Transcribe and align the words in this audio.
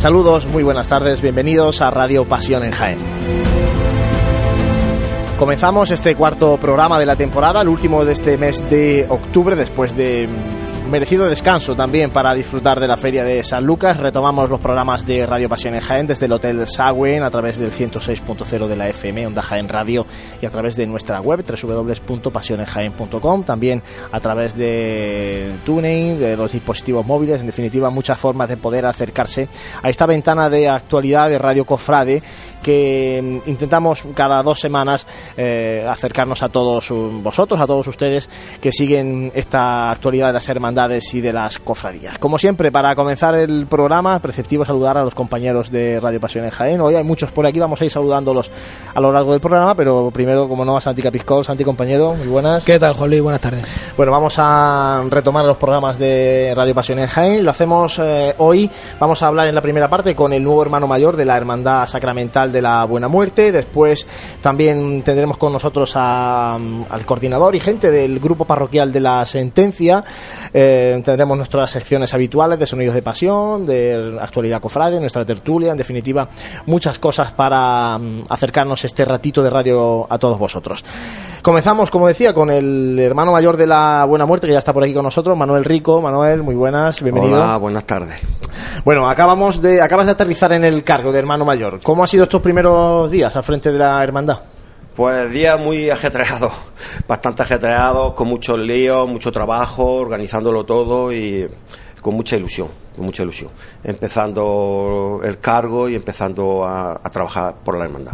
Saludos, 0.00 0.46
muy 0.46 0.62
buenas 0.62 0.88
tardes, 0.88 1.20
bienvenidos 1.20 1.82
a 1.82 1.90
Radio 1.90 2.24
Pasión 2.24 2.64
en 2.64 2.70
Jaén. 2.70 2.98
Comenzamos 5.38 5.90
este 5.90 6.14
cuarto 6.14 6.56
programa 6.56 6.98
de 6.98 7.04
la 7.04 7.16
temporada, 7.16 7.60
el 7.60 7.68
último 7.68 8.06
de 8.06 8.14
este 8.14 8.38
mes 8.38 8.64
de 8.70 9.04
octubre, 9.10 9.56
después 9.56 9.94
de 9.94 10.26
merecido 10.90 11.28
descanso 11.28 11.76
también 11.76 12.10
para 12.10 12.34
disfrutar 12.34 12.80
de 12.80 12.88
la 12.88 12.96
feria 12.96 13.22
de 13.22 13.44
San 13.44 13.64
Lucas. 13.64 13.96
Retomamos 13.96 14.50
los 14.50 14.58
programas 14.58 15.06
de 15.06 15.24
Radio 15.24 15.48
Pasión 15.48 15.76
en 15.76 15.80
Jaén 15.80 16.08
desde 16.08 16.26
el 16.26 16.32
Hotel 16.32 16.66
Sagüen 16.66 17.22
a 17.22 17.30
través 17.30 17.58
del 17.58 17.70
106.0 17.70 18.66
de 18.66 18.76
la 18.76 18.88
FM, 18.88 19.28
Onda 19.28 19.40
Jaén 19.40 19.68
Radio 19.68 20.04
y 20.42 20.46
a 20.46 20.50
través 20.50 20.74
de 20.74 20.88
nuestra 20.88 21.20
web 21.20 21.44
www.pasionenjaén.com, 21.46 23.44
también 23.44 23.84
a 24.10 24.18
través 24.18 24.56
de 24.56 25.54
TuneIn, 25.64 26.18
de 26.18 26.36
los 26.36 26.50
dispositivos 26.50 27.06
móviles, 27.06 27.40
en 27.40 27.46
definitiva 27.46 27.90
muchas 27.90 28.18
formas 28.18 28.48
de 28.48 28.56
poder 28.56 28.84
acercarse 28.84 29.48
a 29.82 29.90
esta 29.90 30.06
ventana 30.06 30.50
de 30.50 30.68
actualidad 30.68 31.28
de 31.28 31.38
Radio 31.38 31.64
Cofrade 31.64 32.20
que 32.64 33.40
mm, 33.46 33.48
intentamos 33.48 34.02
cada 34.14 34.42
dos 34.42 34.58
semanas 34.58 35.06
eh, 35.36 35.86
acercarnos 35.88 36.42
a 36.42 36.48
todos 36.48 36.90
vosotros, 36.90 37.60
a 37.60 37.66
todos 37.66 37.86
ustedes 37.86 38.28
que 38.60 38.72
siguen 38.72 39.30
esta 39.36 39.92
actualidad 39.92 40.28
de 40.28 40.32
las 40.32 40.48
hermandades 40.48 40.79
y 40.80 41.20
de 41.20 41.30
las 41.30 41.58
cofradías. 41.58 42.18
Como 42.18 42.38
siempre, 42.38 42.72
para 42.72 42.94
comenzar 42.94 43.34
el 43.34 43.66
programa, 43.66 44.18
preceptivo 44.18 44.64
saludar 44.64 44.96
a 44.96 45.04
los 45.04 45.14
compañeros 45.14 45.70
de 45.70 46.00
Radio 46.00 46.18
Pasión 46.18 46.46
en 46.46 46.50
Jaén. 46.50 46.80
Hoy 46.80 46.94
hay 46.94 47.04
muchos 47.04 47.30
por 47.30 47.44
aquí, 47.44 47.58
vamos 47.58 47.82
a 47.82 47.84
ir 47.84 47.90
saludándolos 47.90 48.50
a 48.94 48.98
lo 48.98 49.12
largo 49.12 49.32
del 49.32 49.42
programa, 49.42 49.74
pero 49.74 50.10
primero, 50.10 50.48
como 50.48 50.64
no, 50.64 50.78
a 50.78 50.80
Santi 50.80 51.02
Capiscol. 51.02 51.44
Santi, 51.44 51.64
compañero, 51.64 52.14
muy 52.14 52.28
buenas. 52.28 52.64
¿Qué 52.64 52.78
tal, 52.78 52.94
Juan 52.94 53.10
Buenas 53.22 53.42
tardes. 53.42 53.62
Bueno, 53.94 54.10
vamos 54.10 54.36
a 54.38 55.04
retomar 55.10 55.44
los 55.44 55.58
programas 55.58 55.98
de 55.98 56.54
Radio 56.56 56.74
Pasión 56.74 56.98
en 56.98 57.08
Jaén. 57.08 57.44
Lo 57.44 57.50
hacemos 57.50 57.98
eh, 57.98 58.34
hoy, 58.38 58.70
vamos 58.98 59.22
a 59.22 59.26
hablar 59.26 59.48
en 59.48 59.54
la 59.54 59.60
primera 59.60 59.90
parte 59.90 60.14
con 60.14 60.32
el 60.32 60.42
nuevo 60.42 60.62
hermano 60.62 60.86
mayor 60.86 61.16
de 61.16 61.26
la 61.26 61.36
Hermandad 61.36 61.86
Sacramental 61.88 62.52
de 62.52 62.62
la 62.62 62.86
Buena 62.86 63.08
Muerte. 63.08 63.52
Después 63.52 64.06
también 64.40 65.02
tendremos 65.02 65.36
con 65.36 65.52
nosotros 65.52 65.92
al 65.94 67.04
coordinador 67.04 67.54
y 67.54 67.60
gente 67.60 67.90
del 67.90 68.18
grupo 68.18 68.46
parroquial 68.46 68.90
de 68.92 69.00
la 69.00 69.26
Sentencia. 69.26 70.02
Eh, 70.54 70.69
tendremos 71.04 71.36
nuestras 71.36 71.70
secciones 71.70 72.12
habituales 72.14 72.58
de 72.58 72.66
Sonidos 72.66 72.94
de 72.94 73.02
Pasión, 73.02 73.66
de 73.66 74.18
Actualidad 74.20 74.60
Cofrade, 74.60 75.00
nuestra 75.00 75.24
tertulia, 75.24 75.70
en 75.72 75.76
definitiva, 75.76 76.28
muchas 76.66 76.98
cosas 76.98 77.32
para 77.32 77.98
mm, 77.98 78.24
acercarnos 78.28 78.84
este 78.84 79.04
ratito 79.04 79.42
de 79.42 79.50
radio 79.50 80.06
a 80.10 80.18
todos 80.18 80.38
vosotros. 80.38 80.84
Comenzamos, 81.42 81.90
como 81.90 82.06
decía, 82.06 82.34
con 82.34 82.50
el 82.50 82.98
hermano 82.98 83.32
mayor 83.32 83.56
de 83.56 83.66
la 83.66 84.04
Buena 84.06 84.26
Muerte, 84.26 84.46
que 84.46 84.52
ya 84.52 84.58
está 84.58 84.72
por 84.72 84.84
aquí 84.84 84.92
con 84.92 85.04
nosotros, 85.04 85.36
Manuel 85.36 85.64
Rico. 85.64 86.00
Manuel, 86.00 86.42
muy 86.42 86.54
buenas, 86.54 87.02
bienvenido. 87.02 87.42
Hola, 87.42 87.56
buenas 87.56 87.84
tardes. 87.84 88.20
Bueno, 88.84 89.08
acabamos 89.08 89.60
de, 89.62 89.80
acabas 89.80 90.06
de 90.06 90.12
aterrizar 90.12 90.52
en 90.52 90.64
el 90.64 90.84
cargo 90.84 91.12
de 91.12 91.18
hermano 91.18 91.44
mayor. 91.44 91.80
¿Cómo 91.82 92.04
ha 92.04 92.06
sido 92.06 92.24
estos 92.24 92.42
primeros 92.42 93.10
días 93.10 93.34
al 93.36 93.42
frente 93.42 93.72
de 93.72 93.78
la 93.78 94.02
hermandad? 94.02 94.40
Pues 95.00 95.32
días 95.32 95.58
muy 95.58 95.88
ajetreados, 95.88 96.52
bastante 97.08 97.40
ajetreados, 97.40 98.12
con 98.12 98.28
muchos 98.28 98.58
líos, 98.58 99.08
mucho 99.08 99.32
trabajo, 99.32 99.94
organizándolo 99.94 100.66
todo 100.66 101.10
y 101.10 101.48
con 102.02 102.14
mucha 102.14 102.36
ilusión, 102.36 102.68
con 102.94 103.06
mucha 103.06 103.22
ilusión. 103.22 103.50
Empezando 103.82 105.22
el 105.24 105.38
cargo 105.38 105.88
y 105.88 105.94
empezando 105.94 106.66
a 106.66 107.00
trabajar 107.10 107.54
por 107.64 107.78
la 107.78 107.86
hermandad. 107.86 108.12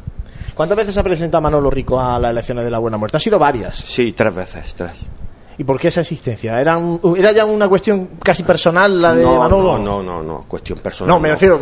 ¿Cuántas 0.55 0.77
veces 0.77 0.97
ha 0.97 1.03
presentado 1.03 1.43
Manolo 1.43 1.71
Rico 1.71 1.99
a 2.01 2.21
las 2.21 2.31
elecciones 2.31 2.65
de 2.65 2.71
la 2.71 2.79
Buena 2.79 2.99
Muerte? 2.99 3.17
¿Ha 3.17 3.21
sido 3.21 3.37
varias? 3.37 3.79
Sí, 3.79 4.13
tres 4.13 4.33
veces, 4.33 4.73
tres. 4.77 5.07
¿Y 5.59 5.65
por 5.65 5.81
qué 5.81 5.89
esa 5.89 6.03
existencia? 6.03 6.61
¿Era, 6.61 6.79
¿Era 7.17 7.33
ya 7.33 7.47
una 7.47 7.67
cuestión 7.67 8.11
casi 8.23 8.45
personal 8.45 9.03
la 9.03 9.13
de 9.13 9.25
Manolo? 9.25 9.77
No, 9.77 10.03
no, 10.03 10.03
no, 10.05 10.23
no, 10.23 10.45
cuestión 10.47 10.79
personal. 10.79 11.17
No, 11.17 11.19
me 11.19 11.31
refiero, 11.31 11.59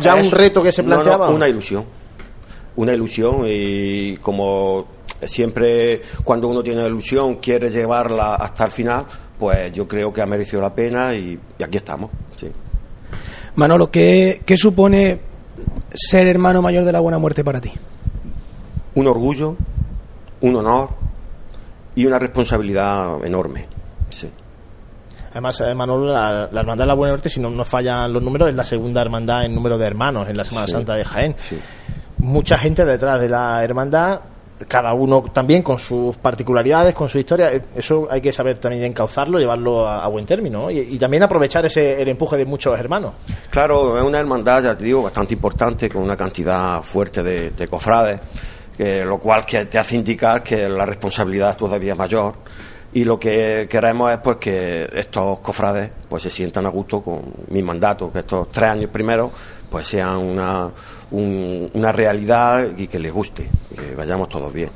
ya 0.00 0.16
un 0.16 0.28
reto 0.32 0.64
que 0.64 0.72
se 0.72 0.82
planteaba. 0.82 1.28
una 1.28 1.46
ilusión. 1.46 1.84
Una 2.78 2.92
ilusión 2.92 3.42
y 3.46 4.16
como 4.16 4.86
siempre 5.22 6.00
cuando 6.24 6.48
uno 6.48 6.62
tiene 6.62 6.80
una 6.80 6.88
ilusión 6.88 7.36
quiere 7.36 7.70
llevarla 7.70 8.36
hasta 8.36 8.64
el 8.64 8.70
final, 8.70 9.04
pues 9.38 9.72
yo 9.72 9.86
creo 9.86 10.12
que 10.12 10.22
ha 10.22 10.26
merecido 10.26 10.62
la 10.62 10.74
pena 10.74 11.14
y, 11.14 11.38
aquí 11.62 11.76
estamos. 11.76 12.10
Sí. 12.36 12.50
Manolo, 13.56 13.90
¿qué, 13.90 14.42
¿qué 14.44 14.56
supone 14.56 15.20
ser 15.92 16.26
hermano 16.26 16.62
mayor 16.62 16.84
de 16.84 16.92
la 16.92 17.00
Buena 17.00 17.18
Muerte 17.18 17.44
para 17.44 17.60
ti? 17.60 17.72
un 18.98 19.06
orgullo, 19.06 19.56
un 20.40 20.56
honor 20.56 20.90
y 21.94 22.04
una 22.04 22.18
responsabilidad 22.18 23.24
enorme. 23.24 23.66
Sí. 24.10 24.28
Además, 25.30 25.60
eh, 25.60 25.74
Manolo, 25.74 26.12
la, 26.12 26.48
Hermandad 26.52 26.84
de 26.84 26.86
la 26.86 26.94
Buena 26.94 27.12
Muerte, 27.12 27.28
si 27.28 27.38
no 27.40 27.50
nos 27.50 27.68
fallan 27.68 28.12
los 28.12 28.22
números, 28.22 28.48
es 28.48 28.54
la 28.54 28.64
segunda 28.64 29.00
hermandad 29.00 29.44
en 29.44 29.54
número 29.54 29.78
de 29.78 29.86
hermanos 29.86 30.28
en 30.28 30.36
la 30.36 30.44
Semana 30.44 30.66
Santa 30.66 30.94
de 30.94 31.04
Jaén. 31.04 31.36
Mucha 32.18 32.58
gente 32.58 32.84
detrás 32.84 33.20
de 33.20 33.28
la 33.28 33.62
hermandad, 33.62 34.20
cada 34.66 34.92
uno 34.92 35.24
también 35.32 35.62
con 35.62 35.78
sus 35.78 36.16
particularidades, 36.16 36.94
con 36.94 37.08
su 37.08 37.18
historia. 37.18 37.52
Eh, 37.52 37.62
eso 37.76 38.08
hay 38.10 38.20
que 38.20 38.32
saber 38.32 38.58
también 38.58 38.84
encauzarlo, 38.84 39.38
llevarlo 39.38 39.86
a, 39.86 40.06
buen 40.08 40.26
término 40.26 40.70
y, 40.70 40.98
también 40.98 41.22
aprovechar 41.22 41.64
ese, 41.66 42.00
el 42.02 42.08
empuje 42.08 42.36
de 42.36 42.44
muchos 42.44 42.78
hermanos. 42.78 43.12
Claro, 43.50 43.98
es 43.98 44.04
una 44.04 44.18
hermandad, 44.18 44.62
ya 44.62 44.76
te 44.76 44.84
digo, 44.84 45.02
bastante 45.02 45.34
importante, 45.34 45.88
con 45.88 46.02
una 46.02 46.16
cantidad 46.16 46.82
fuerte 46.82 47.22
de, 47.22 47.50
de 47.50 47.68
cofrades 47.68 48.20
lo 48.78 49.18
cual 49.18 49.44
que 49.44 49.64
te 49.66 49.78
hace 49.78 49.96
indicar 49.96 50.42
que 50.42 50.68
la 50.68 50.86
responsabilidad 50.86 51.50
es 51.50 51.56
todavía 51.56 51.96
mayor 51.96 52.34
y 52.92 53.04
lo 53.04 53.18
que 53.18 53.66
queremos 53.68 54.12
es 54.12 54.18
pues 54.18 54.36
que 54.38 54.88
estos 54.92 55.40
cofrades 55.40 55.90
pues 56.08 56.22
se 56.22 56.30
sientan 56.30 56.64
a 56.66 56.68
gusto 56.70 57.02
con 57.02 57.22
mi 57.48 57.62
mandato, 57.62 58.10
que 58.10 58.20
estos 58.20 58.50
tres 58.50 58.70
años 58.70 58.90
primeros 58.90 59.30
pues 59.70 59.86
sean 59.86 60.16
una, 60.18 60.70
una 61.10 61.92
realidad 61.92 62.76
y 62.76 62.86
que 62.86 62.98
les 62.98 63.12
guste, 63.12 63.50
que 63.74 63.94
vayamos 63.94 64.28
todos 64.28 64.52
bien. 64.52 64.70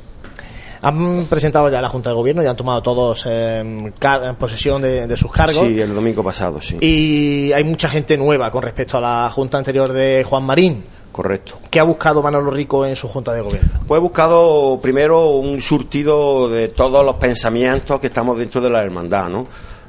Han 0.81 1.27
presentado 1.27 1.69
ya 1.69 1.79
la 1.81 1.87
Junta 1.87 2.09
de 2.09 2.15
Gobierno, 2.15 2.43
ya 2.43 2.49
han 2.49 2.57
tomado 2.57 2.81
todos 2.81 3.25
en 3.25 3.93
posesión 4.37 4.81
de, 4.81 5.07
de, 5.07 5.15
sus 5.15 5.31
cargos. 5.31 5.65
Sí, 5.65 5.79
el 5.79 5.95
domingo 5.95 6.21
pasado, 6.21 6.61
sí. 6.61 6.77
Y 6.81 7.53
hay 7.53 7.63
mucha 7.63 7.87
gente 7.87 8.17
nueva 8.17 8.51
con 8.51 8.63
respecto 8.63 8.97
a 8.97 9.01
la 9.01 9.29
Junta 9.29 9.57
anterior 9.57 9.93
de 9.93 10.25
Juan 10.27 10.43
Marín. 10.43 10.83
Correcto. 11.13 11.59
¿Qué 11.69 11.79
ha 11.79 11.83
buscado 11.83 12.23
Manolo 12.23 12.49
Rico 12.49 12.87
en 12.87 12.95
su 12.95 13.07
Junta 13.07 13.31
de 13.33 13.41
Gobierno? 13.41 13.69
Pues 13.87 13.99
he 13.99 14.01
buscado 14.01 14.79
primero 14.81 15.29
un 15.29 15.61
surtido 15.61 16.49
de 16.49 16.69
todos 16.69 17.05
los 17.05 17.15
pensamientos 17.15 17.99
que 17.99 18.07
estamos 18.07 18.37
dentro 18.37 18.59
de 18.59 18.71
la 18.71 18.81
hermandad, 18.81 19.29
¿no? 19.29 19.45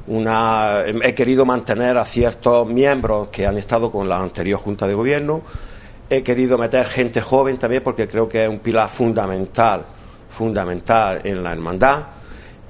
Una, 0.06 0.82
he 0.84 1.14
querido 1.14 1.46
mantener 1.46 1.96
a 1.96 2.04
ciertos 2.04 2.68
miembros 2.68 3.28
que 3.28 3.46
han 3.46 3.56
estado 3.56 3.90
con 3.90 4.06
la 4.06 4.20
anterior 4.20 4.60
Junta 4.60 4.86
de 4.86 4.92
Gobierno. 4.92 5.40
He 6.16 6.22
querido 6.22 6.56
meter 6.56 6.86
gente 6.86 7.20
joven 7.20 7.58
también 7.58 7.82
porque 7.82 8.06
creo 8.06 8.28
que 8.28 8.44
es 8.44 8.48
un 8.48 8.60
pilar 8.60 8.88
fundamental, 8.88 9.84
fundamental 10.30 11.20
en 11.24 11.42
la 11.42 11.52
hermandad. 11.52 12.04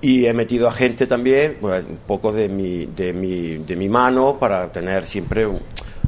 Y 0.00 0.26
he 0.26 0.34
metido 0.34 0.68
a 0.68 0.72
gente 0.72 1.06
también, 1.06 1.58
pues, 1.60 1.86
un 1.86 1.98
poco 2.06 2.32
de 2.32 2.48
mi, 2.48 2.86
de 2.86 3.12
mi, 3.12 3.58
de 3.58 3.76
mi 3.76 3.88
mano 3.88 4.38
para 4.38 4.70
tener 4.70 5.06
siempre 5.06 5.46
un, 5.46 5.60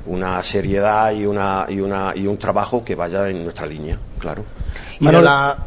una 0.07 0.43
seriedad 0.43 1.13
y, 1.13 1.27
una, 1.27 1.67
y, 1.69 1.81
una, 1.81 2.13
y 2.15 2.27
un 2.27 2.39
trabajo 2.39 2.85
que 2.85 2.95
vaya 2.95 3.29
en 3.29 3.43
nuestra 3.43 3.67
línea, 3.67 3.99
claro. 4.19 4.45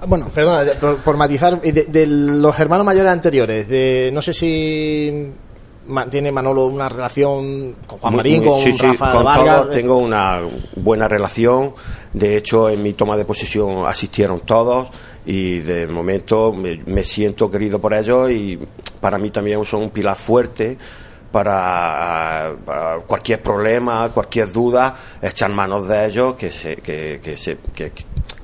bueno, 0.08 0.30
perdona, 0.34 0.72
por, 1.04 1.18
matizar, 1.18 1.62
de, 1.62 2.08
los 2.08 2.60
hermanos 2.60 2.86
mayores 2.86 3.12
anteriores, 3.12 3.68
de, 3.68 4.10
no 4.14 4.22
sé 4.22 4.34
si 4.34 5.32
mantiene 5.90 6.32
Manolo 6.32 6.68
una 6.68 6.88
relación 6.88 7.76
con 7.86 8.00
Juan 8.00 8.16
Marín, 8.16 8.44
con 8.46 8.60
sí, 8.60 8.72
Rafa 8.72 9.12
con 9.12 9.24
Todos 9.24 9.70
tengo 9.72 9.98
una 9.98 10.40
buena 10.78 11.08
relación. 11.08 11.74
De 12.14 12.38
hecho, 12.38 12.70
en 12.70 12.82
mi 12.82 12.94
toma 12.94 13.18
de 13.18 13.26
posesión 13.26 13.86
asistieron 13.86 14.42
todos 14.42 14.90
y 15.26 15.60
de 15.60 15.88
momento 15.88 16.54
me, 16.54 16.82
me 16.86 17.04
siento 17.04 17.52
querido 17.52 17.80
por 17.80 17.94
ellos 17.94 18.32
y 18.32 18.58
para 19.02 19.18
mí 19.18 19.30
también 19.30 19.64
son 19.66 19.84
un 19.84 19.90
pilar 19.90 20.16
fuerte 20.16 20.78
para, 21.32 22.56
cualquier 23.06 23.42
problema, 23.42 24.10
cualquier 24.10 24.52
duda, 24.52 24.96
echar 25.22 25.52
manos 25.52 25.88
de 25.88 26.06
ellos, 26.06 26.36
que, 26.36 26.50
se, 26.50 26.78
que, 26.78 27.20
que, 27.24 27.38
se, 27.38 27.58
que 27.74 27.92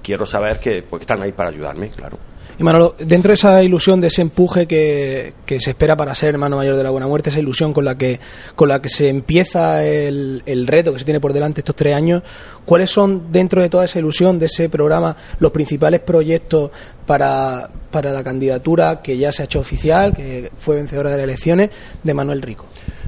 quiero 0.02 0.26
saber 0.26 0.60
que 0.60 0.84
porque 0.84 1.04
están 1.04 1.22
ahí 1.22 1.32
para 1.32 1.50
ayudarme, 1.50 1.90
claro. 1.90 2.18
Y 2.58 2.64
Manolo, 2.64 2.96
dentro 3.00 3.30
de 3.30 3.34
esa 3.34 3.62
ilusión, 3.64 4.00
de 4.00 4.08
ese 4.08 4.22
empuje 4.22 4.66
que, 4.66 5.34
se 5.46 5.70
espera 5.70 5.98
para 5.98 6.16
ser 6.16 6.30
hermano 6.30 6.56
mayor 6.56 6.78
de 6.78 6.84
la 6.84 6.90
Buena 6.90 7.06
Muerte, 7.06 7.30
esa 7.30 7.40
ilusión 7.40 7.74
con 7.74 7.84
la 7.84 7.98
que, 7.98 8.20
con 8.56 8.70
la 8.70 8.82
que 8.82 8.88
se 8.88 9.10
empieza 9.10 9.84
el, 9.86 10.42
el 10.46 10.66
reto 10.66 10.94
que 10.94 11.00
se 11.00 11.06
tiene 11.06 11.20
por 11.20 11.34
delante 11.34 11.60
estos 11.60 11.76
tres 11.76 11.94
años, 11.94 12.24
¿cuáles 12.64 12.90
son, 12.90 13.32
dentro 13.32 13.62
de 13.62 13.68
toda 13.68 13.84
esa 13.84 14.00
ilusión, 14.00 14.40
de 14.40 14.46
ese 14.46 14.70
programa, 14.70 15.18
los 15.40 15.52
principales 15.52 16.00
proyectos 16.00 16.72
para, 17.06 17.70
para 17.92 18.14
la 18.14 18.24
candidatura 18.24 19.02
que 19.02 19.18
ya 19.18 19.34
se 19.34 19.42
ha 19.42 19.46
hecho 19.46 19.60
oficial, 19.60 20.14
que 20.14 20.50
fue 20.58 20.78
vencedora 20.78 21.12
de 21.12 21.18
las 21.18 21.24
elecciones, 21.26 21.72
de 22.04 22.14
Manuel 22.14 22.42
Rico? 22.42 22.66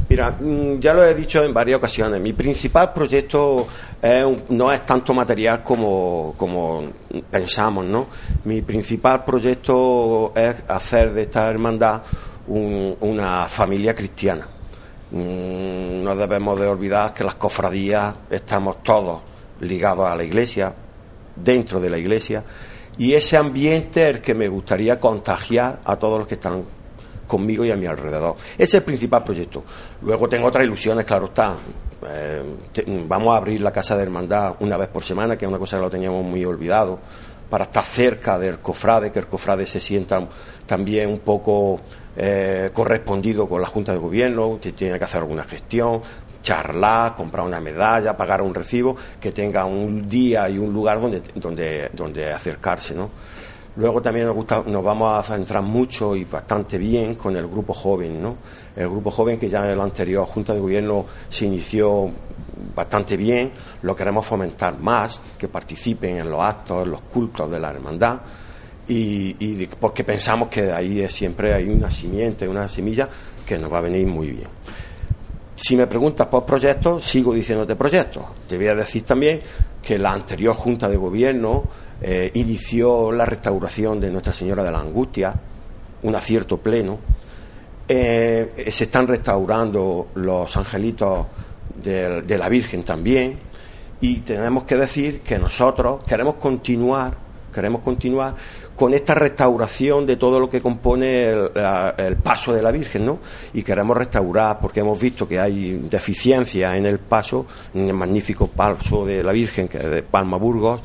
Mira, 0.09 0.31
mm, 0.39 0.79
ya 0.79 0.93
lo 0.93 1.03
he 1.03 1.13
dicho 1.13 1.43
en 1.43 1.53
varias 1.53 1.77
ocasiones, 1.77 2.21
mi 2.21 2.33
principal 2.33 2.93
proyecto 2.93 3.67
no 4.49 4.71
es 4.71 4.85
tanto 4.85 5.13
material 5.13 5.63
como, 5.63 6.33
como 6.37 6.83
pensamos, 7.29 7.85
¿no? 7.85 8.07
Mi 8.45 8.61
principal 8.61 9.25
proyecto 9.25 10.33
es 10.35 10.55
hacer 10.67 11.13
de 11.13 11.23
esta 11.23 11.47
hermandad 11.47 12.01
una 12.47 13.47
familia 13.47 13.93
cristiana. 13.93 14.47
Mm, 15.11 16.03
no 16.03 16.15
debemos 16.15 16.59
de 16.59 16.67
olvidar 16.67 17.13
que 17.13 17.23
las 17.23 17.35
cofradías 17.35 18.13
estamos 18.29 18.83
todos 18.83 19.21
ligados 19.61 20.09
a 20.09 20.15
la 20.15 20.23
iglesia, 20.23 20.73
dentro 21.35 21.79
de 21.79 21.89
la 21.89 21.97
iglesia, 21.97 22.43
y 22.97 23.13
ese 23.13 23.37
ambiente 23.37 24.03
es 24.03 24.15
el 24.15 24.21
que 24.21 24.33
me 24.33 24.47
gustaría 24.47 24.99
contagiar 24.99 25.79
a 25.85 25.97
todos 25.97 26.19
los 26.19 26.27
que 26.27 26.33
están 26.35 26.63
conmigo 27.27 27.65
y 27.65 27.71
a 27.71 27.75
mi 27.75 27.85
alrededor. 27.85 28.35
Ese 28.53 28.63
es 28.63 28.73
el 28.75 28.83
principal 28.83 29.23
proyecto. 29.23 29.63
Luego 30.01 30.27
tengo 30.27 30.47
otras 30.47 30.65
ilusiones, 30.65 31.05
claro 31.05 31.25
está. 31.25 31.55
Eh, 32.09 32.41
vamos 33.07 33.33
a 33.33 33.37
abrir 33.37 33.61
la 33.61 33.71
Casa 33.71 33.95
de 33.95 34.03
Hermandad 34.03 34.55
una 34.59 34.77
vez 34.77 34.87
por 34.87 35.03
semana, 35.03 35.37
que 35.37 35.45
es 35.45 35.49
una 35.49 35.59
cosa 35.59 35.77
que 35.77 35.83
lo 35.83 35.89
teníamos 35.89 36.23
muy 36.23 36.45
olvidado, 36.45 36.99
para 37.49 37.65
estar 37.65 37.83
cerca 37.83 38.37
del 38.37 38.59
cofrade, 38.59 39.11
que 39.11 39.19
el 39.19 39.27
cofrade 39.27 39.65
se 39.65 39.79
sienta 39.79 40.27
también 40.65 41.09
un 41.09 41.19
poco 41.19 41.79
eh, 42.15 42.71
correspondido 42.73 43.47
con 43.47 43.61
la 43.61 43.67
Junta 43.67 43.93
de 43.93 43.99
Gobierno, 43.99 44.59
que 44.61 44.73
tiene 44.73 44.97
que 44.97 45.05
hacer 45.05 45.21
alguna 45.21 45.43
gestión, 45.43 46.01
charlar, 46.41 47.15
comprar 47.15 47.45
una 47.45 47.59
medalla, 47.59 48.15
pagar 48.15 48.41
un 48.41 48.53
recibo, 48.53 48.95
que 49.19 49.31
tenga 49.31 49.65
un 49.65 50.07
día 50.07 50.49
y 50.49 50.57
un 50.57 50.73
lugar 50.73 50.99
donde, 50.99 51.21
donde, 51.35 51.89
donde 51.93 52.31
acercarse, 52.31 52.95
¿no? 52.95 53.09
Luego 53.77 54.01
también 54.01 54.25
nos, 54.25 54.35
gusta, 54.35 54.63
nos 54.65 54.83
vamos 54.83 55.19
a 55.19 55.23
centrar 55.23 55.61
mucho 55.61 56.15
y 56.15 56.25
bastante 56.25 56.79
bien 56.79 57.13
con 57.13 57.37
el 57.37 57.47
grupo 57.47 57.75
joven, 57.75 58.19
¿no? 58.19 58.37
El 58.75 58.89
grupo 58.89 59.11
joven 59.11 59.37
que 59.37 59.47
ya 59.47 59.71
en 59.71 59.77
la 59.77 59.83
anterior 59.83 60.25
Junta 60.25 60.53
de 60.53 60.59
Gobierno 60.59 61.05
se 61.29 61.45
inició 61.45 62.09
bastante 62.75 63.15
bien, 63.15 63.51
lo 63.83 63.95
queremos 63.95 64.25
fomentar 64.25 64.79
más, 64.79 65.21
que 65.37 65.47
participen 65.47 66.17
en 66.17 66.29
los 66.29 66.41
actos, 66.41 66.85
en 66.85 66.91
los 66.91 67.01
cultos 67.01 67.51
de 67.51 67.59
la 67.59 67.69
hermandad, 67.69 68.19
y, 68.87 69.67
porque 69.67 70.03
pensamos 70.03 70.47
que 70.47 70.71
ahí 70.71 71.07
siempre 71.09 71.53
hay 71.53 71.67
una 71.69 71.91
simiente, 71.91 72.47
una 72.47 72.67
semilla 72.67 73.07
que 73.45 73.59
nos 73.59 73.71
va 73.71 73.77
a 73.77 73.81
venir 73.81 74.07
muy 74.07 74.31
bien. 74.31 74.47
Si 75.53 75.75
me 75.75 75.85
preguntas 75.85 76.25
por 76.27 76.45
proyectos, 76.45 77.03
sigo 77.03 77.33
diciéndote 77.33 77.75
proyectos. 77.75 78.23
Te 78.47 78.57
voy 78.57 78.67
a 78.67 78.75
decir 78.75 79.03
también 79.03 79.39
que 79.81 79.99
la 79.99 80.13
anterior 80.13 80.55
Junta 80.55 80.87
de 80.87 80.97
Gobierno 80.97 81.63
eh, 82.01 82.31
inició 82.35 83.11
la 83.11 83.25
restauración 83.25 83.99
de 83.99 84.11
Nuestra 84.11 84.33
Señora 84.33 84.63
de 84.63 84.71
la 84.71 84.79
Angustia, 84.79 85.33
un 86.03 86.15
acierto 86.15 86.57
pleno. 86.57 86.99
Eh, 87.87 88.69
se 88.71 88.83
están 88.83 89.07
restaurando 89.07 90.09
los 90.15 90.55
angelitos 90.57 91.25
de, 91.81 92.37
la 92.37 92.49
Virgen 92.49 92.83
también. 92.83 93.39
Y 93.99 94.19
tenemos 94.19 94.63
que 94.63 94.75
decir 94.75 95.21
que 95.21 95.39
nosotros 95.39 96.03
queremos 96.05 96.35
continuar, 96.35 97.17
queremos 97.51 97.81
continuar 97.81 98.35
con 98.75 98.93
esta 98.93 99.15
restauración 99.15 100.05
de 100.05 100.17
todo 100.17 100.39
lo 100.39 100.47
que 100.47 100.61
compone 100.61 101.31
el, 101.31 102.17
paso 102.17 102.53
de 102.53 102.61
la 102.61 102.69
Virgen, 102.69 103.07
¿no? 103.07 103.17
Y 103.53 103.63
queremos 103.63 103.97
restaurar, 103.97 104.59
porque 104.59 104.81
hemos 104.81 104.99
visto 104.99 105.27
que 105.27 105.39
hay 105.39 105.87
deficiencias 105.89 106.75
en 106.75 106.85
el 106.85 106.99
paso, 106.99 107.47
en 107.73 107.87
el 107.87 107.95
magnífico 107.95 108.45
paso 108.45 109.03
de 109.03 109.23
la 109.23 109.31
Virgen, 109.31 109.67
que 109.67 109.79
es 109.79 109.89
de 109.89 110.03
Palma 110.03 110.37
Burgos, 110.37 110.81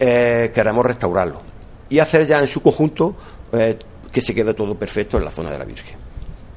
eh, 0.00 0.50
queremos 0.54 0.84
restaurarlo 0.84 1.42
y 1.90 1.98
hacer 1.98 2.24
ya 2.24 2.40
en 2.40 2.48
su 2.48 2.62
conjunto 2.62 3.14
eh, 3.52 3.76
que 4.10 4.22
se 4.22 4.34
quede 4.34 4.54
todo 4.54 4.74
perfecto 4.74 5.18
en 5.18 5.24
la 5.24 5.30
zona 5.30 5.50
de 5.50 5.58
la 5.58 5.64
Virgen. 5.64 6.00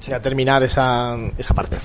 O 0.03 0.05
sea, 0.05 0.21
terminar 0.21 0.61
esa, 0.63 1.15
esa 1.37 1.53
parte. 1.53 1.77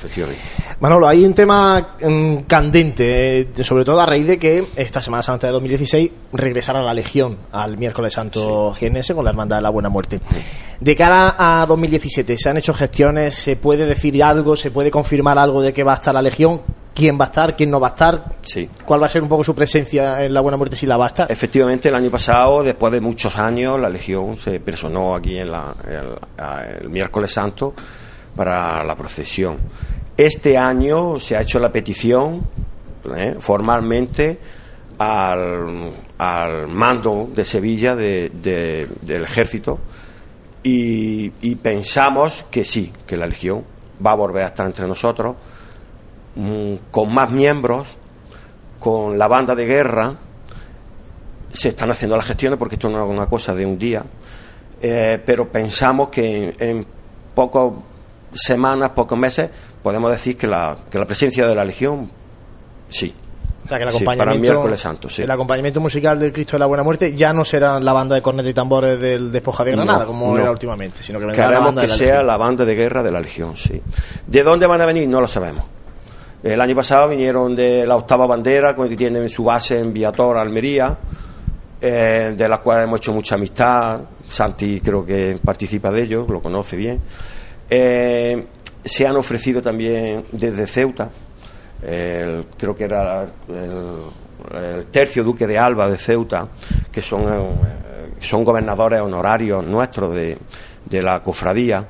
Manolo, 0.81 1.06
hay 1.06 1.25
un 1.25 1.34
tema 1.34 1.96
mm, 2.02 2.38
candente, 2.49 3.40
eh, 3.40 3.49
sobre 3.62 3.84
todo 3.84 4.00
a 4.00 4.06
raíz 4.06 4.26
de 4.26 4.38
que 4.40 4.66
esta 4.75 5.00
Semana 5.00 5.22
Santa 5.22 5.46
de 5.46 5.52
2016 5.52 6.10
regresara 6.32 6.82
la 6.82 6.94
Legión 6.94 7.37
al 7.52 7.78
miércoles 7.78 8.14
santo 8.14 8.75
sí. 8.76 9.14
con 9.14 9.25
la 9.25 9.31
Hermandad 9.31 9.58
de 9.58 9.62
la 9.62 9.70
Buena 9.70 9.88
Muerte. 9.88 10.19
De 10.81 10.96
cara 10.96 11.37
a 11.38 11.64
2017, 11.66 12.37
¿se 12.38 12.49
han 12.49 12.56
hecho 12.56 12.75
gestiones? 12.75 13.37
¿Se 13.37 13.55
puede 13.55 13.87
decir 13.87 14.20
algo? 14.22 14.56
¿Se 14.56 14.72
puede 14.72 14.90
confirmar 14.90 15.38
algo 15.38 15.62
de 15.62 15.72
que 15.72 15.84
va 15.84 15.93
a 15.93 15.96
estar 15.96 16.12
la 16.12 16.22
Legión? 16.22 16.60
Quién 16.98 17.17
va 17.17 17.26
a 17.26 17.28
estar, 17.28 17.55
quién 17.55 17.70
no 17.70 17.78
va 17.78 17.88
a 17.88 17.90
estar, 17.90 18.24
sí. 18.43 18.69
cuál 18.84 19.00
va 19.00 19.06
a 19.06 19.08
ser 19.08 19.22
un 19.22 19.28
poco 19.28 19.44
su 19.44 19.55
presencia 19.55 20.24
en 20.24 20.34
la 20.34 20.40
Buena 20.40 20.56
Muerte 20.56 20.74
si 20.74 20.84
la 20.84 20.96
va 20.96 21.05
a 21.05 21.08
estar. 21.08 21.31
Efectivamente, 21.31 21.88
el 21.88 21.94
año 21.94 22.10
pasado, 22.10 22.64
después 22.64 22.93
de 22.93 23.00
muchos 23.00 23.38
años, 23.38 23.81
la 23.81 23.88
Legión 23.88 24.36
se 24.36 24.58
personó 24.58 25.14
aquí 25.14 25.38
en 25.38 25.52
la, 25.52 25.76
el, 26.81 26.90
miércoles 26.90 27.31
santo 27.31 27.72
para 28.34 28.82
la 28.82 28.96
procesión. 28.96 29.58
Este 30.17 30.58
año 30.58 31.20
se 31.20 31.36
ha 31.36 31.43
hecho 31.43 31.60
la 31.60 31.70
petición 31.70 32.43
¿eh? 33.17 33.36
formalmente 33.38 34.40
al, 34.98 35.93
al, 36.19 36.67
mando 36.67 37.28
de 37.32 37.44
Sevilla 37.44 37.94
del 37.94 39.22
ejército 39.22 39.78
y, 40.64 41.31
y 41.43 41.55
pensamos 41.55 42.44
que 42.50 42.64
sí, 42.64 42.93
que 43.06 43.17
la 43.17 43.28
Legión 43.28 43.62
va 44.05 44.10
a 44.10 44.17
volver 44.17 44.43
a 44.43 44.48
estar 44.48 44.67
entre 44.67 44.88
nosotros 44.88 45.36
con 46.91 47.15
más 47.15 47.31
miembros, 47.31 47.97
con 48.79 49.19
la 49.19 49.29
banda 49.29 49.55
de 49.55 49.67
guerra, 49.67 50.15
se 51.53 51.69
están 51.69 51.91
haciendo 51.91 52.17
las 52.17 52.27
gestiones 52.27 52.58
porque 52.58 52.77
esto 52.77 52.89
no 52.89 53.05
es 53.05 53.11
una 53.11 53.27
cosa 53.27 53.55
de 53.55 53.67
un 53.67 53.79
día, 53.79 54.05
eh, 54.81 55.20
pero 55.25 55.51
pensamos 55.51 56.08
que 56.08 56.55
en, 56.58 56.87
pocas 57.35 57.73
semanas, 58.32 58.91
pocos 58.91 59.19
meses, 59.19 59.51
podemos 59.82 60.11
decir 60.11 60.37
que 60.37 60.47
la, 60.47 60.77
que 60.91 60.99
la 60.99 61.06
presencia 61.06 61.47
de 61.47 61.55
la 61.55 61.65
Legión, 61.65 62.11
sí. 62.89 63.15
O 63.65 63.69
sea, 63.69 63.77
que 63.77 63.85
el 63.85 63.91
acompañamiento, 63.91 64.77
Santo, 64.79 65.08
el 65.19 65.31
acompañamiento 65.31 65.81
musical 65.81 66.19
del 66.19 66.32
Cristo 66.32 66.53
de 66.53 66.61
la 66.61 66.67
Buena 66.67 66.82
Muerte 66.82 67.15
ya 67.15 67.35
no 67.35 67.44
será 67.44 67.79
la 67.79 67.93
banda 67.93 68.15
de 68.15 68.23
cornetas 68.23 68.51
y 68.51 68.55
tambores 68.55 68.99
del 68.99 69.31
Despoja 69.31 69.63
de 69.63 69.73
Granada, 69.73 70.06
como 70.06 70.39
era 70.39 70.51
últimamente, 70.51 71.03
sino 71.03 71.19
que 71.19 71.27
vendrá 71.27 71.49
Queremos 71.49 71.75
que 71.75 71.89
sea 71.91 72.23
la 72.23 72.39
banda 72.39 72.65
de 72.65 72.75
guerra 72.75 73.03
de 73.03 73.11
la 73.11 73.20
Legión, 73.20 73.56
sí. 73.56 73.82
¿De 74.27 74.43
dónde 74.43 74.67
van 74.67 74.81
a 74.81 74.87
venir? 74.87 75.06
No 75.06 75.20
lo 75.20 75.29
sabemos. 75.29 75.65
El 76.42 76.60
año 76.60 76.76
pasado 76.76 77.08
vinieron 77.08 77.56
de 77.56 77.84
la 77.84 77.96
octava 77.96 78.24
bandera, 78.24 78.76
que 78.76 78.96
tienen 78.96 79.28
su 79.28 79.42
base 79.42 79.80
en 79.80 79.92
Viator, 79.92 80.36
Almería, 80.36 80.96
eh, 81.80 82.34
de 82.36 82.48
la 82.48 82.58
cual 82.58 82.84
hemos 82.84 83.00
hecho 83.00 83.12
mucha 83.12 83.34
amistad. 83.34 84.00
Santi 84.28 84.80
creo 84.80 85.04
que 85.04 85.40
participa 85.44 85.90
de 85.90 86.02
ellos, 86.02 86.28
lo 86.28 86.40
conoce 86.40 86.76
bien. 86.76 87.00
Eh, 87.68 88.46
se 88.84 89.06
han 89.06 89.16
ofrecido 89.16 89.60
también 89.60 90.26
desde 90.30 90.66
Ceuta, 90.68 91.10
creo 91.80 92.76
que 92.76 92.84
era 92.84 93.26
el, 93.48 94.86
tercio 94.92 95.24
duque 95.24 95.46
de 95.46 95.58
Alba 95.58 95.90
de 95.90 95.98
Ceuta, 95.98 96.48
que 96.92 97.02
son, 97.02 97.22
eh, 97.22 98.14
son 98.20 98.44
gobernadores 98.44 99.00
honorarios 99.00 99.64
nuestros 99.64 100.14
de, 100.14 100.38
de 100.88 101.02
la 101.02 101.20
cofradía 101.20 101.88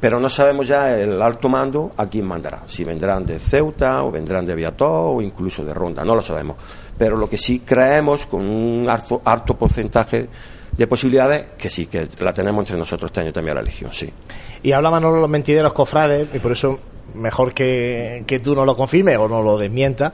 pero 0.00 0.20
no 0.20 0.28
sabemos 0.28 0.68
ya 0.68 0.98
el 0.98 1.20
alto 1.22 1.48
mando 1.48 1.92
a 1.96 2.06
quién 2.06 2.26
mandará, 2.26 2.62
si 2.66 2.84
vendrán 2.84 3.24
de 3.24 3.38
Ceuta 3.38 4.04
o 4.04 4.10
vendrán 4.10 4.44
de 4.44 4.54
Viató 4.54 5.12
o 5.12 5.22
incluso 5.22 5.64
de 5.64 5.72
Ronda, 5.72 6.04
no 6.04 6.14
lo 6.14 6.22
sabemos. 6.22 6.56
Pero 6.98 7.16
lo 7.16 7.28
que 7.28 7.38
sí 7.38 7.60
creemos 7.60 8.26
con 8.26 8.42
un 8.42 8.88
alto, 8.88 9.54
porcentaje 9.56 10.28
de 10.72 10.86
posibilidades, 10.86 11.46
que 11.58 11.70
sí, 11.70 11.86
que 11.86 12.06
la 12.20 12.34
tenemos 12.34 12.62
entre 12.62 12.76
nosotros 12.76 13.10
este 13.10 13.20
año 13.20 13.32
también 13.32 13.56
la 13.56 13.62
Legión, 13.62 13.92
sí. 13.92 14.10
Y 14.62 14.72
hablaban 14.72 15.02
los 15.02 15.28
mentideros 15.28 15.72
cofrades, 15.72 16.28
y 16.34 16.38
por 16.38 16.52
eso 16.52 16.78
mejor 17.14 17.54
que, 17.54 18.24
que 18.26 18.40
tú 18.40 18.54
no 18.54 18.64
lo 18.64 18.76
confirmes 18.76 19.16
o 19.16 19.28
no 19.28 19.42
lo 19.42 19.56
desmientas, 19.56 20.12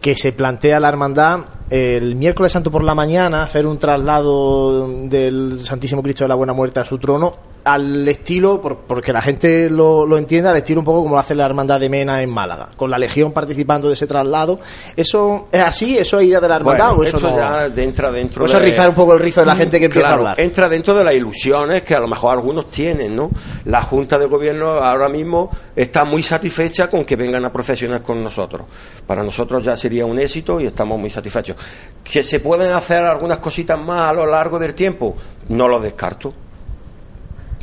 que 0.00 0.14
se 0.14 0.32
plantea 0.32 0.78
la 0.80 0.88
hermandad 0.88 1.40
el 1.70 2.14
miércoles 2.14 2.52
santo 2.52 2.70
por 2.70 2.84
la 2.84 2.94
mañana 2.94 3.42
hacer 3.42 3.66
un 3.66 3.78
traslado 3.78 4.88
del 4.88 5.60
Santísimo 5.60 6.02
Cristo 6.02 6.24
de 6.24 6.28
la 6.28 6.34
Buena 6.34 6.52
Muerte 6.52 6.80
a 6.80 6.84
su 6.84 6.98
trono 6.98 7.32
al 7.74 8.08
estilo, 8.08 8.60
porque 8.60 9.12
la 9.12 9.20
gente 9.20 9.68
lo, 9.68 10.06
lo 10.06 10.16
entienda, 10.16 10.50
al 10.50 10.56
estilo 10.56 10.80
un 10.80 10.84
poco 10.84 11.02
como 11.02 11.14
lo 11.14 11.20
hace 11.20 11.34
la 11.34 11.44
Hermandad 11.44 11.78
de 11.78 11.88
Mena 11.88 12.22
en 12.22 12.30
Málaga, 12.30 12.68
con 12.76 12.90
la 12.90 12.98
Legión 12.98 13.32
participando 13.32 13.88
de 13.88 13.94
ese 13.94 14.06
traslado. 14.06 14.58
¿Eso 14.96 15.48
es 15.52 15.62
así? 15.62 15.98
¿Eso 15.98 16.18
es 16.18 16.26
idea 16.26 16.40
de 16.40 16.48
la 16.48 16.56
Hermandad? 16.56 16.98
o 16.98 17.04
eso 17.04 17.18
ya 17.18 17.66
entra 17.66 18.10
dentro 18.10 18.46
de... 18.46 18.58
rizar 18.58 18.88
un 18.88 18.94
poco 18.94 19.14
el 19.14 19.20
rizo 19.20 19.40
de 19.40 19.46
la 19.46 19.56
gente 19.56 19.78
que 19.78 19.86
empieza 19.86 20.08
a 20.08 20.12
hablar. 20.12 20.40
entra 20.40 20.68
dentro 20.68 20.94
de 20.94 21.04
las 21.04 21.14
ilusiones 21.14 21.82
que 21.82 21.94
a 21.94 22.00
lo 22.00 22.08
mejor 22.08 22.32
algunos 22.32 22.70
tienen, 22.70 23.14
¿no? 23.14 23.30
La 23.66 23.82
Junta 23.82 24.18
de 24.18 24.26
Gobierno 24.26 24.72
ahora 24.72 25.08
mismo 25.08 25.50
está 25.76 26.04
muy 26.04 26.22
satisfecha 26.22 26.88
con 26.88 27.04
que 27.04 27.16
vengan 27.16 27.44
a 27.44 27.52
procesionar 27.52 28.02
con 28.02 28.22
nosotros. 28.22 28.62
Para 29.06 29.22
nosotros 29.22 29.64
ya 29.64 29.76
sería 29.76 30.06
un 30.06 30.18
éxito 30.18 30.60
y 30.60 30.66
estamos 30.66 30.98
muy 30.98 31.10
satisfechos. 31.10 31.56
¿Que 32.02 32.22
se 32.22 32.40
pueden 32.40 32.72
hacer 32.72 33.04
algunas 33.04 33.38
cositas 33.38 33.78
más 33.78 34.10
a 34.10 34.12
lo 34.12 34.26
largo 34.26 34.58
del 34.58 34.74
tiempo? 34.74 35.16
No 35.48 35.68
lo 35.68 35.80
descarto. 35.80 36.32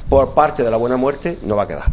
Por 0.10 0.34
parte 0.34 0.64
de 0.64 0.72
la 0.72 0.78
buena 0.78 0.98
muerte 0.98 1.38
no 1.44 1.56
va 1.56 1.64
a 1.64 1.68
quedar. 1.68 1.92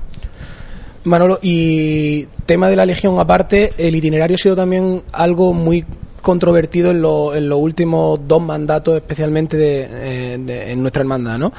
Manolo, 1.05 1.39
y 1.43 2.27
tema 2.47 2.69
de 2.69 2.77
la 2.77 2.87
Legión 2.87 3.19
aparte, 3.19 3.73
el 3.77 3.97
itinerario 3.97 4.37
ha 4.37 4.39
sido 4.39 4.55
también 4.55 5.03
algo 5.13 5.53
muy 5.53 5.85
controvertido 6.21 6.93
en, 6.93 6.99
en 7.37 7.49
los 7.49 7.59
últimos 7.59 8.21
dos 8.27 8.41
mandatos, 8.41 8.97
especialmente 8.97 9.57
de, 9.57 9.89
eh, 9.91 10.71
en 10.71 10.81
nuestra 10.81 11.01
hermandad, 11.01 11.39
¿no? 11.39 11.53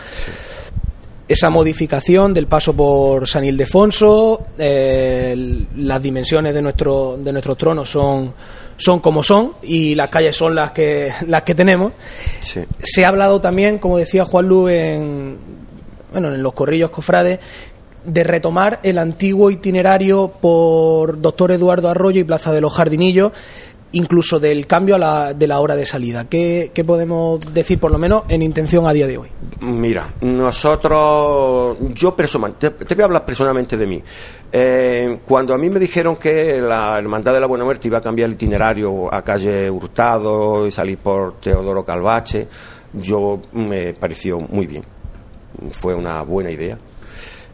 Esa 1.28 1.50
modificación 1.50 2.34
del 2.34 2.48
paso 2.48 2.74
por 2.74 3.28
San 3.28 3.44
Ildefonso, 3.44 4.48
eh, 4.58 5.66
las 5.78 6.02
dimensiones 6.02 6.54
de 6.54 6.62
nuestro, 6.62 7.18
de 7.18 7.32
nuestros 7.32 7.58
tronos 7.58 7.90
son 7.90 8.34
son 8.76 9.00
como 9.00 9.22
son 9.22 9.54
y 9.62 9.94
las 9.94 10.10
calles 10.10 10.36
son 10.36 10.56
las 10.56 10.72
que 10.72 11.12
las 11.28 11.44
que 11.44 11.56
tenemos. 11.56 11.94
Se 12.82 13.06
ha 13.06 13.08
hablado 13.08 13.40
también, 13.40 13.78
como 13.78 13.98
decía 13.98 14.26
Juan 14.26 14.48
Lu 14.48 14.68
en 14.68 15.38
bueno, 16.14 16.34
en 16.34 16.42
los 16.42 16.54
corrillos 16.54 16.92
cofrades 16.92 17.40
de 18.06 18.24
retomar 18.24 18.80
el 18.84 18.98
antiguo 18.98 19.50
itinerario 19.50 20.32
por 20.42 21.20
Doctor 21.22 21.52
Eduardo 21.52 21.90
Arroyo 21.90 22.22
y 22.22 22.24
Plaza 22.24 22.52
de 22.52 22.62
los 22.62 22.74
Jardinillos, 22.74 23.32
incluso 23.94 24.40
del 24.40 24.68
cambio 24.68 24.96
a 24.96 25.00
la, 25.00 25.34
de 25.34 25.48
la 25.48 25.60
hora 25.60 25.76
de 25.76 25.86
salida. 25.86 26.28
¿Qué, 26.28 26.84
podemos 26.86 27.54
decir, 27.54 27.80
por 27.80 27.92
lo 27.92 27.98
menos, 27.98 28.24
en 28.28 28.42
intención 28.42 28.88
a 28.88 28.94
día 28.94 29.08
de 29.08 29.18
hoy? 29.18 29.30
Mira, 29.62 30.14
nosotros, 30.22 31.78
yo 31.94 32.16
personalmente, 32.16 32.72
te, 32.72 32.96
voy 32.96 33.02
a 33.04 33.06
hablar 33.06 33.26
personalmente 33.26 33.78
de 33.78 33.88
mí. 33.88 34.02
Eh, 34.52 35.20
cuando 35.26 35.54
a 35.54 35.58
mí 35.58 35.70
me 35.70 35.80
dijeron 35.80 36.18
que 36.18 36.60
la 36.60 36.98
Hermandad 36.98 37.34
de 37.34 37.40
la 37.40 37.48
Buena 37.48 37.64
Muerte 37.64 37.88
iba 37.88 38.00
a 38.00 38.02
cambiar 38.02 38.30
el 38.30 38.34
itinerario 38.34 39.14
a 39.14 39.22
calle 39.22 39.70
Hurtado 39.70 40.68
y 40.68 40.72
salir 40.72 40.98
por 40.98 41.40
Teodoro 41.40 41.86
Calvache, 41.86 42.48
yo 42.94 43.40
me 43.54 43.94
pareció 43.94 44.40
muy 44.40 44.68
bien. 44.68 44.93
Fue 45.72 45.94
una 45.96 46.22
buena 46.24 46.52
idea 46.52 46.78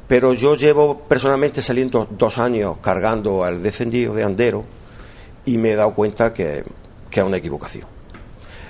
pero 0.09 0.33
yo 0.33 0.55
llevo 0.55 0.97
personalmente 0.97 1.61
saliendo 1.61 2.07
dos 2.09 2.39
años 2.39 2.79
cargando 2.81 3.43
al 3.43 3.61
descendido 3.61 4.15
de 4.15 4.23
Andero 4.23 4.65
y 5.45 5.59
me 5.59 5.73
he 5.73 5.75
dado 5.75 5.93
cuenta 5.93 6.33
que, 6.33 6.63
es 7.11 7.23
una 7.23 7.37
equivocación. 7.37 7.85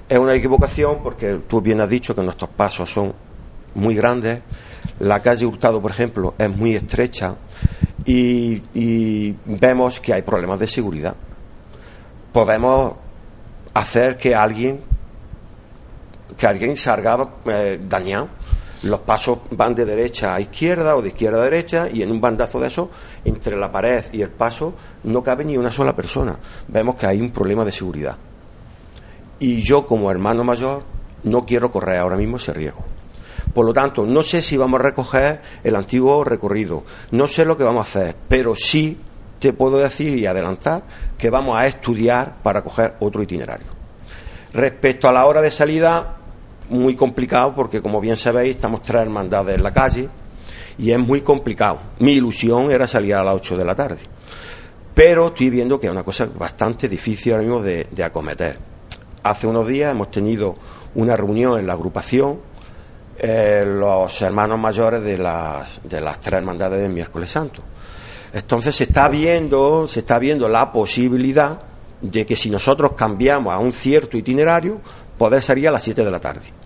Es 0.09 0.19
una 0.19 0.33
equivocación 0.33 0.99
porque 1.01 1.39
tú 1.47 1.61
bien 1.61 1.79
has 1.79 1.89
dicho 1.89 2.13
que 2.13 2.21
nuestros 2.21 2.49
pasos 2.49 2.91
son 2.91 3.13
muy 3.73 3.95
grandes, 3.95 4.41
la 4.99 5.21
calle 5.21 5.45
Hurtado, 5.45 5.81
por 5.81 5.91
ejemplo, 5.91 6.33
es 6.37 6.49
muy 6.49 6.75
estrecha 6.75 7.35
y, 8.03 9.31
vemos 9.45 10.01
que 10.01 10.11
hay 10.11 10.23
problemas 10.23 10.59
de 10.59 10.67
seguridad. 10.67 11.15
Podemos 12.33 12.95
hacer 13.73 14.17
que 14.17 14.35
alguien 14.35 14.81
que 16.37 16.47
alguien 16.47 16.75
salga 16.75 17.29
eh, 17.45 17.79
dañado 17.87 18.38
los 18.83 18.99
pasos 19.01 19.39
van 19.51 19.75
de 19.75 19.85
derecha 19.85 20.35
a 20.35 20.41
izquierda 20.41 20.95
o 20.95 21.01
de 21.01 21.09
izquierda 21.09 21.39
a 21.39 21.43
derecha 21.43 21.87
y 21.91 22.01
en 22.01 22.11
un 22.11 22.21
bandazo 22.21 22.59
de 22.59 22.67
eso, 22.67 22.89
entre 23.25 23.57
la 23.57 23.71
pared 23.71 24.05
y 24.13 24.21
el 24.21 24.29
paso, 24.29 24.73
no 25.03 25.21
cabe 25.23 25.43
ni 25.43 25.57
una 25.57 25.71
sola 25.71 25.95
persona. 25.95 26.37
Vemos 26.67 26.95
que 26.95 27.05
hay 27.05 27.19
un 27.19 27.31
problema 27.31 27.65
de 27.65 27.71
seguridad. 27.71 28.17
Y 29.39 29.61
yo 29.61 29.85
como 29.85 30.11
hermano 30.11 30.43
mayor 30.43 30.83
no 31.23 31.45
quiero 31.45 31.71
correr 31.71 31.97
ahora 31.97 32.17
mismo 32.17 32.37
ese 32.37 32.53
riesgo. 32.53 32.85
Por 33.53 33.65
lo 33.65 33.73
tanto, 33.73 34.05
no 34.05 34.21
sé 34.21 34.41
si 34.41 34.57
vamos 34.57 34.79
a 34.79 34.83
recoger 34.83 35.41
el 35.63 35.75
antiguo 35.75 36.23
recorrido, 36.23 36.83
no 37.11 37.27
sé 37.27 37.45
lo 37.45 37.57
que 37.57 37.63
vamos 37.63 37.79
a 37.79 37.89
hacer, 37.89 38.15
pero 38.27 38.55
sí 38.55 38.99
te 39.39 39.53
puedo 39.53 39.77
decir 39.77 40.15
y 40.17 40.25
adelantar 40.25 40.83
que 41.17 41.29
vamos 41.29 41.57
a 41.57 41.65
estudiar 41.65 42.35
para 42.43 42.61
coger 42.61 42.95
otro 42.99 43.23
itinerario. 43.23 43.67
Respecto 44.53 45.07
a 45.07 45.13
la 45.13 45.25
hora 45.25 45.41
de 45.41 45.51
salida, 45.51 46.18
muy 46.69 46.95
complicado 46.95 47.53
porque, 47.55 47.81
como 47.81 47.99
bien 47.99 48.17
sabéis, 48.17 48.51
estamos 48.51 48.81
tres 48.81 49.01
hermandades 49.01 49.55
en 49.55 49.63
la 49.63 49.73
calle 49.73 50.09
y 50.77 50.91
es 50.91 50.99
muy 50.99 51.21
complicado. 51.21 51.79
Mi 51.99 52.13
ilusión 52.13 52.71
era 52.71 52.87
salir 52.87 53.15
a 53.15 53.23
las 53.23 53.35
8 53.35 53.57
de 53.57 53.65
la 53.65 53.75
tarde. 53.75 53.99
Pero 54.93 55.27
estoy 55.27 55.49
viendo 55.49 55.79
que 55.79 55.87
es 55.87 55.91
una 55.91 56.03
cosa 56.03 56.27
bastante 56.37 56.89
difícil 56.89 57.33
ahora 57.33 57.43
mismo 57.43 57.61
de, 57.61 58.03
acometer. 58.03 58.57
Hace 59.23 59.47
unos 59.47 59.67
días 59.67 59.91
hemos 59.91 60.09
tenido 60.11 60.55
una 60.95 61.15
reunión 61.15 61.59
en 61.59 61.67
la 61.67 61.73
agrupación, 61.73 62.39
eh, 63.17 63.63
los 63.67 64.21
hermanos 64.21 64.57
mayores 64.57 65.01
de 65.03 65.17
las, 65.17 65.81
de 65.83 66.01
las 66.01 66.19
tres 66.19 66.39
hermandades 66.39 66.81
del 66.81 66.91
miércoles 66.91 67.29
santo. 67.29 67.61
Entonces 68.33 68.75
se 68.75 68.85
está 68.85 69.07
viendo, 69.09 69.87
se 69.87 69.99
está 69.99 70.19
viendo 70.19 70.47
la 70.47 70.71
posibilidad 70.71 71.59
de 72.01 72.25
que 72.25 72.35
si 72.35 72.49
nosotros 72.49 72.93
cambiamos 72.93 73.53
a 73.53 73.59
un 73.59 73.73
cierto 73.73 74.17
itinerario, 74.17 74.79
poder 75.17 75.41
salir 75.41 75.67
a 75.67 75.71
las 75.71 75.83
7 75.83 76.03
de 76.03 76.11
la 76.11 76.19
tarde. 76.19 76.58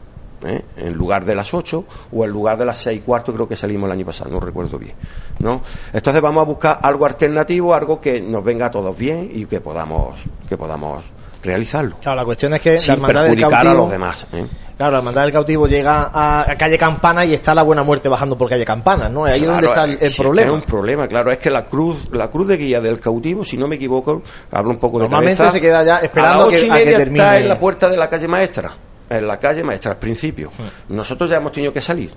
¿Eh? 0.46 0.64
en 0.78 0.94
lugar 0.94 1.26
de 1.26 1.36
las 1.36 1.54
8 1.54 1.86
o 2.12 2.26
en 2.26 2.32
lugar 2.32 2.58
de 2.58 2.66
las 2.66 2.78
6 2.80 3.00
y 3.00 3.02
cuarto, 3.02 3.34
creo 3.34 3.48
que 3.48 3.56
salimos 3.56 3.88
el 3.88 3.94
año 3.94 4.06
pasado, 4.06 4.32
no 4.32 4.40
recuerdo 4.40 4.78
bien. 4.78 4.96
¿no? 5.40 5.62
Entonces 5.92 6.22
vamos 6.22 6.42
a 6.42 6.46
buscar 6.46 6.80
algo 6.82 7.06
alternativo, 7.06 7.74
algo 7.74 8.00
que 8.00 8.22
nos 8.22 8.44
venga 8.44 8.68
a 8.68 8.72
todos 8.72 8.98
bien 8.98 9.30
y 9.32 9.46
que 9.46 9.62
podamos, 9.62 10.24
que 10.48 10.58
podamos 10.58 11.04
realizarlo. 11.44 11.98
Claro, 12.02 12.18
la 12.18 12.26
cuestión 12.26 12.54
es 12.54 12.62
que 12.62 12.80
sin 12.80 13.02
perjudicar 13.02 13.68
a 13.68 13.74
los 13.74 13.92
demás. 13.92 14.28
¿eh? 14.34 14.46
Claro, 14.78 14.94
la 14.94 14.98
hermandad 15.00 15.22
del 15.24 15.32
cautivo 15.32 15.68
llega 15.68 16.10
a, 16.12 16.56
calle 16.58 16.78
Campana 16.78 17.24
y 17.26 17.34
está 17.34 17.54
la 17.54 17.64
buena 17.64 17.84
muerte 17.84 18.10
bajando 18.10 18.38
por 18.38 18.50
calle 18.50 18.66
Campana, 18.66 19.08
¿no? 19.08 19.26
Ahí 19.26 19.42
es 19.42 19.48
donde 19.48 19.68
está 19.68 19.84
el, 19.84 19.98
problema. 20.18 20.48
Es 20.48 20.54
un 20.54 20.62
problema, 20.64 21.08
claro, 21.08 21.32
es 21.32 21.38
que 21.38 21.52
la 21.52 21.66
cruz, 21.66 22.10
la 22.12 22.30
cruz 22.32 22.48
de 22.48 22.58
guía 22.58 22.82
del 22.82 23.00
cautivo, 23.00 23.46
si 23.46 23.56
no 23.56 23.68
me 23.68 23.76
equivoco, 23.76 24.24
hablo 24.52 24.72
un 24.72 24.78
poco 24.78 24.98
de 24.98 25.04
Normalmente 25.04 25.52
se 25.52 25.62
queda 25.62 25.84
ya 25.84 25.98
esperando 26.00 26.46
a, 26.46 26.52
las 26.52 26.60
8 26.60 26.66
y 26.66 26.70
media 26.72 26.98
está 26.98 27.40
en 27.40 27.50
la 27.50 27.60
puerta 27.60 27.88
de 27.88 27.98
la 27.98 28.10
calle 28.10 28.28
maestra 28.28 28.72
en 29.18 29.28
la 29.28 29.40
calle 29.40 29.64
maestra 29.64 29.92
al 29.92 29.98
principio. 29.98 30.50
Hmm. 30.50 30.96
Nosotros 30.96 31.30
ya 31.30 31.38
hemos 31.38 31.52
tenido 31.52 31.74
que 31.74 31.82
salir. 31.82 32.12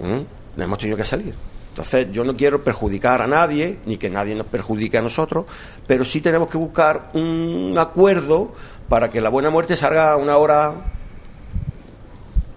¿Mm? 0.00 0.60
hemos 0.60 0.78
tenido 0.78 0.96
que 0.96 1.04
salir. 1.04 1.34
Entonces, 1.70 2.08
yo 2.12 2.24
no 2.24 2.34
quiero 2.34 2.62
perjudicar 2.62 3.22
a 3.22 3.26
nadie, 3.26 3.78
ni 3.86 3.96
que 3.96 4.10
nadie 4.10 4.34
nos 4.34 4.46
perjudique 4.46 4.98
a 4.98 5.02
nosotros, 5.02 5.46
pero 5.86 6.04
sí 6.04 6.20
tenemos 6.20 6.48
que 6.48 6.58
buscar 6.58 7.10
un 7.14 7.74
acuerdo 7.78 8.52
para 8.88 9.08
que 9.08 9.22
la 9.22 9.30
buena 9.30 9.48
muerte 9.48 9.76
salga 9.76 10.12
a 10.12 10.16
una 10.16 10.36
hora 10.36 10.74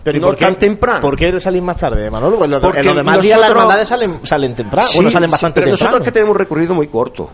pero 0.03 0.19
no 0.19 0.35
tan 0.35 0.55
temprano. 0.55 1.01
¿Por 1.01 1.15
qué 1.15 1.39
salir 1.39 1.63
más 1.63 1.77
tarde, 1.77 2.11
Manolo? 2.11 2.37
Pues 2.37 2.51
Porque 2.61 2.81
en 2.81 2.85
los 2.87 2.95
demás 2.97 3.21
días 3.21 3.39
las 3.39 3.49
hermandades 3.49 3.87
salen, 3.87 4.19
salen 4.23 4.53
temprano. 4.53 4.87
bueno, 4.95 5.09
salen 5.09 5.31
bastante 5.31 5.61
pero 5.61 5.71
nosotros 5.71 6.03
que 6.03 6.11
tenemos 6.11 6.33
un 6.33 6.39
recorrido 6.39 6.75
muy 6.75 6.87
corto. 6.87 7.31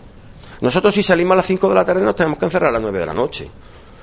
Nosotros 0.62 0.94
si 0.94 1.02
salimos 1.02 1.32
a 1.32 1.36
las 1.36 1.46
5 1.46 1.68
de 1.68 1.74
la 1.74 1.84
tarde 1.84 2.02
nos 2.02 2.14
tenemos 2.14 2.38
que 2.38 2.44
encerrar 2.44 2.70
a 2.70 2.72
las 2.72 2.80
9 2.80 2.98
de 3.00 3.06
la 3.06 3.12
noche. 3.12 3.50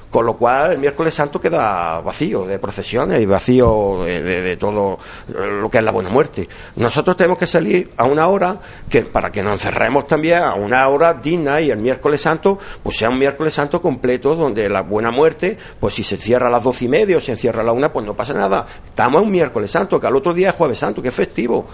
Con 0.10 0.26
lo 0.26 0.38
cual 0.38 0.72
el 0.72 0.78
miércoles 0.80 1.14
santo 1.14 1.40
queda 1.40 2.02
vacío 2.02 2.46
de 2.46 2.58
procesiones 2.58 3.22
y 3.22 3.26
vacío 3.26 4.04
de, 4.04 4.58
todo 4.58 4.98
lo 5.28 5.70
que 5.70 5.78
es 5.78 5.84
la 5.84 5.92
buena 5.92 6.10
muerte. 6.10 6.50
Nosotros 6.76 7.16
tenemos 7.16 7.38
que 7.38 7.46
salir 7.46 7.92
a 7.98 8.06
una 8.06 8.28
hora 8.28 8.60
que 8.90 9.04
para 9.04 9.32
que 9.32 9.44
nos 9.44 9.54
encerremos 9.54 10.08
también 10.08 10.42
a 10.42 10.56
una 10.56 10.88
hora 10.88 11.14
digna 11.14 11.62
y 11.62 11.70
el 11.70 11.78
miércoles 11.78 12.22
santo 12.22 12.58
pues 12.82 12.98
sea 12.98 13.10
un 13.10 13.20
miércoles 13.20 13.54
santo 13.54 13.82
completo 13.82 14.36
donde 14.36 14.68
la 14.70 14.82
buena 14.82 15.12
muerte, 15.12 15.58
pues 15.80 15.96
si 15.96 16.04
se 16.04 16.18
cierra 16.18 16.48
a 16.48 16.50
las 16.50 16.64
doce 16.64 16.86
y 16.86 16.88
media 16.88 17.18
o 17.18 17.22
se 17.22 17.34
encierra 17.34 17.62
a 17.62 17.66
la 17.66 17.72
una, 17.72 17.92
pues 17.94 18.06
no 18.06 18.16
pasa 18.16 18.34
nada. 18.34 18.66
Estamos 18.86 19.22
en 19.22 19.28
un 19.28 19.32
miércoles 19.32 19.72
santo, 19.72 20.00
que 20.00 20.08
al 20.08 20.16
otro 20.16 20.34
día 20.34 20.50
es 20.50 20.56
jueves 20.56 20.80
santo, 20.80 21.02
que 21.02 21.10
es 21.10 21.16
festivo. 21.16 21.68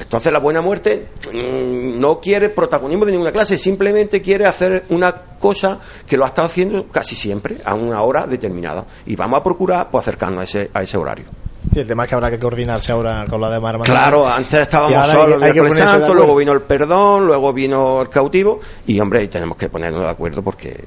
Entonces 0.00 0.32
la 0.32 0.38
buena 0.38 0.60
muerte 0.60 1.08
mm, 1.32 2.00
no 2.00 2.20
quiere 2.20 2.48
protagonismo 2.48 3.04
de 3.04 3.12
ninguna 3.12 3.32
clase, 3.32 3.58
simplemente 3.58 4.22
quiere 4.22 4.46
hacer 4.46 4.86
una 4.88 5.12
cosa 5.12 5.78
que 6.06 6.16
lo 6.16 6.24
ha 6.24 6.28
estado 6.28 6.46
haciendo 6.46 6.88
casi 6.88 7.14
siempre 7.14 7.58
a 7.64 7.74
una 7.74 8.02
hora 8.02 8.26
determinada. 8.26 8.84
Y 9.06 9.16
vamos 9.16 9.40
a 9.40 9.44
procurar 9.44 9.90
pues, 9.90 10.02
acercarnos 10.02 10.40
a 10.40 10.44
ese, 10.44 10.70
a 10.72 10.82
ese 10.82 10.96
horario. 10.96 11.26
Sí, 11.72 11.80
el 11.80 11.86
tema 11.86 12.04
es 12.04 12.08
que 12.08 12.14
habrá 12.14 12.30
que 12.30 12.38
coordinarse 12.38 12.90
ahora 12.90 13.24
con 13.28 13.40
la 13.40 13.50
demás 13.50 13.76
Claro, 13.82 14.26
antes 14.26 14.60
estábamos 14.60 15.08
solos, 15.08 15.40
el 15.42 15.72
santo, 15.72 16.14
luego 16.14 16.34
vino 16.34 16.52
el 16.52 16.62
perdón, 16.62 17.26
luego 17.26 17.52
vino 17.52 18.02
el 18.02 18.08
cautivo, 18.08 18.60
y 18.86 18.98
hombre, 18.98 19.28
tenemos 19.28 19.56
que 19.56 19.68
ponernos 19.68 20.02
de 20.02 20.08
acuerdo 20.08 20.42
porque 20.42 20.84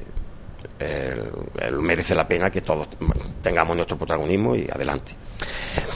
merece 1.80 2.16
la 2.16 2.28
pena 2.28 2.50
que 2.50 2.62
todos 2.62 2.88
tengamos 3.42 3.76
nuestro 3.76 3.98
protagonismo 3.98 4.56
y 4.56 4.68
adelante. 4.72 5.14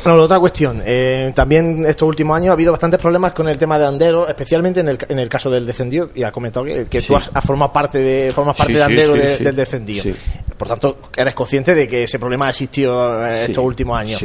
Bueno, 0.03 0.22
otra 0.22 0.39
cuestión. 0.39 0.82
Eh, 0.86 1.32
también 1.36 1.86
estos 1.86 2.08
últimos 2.08 2.38
años 2.38 2.50
ha 2.50 2.53
habido 2.53 2.72
bastantes 2.72 3.00
problemas 3.00 3.34
con 3.34 3.48
el 3.48 3.58
tema 3.58 3.77
de 3.77 3.86
Andero, 3.86 4.27
especialmente 4.27 4.79
en 4.79 4.89
el, 4.89 4.98
en 5.08 5.20
el 5.20 5.29
caso 5.29 5.50
del 5.50 5.65
descendido. 5.65 6.10
Y 6.15 6.24
ha 6.24 6.32
comentado 6.32 6.65
que, 6.65 7.01
tú 7.01 7.15
has, 7.15 7.29
formado 7.44 7.72
parte 7.72 7.98
de 8.00 8.32
formas 8.32 8.56
parte 8.58 8.74
de 8.74 8.84
Andero 8.84 9.13
del 9.13 9.56
descendido. 9.56 10.03
Por 10.58 10.67
tanto, 10.67 10.98
eres 11.15 11.34
consciente 11.34 11.75
de 11.75 11.88
que 11.88 12.03
ese 12.03 12.20
problema 12.20 12.48
ha 12.48 12.50
existido 12.50 13.25
eh, 13.25 13.46
estos 13.46 13.63
últimos 13.63 13.98
años. 13.98 14.24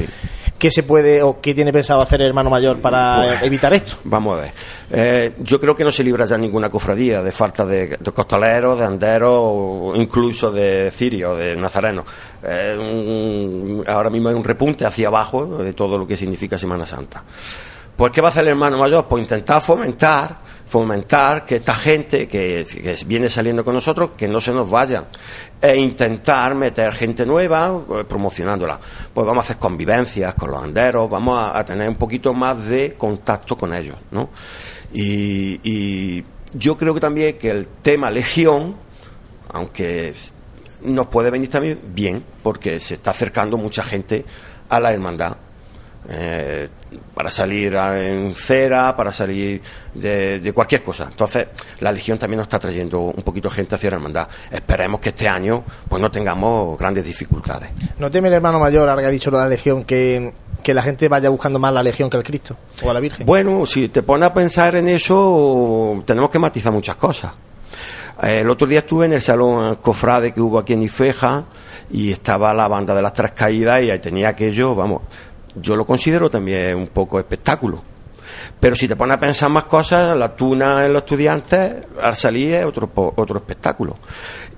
¿Qué 0.62 0.70
se 0.70 0.84
puede 0.84 1.20
o 1.24 1.40
qué 1.40 1.54
tiene 1.54 1.72
pensado 1.72 2.00
hacer 2.00 2.20
el 2.20 2.28
hermano 2.28 2.48
mayor 2.48 2.80
para 2.80 3.16
pues, 3.16 3.42
evitar 3.42 3.74
esto? 3.74 3.96
Vamos 4.04 4.38
a 4.38 4.42
ver. 4.42 4.52
Eh, 4.92 5.32
yo 5.40 5.58
creo 5.58 5.74
que 5.74 5.82
no 5.82 5.90
se 5.90 6.04
libra 6.04 6.24
ya 6.24 6.38
ninguna 6.38 6.70
cofradía 6.70 7.20
de 7.20 7.32
falta 7.32 7.66
de, 7.66 7.98
costaleros, 8.14 8.78
de 8.78 8.84
anderos, 8.84 9.40
o 9.42 9.92
incluso 9.96 10.52
de 10.52 10.92
cirios, 10.92 11.36
de 11.36 11.56
nazarenos. 11.56 12.04
Eh, 12.44 13.82
ahora 13.88 14.08
mismo 14.08 14.28
hay 14.28 14.36
un 14.36 14.44
repunte 14.44 14.86
hacia 14.86 15.08
abajo 15.08 15.58
de 15.64 15.72
todo 15.72 15.98
lo 15.98 16.06
que 16.06 16.16
significa 16.16 16.56
Semana 16.56 16.86
Santa. 16.86 17.24
Pues, 17.96 18.12
¿qué 18.12 18.20
va 18.20 18.28
a 18.28 18.30
hacer 18.30 18.44
el 18.44 18.50
hermano 18.50 18.78
mayor? 18.78 19.06
Pues 19.08 19.20
intentar 19.20 19.60
fomentar 19.60 20.36
fomentar 20.72 21.44
que 21.44 21.56
esta 21.56 21.74
gente 21.74 22.26
que, 22.26 22.64
viene 23.04 23.28
saliendo 23.28 23.62
con 23.62 23.74
nosotros, 23.74 24.12
que 24.16 24.26
no 24.26 24.40
se 24.40 24.52
nos 24.52 24.70
vaya, 24.70 25.04
e 25.60 25.76
intentar 25.76 26.54
meter 26.54 26.94
gente 26.94 27.26
nueva 27.26 27.78
eh, 27.90 28.04
promocionándola. 28.08 28.80
Pues 29.12 29.26
vamos 29.26 29.42
a 29.42 29.44
hacer 29.44 29.58
convivencias 29.58 30.34
con 30.34 30.50
los 30.50 30.64
anderos, 30.64 31.10
vamos 31.10 31.50
a, 31.54 31.62
tener 31.62 31.86
un 31.86 31.96
poquito 31.96 32.32
más 32.32 32.68
de 32.68 32.94
contacto 32.94 33.54
con 33.54 33.74
ellos, 33.74 33.96
¿no? 34.12 34.30
Y, 34.94 36.24
yo 36.54 36.76
creo 36.76 36.92
que 36.92 37.00
también 37.00 37.38
que 37.38 37.48
el 37.48 37.66
tema 37.80 38.10
legión, 38.10 38.76
aunque 39.52 40.14
nos 40.82 41.06
puede 41.06 41.30
venir 41.30 41.48
también 41.48 41.80
bien, 41.94 42.22
porque 42.42 42.78
se 42.78 42.94
está 42.94 43.10
acercando 43.10 43.56
mucha 43.56 43.82
gente 43.82 44.24
a 44.68 44.78
la 44.78 44.92
hermandad 44.92 45.36
eh, 46.08 46.68
para 47.14 47.30
salir 47.30 47.74
en 47.74 48.34
cera, 48.34 48.96
para 48.96 49.12
salir 49.12 49.60
de, 49.94 50.52
cualquier 50.54 50.82
cosa. 50.82 51.08
Entonces, 51.10 51.48
la 51.80 51.92
Legión 51.92 52.18
también 52.18 52.38
nos 52.38 52.46
está 52.46 52.58
trayendo 52.58 53.00
un 53.00 53.22
poquito 53.22 53.48
de 53.48 53.54
gente 53.54 53.74
hacia 53.74 53.90
la 53.90 53.96
hermandad. 53.96 54.28
Esperemos 54.50 55.00
que 55.00 55.10
este 55.10 55.28
año 55.28 55.64
pues 55.88 56.00
no 56.00 56.10
tengamos 56.10 56.78
grandes 56.78 57.04
dificultades. 57.04 57.70
¿No 57.98 58.10
teme 58.10 58.28
el 58.28 58.34
hermano 58.34 58.58
mayor, 58.58 58.88
ahora 58.88 59.02
que 59.02 59.08
ha 59.08 59.12
dicho 59.12 59.30
lo 59.30 59.38
de 59.38 59.44
la 59.44 59.50
Legión, 59.50 59.84
que 59.84 60.32
que 60.62 60.72
la 60.72 60.82
gente 60.82 61.08
vaya 61.08 61.28
buscando 61.28 61.58
más 61.58 61.72
la 61.72 61.82
Legión 61.82 62.08
que 62.08 62.16
el 62.16 62.22
Cristo 62.22 62.56
o 62.84 62.90
a 62.90 62.94
la 62.94 63.00
Virgen? 63.00 63.26
Bueno, 63.26 63.66
si 63.66 63.88
te 63.88 64.02
pones 64.02 64.28
a 64.28 64.34
pensar 64.34 64.76
en 64.76 64.88
eso, 64.88 66.02
tenemos 66.06 66.30
que 66.30 66.38
matizar 66.38 66.72
muchas 66.72 66.96
cosas. 66.96 67.32
El 68.22 68.48
otro 68.48 68.66
día 68.66 68.80
estuve 68.80 69.06
en 69.06 69.14
el 69.14 69.20
salón 69.20 69.76
cofrade 69.76 70.32
que 70.32 70.40
hubo 70.40 70.58
aquí 70.58 70.74
en 70.74 70.82
Ifeja 70.82 71.44
y 71.90 72.12
estaba 72.12 72.54
la 72.54 72.68
banda 72.68 72.94
de 72.94 73.02
las 73.02 73.12
tres 73.12 73.32
caídas 73.32 73.82
y 73.82 73.90
ahí 73.90 73.98
tenía 73.98 74.28
aquello, 74.28 74.74
vamos, 74.74 75.02
yo 75.54 75.76
lo 75.76 75.86
considero 75.86 76.30
también 76.30 76.76
un 76.76 76.88
poco 76.88 77.18
espectáculo. 77.18 77.82
Pero 78.58 78.76
si 78.76 78.88
te 78.88 78.96
pones 78.96 79.16
a 79.16 79.20
pensar 79.20 79.50
más 79.50 79.64
cosas, 79.64 80.16
la 80.16 80.34
tuna 80.34 80.84
en 80.84 80.92
los 80.92 81.02
estudiantes 81.02 81.84
al 82.00 82.14
salir 82.14 82.54
es 82.54 82.64
otro, 82.64 82.90
otro 82.94 83.38
espectáculo. 83.38 83.96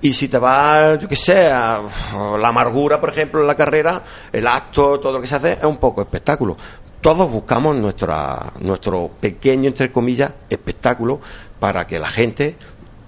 Y 0.01 0.13
si 0.13 0.27
te 0.27 0.37
vas, 0.37 0.99
yo 0.99 1.07
qué 1.07 1.15
sé, 1.15 1.49
la 1.49 2.47
amargura, 2.47 2.99
por 3.01 3.09
ejemplo, 3.09 3.41
en 3.41 3.47
la 3.47 3.55
carrera, 3.55 4.03
el 4.31 4.45
acto, 4.47 4.99
todo 4.99 5.13
lo 5.13 5.21
que 5.21 5.27
se 5.27 5.35
hace, 5.35 5.53
es 5.53 5.63
un 5.63 5.77
poco 5.77 6.01
espectáculo. 6.01 6.55
Todos 7.01 7.29
buscamos 7.29 7.75
nuestra, 7.75 8.53
nuestro 8.59 9.11
pequeño, 9.19 9.67
entre 9.67 9.91
comillas, 9.91 10.31
espectáculo 10.49 11.19
para 11.59 11.87
que 11.87 11.99
la 11.99 12.07
gente 12.07 12.55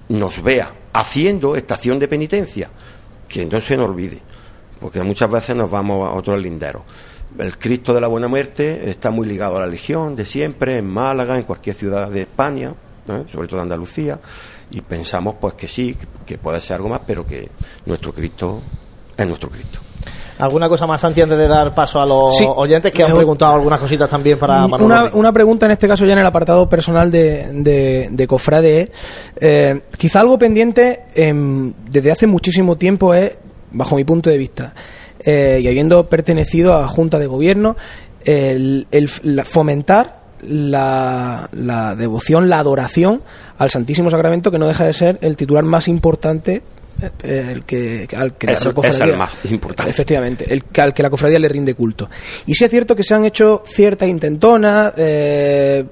nos 0.10 0.42
vea 0.42 0.72
haciendo 0.94 1.56
estación 1.56 2.00
de 2.00 2.08
penitencia. 2.08 2.70
Que 3.28 3.46
no 3.46 3.60
se 3.60 3.76
nos 3.76 3.90
olvide, 3.90 4.22
porque 4.80 5.04
muchas 5.04 5.30
veces 5.30 5.56
nos 5.56 5.70
vamos 5.70 6.08
a 6.08 6.14
otros 6.14 6.42
linderos. 6.42 6.84
El 7.38 7.58
Cristo 7.58 7.94
de 7.94 8.02
la 8.02 8.08
Buena 8.08 8.28
Muerte 8.28 8.90
está 8.90 9.12
muy 9.12 9.28
ligado 9.28 9.58
a 9.58 9.62
la 9.62 9.68
Legión 9.68 10.16
de 10.16 10.26
siempre, 10.26 10.78
en 10.78 10.88
Málaga, 10.88 11.36
en 11.36 11.44
cualquier 11.44 11.76
ciudad 11.76 12.10
de 12.10 12.22
España, 12.22 12.74
¿eh? 13.08 13.24
sobre 13.32 13.48
todo 13.48 13.62
Andalucía, 13.62 14.20
y 14.72 14.82
pensamos 14.82 15.36
pues 15.40 15.54
que 15.54 15.68
sí, 15.68 15.96
que 16.26 16.38
puede 16.38 16.60
ser 16.62 16.78
algo 16.78 16.90
más, 16.90 17.02
pero 17.06 17.26
que 17.26 17.50
nuestro 17.86 18.14
Cristo 18.14 18.62
es 19.16 19.28
nuestro 19.28 19.50
Cristo. 19.50 19.80
¿Alguna 20.40 20.70
cosa 20.70 20.86
más, 20.86 21.02
Santi, 21.02 21.22
antes 21.22 21.38
de 21.38 21.48
dar 21.48 21.74
paso 21.74 22.00
a 22.00 22.06
los 22.06 22.40
oyentes 22.42 22.92
que 22.92 23.04
han 23.04 23.16
preguntado 23.16 23.56
algunas 23.56 23.80
cositas 23.80 24.08
también 24.08 24.38
para 24.38 24.66
una, 24.66 25.06
una, 25.14 25.34
pregunta 25.34 25.66
en 25.66 25.72
este 25.72 25.88
caso 25.88 26.06
ya 26.06 26.14
en 26.14 26.20
el 26.20 26.26
apartado 26.26 26.70
personal 26.70 27.10
de, 27.10 28.08
de, 28.12 28.28
Cofrade. 28.28 28.92
Eh, 29.36 29.82
quizá 29.98 30.20
algo 30.20 30.38
pendiente 30.38 31.06
em, 31.16 31.74
desde 31.90 32.12
hace 32.12 32.28
muchísimo 32.28 32.76
tiempo 32.76 33.16
es, 33.16 33.36
bajo 33.72 33.96
mi 33.96 34.04
punto 34.04 34.30
de 34.30 34.38
vista, 34.38 34.74
eh, 35.28 35.60
y 35.62 35.68
habiendo 35.68 36.08
pertenecido 36.08 36.74
a 36.74 36.88
Junta 36.88 37.20
de 37.20 37.28
Gobierno, 37.28 37.76
el, 38.24 38.86
fomentar 39.46 40.22
la, 40.42 41.50
la, 41.52 41.96
devoción, 41.96 42.50
la 42.50 42.60
adoración 42.60 43.22
al 43.58 43.70
Santísimo 43.70 44.10
Sacramento, 44.10 44.52
que 44.52 44.58
no 44.58 44.68
deja 44.68 44.86
de 44.86 44.94
ser 44.94 45.18
el 45.22 45.36
titular 45.36 45.66
más 45.66 45.90
importante 45.90 46.62
eh, 47.24 47.50
el 47.52 47.64
que, 47.64 48.08
al 48.16 48.38
que 48.38 48.48
la 48.48 48.74
cofradía, 48.74 49.18
más 49.18 49.32
importante. 49.52 49.92
Efectivamente, 49.92 50.46
el, 50.52 50.64
al 50.82 50.94
que 50.94 51.04
la 51.04 51.10
cofradía 51.10 51.40
le 51.40 51.50
rinde 51.50 51.76
culto. 51.76 52.10
Y 52.46 52.56
sí 52.56 52.64
es 52.64 52.72
cierto 52.72 52.96
que 52.96 53.04
se 53.04 53.14
han 53.14 53.26
hecho 53.26 53.64
ciertas 53.66 54.08
intentonas, 54.10 54.94
eh, 54.96 55.84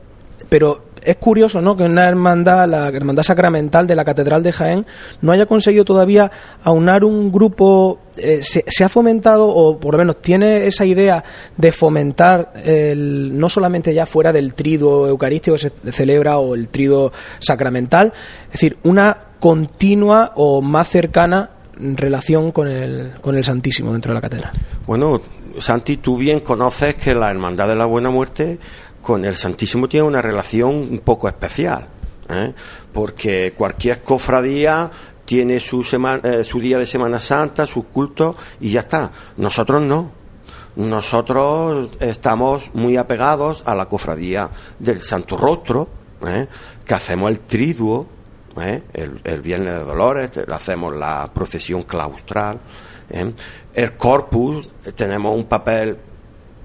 pero 0.50 0.86
es 1.06 1.16
curioso 1.18 1.62
¿no? 1.62 1.76
que 1.76 1.84
una 1.84 2.08
hermandad, 2.08 2.68
la 2.68 2.90
hermandad 2.90 3.24
sacramental 3.24 3.88
de 3.88 3.96
la 3.96 4.04
Catedral 4.04 4.44
de 4.44 4.52
Jaén, 4.52 4.86
no 5.22 5.32
haya 5.32 5.46
conseguido 5.46 5.86
todavía 5.86 6.32
aunar 6.64 7.04
un 7.04 7.32
grupo. 7.32 8.00
Eh, 8.18 8.42
se, 8.42 8.84
ha 8.84 8.90
fomentado, 8.90 9.48
o 9.48 9.78
por 9.80 9.94
lo 9.94 9.98
menos 9.98 10.22
tiene 10.22 10.68
esa 10.68 10.86
idea 10.86 11.24
de 11.58 11.72
fomentar 11.72 12.54
el, 12.64 13.38
no 13.38 13.50
solamente 13.50 13.94
ya 13.94 14.06
fuera 14.06 14.32
del 14.32 14.54
trido 14.54 15.08
eucarístico 15.08 15.58
que 15.58 15.70
se 15.70 15.92
celebra 15.92 16.38
o 16.38 16.56
el 16.56 16.70
trido 16.70 17.12
sacramental, 17.40 18.14
es 18.48 18.54
decir, 18.54 18.78
una 18.84 19.18
continua 19.40 20.32
o 20.36 20.62
más 20.62 20.90
cercana 20.90 21.52
relación 21.78 22.52
con 22.52 22.68
el, 22.68 23.14
con 23.22 23.36
el 23.36 23.44
Santísimo 23.44 23.92
dentro 23.92 24.12
de 24.12 24.16
la 24.16 24.22
catedral. 24.22 24.52
Bueno, 24.88 25.22
Santi, 25.58 25.98
tú 25.98 26.18
bien 26.18 26.40
conoces 26.40 26.96
que 26.96 27.14
la 27.14 27.30
Hermandad 27.30 27.68
de 27.68 27.76
la 27.76 27.86
Buena 27.86 28.10
Muerte 28.10 28.60
con 29.06 29.24
el 29.24 29.36
Santísimo 29.36 29.88
tiene 29.88 30.08
una 30.08 30.20
relación 30.20 30.74
un 30.74 31.00
poco 31.06 31.28
especial, 31.28 31.88
¿eh? 32.28 32.52
porque 32.92 33.54
cualquier 33.56 34.02
cofradía 34.02 34.90
tiene 35.26 35.60
su, 35.60 35.82
eh, 36.24 36.44
su 36.44 36.60
día 36.60 36.80
de 36.80 36.88
Semana 36.88 37.20
Santa, 37.20 37.68
sus 37.68 37.86
cultos 37.86 38.36
y 38.60 38.72
ya 38.72 38.80
está. 38.80 39.12
Nosotros 39.38 39.84
no. 39.84 40.10
Nosotros 40.76 41.92
estamos 42.00 42.72
muy 42.74 42.98
apegados 42.98 43.62
a 43.68 43.76
la 43.76 43.86
cofradía 43.86 44.50
del 44.80 45.04
Santo 45.04 45.38
Rostro, 45.38 45.88
¿eh? 46.26 46.48
que 46.84 46.94
hacemos 46.96 47.30
el 47.30 47.42
triduo, 47.42 48.08
el, 48.92 49.22
el, 49.24 49.42
Viernes 49.42 49.74
de 49.76 49.84
Dolores, 49.84 50.32
hacemos 50.52 50.96
la 50.96 51.30
procesión 51.32 51.84
claustral. 51.84 52.60
El 53.08 53.98
corpus, 53.98 54.68
tenemos 54.96 55.38
un 55.38 55.44
papel 55.44 55.96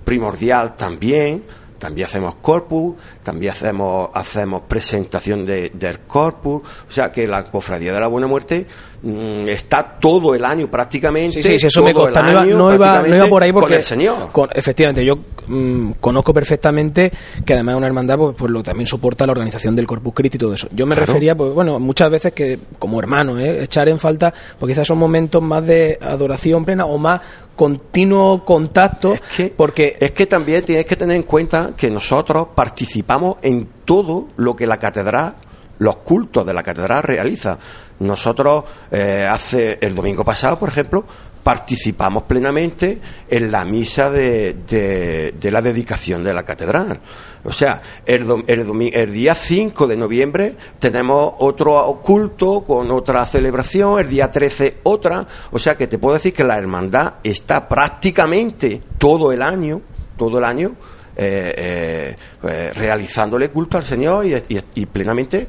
primordial 0.07 0.75
también, 0.75 1.45
también 1.81 2.07
hacemos 2.07 2.37
corpus, 2.37 2.95
también 3.25 3.53
hacemos, 3.53 4.11
hacemos 4.15 4.63
presentación 4.63 5.45
de, 5.45 5.71
del 5.71 6.01
corpus, 6.01 6.63
o 6.63 6.93
sea 6.93 7.11
que 7.11 7.27
la 7.27 7.51
cofradía 7.51 7.93
de 7.93 7.99
la 7.99 8.07
Buena 8.07 8.29
Muerte 8.29 8.67
está 9.03 9.83
todo 9.99 10.35
el 10.35 10.45
año 10.45 10.71
prácticamente. 10.71 11.43
Sí, 11.43 11.59
sí, 11.59 11.67
eso 11.67 11.83
me 11.83 11.95
consta, 11.95 12.23
no, 12.23 12.31
iba, 12.75 13.03
no, 13.03 13.17
iba, 13.17 13.27
por 13.27 13.43
ahí 13.43 13.53
porque. 13.53 13.69
Con 13.69 13.77
el 13.79 13.83
Señor. 13.83 14.31
efectivamente, 14.53 15.05
yo 15.05 15.19
mm, 15.47 15.93
conozco 16.01 16.35
perfectamente 16.35 17.11
que 17.45 17.55
además 17.55 17.75
de 17.75 17.79
una 17.79 17.87
hermandad, 17.87 18.19
pues, 18.19 18.37
pues, 18.37 18.51
lo 18.51 18.63
también 18.63 18.87
soporta 18.87 19.27
la 19.27 19.33
organización 19.33 19.75
del 19.75 19.87
Corpus 19.87 20.13
Christi 20.15 20.37
y 20.37 20.41
todo 20.41 20.55
eso. 20.55 20.69
Yo 20.73 20.87
me 20.87 20.95
refería, 20.95 21.35
pues 21.35 21.53
bueno, 21.53 21.79
muchas 21.81 22.11
veces 22.11 22.33
que, 22.33 22.59
como 22.79 23.01
hermano, 23.01 23.39
¿eh? 23.39 23.63
echar 23.63 23.89
en 23.89 23.99
falta, 23.99 24.33
porque 24.59 24.75
quizás 24.75 24.87
son 24.87 24.99
momentos 24.99 25.43
más 25.43 25.67
de 25.67 25.99
adoración 26.03 26.65
plena 26.65 26.85
o 26.85 26.99
más 26.99 27.21
continuo 27.57 28.43
contacto 28.43 29.13
es 29.13 29.21
que, 29.21 29.53
porque 29.55 29.97
es 30.01 30.13
que 30.13 30.25
también 30.27 30.65
tienes 30.65 30.87
que 30.87 30.97
tener 30.97 31.17
en 31.17 31.25
cuenta 31.25 31.73
que 31.77 31.91
nosotros 31.91 32.49
participamos 32.55 33.37
en 33.43 33.69
todo 33.85 34.29
lo 34.37 34.57
que 34.57 34.67
la 34.67 34.79
catedral 34.79 35.35
los 35.81 35.97
cultos 35.97 36.47
de 36.47 36.55
la 36.55 36.63
catedral 36.63 37.03
realiza 37.03 37.59
nosotros 38.01 38.65
eh, 38.91 39.27
hace 39.31 39.79
el 39.81 39.95
domingo 39.95 40.25
pasado 40.25 40.59
por 40.59 40.69
ejemplo 40.69 41.05
participamos 41.43 42.25
plenamente 42.25 43.01
en 43.29 43.51
la 43.51 43.65
misa 43.65 44.11
de, 44.11 45.33
de, 45.41 45.51
la 45.51 45.63
dedicación 45.63 46.23
de 46.23 46.35
la 46.35 46.45
catedral. 46.45 47.01
O 47.45 47.53
sea, 47.53 47.81
el, 48.05 48.27
el, 48.47 48.93
el, 48.93 49.13
día 49.13 49.35
5 49.35 49.87
de 49.87 49.97
noviembre 49.97 50.55
tenemos 50.79 51.35
otro 51.39 52.01
culto 52.03 52.63
con 52.63 52.91
otra 52.91 53.25
celebración, 53.25 53.99
el 53.99 54.09
día 54.09 54.31
13 54.31 54.79
otra. 54.83 55.27
O 55.51 55.59
sea, 55.59 55.77
que 55.77 55.87
te 55.87 55.99
puedo 55.99 56.15
decir 56.15 56.35
que 56.35 56.45
la 56.45 56.59
hermandad 56.59 57.15
está 57.25 57.69
prácticamente 57.69 58.83
todo 58.99 59.33
el 59.33 59.43
año, 59.43 59.81
todo 60.19 60.39
el 60.39 60.45
año, 60.45 60.73
eh, 61.17 61.55
eh, 61.57 62.17
pues, 62.41 62.77
realizándole 62.77 63.51
culto 63.51 63.77
al 63.77 63.85
Señor 63.85 64.25
y, 64.27 64.87
plenamente 64.87 65.49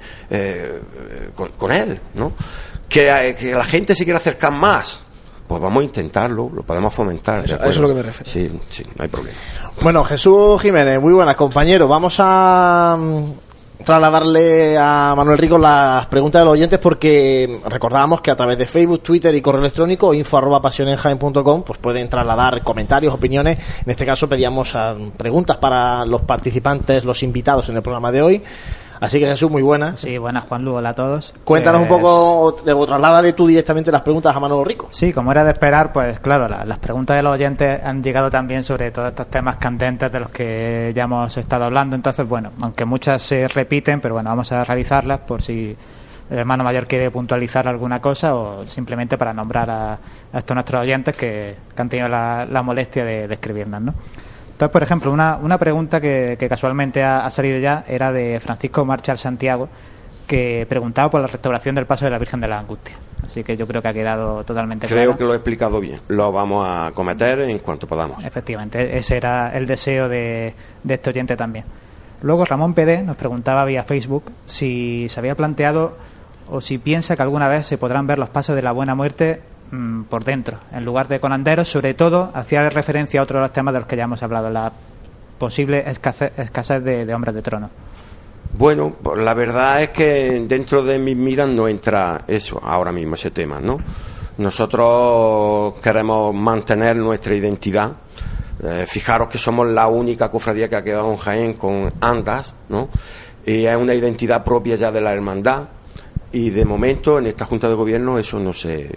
con, 1.35 1.49
con, 1.49 1.71
Él, 1.71 1.99
¿no? 2.15 2.33
Que, 2.87 3.35
que 3.39 3.53
la 3.53 3.63
gente 3.63 3.95
se 3.95 4.03
quiera 4.03 4.17
acercar 4.17 4.51
más 4.51 5.03
pues 5.51 5.61
vamos 5.61 5.81
a 5.81 5.83
intentarlo, 5.83 6.49
lo 6.53 6.63
podemos 6.63 6.93
fomentar. 6.93 7.43
Eso, 7.43 7.57
es 7.61 7.77
lo 7.77 7.89
que 7.89 7.93
me 7.93 8.03
refiero. 8.03 8.31
Sí, 8.31 8.49
sí, 8.69 8.85
no 8.95 9.03
hay 9.03 9.09
problema. 9.09 9.37
Bueno, 9.81 10.01
Jesús 10.05 10.61
Jiménez, 10.61 11.01
muy 11.01 11.11
buenas, 11.11 11.35
compañero. 11.35 11.89
Vamos 11.89 12.15
a 12.19 12.95
mm, 12.97 13.33
trasladarle 13.83 14.77
a 14.77 15.13
Manuel 15.15 15.37
Rico 15.37 15.57
las 15.57 16.05
preguntas 16.07 16.41
de 16.41 16.45
los 16.45 16.53
oyentes 16.53 16.79
porque 16.79 17.59
recordábamos 17.67 18.21
que 18.21 18.31
a 18.31 18.35
través 18.35 18.57
de 18.57 18.65
Facebook, 18.65 19.01
Twitter 19.01 19.33
y 19.35 19.41
correo 19.41 19.61
electrónico 19.61 20.13
info 20.13 20.37
arroba 20.37 20.61
pues 20.61 21.79
pueden 21.79 22.09
trasladar 22.09 22.61
comentarios, 22.63 23.13
opiniones. 23.13 23.59
En 23.85 23.91
este 23.91 24.05
caso 24.05 24.27
pedíamos 24.27 24.75
ah, 24.75 24.95
preguntas 25.17 25.57
para 25.57 26.05
los 26.05 26.21
participantes, 26.21 27.03
los 27.03 27.23
invitados 27.23 27.69
en 27.69 27.77
el 27.77 27.81
programa 27.81 28.11
de 28.11 28.21
hoy. 28.21 28.41
Así 29.01 29.19
que 29.19 29.25
Jesús, 29.25 29.49
muy 29.49 29.63
buenas. 29.63 29.99
Sí, 29.99 30.19
buenas 30.19 30.43
Juan 30.43 30.63
Lugo, 30.63 30.77
hola 30.77 30.89
a 30.89 30.93
todos. 30.93 31.33
Cuéntanos 31.43 31.81
un 31.81 31.87
pues 31.87 32.01
poco, 32.01 32.39
o 32.43 32.85
trasládale 32.85 33.33
tú 33.33 33.47
directamente 33.47 33.91
las 33.91 34.01
preguntas 34.01 34.35
a 34.35 34.39
Manolo 34.39 34.63
Rico. 34.63 34.89
Sí, 34.91 35.11
como 35.11 35.31
era 35.31 35.43
de 35.43 35.53
esperar, 35.53 35.91
pues 35.91 36.19
claro, 36.19 36.47
las 36.47 36.77
preguntas 36.77 37.17
de 37.17 37.23
los 37.23 37.33
oyentes 37.33 37.83
han 37.83 38.03
llegado 38.03 38.29
también 38.29 38.63
sobre 38.63 38.91
todos 38.91 39.09
estos 39.09 39.25
temas 39.25 39.55
candentes 39.55 40.11
de 40.11 40.19
los 40.19 40.29
que 40.29 40.91
ya 40.95 41.05
hemos 41.05 41.35
estado 41.35 41.65
hablando. 41.65 41.95
Entonces, 41.95 42.29
bueno, 42.29 42.51
aunque 42.61 42.85
muchas 42.85 43.23
se 43.23 43.47
repiten, 43.47 44.01
pero 44.01 44.13
bueno, 44.13 44.29
vamos 44.29 44.51
a 44.51 44.63
realizarlas 44.63 45.21
por 45.21 45.41
si 45.41 45.75
el 46.29 46.37
hermano 46.37 46.63
mayor 46.63 46.85
quiere 46.85 47.09
puntualizar 47.09 47.67
alguna 47.67 47.99
cosa 47.99 48.35
o 48.35 48.63
simplemente 48.65 49.17
para 49.17 49.33
nombrar 49.33 49.67
a, 49.71 49.97
estos 50.31 50.53
nuestros 50.53 50.79
oyentes 50.79 51.17
que, 51.17 51.55
han 51.75 51.89
tenido 51.89 52.07
la, 52.07 52.61
molestia 52.63 53.03
de, 53.03 53.27
de 53.27 53.33
escribirnos, 53.33 53.81
¿no? 53.81 53.95
Entonces, 54.61 54.73
por 54.73 54.83
ejemplo, 54.83 55.11
una, 55.11 55.37
una 55.37 55.57
pregunta 55.57 55.99
que, 55.99 56.37
casualmente 56.47 57.01
ha, 57.01 57.27
salido 57.31 57.57
ya 57.57 57.83
era 57.87 58.11
de 58.11 58.39
Francisco 58.39 58.85
Marchal 58.85 59.17
Santiago, 59.17 59.67
que 60.27 60.67
preguntaba 60.69 61.09
por 61.09 61.19
la 61.19 61.25
restauración 61.25 61.73
del 61.73 61.87
paso 61.87 62.05
de 62.05 62.11
la 62.11 62.19
Virgen 62.19 62.41
de 62.41 62.47
la 62.47 62.59
Angustia. 62.59 62.95
Así 63.25 63.43
que 63.43 63.57
yo 63.57 63.65
creo 63.65 63.81
que 63.81 63.87
ha 63.87 63.93
quedado 63.93 64.43
totalmente 64.43 64.85
claro. 64.85 65.01
Creo 65.01 65.17
que 65.17 65.23
lo 65.23 65.33
he 65.33 65.37
explicado 65.37 65.79
bien. 65.79 65.99
Lo 66.09 66.31
vamos 66.31 66.67
a 66.69 66.91
cometer 66.93 67.39
en 67.39 67.57
cuanto 67.57 67.87
podamos. 67.87 68.23
Efectivamente, 68.23 68.99
ese 68.99 69.17
era 69.17 69.51
el 69.57 69.65
deseo 69.65 70.07
de, 70.07 70.53
de 70.83 70.93
este 70.93 71.09
oyente 71.09 71.35
también. 71.35 71.65
Luego 72.21 72.45
Ramón 72.45 72.75
PD 72.75 73.01
nos 73.01 73.15
preguntaba 73.15 73.65
vía 73.65 73.81
Facebook 73.81 74.25
si 74.45 75.07
se 75.09 75.19
había 75.19 75.33
planteado 75.33 75.97
o 76.51 76.61
si 76.61 76.77
piensa 76.77 77.15
que 77.15 77.23
alguna 77.23 77.47
vez 77.47 77.65
se 77.65 77.79
podrán 77.79 78.05
ver 78.05 78.19
los 78.19 78.29
pasos 78.29 78.55
de 78.55 78.61
la 78.61 78.73
buena 78.73 78.93
muerte 78.93 79.41
mm, 79.71 80.03
por 80.03 80.23
dentro, 80.23 80.59
en 80.71 80.85
lugar 80.85 81.07
de 81.07 81.19
con 81.19 81.31
Anderos, 81.31 81.67
sobre 81.67 81.93
todo 81.93 82.31
hacía 82.33 82.69
referencia 82.69 83.19
a 83.19 83.23
otro 83.23 83.39
de 83.39 83.45
los 83.45 83.53
temas 83.53 83.73
de 83.73 83.79
los 83.79 83.87
que 83.87 83.95
ya 83.95 84.03
hemos 84.03 84.21
hablado, 84.23 84.49
la 84.49 84.71
posible 85.37 85.83
escasez, 85.87 86.83
de 86.83 87.13
hombres 87.13 87.33
de 87.33 87.41
trono. 87.41 87.69
Bueno, 88.53 88.93
pues 89.01 89.17
la 89.19 89.33
verdad 89.33 89.81
es 89.81 89.89
que 89.89 90.43
dentro 90.45 90.83
de 90.83 90.99
mis 90.99 91.15
miras 91.15 91.47
no 91.47 91.67
entra 91.67 92.25
eso 92.27 92.59
ahora 92.61 92.91
mismo, 92.91 93.15
ese 93.15 93.31
tema, 93.31 93.59
¿no? 93.59 93.77
Nosotros 94.37 95.75
queremos 95.81 96.33
mantener 96.35 96.95
nuestra 96.95 97.35
identidad. 97.35 97.93
Eh, 98.63 98.85
fijaros 98.87 99.29
que 99.29 99.37
somos 99.37 99.67
la 99.67 99.87
única 99.87 100.29
cofradía 100.29 100.69
que 100.69 100.75
ha 100.75 100.83
quedado 100.83 101.11
en 101.11 101.17
Jaén 101.17 101.53
con 101.53 101.91
andas, 102.01 102.53
¿no? 102.69 102.89
Y 103.45 103.65
es 103.65 103.75
una 103.75 103.93
identidad 103.93 104.43
propia 104.43 104.75
ya 104.75 104.91
de 104.91 105.01
la 105.01 105.13
hermandad. 105.13 105.69
Y 106.31 106.49
de 106.49 106.65
momento 106.65 107.19
en 107.19 107.27
esta 107.27 107.45
Junta 107.45 107.67
de 107.69 107.75
Gobierno 107.75 108.17
eso 108.17 108.39
no 108.39 108.53
se. 108.53 108.89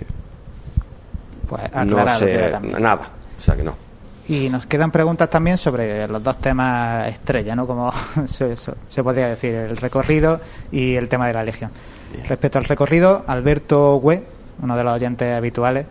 Pues 1.48 1.62
No 1.86 1.98
aclarado. 1.98 2.60
Nada. 2.78 3.08
O 3.38 3.40
sea 3.40 3.56
que 3.56 3.62
no. 3.62 3.74
Y 4.26 4.48
nos 4.48 4.64
quedan 4.66 4.90
preguntas 4.90 5.28
también 5.28 5.58
sobre 5.58 6.08
los 6.08 6.22
dos 6.22 6.38
temas 6.38 7.08
estrella, 7.08 7.54
¿no? 7.54 7.66
Como 7.66 7.92
se, 8.26 8.56
se- 8.56 8.72
se 8.88 9.02
podría 9.04 9.28
decir, 9.28 9.54
el 9.54 9.76
recorrido 9.76 10.40
y 10.72 10.94
el 10.94 11.08
tema 11.08 11.26
de 11.26 11.34
la 11.34 11.42
Legión. 11.44 11.70
Respecto 12.28 12.58
al 12.58 12.64
recorrido, 12.64 13.24
Alberto 13.26 13.96
Hue, 13.96 14.22
uno 14.62 14.76
de 14.76 14.84
los 14.84 14.94
oyentes 14.94 15.36
habituales, 15.36 15.84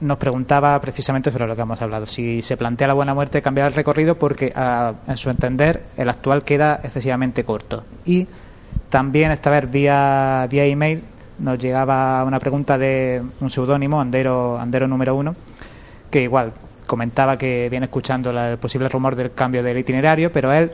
nos 0.00 0.16
preguntaba 0.18 0.80
precisamente 0.80 1.30
sobre 1.30 1.46
lo 1.46 1.54
que 1.56 1.62
hemos 1.62 1.80
hablado. 1.82 2.06
Si 2.06 2.40
se 2.42 2.56
plantea 2.56 2.88
la 2.88 2.94
buena 2.94 3.12
muerte 3.12 3.42
cambiar 3.42 3.66
el 3.68 3.74
recorrido 3.74 4.14
porque, 4.16 4.52
a, 4.54 4.92
en 5.06 5.16
su 5.16 5.28
entender, 5.30 5.82
el 5.96 6.08
actual 6.08 6.42
queda 6.44 6.80
excesivamente 6.82 7.44
corto. 7.44 7.84
Y 8.06 8.26
también 8.88 9.30
esta 9.30 9.50
vez 9.50 9.70
vía, 9.70 10.46
vía 10.50 10.64
email 10.64 11.02
nos 11.38 11.58
llegaba 11.58 12.24
una 12.24 12.38
pregunta 12.38 12.78
de 12.78 13.22
un 13.40 13.50
seudónimo, 13.50 14.00
Andero, 14.00 14.58
Andero 14.58 14.86
número 14.88 15.14
uno, 15.14 15.34
que 16.10 16.22
igual 16.22 16.52
comentaba 16.86 17.38
que 17.38 17.68
viene 17.70 17.84
escuchando 17.86 18.32
la- 18.32 18.50
el 18.52 18.58
posible 18.58 18.88
rumor 18.88 19.16
del 19.16 19.32
cambio 19.32 19.62
del 19.62 19.78
itinerario, 19.78 20.30
pero 20.32 20.52
él 20.52 20.70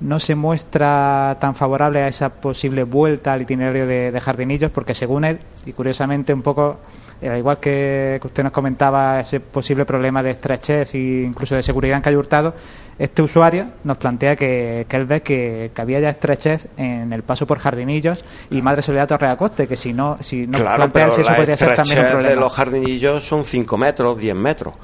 no 0.00 0.18
se 0.18 0.34
muestra 0.34 1.36
tan 1.40 1.54
favorable 1.54 2.00
a 2.02 2.08
esa 2.08 2.30
posible 2.30 2.84
vuelta 2.84 3.34
al 3.34 3.42
itinerario 3.42 3.86
de, 3.86 4.10
de 4.10 4.20
Jardinillos, 4.20 4.70
porque 4.70 4.94
según 4.94 5.24
él, 5.24 5.38
y 5.66 5.72
curiosamente 5.72 6.32
un 6.32 6.40
poco, 6.42 6.78
al 7.28 7.38
igual 7.38 7.58
que, 7.58 8.18
que 8.20 8.26
usted 8.26 8.42
nos 8.42 8.52
comentaba 8.52 9.20
ese 9.20 9.40
posible 9.40 9.84
problema 9.84 10.22
de 10.22 10.30
estrechez 10.30 10.94
e 10.94 11.24
incluso 11.26 11.54
de 11.54 11.62
seguridad 11.62 11.96
en 11.96 12.02
Calle 12.02 12.16
Hurtado, 12.16 12.54
este 12.98 13.22
usuario 13.22 13.66
nos 13.84 13.96
plantea 13.96 14.36
que, 14.36 14.86
que 14.88 14.96
él 14.96 15.06
ve 15.06 15.22
que, 15.22 15.70
que 15.74 15.82
había 15.82 16.00
ya 16.00 16.10
estrechez 16.10 16.66
en 16.76 17.12
el 17.12 17.22
paso 17.22 17.46
por 17.46 17.58
Jardinillos 17.58 18.24
y 18.50 18.60
Madre 18.62 18.82
Soledad 18.82 19.08
Torreacoste, 19.08 19.66
que 19.66 19.76
si 19.76 19.92
no, 19.92 20.18
si 20.20 20.46
no 20.46 20.58
claro, 20.58 20.90
plantea 20.90 21.06
él 21.06 21.10
pero 21.12 21.14
si 21.14 21.20
eso 21.22 21.36
podría 21.36 21.56
ser 21.56 21.74
también 21.74 21.98
un 21.98 22.04
estrechez 22.04 22.04
de 22.04 22.28
problema. 22.28 22.40
los 22.40 22.52
jardinillos 22.52 23.24
son 23.24 23.44
5 23.44 23.78
metros, 23.78 24.18
10 24.18 24.34
metros. 24.34 24.74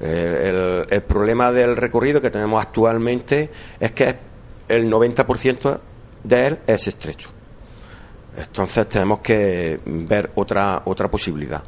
El, 0.00 0.86
el 0.88 1.02
problema 1.02 1.50
del 1.52 1.76
recorrido 1.76 2.20
que 2.20 2.30
tenemos 2.30 2.62
actualmente 2.62 3.50
es 3.80 3.90
que 3.90 4.16
el 4.68 4.90
90% 4.90 5.78
de 6.24 6.46
él 6.46 6.58
es 6.66 6.86
estrecho. 6.86 7.30
Entonces 8.36 8.88
tenemos 8.88 9.18
que 9.18 9.80
ver 9.84 10.30
otra, 10.36 10.82
otra 10.84 11.10
posibilidad. 11.10 11.62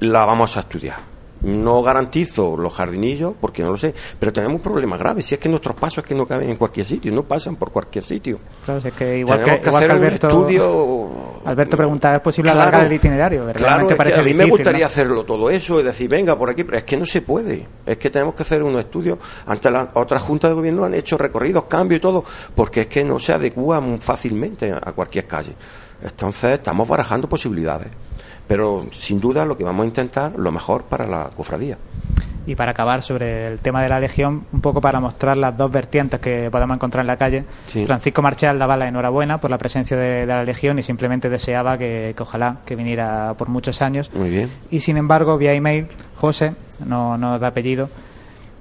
La 0.00 0.24
vamos 0.24 0.56
a 0.56 0.60
estudiar. 0.60 1.18
No 1.40 1.82
garantizo 1.84 2.56
los 2.56 2.74
jardinillos 2.74 3.34
porque 3.40 3.62
no 3.62 3.70
lo 3.70 3.76
sé, 3.76 3.94
pero 4.18 4.32
tenemos 4.32 4.56
un 4.56 4.62
problema 4.62 4.96
grave. 4.96 5.22
Si 5.22 5.34
es 5.34 5.40
que 5.40 5.48
nuestros 5.48 5.76
pasos 5.76 5.98
es 5.98 6.04
que 6.04 6.14
no 6.14 6.26
caben 6.26 6.50
en 6.50 6.56
cualquier 6.56 6.84
sitio, 6.84 7.12
no 7.12 7.22
pasan 7.22 7.54
por 7.54 7.70
cualquier 7.70 8.04
sitio. 8.04 8.40
Claro, 8.64 8.80
si 8.80 8.88
es 8.88 8.94
que 8.94 9.18
igual 9.18 9.38
Tenemos 9.38 9.58
que, 9.58 9.62
que 9.62 9.68
igual 9.68 9.84
hacer 9.84 9.90
que 9.90 9.96
un 9.96 10.04
Alberto, 10.04 10.28
estudio. 10.28 11.10
Alberto 11.44 11.76
preguntaba, 11.76 12.16
¿es 12.16 12.22
posible 12.22 12.50
Claro, 12.50 12.62
alargar 12.62 12.86
el 12.86 12.92
itinerario? 12.92 13.52
Claro, 13.52 13.86
que 13.86 14.14
a 14.14 14.22
mí 14.22 14.34
me 14.34 14.46
gustaría 14.46 14.80
¿no? 14.80 14.86
hacerlo 14.86 15.22
todo 15.22 15.48
eso 15.48 15.78
y 15.78 15.84
decir, 15.84 16.08
venga, 16.08 16.36
por 16.36 16.50
aquí, 16.50 16.64
pero 16.64 16.78
es 16.78 16.84
que 16.84 16.96
no 16.96 17.06
se 17.06 17.22
puede. 17.22 17.68
Es 17.86 17.98
que 17.98 18.10
tenemos 18.10 18.34
que 18.34 18.42
hacer 18.42 18.60
unos 18.64 18.80
estudios. 18.80 19.18
Ante 19.46 19.70
las 19.70 19.90
otras 19.94 20.20
juntas 20.22 20.50
de 20.50 20.56
gobierno 20.56 20.84
han 20.84 20.94
hecho 20.94 21.16
recorridos, 21.16 21.64
cambios 21.64 21.98
y 21.98 22.02
todo, 22.02 22.24
porque 22.52 22.80
es 22.82 22.86
que 22.88 23.04
no 23.04 23.20
se 23.20 23.32
adecua 23.32 23.78
muy 23.78 24.00
fácilmente 24.00 24.72
a 24.72 24.92
cualquier 24.92 25.26
calle. 25.26 25.52
Entonces, 26.02 26.54
estamos 26.54 26.88
barajando 26.88 27.28
posibilidades. 27.28 27.88
Pero, 28.48 28.86
sin 28.92 29.20
duda, 29.20 29.44
lo 29.44 29.56
que 29.56 29.64
vamos 29.64 29.84
a 29.84 29.86
intentar, 29.86 30.32
lo 30.36 30.50
mejor 30.50 30.84
para 30.84 31.06
la 31.06 31.30
cofradía. 31.36 31.78
Y 32.46 32.54
para 32.54 32.70
acabar 32.70 33.02
sobre 33.02 33.46
el 33.46 33.58
tema 33.58 33.82
de 33.82 33.90
la 33.90 34.00
Legión, 34.00 34.46
un 34.54 34.62
poco 34.62 34.80
para 34.80 35.00
mostrar 35.00 35.36
las 35.36 35.54
dos 35.54 35.70
vertientes 35.70 36.18
que 36.18 36.48
podemos 36.50 36.76
encontrar 36.76 37.02
en 37.02 37.08
la 37.08 37.18
calle. 37.18 37.44
Sí. 37.66 37.84
Francisco 37.84 38.22
Marchal 38.22 38.58
daba 38.58 38.78
la 38.78 38.88
enhorabuena 38.88 39.38
por 39.38 39.50
la 39.50 39.58
presencia 39.58 39.98
de, 39.98 40.24
de 40.24 40.26
la 40.26 40.44
Legión 40.44 40.78
y 40.78 40.82
simplemente 40.82 41.28
deseaba 41.28 41.76
que, 41.76 42.14
que 42.16 42.22
ojalá 42.22 42.60
que 42.64 42.74
viniera 42.74 43.34
por 43.36 43.50
muchos 43.50 43.82
años. 43.82 44.10
Muy 44.14 44.30
bien. 44.30 44.50
Y 44.70 44.80
sin 44.80 44.96
embargo, 44.96 45.36
vía 45.36 45.52
email, 45.52 45.88
José, 46.16 46.54
no, 46.86 47.18
no 47.18 47.38
da 47.38 47.48
apellido, 47.48 47.90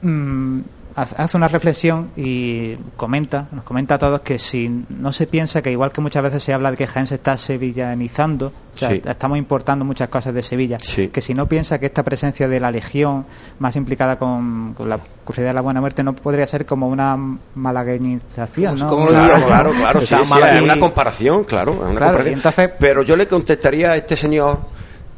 mm, 0.01 0.59
hace 0.97 1.37
una 1.37 1.47
reflexión 1.47 2.09
y 2.17 2.75
comenta, 2.95 3.47
nos 3.51 3.63
comenta 3.63 3.95
a 3.95 3.97
todos 3.99 4.21
que 4.21 4.39
si 4.39 4.67
no 4.89 5.13
se 5.13 5.27
piensa 5.27 5.61
que 5.61 5.71
igual 5.71 5.91
que 5.91 6.01
muchas 6.01 6.23
veces 6.23 6.41
se 6.43 6.53
habla 6.53 6.71
de 6.71 6.77
que 6.77 6.87
Jaén 6.87 7.05
se 7.07 7.15
está 7.15 7.37
sevillanizando, 7.37 8.47
o 8.73 8.77
sea, 8.77 8.89
Sí. 8.89 9.01
estamos 9.05 9.37
importando 9.37 9.85
muchas 9.85 10.09
cosas 10.09 10.33
de 10.33 10.41
Sevilla, 10.41 10.77
Sí. 10.81 11.09
que 11.09 11.21
si 11.21 11.33
no 11.33 11.45
piensa 11.47 11.79
que 11.79 11.85
esta 11.85 12.03
presencia 12.03 12.47
de 12.47 12.59
la 12.59 12.71
Legión 12.71 13.25
más 13.59 13.75
implicada 13.75 14.17
con, 14.17 14.73
con 14.73 14.89
la 14.89 14.99
Cruzada 15.23 15.49
de 15.49 15.53
la 15.53 15.61
Buena 15.61 15.81
Muerte 15.81 16.03
no 16.03 16.13
podría 16.13 16.47
ser 16.47 16.65
como 16.65 16.87
una 16.87 17.17
malagueñización, 17.55 18.79
¿no? 18.79 18.89
¿Cómo 18.89 19.05
lo 19.05 19.09
Claro, 19.11 19.45
claro, 19.45 19.71
claro, 19.71 20.01
sí, 20.01 20.15
es 20.15 20.61
una 20.61 20.79
comparación, 20.79 21.43
claro, 21.43 21.73
es 21.73 21.77
una 21.79 21.87
Claro, 21.91 22.05
comparación. 22.05 22.33
entonces- 22.35 22.71
Pero 22.79 23.03
yo 23.03 23.15
le 23.15 23.27
contestaría 23.27 23.91
a 23.91 23.95
este 23.97 24.15
señor 24.15 24.59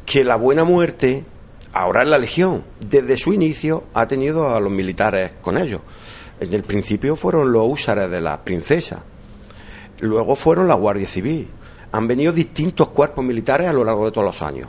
que 0.04 0.24
la 0.24 0.36
buena 0.36 0.64
muerte, 0.64 1.24
ahora 1.72 2.04
la 2.04 2.18
Legión, 2.18 2.64
desde 2.88 3.16
su 3.16 3.32
inicio 3.32 3.84
ha 3.94 4.06
tenido 4.06 4.54
a 4.54 4.60
los 4.60 4.72
militares 4.72 5.32
con 5.40 5.58
ellos. 5.58 5.80
En 6.40 6.52
el 6.54 6.62
principio 6.62 7.16
fueron 7.16 7.52
los 7.52 7.66
húsares 7.68 8.10
de 8.10 8.20
la 8.20 8.42
princesa, 8.42 9.04
luego 10.00 10.36
fueron 10.36 10.68
la 10.68 10.74
Guardia 10.74 11.08
Civil. 11.08 11.48
Han 11.92 12.06
venido 12.06 12.32
distintos 12.32 12.88
cuerpos 12.88 13.24
militares 13.24 13.68
a 13.68 13.72
lo 13.72 13.84
largo 13.84 14.06
de 14.06 14.12
todos 14.12 14.24
los 14.24 14.42
años. 14.42 14.68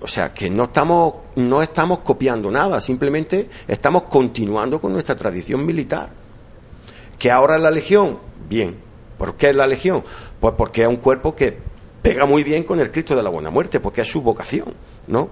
O 0.00 0.08
sea, 0.08 0.32
que 0.32 0.48
no 0.48 0.64
estamos, 0.64 1.14
no 1.36 1.62
estamos 1.62 1.98
copiando 1.98 2.50
nada, 2.50 2.80
simplemente 2.80 3.50
estamos 3.68 4.04
continuando 4.04 4.80
con 4.80 4.92
nuestra 4.92 5.14
tradición 5.14 5.66
militar. 5.66 6.10
Que 7.18 7.30
ahora 7.30 7.56
es 7.56 7.62
la 7.62 7.70
Legión, 7.70 8.18
bien. 8.48 8.78
¿Por 9.18 9.34
qué 9.34 9.50
es 9.50 9.56
la 9.56 9.66
Legión? 9.66 10.02
Pues 10.40 10.54
porque 10.56 10.82
es 10.82 10.88
un 10.88 10.96
cuerpo 10.96 11.36
que 11.36 11.58
pega 12.00 12.24
muy 12.24 12.42
bien 12.42 12.64
con 12.64 12.80
el 12.80 12.90
Cristo 12.90 13.14
de 13.14 13.22
la 13.22 13.28
Buena 13.28 13.50
Muerte, 13.50 13.78
porque 13.78 14.00
es 14.00 14.08
su 14.08 14.22
vocación, 14.22 14.72
¿no? 15.06 15.28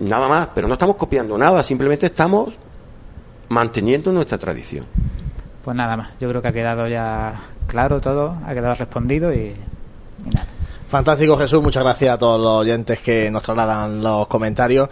Nada 0.00 0.28
más, 0.28 0.48
pero 0.54 0.66
no 0.66 0.74
estamos 0.74 0.96
copiando 0.96 1.36
nada, 1.38 1.62
simplemente 1.62 2.06
estamos 2.06 2.54
manteniendo 3.48 4.12
nuestra 4.12 4.38
tradición. 4.38 4.86
Pues 5.62 5.76
nada 5.76 5.96
más, 5.96 6.10
yo 6.20 6.28
creo 6.28 6.40
que 6.42 6.48
ha 6.48 6.52
quedado 6.52 6.86
ya 6.88 7.34
claro 7.66 8.00
todo, 8.00 8.34
ha 8.46 8.54
quedado 8.54 8.74
respondido 8.74 9.32
y, 9.32 9.54
y 10.24 10.30
nada. 10.34 10.46
Fantástico 10.88 11.36
Jesús, 11.36 11.62
muchas 11.62 11.84
gracias 11.84 12.14
a 12.14 12.18
todos 12.18 12.40
los 12.40 12.50
oyentes 12.62 13.00
que 13.00 13.30
nos 13.30 13.42
trasladan 13.42 14.02
los 14.02 14.26
comentarios. 14.26 14.88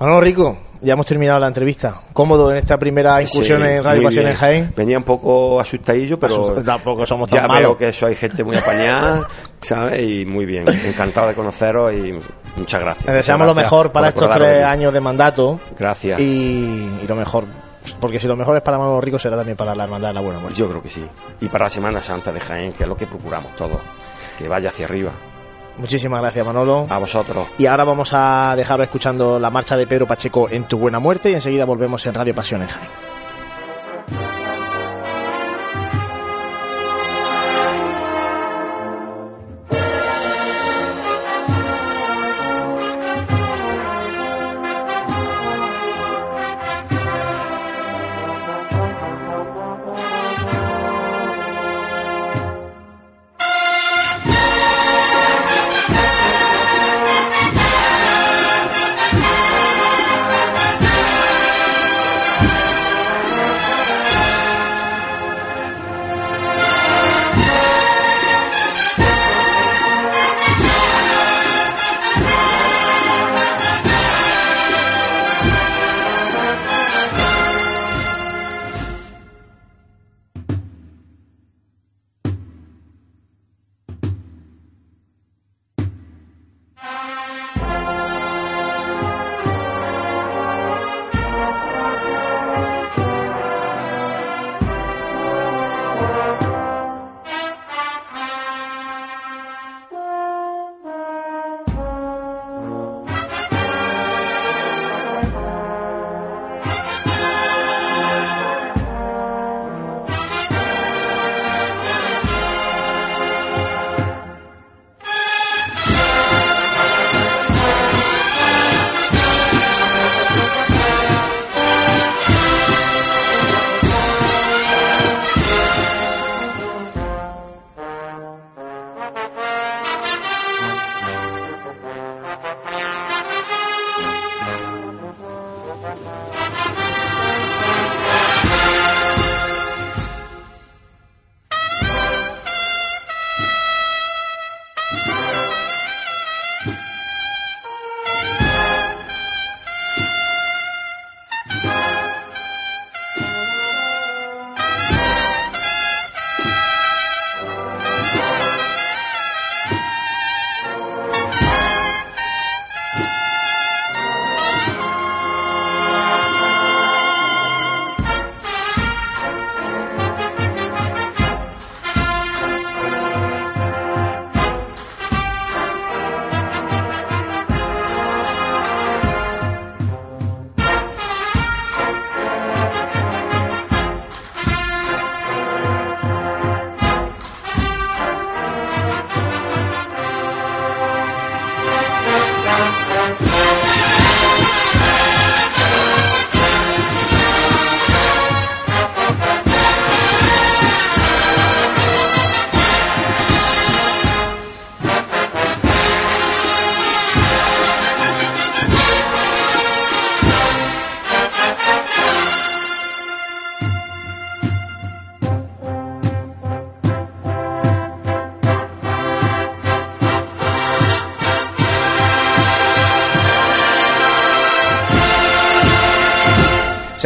Manolo 0.00 0.20
Rico, 0.22 0.58
ya 0.80 0.94
hemos 0.94 1.04
terminado 1.04 1.38
la 1.40 1.48
entrevista. 1.48 2.00
¿Cómodo 2.14 2.50
en 2.50 2.58
esta 2.58 2.78
primera 2.78 3.20
incursión 3.20 3.60
Sí, 3.60 3.68
en 3.68 3.84
Radio 3.84 4.02
Pasión 4.04 4.26
en. 4.26 4.34
Jaén? 4.34 4.72
Venía 4.74 4.96
un 4.96 5.04
poco 5.04 5.60
asustadillo, 5.60 6.18
pero 6.18 6.56
Asust- 6.56 6.64
tampoco 6.64 7.04
somos 7.04 7.28
tan 7.28 7.40
ya 7.42 7.48
malos. 7.48 7.62
veo 7.70 7.76
que 7.78 7.92
sois 7.92 8.16
gente 8.18 8.42
muy 8.44 8.56
apañada, 8.56 9.26
¿sabes? 9.60 10.02
Y 10.02 10.24
muy 10.24 10.46
bien, 10.46 10.66
encantado 10.68 11.28
de 11.28 11.34
conoceros 11.34 11.92
y 11.92 12.14
muchas 12.58 12.80
gracias. 12.80 13.14
Deseamos 13.14 13.46
lo 13.46 13.54
mejor 13.54 13.92
para 13.92 14.08
estos 14.08 14.30
tres 14.30 14.64
años 14.64 14.92
de 14.92 15.00
mandato. 15.00 15.60
Gracias. 15.78 16.20
Y, 16.20 16.24
y 17.02 17.06
lo 17.06 17.14
mejor, 17.16 17.44
porque 18.00 18.18
si 18.18 18.26
lo 18.26 18.36
mejor 18.36 18.56
es 18.56 18.62
para 18.62 18.78
Manolo 18.78 19.00
Rico, 19.00 19.18
será 19.18 19.36
también 19.36 19.56
para 19.56 19.74
la 19.74 19.84
Hermandad 19.84 20.08
de 20.08 20.14
la 20.14 20.20
Buena 20.20 20.40
Muerte. 20.40 20.58
Yo 20.58 20.68
creo 20.68 20.82
que 20.82 20.90
sí. 20.90 21.04
Y 21.40 21.48
para 21.48 21.66
la 21.66 21.70
Semana 21.70 22.02
Santa 22.02 22.32
de 22.32 22.40
Jaén, 22.40 22.72
que 22.72 22.82
es 22.84 22.88
lo 22.88 22.96
que 22.96 23.06
procuramos 23.06 23.54
todos, 23.56 23.78
que 24.38 24.48
vaya 24.48 24.68
hacia 24.68 24.86
arriba. 24.86 25.12
Muchísimas 25.78 26.20
gracias, 26.20 26.44
Manolo. 26.44 26.86
A 26.90 26.98
vosotros. 26.98 27.46
Y 27.56 27.66
ahora 27.66 27.84
vamos 27.84 28.10
a 28.12 28.54
dejaros 28.56 28.84
escuchando 28.84 29.38
la 29.38 29.48
marcha 29.48 29.76
de 29.76 29.86
Pedro 29.86 30.06
Pacheco 30.06 30.48
en 30.50 30.64
Tu 30.64 30.76
Buena 30.76 30.98
Muerte 30.98 31.30
y 31.30 31.34
enseguida 31.34 31.64
volvemos 31.64 32.04
en 32.06 32.14
Radio 32.14 32.34
Pasión 32.34 32.62
en 32.62 32.68
Jaén. 32.68 32.88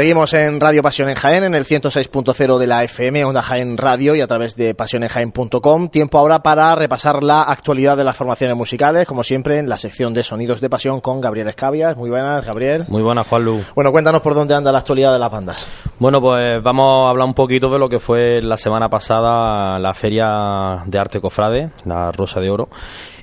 Seguimos 0.02 0.34
en 0.34 0.58
Radio 0.58 0.82
Pasión 0.82 1.08
en 1.10 1.14
Jaén, 1.14 1.44
en 1.44 1.54
el 1.54 1.64
106.0 1.64 2.58
de 2.58 2.66
la 2.66 2.82
FM, 2.82 3.24
Onda 3.24 3.40
Jaén 3.40 3.76
Radio 3.76 4.16
y 4.16 4.20
a 4.20 4.26
través 4.26 4.56
de 4.56 4.74
pasionenjaén.com. 4.74 5.90
Tiempo 5.90 6.18
ahora 6.18 6.42
para 6.42 6.74
repasar 6.74 7.22
la 7.22 7.42
actualidad 7.42 7.96
de 7.96 8.02
las 8.02 8.16
formaciones 8.16 8.56
musicales, 8.56 9.06
como 9.06 9.22
siempre 9.22 9.60
en 9.60 9.68
la 9.68 9.78
sección 9.78 10.12
de 10.12 10.24
Sonidos 10.24 10.60
de 10.60 10.68
Pasión 10.68 11.00
con 11.00 11.20
Gabriel 11.20 11.46
Escabias. 11.46 11.96
Muy 11.96 12.10
buenas, 12.10 12.44
Gabriel. 12.44 12.84
Muy 12.88 13.00
buenas, 13.00 13.28
Juanlu. 13.28 13.60
Bueno, 13.76 13.92
cuéntanos 13.92 14.22
por 14.22 14.34
dónde 14.34 14.56
anda 14.56 14.72
la 14.72 14.78
actualidad 14.78 15.12
de 15.12 15.20
las 15.20 15.30
bandas. 15.30 15.68
Bueno, 16.00 16.20
pues 16.20 16.60
vamos 16.64 17.06
a 17.06 17.10
hablar 17.10 17.28
un 17.28 17.34
poquito 17.34 17.70
de 17.70 17.78
lo 17.78 17.88
que 17.88 18.00
fue 18.00 18.42
la 18.42 18.56
semana 18.56 18.88
pasada 18.88 19.78
la 19.78 19.94
Feria 19.94 20.82
de 20.84 20.98
Arte 20.98 21.20
Cofrade, 21.20 21.70
la 21.84 22.10
Rosa 22.10 22.40
de 22.40 22.50
Oro. 22.50 22.68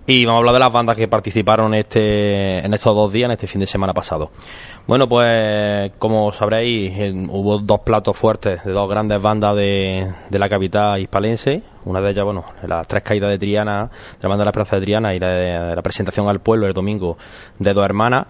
Y 0.10 0.26
vamos 0.26 0.38
a 0.38 0.40
hablar 0.40 0.54
de 0.56 0.60
las 0.62 0.74
bandas 0.74 0.98
que 0.98 1.08
participaron 1.08 1.72
este, 1.76 2.66
en 2.66 2.74
estos 2.74 2.96
dos 2.96 3.14
días, 3.14 3.28
en 3.28 3.34
este 3.34 3.46
fin 3.46 3.62
de 3.62 3.68
semana 3.68 3.94
pasado. 3.94 4.32
Bueno, 4.88 5.08
pues 5.08 5.92
como 6.00 6.32
sabréis, 6.32 6.98
hubo 7.30 7.60
dos 7.60 7.82
platos 7.82 8.18
fuertes 8.18 8.64
de 8.64 8.72
dos 8.72 8.90
grandes 8.90 9.22
bandas 9.22 9.56
de, 9.56 10.12
de 10.28 10.40
la 10.40 10.50
capital 10.50 11.00
hispalense. 11.00 11.62
Una 11.86 12.02
de 12.02 12.10
ellas, 12.10 12.26
bueno, 12.26 12.44
las 12.66 12.88
tres 12.88 13.04
caídas 13.04 13.30
de 13.30 13.38
Triana, 13.38 13.84
de 13.84 14.24
la 14.24 14.30
banda 14.30 14.42
de 14.42 14.46
la 14.46 14.52
Plaza 14.52 14.78
de 14.78 14.82
Triana 14.82 15.14
y 15.14 15.20
la, 15.20 15.28
de, 15.28 15.76
la 15.76 15.82
presentación 15.84 16.28
al 16.28 16.40
pueblo 16.40 16.66
el 16.66 16.74
domingo 16.74 17.16
de 17.60 17.72
dos 17.72 17.86
hermanas. 17.86 18.26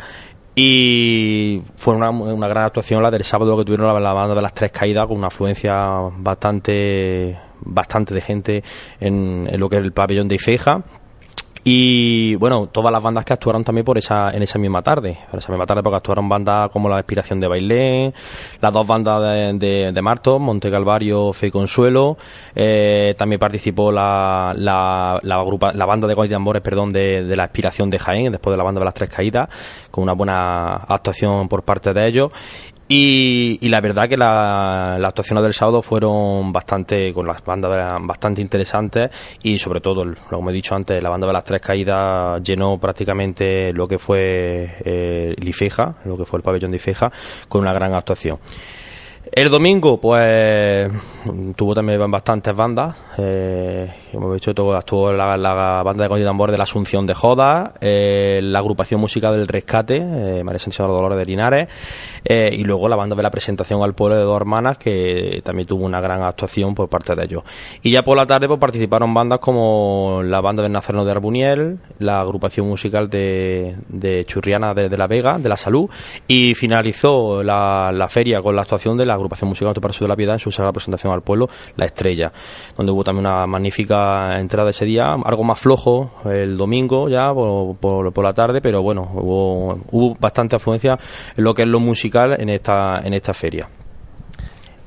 Y 0.56 1.64
fue 1.78 1.96
una, 1.96 2.10
una, 2.10 2.50
gran 2.50 2.66
actuación 2.66 3.02
la 3.02 3.10
del 3.10 3.24
sábado 3.24 3.56
que 3.56 3.64
tuvieron 3.64 4.04
la, 4.04 4.12
banda 4.12 4.36
de 4.36 4.42
las 4.42 4.54
tres 4.54 4.74
caídas 4.74 5.08
con 5.08 5.16
una 5.16 5.28
afluencia 5.28 6.10
bastante 6.18 7.40
bastante 7.62 8.14
de 8.14 8.22
gente 8.22 8.64
en, 9.00 9.48
en 9.50 9.60
lo 9.60 9.70
que 9.70 9.78
es 9.78 9.84
el 9.84 9.94
pabellón 9.94 10.28
de 10.28 10.36
Ifeja 10.36 10.84
y 11.64 12.36
bueno, 12.36 12.68
todas 12.68 12.92
las 12.92 13.04
bandas 13.04 13.26
que 13.26 13.34
actuaron 13.34 13.64
también 13.64 13.84
por 13.84 13.98
esa, 13.98 14.32
en 14.32 14.42
esa 14.44 14.58
misma 14.58 14.82
tarde. 14.82 15.18
Por 15.30 15.40
esa 15.40 15.52
misma 15.52 15.66
tarde 15.66 15.84
porque 15.84 15.98
actuaron 15.98 16.30
bandas 16.30 16.70
como 16.70 16.88
La 16.88 16.98
Inspiración 16.98 17.40
de 17.40 17.48
Bailén, 17.48 18.14
las 18.62 18.72
dos 18.74 18.88
bandas 18.88 19.22
de, 19.22 19.54
de, 19.54 19.92
de 19.92 20.02
Marto, 20.02 20.40
Monte 20.40 20.72
Calvario, 20.72 21.34
Fe 21.34 21.48
y 21.48 21.52
Consuelo. 21.52 22.18
Eh, 22.56 23.14
también 23.18 23.40
participó 23.40 23.92
la, 23.92 24.54
la, 24.56 25.20
la, 25.22 25.86
banda 25.86 26.08
de 26.08 26.14
Goy 26.14 26.30
Tambores, 26.30 26.62
perdón, 26.62 26.92
de, 26.94 27.24
de, 27.24 27.36
La 27.36 27.44
Inspiración 27.44 27.90
de 27.90 28.00
Jaén, 28.00 28.32
después 28.32 28.54
de 28.54 28.58
la 28.58 28.64
banda 28.64 28.80
de 28.80 28.86
las 28.86 28.94
Tres 28.94 29.10
Caídas, 29.10 29.50
con 29.92 30.04
una 30.04 30.14
buena 30.14 30.76
actuación 30.76 31.50
por 31.50 31.64
parte 31.64 31.94
de 31.94 32.08
ellos. 32.08 32.32
Y, 32.92 33.60
y, 33.62 33.70
la 33.70 33.82
verdad 33.82 34.10
que 34.10 34.18
las 34.18 35.00
la 35.00 35.08
actuaciones 35.10 35.44
del 35.44 35.54
sábado 35.54 35.84
fueron 35.84 36.52
bastante, 36.52 37.14
con 37.14 37.28
las 37.28 37.44
bandas 37.46 37.72
bastante 38.02 38.42
interesantes 38.42 39.12
y 39.44 39.60
sobre 39.60 39.80
todo, 39.80 40.04
lo 40.04 40.16
como 40.28 40.50
he 40.50 40.54
dicho 40.54 40.74
antes, 40.74 41.02
la 41.04 41.10
banda 41.10 41.28
de 41.28 41.34
las 41.34 41.44
tres 41.44 41.62
caídas 41.62 42.42
llenó 42.42 42.80
prácticamente 42.80 43.72
lo 43.74 43.88
que 43.88 44.00
fue 44.00 44.78
eh, 44.84 45.36
el 45.38 45.48
Ifeja, 45.48 45.98
lo 46.06 46.18
que 46.18 46.26
fue 46.26 46.38
el 46.38 46.44
pabellón 46.44 46.72
de 46.72 46.78
Ifeja, 46.78 47.12
con 47.48 47.62
una 47.62 47.74
gran 47.74 47.94
actuación. 47.94 48.40
El 49.32 49.50
domingo, 49.50 50.00
pues, 50.02 50.92
tuvo 51.56 51.76
también 51.76 52.10
bastantes 52.10 52.56
bandas. 52.56 52.96
Eh, 53.18 53.88
hemos 54.12 54.34
visto 54.34 54.54
todo, 54.56 54.76
actuó 54.76 55.14
la, 55.14 55.38
banda 55.84 56.04
de 56.04 56.10
Coño 56.10 56.26
Tambor 56.26 56.52
de 56.52 56.58
la 56.58 56.64
Asunción 56.64 57.06
de 57.06 57.14
Joda, 57.14 57.74
eh, 57.80 58.40
la 58.42 58.60
agrupación 58.60 59.00
música 59.00 59.32
del 59.32 59.48
Rescate, 59.48 59.98
eh, 59.98 60.44
María 60.44 60.58
Sánchez 60.58 60.80
Dolores 60.88 61.18
de 61.18 61.26
Linares, 61.26 61.70
eh, 62.26 62.50
y 62.52 62.64
luego 62.64 62.90
la 62.90 62.96
banda 62.96 63.16
de 63.16 63.22
la 63.22 63.30
presentación 63.30 63.84
al 63.84 63.94
pueblo 63.94 64.16
de 64.16 64.24
dos 64.24 64.36
hermanas, 64.36 64.78
que 64.80 65.42
también 65.44 65.68
tuvo 65.68 65.86
una 65.86 66.02
gran 66.02 66.24
actuación 66.24 66.74
por 66.74 66.90
parte 66.90 67.14
de 67.14 67.24
ellos. 67.24 67.44
Y 67.84 67.92
ya 67.92 68.04
por 68.04 68.18
la 68.18 68.26
tarde 68.26 68.48
pues, 68.48 68.60
participaron 68.60 69.14
bandas 69.14 69.40
como 69.40 70.22
la 70.24 70.42
banda 70.42 70.64
del 70.64 70.72
Nazareno 70.72 71.06
de 71.06 71.12
Arbuniel, 71.12 71.80
la 72.00 72.22
agrupación 72.22 72.68
musical 72.68 73.10
de, 73.10 73.76
de 73.90 74.26
Churriana 74.26 74.74
de, 74.74 74.90
de, 74.90 74.98
la 74.98 75.06
Vega, 75.06 75.38
de 75.38 75.50
la 75.50 75.58
Salud, 75.58 75.88
y 76.28 76.56
finalizó 76.56 77.44
la, 77.44 77.92
la 77.94 78.08
feria 78.08 78.42
con 78.42 78.56
la 78.56 78.64
actuación 78.64 78.98
de 78.98 79.06
la 79.06 79.19
agrupación 79.20 79.50
musical 79.50 79.74
para 79.74 79.94
de 80.00 80.08
la 80.08 80.16
Piedad 80.16 80.36
en 80.36 80.40
su 80.40 80.52
sagrada 80.52 80.74
presentación 80.74 81.14
al 81.14 81.22
pueblo, 81.22 81.50
La 81.76 81.86
Estrella, 81.86 82.32
donde 82.78 82.92
hubo 82.92 83.04
también 83.04 83.26
una 83.26 83.46
magnífica 83.48 84.40
entrada 84.40 84.70
ese 84.70 84.86
día, 84.86 85.14
algo 85.14 85.44
más 85.44 85.60
flojo 85.60 86.12
el 86.26 86.58
domingo 86.58 87.10
ya 87.10 87.34
por, 87.34 87.76
por, 87.78 88.14
por 88.14 88.24
la 88.24 88.34
tarde, 88.34 88.62
pero 88.62 88.82
bueno, 88.82 89.10
hubo, 89.14 89.80
hubo 89.92 90.16
bastante 90.20 90.56
afluencia 90.56 90.98
en 91.36 91.44
lo 91.44 91.54
que 91.54 91.64
es 91.64 91.68
lo 91.68 91.80
musical 91.80 92.40
en 92.40 92.50
esta, 92.50 93.02
en 93.04 93.14
esta 93.14 93.34
feria. 93.34 93.68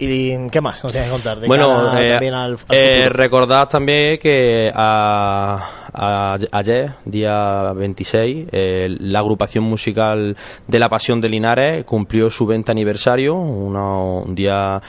¿Y 0.04 0.48
qué 0.50 0.60
más 0.60 0.82
nos 0.82 0.92
tienes 0.92 1.08
que 1.08 1.12
contar? 1.12 1.38
De 1.38 1.46
bueno, 1.46 1.96
eh, 1.96 2.14
al, 2.14 2.34
al 2.34 2.58
eh, 2.70 3.08
recordad 3.08 3.68
también 3.68 4.18
que 4.18 4.68
a, 4.74 5.92
a, 5.92 6.36
ayer, 6.50 6.94
día 7.04 7.72
26, 7.72 8.48
eh, 8.50 8.96
la 8.98 9.20
agrupación 9.20 9.62
musical 9.62 10.36
de 10.66 10.78
La 10.80 10.88
Pasión 10.88 11.20
de 11.20 11.28
Linares 11.28 11.84
cumplió 11.84 12.30
su 12.30 12.46
20 12.46 12.72
aniversario, 12.72 13.36
una, 13.36 13.96
un 13.96 14.34
día 14.34 14.82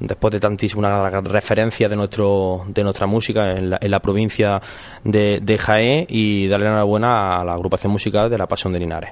después 0.00 0.32
de 0.32 0.40
tantísima 0.40 0.80
una 0.80 1.20
referencia 1.22 1.88
de 1.88 1.96
nuestro 1.96 2.64
de 2.68 2.84
nuestra 2.84 3.06
música 3.06 3.52
en 3.52 3.70
la, 3.70 3.78
en 3.80 3.90
la 3.90 4.00
provincia 4.00 4.60
de, 5.02 5.40
de 5.42 5.58
Jaén 5.58 6.06
y 6.10 6.46
darle 6.46 6.66
enhorabuena 6.66 7.38
a 7.38 7.44
la 7.44 7.54
agrupación 7.54 7.90
musical 7.90 8.28
de 8.28 8.36
La 8.36 8.46
Pasión 8.46 8.74
de 8.74 8.80
Linares. 8.80 9.10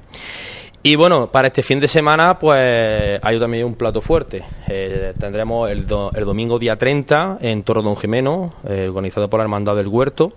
Y 0.82 0.94
bueno, 0.94 1.30
para 1.32 1.48
este 1.48 1.62
fin 1.62 1.80
de 1.80 1.88
semana, 1.88 2.38
pues 2.38 3.20
hay 3.22 3.38
también 3.38 3.66
un 3.66 3.74
plato 3.74 4.00
fuerte. 4.00 4.42
Eh, 4.68 5.12
tendremos 5.18 5.68
el, 5.68 5.86
do, 5.86 6.10
el, 6.14 6.24
domingo 6.24 6.58
día 6.58 6.76
30 6.76 7.38
en 7.40 7.64
Toro 7.64 7.82
Don 7.82 7.96
Jimeno, 7.96 8.54
eh, 8.68 8.86
organizado 8.88 9.28
por 9.28 9.38
la 9.38 9.44
Hermandad 9.44 9.74
del 9.74 9.88
Huerto 9.88 10.34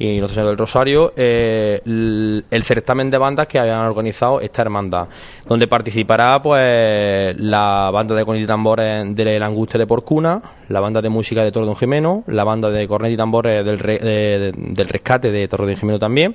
y 0.00 0.18
Nuestro 0.18 0.36
Señor 0.36 0.48
del 0.48 0.58
Rosario, 0.58 1.12
eh, 1.14 1.82
el, 1.84 2.62
certamen 2.62 3.10
de 3.10 3.18
bandas 3.18 3.46
que 3.46 3.58
hayan 3.58 3.80
organizado 3.80 4.40
esta 4.40 4.62
hermandad, 4.62 5.08
donde 5.46 5.68
participará 5.68 6.40
pues 6.40 7.38
la 7.38 7.90
banda 7.92 8.14
de 8.14 8.24
cornet 8.24 8.44
y 8.44 8.46
tambores 8.46 9.14
de 9.14 9.38
la 9.38 9.46
Angustia 9.46 9.78
de 9.78 9.86
Porcuna, 9.86 10.40
la 10.70 10.80
banda 10.80 11.02
de 11.02 11.10
música 11.10 11.44
de 11.44 11.52
Toro 11.52 11.66
Don 11.66 11.76
Jimeno, 11.76 12.24
la 12.28 12.44
banda 12.44 12.70
de 12.70 12.88
cornet 12.88 13.12
y 13.12 13.16
tambores 13.16 13.62
del, 13.62 13.78
re, 13.78 13.98
de, 13.98 14.52
del 14.56 14.88
Rescate 14.88 15.30
de 15.30 15.46
Toro 15.48 15.66
Don 15.66 15.76
Jimeno 15.76 15.98
también. 15.98 16.34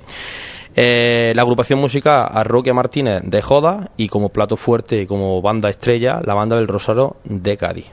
Eh, 0.77 1.31
la 1.35 1.41
agrupación 1.41 1.79
musical 1.79 2.27
Arroquia 2.31 2.73
Martínez 2.73 3.21
de 3.23 3.41
Joda 3.41 3.91
y 3.95 4.09
como 4.09 4.29
plato 4.29 4.57
fuerte 4.57 5.01
y 5.01 5.07
como 5.07 5.41
banda 5.41 5.69
estrella 5.69 6.19
la 6.21 6.33
banda 6.33 6.57
del 6.57 6.67
Rosario 6.67 7.15
de 7.23 7.55
Cádiz. 7.55 7.89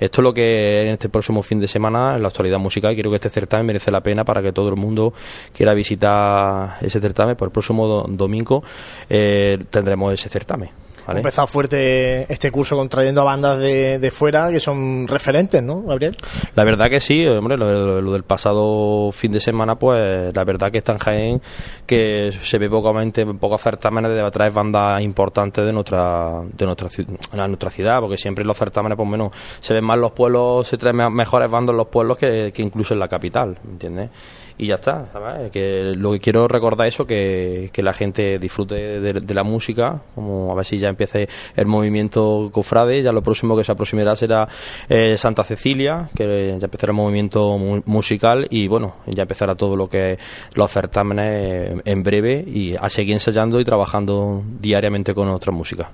Esto 0.00 0.20
es 0.20 0.24
lo 0.24 0.34
que 0.34 0.82
en 0.82 0.88
este 0.88 1.08
próximo 1.08 1.42
fin 1.42 1.60
de 1.60 1.68
semana 1.68 2.16
en 2.16 2.22
la 2.22 2.28
actualidad 2.28 2.58
musical 2.58 2.94
creo 2.96 3.10
que 3.10 3.16
este 3.16 3.30
certamen 3.30 3.66
merece 3.66 3.90
la 3.90 4.00
pena 4.00 4.24
para 4.24 4.42
que 4.42 4.52
todo 4.52 4.68
el 4.68 4.76
mundo 4.76 5.12
quiera 5.52 5.74
visitar 5.74 6.78
ese 6.80 7.00
certamen. 7.00 7.36
Por 7.36 7.48
el 7.48 7.52
próximo 7.52 7.86
do 7.86 8.04
domingo 8.08 8.62
eh, 9.10 9.58
tendremos 9.70 10.12
ese 10.12 10.28
certamen. 10.28 10.87
¿Vale? 11.08 11.20
Ha 11.20 11.20
empezado 11.20 11.46
fuerte 11.46 12.30
este 12.30 12.50
curso 12.50 12.76
contrayendo 12.76 13.22
a 13.22 13.24
bandas 13.24 13.58
de, 13.58 13.98
de, 13.98 14.10
fuera 14.10 14.50
que 14.50 14.60
son 14.60 15.08
referentes, 15.08 15.62
¿no, 15.62 15.80
Gabriel? 15.80 16.14
La 16.54 16.64
verdad 16.64 16.90
que 16.90 17.00
sí, 17.00 17.26
hombre, 17.26 17.56
lo, 17.56 18.02
lo, 18.02 18.12
del 18.12 18.24
pasado 18.24 19.10
fin 19.10 19.32
de 19.32 19.40
semana, 19.40 19.76
pues 19.76 20.36
la 20.36 20.44
verdad 20.44 20.70
que 20.70 20.78
está 20.78 20.92
en 20.92 20.98
Jaén 20.98 21.42
que 21.86 22.30
se 22.42 22.58
ve 22.58 22.68
pocamente, 22.68 23.24
pocos 23.24 23.58
certámenes 23.62 24.12
de 24.12 24.30
traer 24.30 24.52
bandas 24.52 25.00
importantes 25.00 25.64
de 25.64 25.72
nuestra 25.72 26.42
de 26.52 26.66
nuestra, 26.66 26.88
de 26.88 27.48
nuestra 27.48 27.70
ciudad, 27.70 28.00
porque 28.00 28.18
siempre 28.18 28.42
en 28.42 28.48
los 28.48 28.58
certámenes, 28.58 28.94
por 28.94 29.06
pues, 29.06 29.12
menos, 29.12 29.32
se 29.60 29.72
ven 29.72 29.84
más 29.84 29.96
los 29.96 30.12
pueblos, 30.12 30.68
se 30.68 30.76
traen 30.76 31.10
mejores 31.14 31.50
bandas 31.50 31.72
en 31.72 31.78
los 31.78 31.86
pueblos 31.86 32.18
que, 32.18 32.52
que 32.52 32.60
incluso 32.60 32.92
en 32.92 33.00
la 33.00 33.08
capital, 33.08 33.56
¿me 33.64 33.72
entiendes? 33.72 34.10
Y 34.58 34.66
ya 34.66 34.74
está, 34.74 35.06
¿sabes? 35.12 35.50
Que 35.50 35.94
lo 35.96 36.12
que 36.12 36.20
quiero 36.20 36.48
recordar 36.48 36.88
es 36.88 36.94
eso, 36.94 37.06
que, 37.06 37.70
que 37.72 37.82
la 37.82 37.92
gente 37.92 38.38
disfrute 38.38 39.00
de, 39.00 39.34
la 39.34 39.44
música, 39.44 40.02
como 40.14 40.50
a 40.50 40.54
ver 40.56 40.64
si 40.64 40.78
ya 40.78 40.88
empiece 40.88 41.28
el 41.54 41.66
movimiento 41.66 42.50
cofrade, 42.52 43.02
ya 43.02 43.12
lo 43.12 43.22
próximo 43.22 43.56
que 43.56 43.62
se 43.62 43.70
aproximará 43.70 44.16
será 44.16 44.48
eh, 44.88 45.16
Santa 45.16 45.44
Cecilia, 45.44 46.10
que 46.16 46.56
ya 46.58 46.64
empezará 46.64 46.90
el 46.90 46.96
movimiento 46.96 47.56
mu 47.56 47.82
musical 47.86 48.46
y 48.50 48.66
bueno, 48.66 48.96
ya 49.06 49.22
empezará 49.22 49.54
todo 49.54 49.76
lo 49.76 49.88
que 49.88 50.18
los 50.54 50.70
certámenes 50.70 51.80
en 51.84 52.02
breve 52.02 52.44
y 52.46 52.74
a 52.74 52.88
seguir 52.88 53.14
ensayando 53.14 53.60
y 53.60 53.64
trabajando 53.64 54.42
diariamente 54.60 55.14
con 55.14 55.28
nuestra 55.28 55.52
música. 55.52 55.90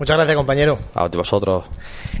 Muchas 0.00 0.16
gracias, 0.16 0.34
compañero. 0.34 0.78
A 0.94 1.08
vosotros. 1.08 1.64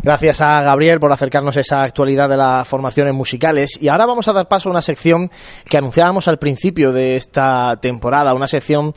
Gracias 0.02 0.42
a 0.42 0.60
Gabriel 0.60 1.00
por 1.00 1.10
acercarnos 1.12 1.56
a 1.56 1.60
esa 1.60 1.82
actualidad 1.82 2.28
de 2.28 2.36
las 2.36 2.68
formaciones 2.68 3.14
musicales. 3.14 3.78
Y 3.80 3.88
ahora 3.88 4.04
vamos 4.04 4.28
a 4.28 4.34
dar 4.34 4.48
paso 4.48 4.68
a 4.68 4.72
una 4.72 4.82
sección 4.82 5.30
que 5.64 5.78
anunciábamos 5.78 6.28
al 6.28 6.38
principio 6.38 6.92
de 6.92 7.16
esta 7.16 7.78
temporada, 7.80 8.34
una 8.34 8.48
sección 8.48 8.92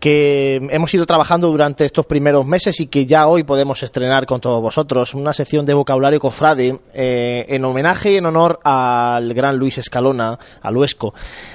que 0.00 0.56
hemos 0.70 0.92
ido 0.94 1.04
trabajando 1.04 1.48
durante 1.48 1.84
estos 1.84 2.06
primeros 2.06 2.46
meses 2.46 2.80
y 2.80 2.86
que 2.86 3.04
ya 3.04 3.28
hoy 3.28 3.44
podemos 3.44 3.82
estrenar 3.82 4.24
con 4.24 4.40
todos 4.40 4.60
vosotros. 4.62 5.14
Una 5.14 5.34
sección 5.34 5.66
de 5.66 5.74
vocabulario 5.74 6.18
cofrade 6.18 6.80
eh, 6.94 7.44
en 7.48 7.64
homenaje 7.66 8.12
y 8.12 8.16
en 8.16 8.24
honor 8.24 8.60
al 8.64 9.34
gran 9.34 9.56
Luis 9.56 9.76
Escalona, 9.76 10.38
a 10.62 10.70
Luesco, 10.70 11.12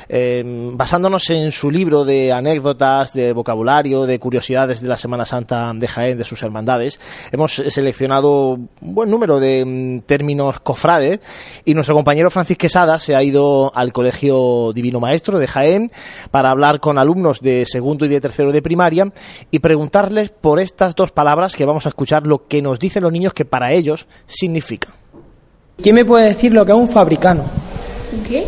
eh, 0.08 0.44
basándonos 0.46 1.28
en 1.32 1.52
su 1.52 1.72
libro 1.72 2.06
de 2.06 2.32
anécdotas, 2.32 3.14
de 3.14 3.34
vocabulario, 3.34 4.06
de 4.06 4.20
curiosidades 4.20 4.80
de 4.80 4.90
la 4.90 4.98
Semana 4.98 5.26
Santa 5.26 5.72
de 5.74 5.88
Jaén, 5.88 6.18
de 6.20 6.24
sus 6.24 6.44
hermandades. 6.44 7.00
Hemos 7.32 7.56
seleccionado 7.56 8.52
un 8.52 8.70
buen 8.80 9.10
número 9.10 9.40
de 9.40 9.66
mm, 9.66 10.00
términos 10.02 10.60
cofrade 10.60 11.20
y 11.66 11.74
nuestro 11.74 11.96
compañero 11.96 12.30
Francis 12.30 12.60
Quesada 12.60 13.00
se 13.00 13.16
ha 13.16 13.24
ido 13.24 13.76
al 13.76 13.92
Colegio 13.92 14.72
Divino 14.72 15.00
Maestro 15.00 15.40
de 15.40 15.48
Jaén 15.48 15.92
para 16.30 16.52
hablar 16.52 16.80
con 16.80 17.00
alumnos 17.00 17.42
de 17.42 17.66
segundo 17.66 18.06
y 18.06 18.10
de 18.10 18.22
tercer 18.22 18.35
tercero 18.36 18.52
de 18.52 18.62
primaria 18.62 19.12
y 19.50 19.60
preguntarles 19.60 20.30
por 20.30 20.60
estas 20.60 20.94
dos 20.94 21.12
palabras 21.12 21.56
que 21.56 21.66
vamos 21.66 21.86
a 21.86 21.90
escuchar 21.90 22.28
lo 22.28 22.48
que 22.48 22.62
nos 22.62 22.80
dicen 22.80 23.04
los 23.04 23.14
niños 23.14 23.34
que 23.34 23.46
para 23.46 23.72
ellos 23.72 24.08
significan. 24.28 24.94
¿Quién 25.82 25.96
me 25.96 26.04
puede 26.04 26.26
decir 26.28 26.52
lo 26.52 26.66
que 26.66 26.74
es 26.74 26.78
un 26.78 26.90
fabricano? 26.90 27.44
¿Qué? 28.28 28.46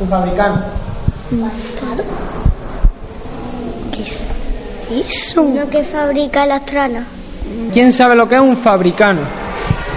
Un 0.00 0.08
fabricano. 0.08 0.62
¿Qué 3.92 4.02
es 4.02 4.28
eso? 5.08 5.42
Uno 5.42 5.68
que 5.70 5.82
fabrica 5.84 6.46
las 6.46 6.66
tranas. 6.66 7.04
¿Quién 7.72 7.92
sabe 7.92 8.14
lo 8.14 8.28
que 8.28 8.34
es 8.34 8.40
un 8.42 8.56
fabricano? 8.56 9.20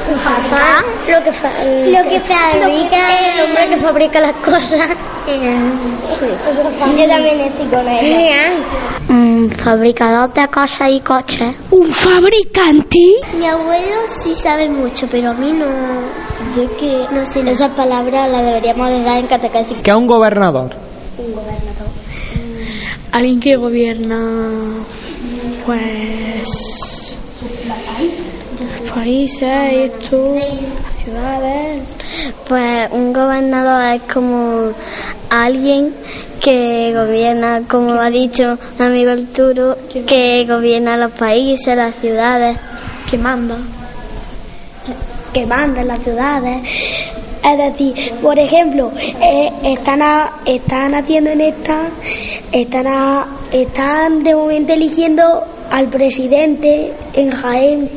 ¿Un 0.10 0.20
fabricante? 0.20 1.12
Lo 1.12 1.24
que, 1.24 1.32
fa 1.32 1.49
lo 1.64 2.10
que 2.10 2.20
fabrica 2.20 2.97
el 3.36 3.45
hombre 3.45 3.68
que 3.70 3.78
fabrica 3.78 4.20
las 4.20 4.34
cosas. 4.34 4.89
Yo 6.97 7.07
también 7.07 7.39
estoy 7.41 7.66
con 7.68 7.88
ella. 7.88 8.49
Un 9.10 9.51
fabricador 9.51 10.34
de 10.34 10.47
cosas 10.47 10.89
y 10.89 10.99
coches. 11.01 11.55
¿Un 11.70 11.93
fabricante? 11.93 12.97
Mi 13.38 13.45
abuelo 13.45 13.95
sí 14.24 14.34
sabe 14.36 14.68
mucho, 14.70 15.07
pero 15.12 15.32
a 15.32 15.34
mí 15.34 15.51
no. 15.51 15.66
Yo 16.55 16.78
que 16.78 17.05
no 17.12 17.26
sé, 17.26 17.47
esa 17.51 17.70
palabra 17.70 18.28
la 18.28 18.41
deberíamos 18.41 18.89
de 18.89 19.03
dar 19.03 19.18
en 19.18 19.28
catequesis. 19.28 19.78
¿Qué 19.84 19.93
un 19.93 20.07
gobernador? 20.07 20.72
Un 21.18 21.34
gobernador. 21.34 21.88
Alguien 23.12 23.39
que 23.39 23.55
gobierna. 23.55 24.20
Pues. 25.66 27.20
Países, 28.94 29.42
esto, 29.74 30.36
las 30.36 30.96
ciudades. 31.04 31.84
Pues 32.48 32.90
un 32.92 33.14
gobernador 33.14 33.96
es 33.96 34.02
como 34.12 34.72
alguien 35.30 35.94
que 36.42 36.92
gobierna, 36.96 37.62
como 37.70 37.92
ha 37.94 38.10
dicho 38.10 38.58
mi 38.80 38.86
amigo 38.86 39.12
Arturo, 39.12 39.78
que 40.08 40.46
gobierna 40.50 40.98
los 40.98 41.12
países, 41.12 41.76
las 41.76 41.94
ciudades. 41.96 42.58
Que 43.10 43.18
manda. 43.18 43.56
Que 45.34 45.46
manda 45.46 45.82
en 45.82 45.88
las 45.88 46.00
ciudades. 46.00 46.62
Es 47.44 47.58
decir, 47.58 48.14
por 48.22 48.38
ejemplo, 48.38 48.92
eh, 49.22 49.52
están, 49.64 50.02
a- 50.02 50.32
están 50.46 50.94
haciendo 50.96 51.30
en 51.30 51.42
esta, 51.42 51.78
están, 52.52 52.88
a- 52.88 53.28
están 53.52 54.24
de 54.24 54.36
momento 54.36 54.74
eligiendo 54.74 55.44
al 55.72 55.88
presidente 55.88 56.92
en 57.14 57.30
Jaén. 57.32 57.90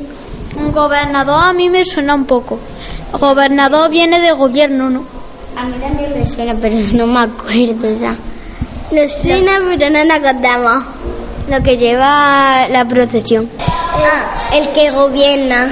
Un 0.56 0.72
gobernador 0.72 1.44
a 1.44 1.52
mí 1.52 1.68
me 1.68 1.84
suena 1.84 2.14
un 2.14 2.24
poco. 2.24 2.58
Gobernador 3.18 3.90
viene 3.90 4.20
de 4.20 4.32
gobierno, 4.32 4.90
¿no? 4.90 5.04
A 5.56 5.64
mí 5.64 5.74
también 5.80 6.12
me 6.18 6.24
suena, 6.26 6.54
pero 6.60 6.76
no 6.94 7.06
me 7.06 7.20
acuerdo 7.20 7.94
ya. 7.94 8.14
Nos 8.90 9.12
suena, 9.12 9.60
pero 9.64 9.90
no 9.90 10.04
nos 10.04 10.18
acordamos. 10.18 10.84
Lo 11.50 11.62
que 11.62 11.76
lleva 11.76 12.68
la 12.68 12.84
procesión. 12.86 13.48
el 14.52 14.68
que 14.72 14.90
gobierna. 14.90 15.68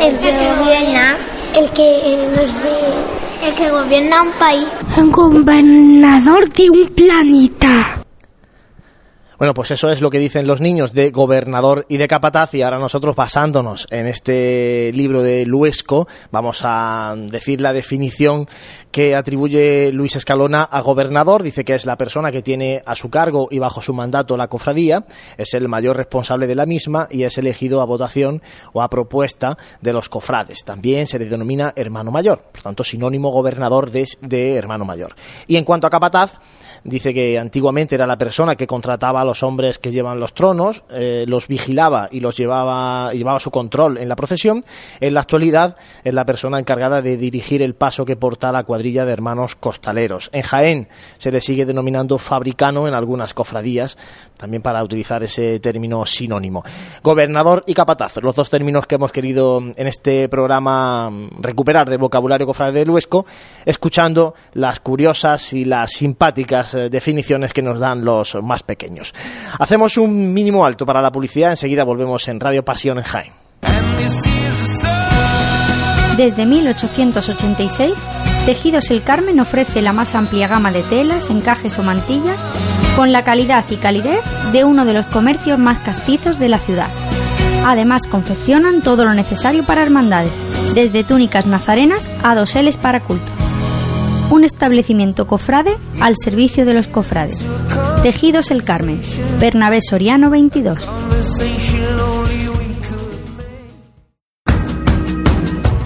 El 0.00 0.18
que 0.18 0.32
gobierna. 0.32 1.16
El 1.54 1.70
que, 1.70 1.82
eh, 1.82 2.28
no 2.34 2.42
sé, 2.52 3.46
el 3.46 3.54
que 3.54 3.70
gobierna 3.70 4.22
un 4.22 4.32
país. 4.32 4.66
Un 4.96 5.12
gobernador 5.12 6.50
de 6.50 6.70
un 6.70 6.86
planeta. 6.88 8.05
Bueno, 9.38 9.52
pues 9.52 9.70
eso 9.70 9.90
es 9.90 10.00
lo 10.00 10.08
que 10.08 10.18
dicen 10.18 10.46
los 10.46 10.62
niños 10.62 10.94
de 10.94 11.10
gobernador 11.10 11.84
y 11.90 11.98
de 11.98 12.08
capataz 12.08 12.54
y 12.54 12.62
ahora 12.62 12.78
nosotros 12.78 13.14
basándonos 13.14 13.86
en 13.90 14.06
este 14.06 14.90
libro 14.94 15.22
de 15.22 15.44
Luesco 15.44 16.08
vamos 16.30 16.60
a 16.64 17.14
decir 17.18 17.60
la 17.60 17.74
definición 17.74 18.46
que 18.90 19.14
atribuye 19.14 19.92
Luis 19.92 20.16
Escalona 20.16 20.62
a 20.62 20.80
gobernador. 20.80 21.42
Dice 21.42 21.66
que 21.66 21.74
es 21.74 21.84
la 21.84 21.98
persona 21.98 22.32
que 22.32 22.40
tiene 22.40 22.82
a 22.86 22.94
su 22.94 23.10
cargo 23.10 23.48
y 23.50 23.58
bajo 23.58 23.82
su 23.82 23.92
mandato 23.92 24.38
la 24.38 24.48
cofradía, 24.48 25.04
es 25.36 25.52
el 25.52 25.68
mayor 25.68 25.98
responsable 25.98 26.46
de 26.46 26.54
la 26.54 26.64
misma 26.64 27.06
y 27.10 27.24
es 27.24 27.36
elegido 27.36 27.82
a 27.82 27.84
votación 27.84 28.40
o 28.72 28.80
a 28.80 28.88
propuesta 28.88 29.58
de 29.82 29.92
los 29.92 30.08
cofrades. 30.08 30.64
También 30.64 31.06
se 31.06 31.18
le 31.18 31.26
denomina 31.26 31.74
hermano 31.76 32.10
mayor, 32.10 32.40
por 32.40 32.62
tanto 32.62 32.84
sinónimo 32.84 33.30
gobernador 33.30 33.90
de, 33.90 34.08
de 34.22 34.54
hermano 34.54 34.86
mayor. 34.86 35.14
Y 35.46 35.56
en 35.56 35.64
cuanto 35.64 35.86
a 35.86 35.90
capataz, 35.90 36.38
Dice 36.86 37.12
que 37.12 37.36
antiguamente 37.36 37.96
era 37.96 38.06
la 38.06 38.16
persona 38.16 38.54
que 38.54 38.68
contrataba 38.68 39.24
los 39.26 39.42
hombres 39.42 39.78
que 39.78 39.90
llevan 39.90 40.20
los 40.20 40.32
tronos, 40.32 40.84
eh, 40.90 41.24
los 41.28 41.48
vigilaba 41.48 42.08
y 42.10 42.20
los 42.20 42.36
llevaba, 42.36 43.12
llevaba 43.12 43.38
su 43.40 43.50
control 43.50 43.98
en 43.98 44.08
la 44.08 44.16
procesión. 44.16 44.64
En 45.00 45.12
la 45.14 45.20
actualidad 45.20 45.76
es 46.04 46.14
la 46.14 46.24
persona 46.24 46.58
encargada 46.58 47.02
de 47.02 47.16
dirigir 47.16 47.60
el 47.60 47.74
paso 47.74 48.04
que 48.04 48.16
porta 48.16 48.52
la 48.52 48.64
cuadrilla 48.64 49.04
de 49.04 49.12
hermanos 49.12 49.54
costaleros. 49.54 50.30
En 50.32 50.42
Jaén 50.42 50.88
se 51.18 51.30
le 51.30 51.40
sigue 51.40 51.66
denominando 51.66 52.18
fabricano 52.18 52.88
en 52.88 52.94
algunas 52.94 53.34
cofradías, 53.34 53.98
también 54.36 54.62
para 54.62 54.82
utilizar 54.82 55.22
ese 55.22 55.60
término 55.60 56.06
sinónimo. 56.06 56.64
Gobernador 57.02 57.64
y 57.66 57.74
capataz, 57.74 58.16
los 58.22 58.34
dos 58.34 58.50
términos 58.50 58.86
que 58.86 58.94
hemos 58.94 59.12
querido 59.12 59.58
en 59.58 59.86
este 59.86 60.28
programa 60.28 61.10
mm, 61.10 61.42
recuperar 61.42 61.88
del 61.88 61.98
vocabulario 61.98 62.46
cofrade 62.46 62.80
de 62.80 62.86
Luesco, 62.86 63.26
escuchando 63.64 64.34
las 64.54 64.80
curiosas 64.80 65.52
y 65.52 65.64
las 65.64 65.90
simpáticas 65.92 66.74
eh, 66.74 66.88
definiciones 66.88 67.52
que 67.52 67.62
nos 67.62 67.78
dan 67.78 68.04
los 68.04 68.36
más 68.42 68.62
pequeños. 68.62 69.14
Hacemos 69.58 69.96
un 69.96 70.32
mínimo 70.32 70.64
alto 70.64 70.86
para 70.86 71.00
la 71.00 71.10
publicidad, 71.10 71.50
enseguida 71.50 71.84
volvemos 71.84 72.26
en 72.28 72.40
Radio 72.40 72.64
Pasión 72.64 72.98
en 72.98 73.04
Jaén. 73.04 73.32
Desde 76.16 76.46
1886, 76.46 77.94
Tejidos 78.46 78.90
El 78.90 79.02
Carmen 79.02 79.38
ofrece 79.40 79.82
la 79.82 79.92
más 79.92 80.14
amplia 80.14 80.48
gama 80.48 80.72
de 80.72 80.82
telas, 80.82 81.30
encajes 81.30 81.78
o 81.78 81.82
mantillas 81.82 82.38
con 82.96 83.12
la 83.12 83.22
calidad 83.22 83.64
y 83.68 83.76
calidez 83.76 84.20
de 84.52 84.64
uno 84.64 84.86
de 84.86 84.94
los 84.94 85.04
comercios 85.06 85.58
más 85.58 85.78
castizos 85.80 86.38
de 86.38 86.48
la 86.48 86.58
ciudad. 86.58 86.88
Además, 87.66 88.06
confeccionan 88.06 88.80
todo 88.80 89.04
lo 89.04 89.12
necesario 89.12 89.64
para 89.64 89.82
hermandades, 89.82 90.32
desde 90.74 91.04
túnicas 91.04 91.44
nazarenas 91.44 92.08
a 92.22 92.34
doseles 92.34 92.76
para 92.78 93.00
culto. 93.00 93.45
Un 94.30 94.44
establecimiento 94.44 95.26
cofrade 95.26 95.76
al 96.00 96.14
servicio 96.16 96.66
de 96.66 96.74
los 96.74 96.88
cofrades. 96.88 97.44
Tejidos 98.02 98.50
El 98.50 98.64
Carmen, 98.64 99.00
Bernabé 99.38 99.80
Soriano 99.80 100.30
22. 100.30 100.78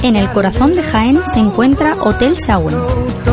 En 0.03 0.17
el 0.17 0.31
corazón 0.31 0.75
de 0.75 0.83
Jaén 0.83 1.21
se 1.27 1.39
encuentra 1.39 1.95
Hotel 2.03 2.39
Sauen, 2.39 2.75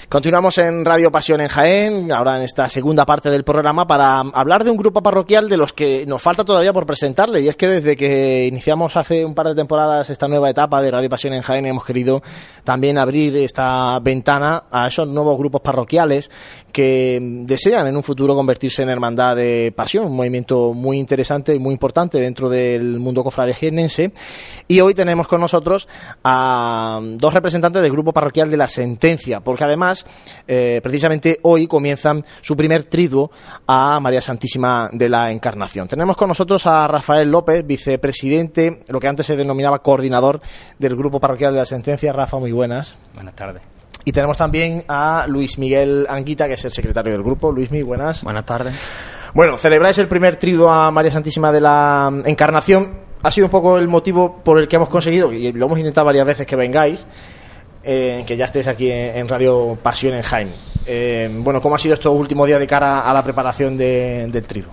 Continuamos 0.10 0.58
en 0.58 0.86
Radio 0.86 1.12
Pasión 1.12 1.40
en 1.40 1.50
Jaén, 1.50 2.12
ahora 2.12 2.38
en 2.38 2.42
esta 2.42 2.68
segunda 2.68 3.06
parte 3.06 3.30
del 3.30 3.44
programa, 3.44 3.86
para 3.86 4.22
hablar 4.22 4.64
de 4.64 4.72
un 4.72 4.78
grupo 4.78 5.04
parroquial 5.04 5.48
de 5.48 5.56
los 5.56 5.72
que 5.72 6.04
nos 6.08 6.20
falta 6.20 6.44
todavía 6.44 6.74
por 6.74 6.88
presentarle. 6.88 7.42
Y 7.42 7.48
es 7.48 7.56
que 7.56 7.68
desde 7.68 7.96
que 7.96 8.48
iniciamos 8.48 8.98
hace 8.98 9.24
un 9.24 9.36
par 9.36 9.50
de 9.50 9.54
temporadas 9.54 10.10
esta 10.10 10.28
nueva 10.28 10.50
etapa 10.50 10.82
de 10.82 10.90
Radio 10.90 11.10
Pasión 11.10 11.34
en 11.34 11.44
Jaén, 11.44 11.68
hemos 11.68 11.86
querido 11.86 12.24
también 12.64 12.98
abrir 12.98 13.38
esta 13.38 14.00
ventana 14.00 14.64
a 14.72 14.88
esos 14.88 15.08
nuevos 15.08 15.38
grupos 15.38 15.62
parroquiales 15.62 16.32
que 16.72 17.20
desean 17.22 17.86
en 17.86 17.96
un 17.96 18.02
futuro 18.02 18.36
convertirse 18.36 18.82
en 18.82 18.90
Hermandad 18.90 19.36
de 19.36 19.72
Pasión, 19.76 20.06
un 20.06 20.16
movimiento 20.16 20.74
muy 20.74 20.98
interesante 20.98 21.54
y 21.54 21.60
muy 21.60 21.74
importante 21.74 22.20
dentro 22.20 22.50
del 22.50 22.98
mundo 22.98 23.24
cofrade 23.24 23.54
jiennense. 23.54 24.12
Y 24.68 24.80
hoy 24.82 24.96
tenemos 24.96 25.28
con 25.28 25.40
nosotros 25.40 25.88
a 26.24 27.00
dos 27.04 27.32
representantes 27.32 27.84
del 27.84 27.92
grupo 27.92 28.12
parroquial 28.12 28.50
de 28.50 28.58
la 28.58 28.68
Sentencia, 28.68 29.40
porque 29.42 29.66
además, 29.66 29.99
eh, 30.48 30.80
precisamente 30.82 31.40
hoy 31.44 31.68
comienzan 31.68 32.24
su 32.42 32.56
primer 32.56 32.84
triduo 32.84 33.32
a 33.68 34.00
María 34.00 34.22
Santísima 34.22 34.90
de 34.92 35.10
la 35.10 35.32
Encarnación. 35.32 35.88
Tenemos 35.88 36.16
con 36.16 36.28
nosotros 36.28 36.66
a 36.68 36.88
Rafael 36.88 37.30
López, 37.30 37.66
vicepresidente, 37.66 38.84
lo 38.88 39.00
que 39.00 39.08
antes 39.08 39.26
se 39.26 39.36
denominaba 39.36 39.80
coordinador 39.80 40.42
del 40.78 40.96
grupo 40.96 41.20
parroquial 41.20 41.54
de 41.54 41.60
la 41.60 41.66
Sentencia. 41.66 42.14
Rafa, 42.14 42.38
muy 42.38 42.52
buenas. 42.52 42.98
Buenas 43.14 43.36
tardes. 43.36 43.64
Y 44.06 44.12
tenemos 44.12 44.38
también 44.38 44.86
a 44.88 45.26
Luis 45.28 45.58
Miguel 45.58 46.08
Anguita, 46.10 46.48
que 46.48 46.54
es 46.54 46.66
el 46.66 46.72
secretario 46.72 47.14
del 47.14 47.22
grupo. 47.22 47.52
Luis, 47.52 47.70
muy 47.70 47.84
buenas. 47.84 48.24
Buenas 48.24 48.46
tardes. 48.46 48.74
Bueno, 49.34 49.58
celebráis 49.58 49.98
el 50.00 50.08
primer 50.08 50.38
triduo 50.38 50.70
a 50.70 50.90
María 50.90 51.12
Santísima 51.12 51.52
de 51.52 51.62
la 51.62 52.12
Encarnación. 52.26 53.10
Ha 53.22 53.32
sido 53.32 53.48
un 53.48 53.52
poco 53.52 53.78
el 53.78 53.88
motivo 53.88 54.42
por 54.44 54.60
el 54.60 54.68
que 54.68 54.78
hemos 54.78 54.90
conseguido, 54.90 55.32
y 55.34 55.52
lo 55.52 55.66
hemos 55.66 55.78
intentado 55.78 56.06
varias 56.06 56.26
veces 56.26 56.48
que 56.48 56.56
vengáis, 56.56 57.06
eh, 57.84 58.24
que 58.28 58.38
ya 58.38 58.46
estéis 58.46 58.68
aquí 58.68 58.92
en, 58.92 59.28
Radio 59.28 59.78
Pasión 59.82 60.14
en 60.14 60.22
Jaime. 60.22 60.52
Eh, 60.86 61.30
bueno, 61.42 61.62
¿cómo 61.62 61.76
ha 61.76 61.80
sido 61.80 61.94
estos 61.94 62.14
últimos 62.14 62.48
días 62.48 62.60
de 62.60 62.68
cara 62.68 63.02
a 63.02 63.14
la 63.14 63.24
preparación 63.24 63.78
de, 63.78 64.28
del 64.32 64.46
trío? 64.46 64.66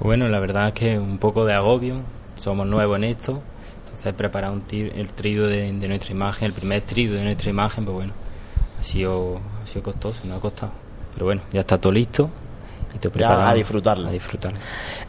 Bueno, 0.00 0.28
la 0.28 0.40
verdad 0.40 0.68
es 0.68 0.74
que 0.74 0.98
un 0.98 1.18
poco 1.18 1.44
de 1.44 1.54
agobio, 1.54 1.96
somos 2.36 2.66
nuevos 2.66 2.96
en 2.98 3.04
esto, 3.04 3.40
entonces 3.84 4.12
preparar 4.14 4.52
un 4.52 4.64
el 4.70 5.12
trío 5.12 5.46
de, 5.46 5.72
nuestra 5.72 6.12
imagen, 6.12 6.46
el 6.46 6.52
primer 6.52 6.82
trío 6.82 7.12
de 7.12 7.24
nuestra 7.24 7.50
imagen, 7.50 7.84
pues 7.84 7.94
bueno, 7.94 8.12
ha 8.78 8.82
sido, 8.82 9.40
ha 9.62 9.66
sido 9.66 9.82
costoso, 9.82 10.22
no 10.24 10.36
ha 10.36 10.40
costado. 10.40 10.72
Pero 11.14 11.26
bueno, 11.26 11.42
ya 11.52 11.60
está 11.60 11.80
todo 11.80 11.92
listo 11.92 12.30
a 12.94 13.54
disfrutarlo. 13.54 14.08
A 14.08 14.12
disfrutarlo. 14.12 14.58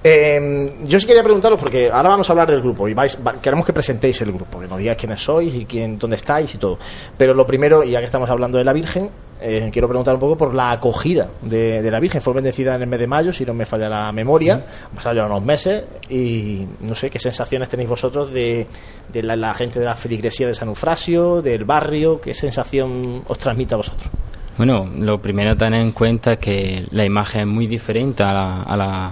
Eh, 0.04 0.74
yo 0.84 1.00
sí 1.00 1.08
quería 1.08 1.24
preguntaros, 1.24 1.60
porque 1.60 1.90
ahora 1.92 2.10
vamos 2.10 2.30
a 2.30 2.34
hablar 2.34 2.50
del 2.50 2.62
grupo 2.62 2.88
y 2.88 2.94
vais, 2.94 3.18
queremos 3.42 3.66
que 3.66 3.74
presentéis 3.74 4.22
el 4.22 4.32
grupo, 4.32 4.60
que 4.60 4.68
nos 4.68 4.78
digáis 4.78 4.98
quiénes 4.98 5.22
sois 5.22 5.54
y 5.54 5.66
quién, 5.66 5.98
dónde 5.98 6.16
estáis 6.16 6.54
y 6.56 6.58
todo. 6.58 6.78
Pero 7.18 7.34
lo 7.34 7.46
primero, 7.46 7.84
ya 7.84 8.00
que 8.00 8.06
estamos 8.06 8.30
hablando 8.30 8.58
de 8.58 8.64
la 8.64 8.74
Virgen, 8.74 9.10
eh, 9.42 9.70
quiero 9.72 9.88
preguntar 9.88 10.14
un 10.14 10.20
poco 10.20 10.38
por 10.38 10.54
la 10.54 10.72
acogida 10.72 11.30
de, 11.42 11.90
la 11.90 12.00
Virgen. 12.00 12.22
Fue 12.22 12.34
bendecida 12.34 12.76
en 12.76 12.82
el 12.82 12.88
mes 12.88 13.00
de 13.00 13.08
mayo, 13.08 13.34
si 13.34 13.46
no 13.46 13.54
me 13.54 13.66
falla 13.66 13.90
la 13.90 14.12
memoria. 14.12 14.66
Han 14.90 14.96
pasado 14.96 15.16
ya 15.16 15.26
unos 15.26 15.44
meses 15.44 15.84
y 16.10 16.66
no 16.82 16.96
sé 16.96 17.10
qué 17.10 17.20
sensaciones 17.20 17.68
tenéis 17.68 17.90
vosotros 17.90 18.32
de, 18.32 18.68
la, 19.14 19.36
la, 19.36 19.54
gente 19.54 19.80
de 19.80 19.86
la 19.86 19.96
feligresía 19.96 20.48
de 20.48 20.56
San 20.56 20.70
Eufrasio, 20.70 21.42
del 21.42 21.66
barrio, 21.66 22.22
qué 22.22 22.34
sensación 22.34 23.24
os 23.28 23.38
transmite 23.38 23.74
a 23.74 23.78
vosotros. 23.78 24.10
Bueno, 24.58 24.90
lo 24.98 25.22
primero 25.22 25.52
a 25.52 25.56
tener 25.56 25.82
en 25.82 25.92
cuenta 25.92 26.34
es 26.34 26.40
que 26.40 26.88
la 26.92 27.04
imagen 27.04 27.42
es 27.42 27.48
muy 27.48 27.68
diferente 27.68 28.24
a, 28.24 28.64
las 28.78 29.12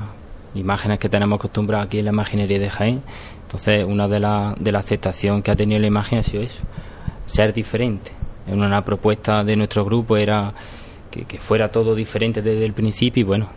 imágenes 0.56 1.00
que 1.00 1.10
tenemos 1.10 1.36
acostumbradas 1.36 1.88
aquí 1.88 2.00
en 2.00 2.06
la 2.06 2.12
imaginería 2.12 2.60
de 2.60 2.70
Jaén. 2.70 3.02
Entonces, 3.42 3.84
una 3.84 4.08
de 4.08 4.22
las 4.22 4.56
de 4.58 4.72
la 4.72 4.80
aceptación 4.80 5.42
que 5.42 5.52
ha 5.52 5.56
tenido 5.56 5.82
la 5.82 5.88
imagen 5.88 6.20
ha 6.20 6.24
sido 6.24 6.44
eso, 6.44 6.64
ser 7.26 7.52
diferente. 7.52 8.12
Una 8.48 8.86
propuesta 8.86 9.44
de 9.44 9.58
nuestro 9.58 9.84
grupo 9.84 10.16
era 10.16 10.54
que, 11.12 11.40
fuera 11.40 11.70
todo 11.70 11.94
diferente 11.94 12.42
desde 12.42 12.64
el 12.64 12.72
principio 12.72 13.22
y 13.22 13.24
bueno, 13.26 13.50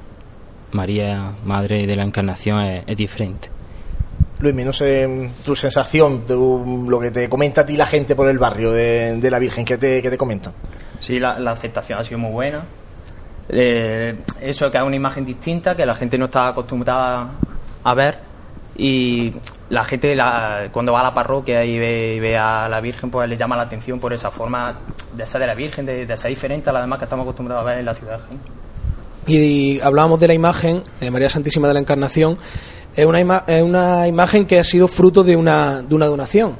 María, 0.72 1.34
Madre 1.44 1.86
de 1.86 1.94
la 1.94 2.02
Encarnación, 2.02 2.82
es, 2.84 2.96
diferente. 2.96 3.48
Luis, 4.40 4.54
no 4.56 4.72
sé 4.72 5.30
tu 5.44 5.54
sensación, 5.54 6.24
lo 6.28 6.98
que 6.98 7.12
te 7.12 7.28
comenta 7.28 7.60
a 7.60 7.66
ti 7.66 7.76
la 7.76 7.86
gente 7.86 8.16
por 8.16 8.28
el 8.28 8.38
barrio 8.38 8.72
de, 8.72 9.30
la 9.30 9.38
Virgen, 9.38 9.64
¿qué 9.64 9.78
te, 9.78 10.02
qué 10.02 10.10
te 10.10 10.18
comentan? 10.18 10.52
Sí, 11.00 11.18
la, 11.20 11.32
aceptación 11.50 11.98
ha 11.98 12.04
sido 12.04 12.18
muy 12.18 12.32
buena. 12.32 12.64
Eh, 13.48 14.16
eso 14.40 14.70
que 14.70 14.78
es 14.78 14.82
una 14.82 14.96
imagen 14.96 15.24
distinta 15.24 15.76
que 15.76 15.86
la 15.86 15.94
gente 15.94 16.18
no 16.18 16.24
está 16.24 16.48
acostumbrada 16.48 17.28
a 17.84 17.94
ver 17.94 18.18
y 18.76 19.32
la 19.70 19.84
gente 19.84 20.16
cuando 20.72 20.92
va 20.92 21.00
a 21.00 21.04
la 21.04 21.14
parroquia 21.14 21.64
y 21.64 21.78
ve, 21.78 22.36
a 22.36 22.68
la 22.68 22.80
Virgen 22.80 23.10
pues 23.10 23.28
le 23.28 23.36
llama 23.36 23.56
la 23.56 23.62
atención 23.62 23.98
por 23.98 24.12
esa 24.12 24.30
forma 24.30 24.78
de 25.14 25.26
ser 25.26 25.40
de 25.40 25.46
la 25.46 25.54
Virgen, 25.54 25.86
de, 25.86 26.16
ser 26.16 26.30
diferente 26.30 26.70
a 26.70 26.72
la 26.72 26.80
demás 26.80 26.98
que 26.98 27.04
estamos 27.04 27.24
acostumbrados 27.24 27.62
a 27.62 27.66
ver 27.66 27.78
en 27.78 27.84
la 27.84 27.94
ciudad. 27.94 28.20
Y, 29.26 29.80
hablábamos 29.80 30.20
de 30.20 30.28
la 30.28 30.34
imagen 30.34 30.82
de 31.00 31.10
María 31.10 31.28
Santísima 31.28 31.66
de 31.68 31.74
la 31.74 31.80
Encarnación, 31.80 32.36
es 32.94 33.04
una, 33.04 33.44
es 33.46 33.62
una 33.62 34.06
imagen 34.06 34.46
que 34.46 34.58
ha 34.58 34.64
sido 34.64 34.88
fruto 34.88 35.22
de 35.22 35.36
una, 35.36 35.82
de 35.82 35.94
una 35.94 36.06
donación. 36.06 36.56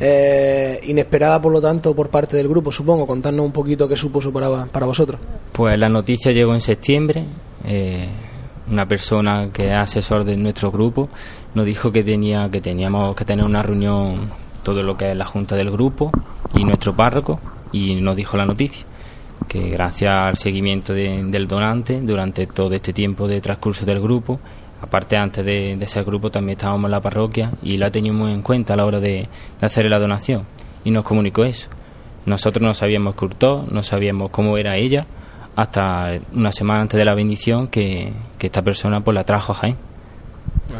Eh, 0.00 0.80
inesperada, 0.84 1.40
por 1.40 1.52
lo 1.52 1.60
tanto, 1.60 1.94
por 1.94 2.08
parte 2.08 2.36
del 2.36 2.48
grupo, 2.48 2.72
supongo. 2.72 3.06
Contarnos 3.06 3.44
un 3.44 3.52
poquito 3.52 3.88
qué 3.88 3.96
supuso 3.96 4.32
para, 4.32 4.66
para 4.66 4.86
vosotros. 4.86 5.20
Pues 5.52 5.78
la 5.78 5.88
noticia 5.88 6.32
llegó 6.32 6.54
en 6.54 6.60
septiembre. 6.60 7.24
Eh, 7.64 8.08
una 8.70 8.86
persona 8.86 9.50
que 9.52 9.66
es 9.66 9.74
asesor 9.74 10.24
de 10.24 10.36
nuestro 10.36 10.70
grupo 10.70 11.08
nos 11.54 11.64
dijo 11.64 11.92
que 11.92 12.02
tenía 12.02 12.48
que 12.50 12.60
teníamos 12.60 13.14
que 13.14 13.24
tener 13.24 13.44
una 13.44 13.62
reunión 13.62 14.30
todo 14.62 14.82
lo 14.82 14.96
que 14.96 15.12
es 15.12 15.16
la 15.16 15.24
junta 15.24 15.54
del 15.54 15.70
grupo 15.70 16.10
y 16.54 16.64
nuestro 16.64 16.94
párroco 16.94 17.40
y 17.72 17.94
nos 17.94 18.16
dijo 18.16 18.36
la 18.36 18.44
noticia 18.44 18.84
que 19.46 19.70
gracias 19.70 20.12
al 20.12 20.36
seguimiento 20.36 20.92
del 20.92 21.46
donante 21.46 22.00
durante 22.00 22.46
todo 22.46 22.74
este 22.74 22.92
tiempo 22.92 23.28
de 23.28 23.40
transcurso 23.40 23.84
del 23.84 24.00
grupo 24.00 24.40
aparte 24.86 25.16
antes 25.16 25.44
de, 25.44 25.72
ese 25.72 26.02
grupo 26.02 26.30
también 26.30 26.56
estábamos 26.56 26.86
en 26.86 26.92
la 26.92 27.00
parroquia 27.00 27.52
y 27.62 27.76
la 27.76 27.90
teníamos 27.90 28.30
en 28.30 28.42
cuenta 28.42 28.74
a 28.74 28.76
la 28.76 28.86
hora 28.86 29.00
de, 29.00 29.28
hacer 29.60 29.86
la 29.86 29.98
donación 29.98 30.44
y 30.84 30.90
nos 30.90 31.04
comunicó 31.04 31.44
eso. 31.44 31.68
Nosotros 32.24 32.62
no 32.62 32.74
sabíamos 32.74 33.14
curto, 33.14 33.64
no 33.70 33.82
sabíamos 33.82 34.30
cómo 34.30 34.56
era 34.56 34.76
ella, 34.76 35.06
hasta 35.54 36.12
una 36.32 36.52
semana 36.52 36.82
antes 36.82 36.98
de 36.98 37.04
la 37.04 37.14
bendición 37.14 37.68
que, 37.68 38.12
que 38.38 38.46
esta 38.46 38.62
persona 38.62 39.00
pues 39.00 39.14
la 39.14 39.24
trajo 39.24 39.52
a 39.52 39.56
Jaén. 39.56 39.76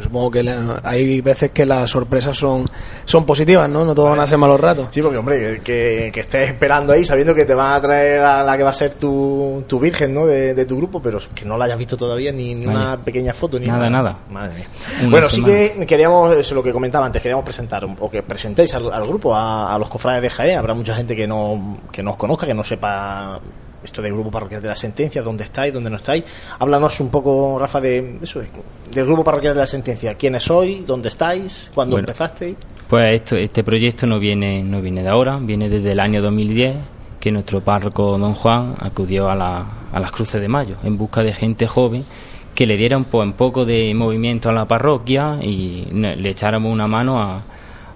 Supongo 0.02 0.30
que 0.30 0.54
hay 0.82 1.20
veces 1.20 1.52
que 1.52 1.64
las 1.64 1.90
sorpresas 1.90 2.36
son, 2.36 2.68
son 3.04 3.24
positivas, 3.24 3.68
¿no? 3.68 3.84
No 3.84 3.94
todos 3.94 4.10
van 4.10 4.20
a 4.20 4.26
ser 4.26 4.36
malos 4.36 4.60
ratos. 4.60 4.88
Sí, 4.90 5.00
porque, 5.00 5.16
hombre, 5.16 5.60
que, 5.62 6.10
que, 6.12 6.20
estés 6.20 6.50
esperando 6.50 6.92
ahí 6.92 7.04
sabiendo 7.04 7.34
que 7.34 7.44
te 7.44 7.54
van 7.54 7.72
a 7.72 7.80
traer 7.80 8.20
a 8.20 8.42
la 8.42 8.56
que 8.56 8.62
va 8.62 8.70
a 8.70 8.74
ser 8.74 8.94
tu, 8.94 9.64
tu 9.66 9.78
virgen, 9.78 10.12
¿no? 10.12 10.26
De, 10.26 10.66
tu 10.66 10.76
grupo, 10.76 11.00
pero 11.00 11.20
que 11.34 11.44
no 11.44 11.56
la 11.56 11.66
hayas 11.66 11.78
visto 11.78 11.96
todavía 11.96 12.32
ni, 12.32 12.66
una 12.66 12.96
pequeña 12.98 13.32
foto, 13.32 13.58
ni 13.58 13.66
nada. 13.66 13.88
Nada, 13.88 14.18
Madre 14.30 14.54
mía. 14.56 14.66
Bueno, 15.08 15.28
sí 15.28 15.42
que 15.42 15.86
queríamos, 15.86 16.36
eso 16.36 16.54
lo 16.54 16.62
que 16.62 16.72
comentaba 16.72 17.06
antes, 17.06 17.22
queríamos 17.22 17.44
presentar, 17.44 17.86
o 17.98 18.10
que 18.10 18.22
presentéis 18.22 18.74
al, 18.74 19.06
grupo, 19.06 19.34
a, 19.34 19.76
los 19.78 19.88
cofrades 19.88 20.22
de 20.22 20.30
Jaén. 20.30 20.58
Habrá 20.58 20.74
mucha 20.74 20.94
gente 20.94 21.14
que 21.14 21.26
no, 21.26 21.78
que 21.92 22.02
no 22.02 22.12
os 22.12 22.16
conozca, 22.16 22.46
que 22.46 22.54
no 22.54 22.64
sepa 22.64 23.40
esto 23.86 24.02
del 24.02 24.12
grupo 24.12 24.30
parroquial 24.30 24.60
de 24.60 24.68
la 24.68 24.76
sentencia, 24.76 25.22
dónde 25.22 25.44
estáis, 25.44 25.72
dónde 25.72 25.90
no 25.90 25.96
estáis. 25.96 26.24
Háblanos 26.58 27.00
un 27.00 27.08
poco, 27.08 27.58
Rafa, 27.58 27.80
de 27.80 28.18
eso, 28.20 28.40
del 28.92 29.06
grupo 29.06 29.24
parroquial 29.24 29.54
de 29.54 29.60
la 29.60 29.66
sentencia. 29.66 30.14
¿Quiénes 30.14 30.44
sois? 30.44 30.84
¿Dónde 30.84 31.08
estáis? 31.08 31.70
¿Cuándo 31.74 31.98
empezasteis? 31.98 32.56
Pues 32.88 33.14
esto, 33.14 33.36
este 33.36 33.64
proyecto 33.64 34.06
no 34.06 34.18
viene, 34.18 34.62
no 34.62 34.80
viene 34.80 35.02
de 35.02 35.08
ahora, 35.08 35.38
viene 35.40 35.68
desde 35.68 35.92
el 35.92 36.00
año 36.00 36.22
2010 36.22 36.76
que 37.18 37.32
nuestro 37.32 37.60
párroco 37.60 38.16
don 38.18 38.34
Juan 38.34 38.76
acudió 38.78 39.28
a, 39.28 39.34
la, 39.34 39.66
a 39.90 39.98
las 39.98 40.12
cruces 40.12 40.40
de 40.40 40.46
mayo 40.46 40.76
en 40.84 40.96
busca 40.96 41.22
de 41.24 41.32
gente 41.32 41.66
joven 41.66 42.04
que 42.54 42.66
le 42.66 42.76
diera 42.76 42.96
un, 42.96 43.06
un 43.10 43.32
poco 43.32 43.64
de 43.64 43.92
movimiento 43.94 44.48
a 44.48 44.52
la 44.52 44.66
parroquia 44.66 45.38
y 45.42 45.86
le 45.90 46.30
echáramos 46.30 46.72
una 46.72 46.86
mano 46.86 47.20
a, 47.20 47.42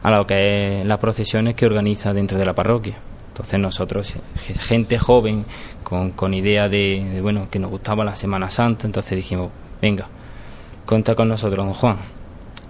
a 0.02 0.10
lo 0.10 0.26
que 0.26 0.80
es 0.80 0.86
las 0.86 0.98
procesiones 0.98 1.54
que 1.54 1.66
organiza 1.66 2.12
dentro 2.12 2.38
de 2.38 2.44
la 2.44 2.54
parroquia. 2.54 2.96
Entonces 3.40 3.58
nosotros, 3.58 4.14
gente 4.60 4.98
joven, 4.98 5.46
con, 5.82 6.10
con 6.10 6.34
idea 6.34 6.68
de, 6.68 7.20
bueno, 7.22 7.48
que 7.50 7.58
nos 7.58 7.70
gustaba 7.70 8.04
la 8.04 8.14
Semana 8.14 8.50
Santa, 8.50 8.86
entonces 8.86 9.16
dijimos, 9.16 9.48
venga, 9.80 10.08
cuenta 10.84 11.14
con 11.14 11.28
nosotros, 11.28 11.64
don 11.64 11.72
Juan. 11.72 11.96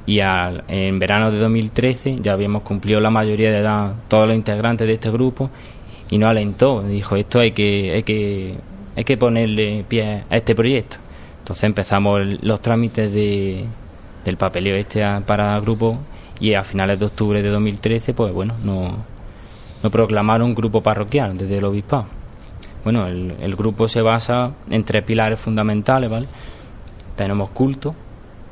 Y 0.06 0.20
al, 0.20 0.62
en 0.68 1.00
verano 1.00 1.32
de 1.32 1.38
2013 1.40 2.18
ya 2.20 2.34
habíamos 2.34 2.62
cumplido 2.62 3.00
la 3.00 3.10
mayoría 3.10 3.50
de 3.50 3.58
edad, 3.58 3.94
todos 4.06 4.28
los 4.28 4.36
integrantes 4.36 4.86
de 4.86 4.92
este 4.92 5.10
grupo, 5.10 5.50
y 6.08 6.18
nos 6.18 6.30
alentó, 6.30 6.84
dijo, 6.84 7.16
esto 7.16 7.40
hay 7.40 7.50
que, 7.50 7.92
hay 7.92 8.04
que, 8.04 8.54
hay 8.94 9.02
que 9.02 9.16
ponerle 9.16 9.84
pie 9.88 10.22
a 10.30 10.36
este 10.36 10.54
proyecto. 10.54 10.98
Entonces 11.40 11.64
empezamos 11.64 12.20
los 12.42 12.62
trámites 12.62 13.12
de, 13.12 13.64
del 14.24 14.36
papeleo 14.36 14.76
este 14.76 15.04
para 15.26 15.56
el 15.56 15.62
grupo 15.62 15.98
y 16.38 16.54
a 16.54 16.62
finales 16.62 17.00
de 17.00 17.06
octubre 17.06 17.42
de 17.42 17.48
2013, 17.48 18.14
pues 18.14 18.32
bueno, 18.32 18.54
no 18.62 19.19
no 19.82 19.90
proclamaron 19.90 20.54
grupo 20.54 20.82
parroquial 20.82 21.36
desde 21.36 21.58
el 21.58 21.64
obispado. 21.64 22.06
Bueno, 22.84 23.06
el, 23.06 23.56
grupo 23.56 23.88
se 23.88 24.00
basa 24.00 24.52
en 24.70 24.84
tres 24.84 25.04
pilares 25.04 25.38
fundamentales, 25.38 26.10
¿vale? 26.10 26.28
Tenemos 27.14 27.50
culto, 27.50 27.94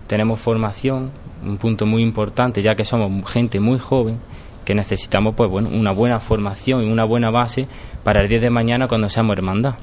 tenemos 0.06 0.38
formación, 0.38 1.10
un 1.42 1.56
punto 1.56 1.86
muy 1.86 2.02
importante, 2.02 2.62
ya 2.62 2.74
que 2.74 2.84
somos 2.84 3.30
gente 3.30 3.58
muy 3.58 3.78
joven, 3.78 4.18
que 4.66 4.74
necesitamos 4.74 5.34
pues 5.34 5.48
bueno, 5.48 5.70
una 5.70 5.92
buena 5.92 6.20
formación 6.20 6.82
y 6.82 6.92
una 6.92 7.04
buena 7.04 7.30
base 7.30 7.66
para 8.04 8.20
el 8.20 8.28
día 8.28 8.40
de 8.40 8.50
mañana 8.50 8.86
cuando 8.86 9.08
seamos 9.08 9.36
hermandad. 9.36 9.76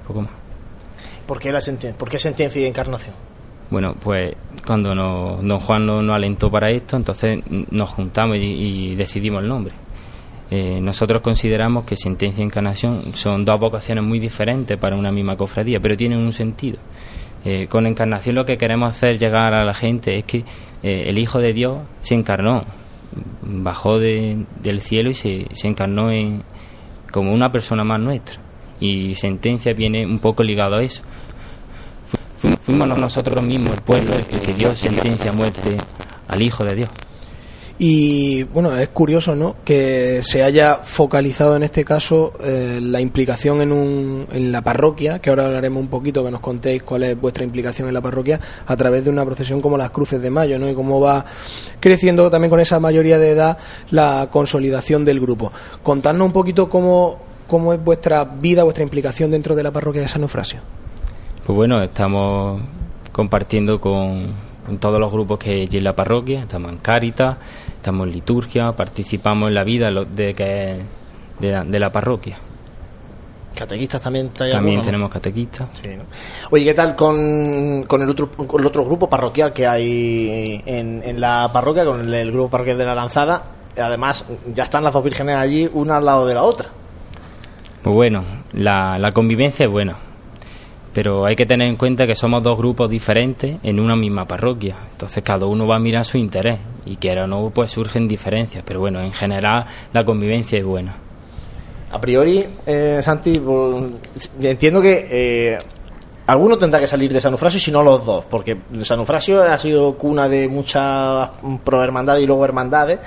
Un 0.00 0.06
poco 0.06 0.22
más. 0.22 0.30
¿Por 1.26 1.38
qué, 1.38 1.52
la 1.52 1.60
¿Por 1.98 2.08
qué 2.08 2.18
sentencia 2.18 2.60
y 2.60 2.64
encarnación? 2.64 3.14
Bueno, 3.72 3.96
pues 3.98 4.34
cuando 4.66 4.94
don 4.94 5.58
Juan 5.58 5.86
nos, 5.86 6.10
alentó 6.10 6.50
para 6.50 6.70
esto, 6.70 6.94
entonces 6.94 7.42
nos 7.70 7.88
juntamos 7.88 8.36
y, 8.36 8.94
decidimos 8.96 9.42
el 9.42 9.48
nombre. 9.48 9.72
Eh, 10.50 10.78
nosotros 10.78 11.22
consideramos 11.22 11.86
que 11.86 11.96
sentencia 11.96 12.42
y 12.42 12.44
encarnación 12.44 13.14
son 13.14 13.46
dos 13.46 13.58
vocaciones 13.58 14.04
muy 14.04 14.18
diferentes 14.18 14.76
para 14.76 14.94
una 14.94 15.10
misma 15.10 15.38
cofradía, 15.38 15.80
pero 15.80 15.96
tienen 15.96 16.18
un 16.18 16.34
sentido. 16.34 16.76
Eh, 17.46 17.66
con 17.66 17.86
encarnación 17.86 18.34
lo 18.34 18.44
que 18.44 18.58
queremos 18.58 18.94
hacer 18.94 19.16
llegar 19.18 19.54
a 19.54 19.64
la 19.64 19.72
gente 19.72 20.18
es 20.18 20.24
que 20.24 20.44
eh, 20.82 21.04
el 21.06 21.18
Hijo 21.18 21.38
de 21.38 21.54
Dios 21.54 21.78
se 22.02 22.14
encarnó, 22.14 22.66
bajó 23.40 23.98
del 23.98 24.80
cielo 24.80 25.08
y 25.08 25.14
se, 25.14 25.46
se 25.52 25.66
encarnó 25.66 26.12
en, 26.12 26.42
como 27.10 27.32
una 27.32 27.50
persona 27.50 27.84
más 27.84 28.00
nuestra. 28.00 28.38
Y 28.80 29.14
sentencia 29.14 29.72
viene 29.72 30.04
un 30.04 30.18
poco 30.18 30.42
ligado 30.42 30.76
a 30.76 30.82
eso 30.82 31.02
fuimos 32.62 32.88
nosotros 32.88 33.44
mismos, 33.44 33.74
el 33.74 33.82
pueblo, 33.82 34.12
el 34.14 34.24
que 34.24 34.54
dio 34.54 34.74
sentencia 34.74 35.30
a 35.30 35.34
muerte 35.34 35.76
al 36.28 36.42
Hijo 36.42 36.64
de 36.64 36.74
Dios. 36.74 36.88
Y 37.78 38.44
bueno, 38.44 38.76
es 38.76 38.90
curioso 38.90 39.34
¿no? 39.34 39.56
que 39.64 40.20
se 40.22 40.44
haya 40.44 40.76
focalizado 40.82 41.56
en 41.56 41.64
este 41.64 41.84
caso 41.84 42.32
eh, 42.40 42.78
la 42.80 43.00
implicación 43.00 43.60
en, 43.60 43.72
un, 43.72 44.26
en 44.32 44.52
la 44.52 44.62
parroquia, 44.62 45.18
que 45.18 45.30
ahora 45.30 45.46
hablaremos 45.46 45.80
un 45.80 45.88
poquito, 45.88 46.24
que 46.24 46.30
nos 46.30 46.40
contéis 46.40 46.84
cuál 46.84 47.02
es 47.02 47.20
vuestra 47.20 47.42
implicación 47.42 47.88
en 47.88 47.94
la 47.94 48.00
parroquia, 48.00 48.38
a 48.66 48.76
través 48.76 49.02
de 49.04 49.10
una 49.10 49.24
procesión 49.24 49.60
como 49.60 49.76
las 49.76 49.90
Cruces 49.90 50.22
de 50.22 50.30
Mayo, 50.30 50.60
¿no? 50.60 50.70
y 50.70 50.74
cómo 50.74 51.00
va 51.00 51.24
creciendo 51.80 52.30
también 52.30 52.50
con 52.50 52.60
esa 52.60 52.78
mayoría 52.78 53.18
de 53.18 53.30
edad 53.30 53.58
la 53.90 54.28
consolidación 54.30 55.04
del 55.04 55.18
grupo. 55.18 55.50
Contarnos 55.82 56.26
un 56.26 56.32
poquito 56.32 56.68
cómo 56.68 57.32
cómo 57.48 57.74
es 57.74 57.84
vuestra 57.84 58.24
vida, 58.24 58.62
vuestra 58.62 58.82
implicación 58.82 59.30
dentro 59.30 59.54
de 59.54 59.62
la 59.62 59.70
parroquia 59.70 60.00
de 60.00 60.08
San 60.08 60.22
Eufrasio. 60.22 60.60
Pues 61.44 61.56
bueno, 61.56 61.82
estamos 61.82 62.60
compartiendo 63.10 63.80
con, 63.80 64.32
todos 64.78 65.00
los 65.00 65.10
grupos 65.10 65.40
que 65.40 65.50
hay 65.50 65.68
en 65.72 65.84
la 65.84 65.96
parroquia, 65.96 66.42
estamos 66.42 66.70
en 66.70 66.78
Cáritas, 66.78 67.36
estamos 67.74 68.06
en 68.06 68.12
liturgia, 68.12 68.70
participamos 68.72 69.48
en 69.48 69.54
la 69.54 69.64
vida 69.64 69.90
de, 69.90 70.34
que, 70.34 70.78
de, 71.40 71.80
la, 71.80 71.90
parroquia. 71.90 72.38
¿Catequistas 73.56 74.00
también? 74.00 74.28
También 74.28 74.82
tenemos 74.82 75.10
catequistas. 75.10 75.68
Oye, 76.50 76.64
¿qué 76.64 76.74
tal 76.74 76.94
con, 76.94 77.86
con, 77.88 78.02
el 78.02 78.10
otro, 78.10 78.30
con 78.30 78.60
el 78.60 78.66
otro 78.66 78.84
grupo 78.84 79.10
parroquial 79.10 79.52
que 79.52 79.66
hay 79.66 80.62
en, 80.64 81.02
en 81.04 81.20
la 81.20 81.50
parroquia, 81.52 81.84
con 81.84 82.14
el, 82.14 82.30
grupo 82.30 82.50
parroquial 82.50 82.78
de 82.78 82.84
la 82.84 82.94
Lanzada? 82.94 83.42
Además, 83.76 84.26
ya 84.54 84.62
están 84.62 84.84
las 84.84 84.92
dos 84.92 85.02
vírgenes 85.02 85.34
allí, 85.34 85.68
una 85.72 85.96
al 85.96 86.04
lado 86.04 86.24
de 86.24 86.34
la 86.34 86.44
otra. 86.44 86.68
Pues 87.82 87.94
bueno, 87.94 88.22
la, 88.52 88.96
la 88.96 89.10
convivencia 89.10 89.64
es 89.66 89.72
buena 89.72 90.11
pero 90.92 91.24
hay 91.24 91.36
que 91.36 91.46
tener 91.46 91.68
en 91.68 91.76
cuenta 91.76 92.06
que 92.06 92.14
somos 92.14 92.42
dos 92.42 92.58
grupos 92.58 92.90
diferentes 92.90 93.56
en 93.62 93.80
una 93.80 93.96
misma 93.96 94.26
parroquia. 94.26 94.76
Entonces 94.92 95.22
cada 95.22 95.46
uno 95.46 95.66
va 95.66 95.76
a 95.76 95.78
mirar 95.78 96.04
su 96.04 96.18
interés 96.18 96.58
y 96.84 96.96
quiera 96.96 97.24
o 97.24 97.26
no, 97.26 97.50
pues 97.50 97.70
surgen 97.70 98.06
diferencias. 98.06 98.62
Pero 98.66 98.80
bueno, 98.80 99.00
en 99.00 99.12
general 99.12 99.66
la 99.92 100.04
convivencia 100.04 100.58
es 100.58 100.64
buena. 100.64 100.94
A 101.90 102.00
priori, 102.00 102.44
eh, 102.66 103.00
Santi, 103.02 103.40
entiendo 104.40 104.80
que 104.80 105.06
eh, 105.10 105.58
alguno 106.26 106.56
tendrá 106.56 106.80
que 106.80 106.86
salir 106.86 107.12
de 107.12 107.20
San 107.20 107.32
Eufrasio, 107.32 107.60
si 107.60 107.70
no 107.70 107.82
los 107.82 108.04
dos, 108.04 108.24
porque 108.24 108.56
San 108.82 108.98
Eufrasio 109.00 109.42
ha 109.42 109.58
sido 109.58 109.96
cuna 109.98 110.26
de 110.26 110.48
muchas 110.48 111.30
prohermandades 111.62 112.22
y 112.22 112.26
luego 112.26 112.46
hermandades, 112.46 112.98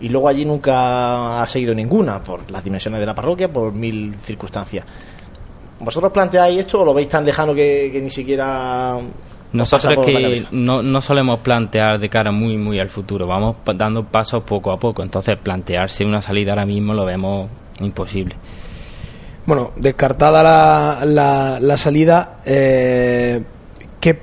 y 0.00 0.08
luego 0.08 0.28
allí 0.28 0.46
nunca 0.46 1.42
ha 1.42 1.46
seguido 1.46 1.74
ninguna, 1.74 2.24
por 2.24 2.50
las 2.50 2.64
dimensiones 2.64 3.00
de 3.00 3.06
la 3.06 3.14
parroquia, 3.14 3.52
por 3.52 3.74
mil 3.74 4.14
circunstancias. 4.22 4.86
¿Vosotros 5.80 6.12
planteáis 6.12 6.60
esto 6.60 6.82
o 6.82 6.84
lo 6.84 6.94
veis 6.94 7.08
tan 7.08 7.24
lejano 7.24 7.54
que, 7.54 7.98
ni 8.02 8.10
siquiera... 8.10 8.98
Nosotros 9.52 10.06
que 10.06 10.46
no, 10.52 10.80
no 10.80 11.00
solemos 11.00 11.40
plantear 11.40 11.98
de 11.98 12.08
cara 12.08 12.30
muy 12.30 12.56
muy 12.56 12.78
al 12.78 12.88
futuro, 12.88 13.26
vamos 13.26 13.56
dando 13.74 14.04
pasos 14.04 14.44
poco 14.44 14.70
a 14.70 14.78
poco, 14.78 15.02
entonces 15.02 15.36
plantearse 15.38 16.04
una 16.04 16.22
salida 16.22 16.52
ahora 16.52 16.66
mismo 16.66 16.94
lo 16.94 17.04
vemos 17.04 17.50
imposible. 17.80 18.36
Bueno, 19.46 19.72
descartada 19.74 20.44
la, 21.04 21.58
la, 21.60 21.76
salida, 21.76 22.38
eh, 22.46 23.42
¿qué 23.98 24.22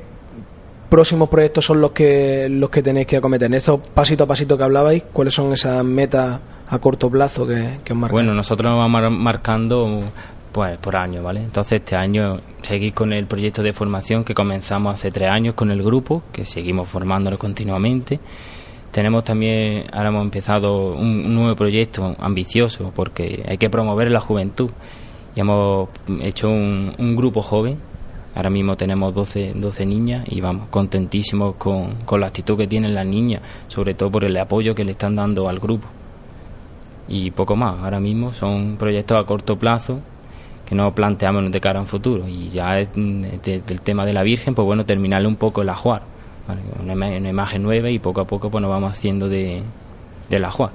próximos 0.89 1.27
proyectos 1.27 1.65
son 1.65 1.81
los 1.81 1.91
que 1.91 2.47
los 2.49 2.69
que 2.69 2.81
tenéis 2.81 3.07
que 3.07 3.17
acometer? 3.17 3.47
En 3.47 3.55
estos 3.55 3.81
pasito 3.89 4.23
a 4.23 4.27
pasito 4.27 4.57
que 4.57 4.63
hablabais, 4.63 5.03
¿cuáles 5.11 5.33
son 5.33 5.51
esas 5.51 5.83
metas 5.83 6.39
a 6.69 6.79
corto 6.79 7.09
plazo 7.09 7.45
que, 7.45 7.79
que 7.83 7.91
os 7.91 7.99
marcan? 7.99 8.15
Bueno, 8.15 8.33
nosotros 8.33 8.71
nos 8.71 8.79
vamos 8.79 9.11
marcando 9.11 10.03
pues 10.51 10.77
por 10.77 10.95
año, 10.95 11.23
¿vale? 11.23 11.41
Entonces 11.41 11.79
este 11.79 11.95
año 11.95 12.39
seguir 12.61 12.93
con 12.93 13.13
el 13.13 13.25
proyecto 13.27 13.63
de 13.63 13.73
formación 13.73 14.23
que 14.23 14.33
comenzamos 14.33 14.93
hace 14.93 15.11
tres 15.11 15.29
años 15.29 15.55
con 15.55 15.71
el 15.71 15.83
grupo, 15.83 16.23
que 16.31 16.45
seguimos 16.45 16.89
formándolo 16.89 17.37
continuamente. 17.37 18.19
Tenemos 18.91 19.23
también, 19.23 19.85
ahora 19.91 20.09
hemos 20.09 20.23
empezado 20.23 20.93
un, 20.93 21.33
nuevo 21.33 21.55
proyecto 21.55 22.15
ambicioso 22.19 22.91
porque 22.95 23.43
hay 23.47 23.57
que 23.57 23.69
promover 23.69 24.09
la 24.09 24.19
juventud 24.19 24.71
y 25.35 25.39
hemos 25.39 25.89
hecho 26.21 26.49
un, 26.49 26.93
un 26.97 27.15
grupo 27.15 27.41
joven. 27.41 27.77
Ahora 28.33 28.49
mismo 28.49 28.75
tenemos 28.75 29.13
12, 29.13 29.53
12 29.55 29.85
niñas 29.85 30.25
y 30.29 30.41
vamos 30.41 30.67
contentísimos 30.69 31.55
con, 31.55 31.95
con 32.05 32.19
la 32.19 32.27
actitud 32.27 32.57
que 32.57 32.67
tienen 32.67 32.93
las 32.93 33.05
niñas, 33.05 33.41
sobre 33.67 33.93
todo 33.93 34.11
por 34.11 34.23
el 34.23 34.37
apoyo 34.37 34.75
que 34.75 34.85
le 34.85 34.91
están 34.91 35.15
dando 35.15 35.49
al 35.49 35.59
grupo. 35.59 35.87
Y 37.07 37.31
poco 37.31 37.55
más, 37.55 37.81
ahora 37.81 37.99
mismo 37.99 38.33
son 38.33 38.77
proyectos 38.77 39.17
a 39.17 39.25
corto 39.25 39.57
plazo 39.57 40.01
que 40.67 40.75
no 40.75 40.93
planteamos 40.93 41.49
de 41.49 41.61
cara 41.61 41.79
a 41.79 41.81
un 41.81 41.87
futuro. 41.87 42.27
Y 42.27 42.49
ya 42.49 42.75
del 42.75 43.81
tema 43.83 44.05
de 44.05 44.13
la 44.13 44.23
Virgen, 44.23 44.53
pues 44.53 44.65
bueno, 44.65 44.85
terminarle 44.85 45.27
un 45.27 45.37
poco 45.37 45.61
el 45.61 45.69
ajuar. 45.69 46.01
Una, 46.81 47.17
imagen 47.17 47.63
nueva 47.63 47.89
y 47.89 47.99
poco 47.99 48.21
a 48.21 48.25
poco 48.25 48.49
pues 48.49 48.61
nos 48.61 48.69
vamos 48.69 48.91
haciendo 48.91 49.29
de, 49.29 49.61
del 50.29 50.45
ajuar. 50.45 50.71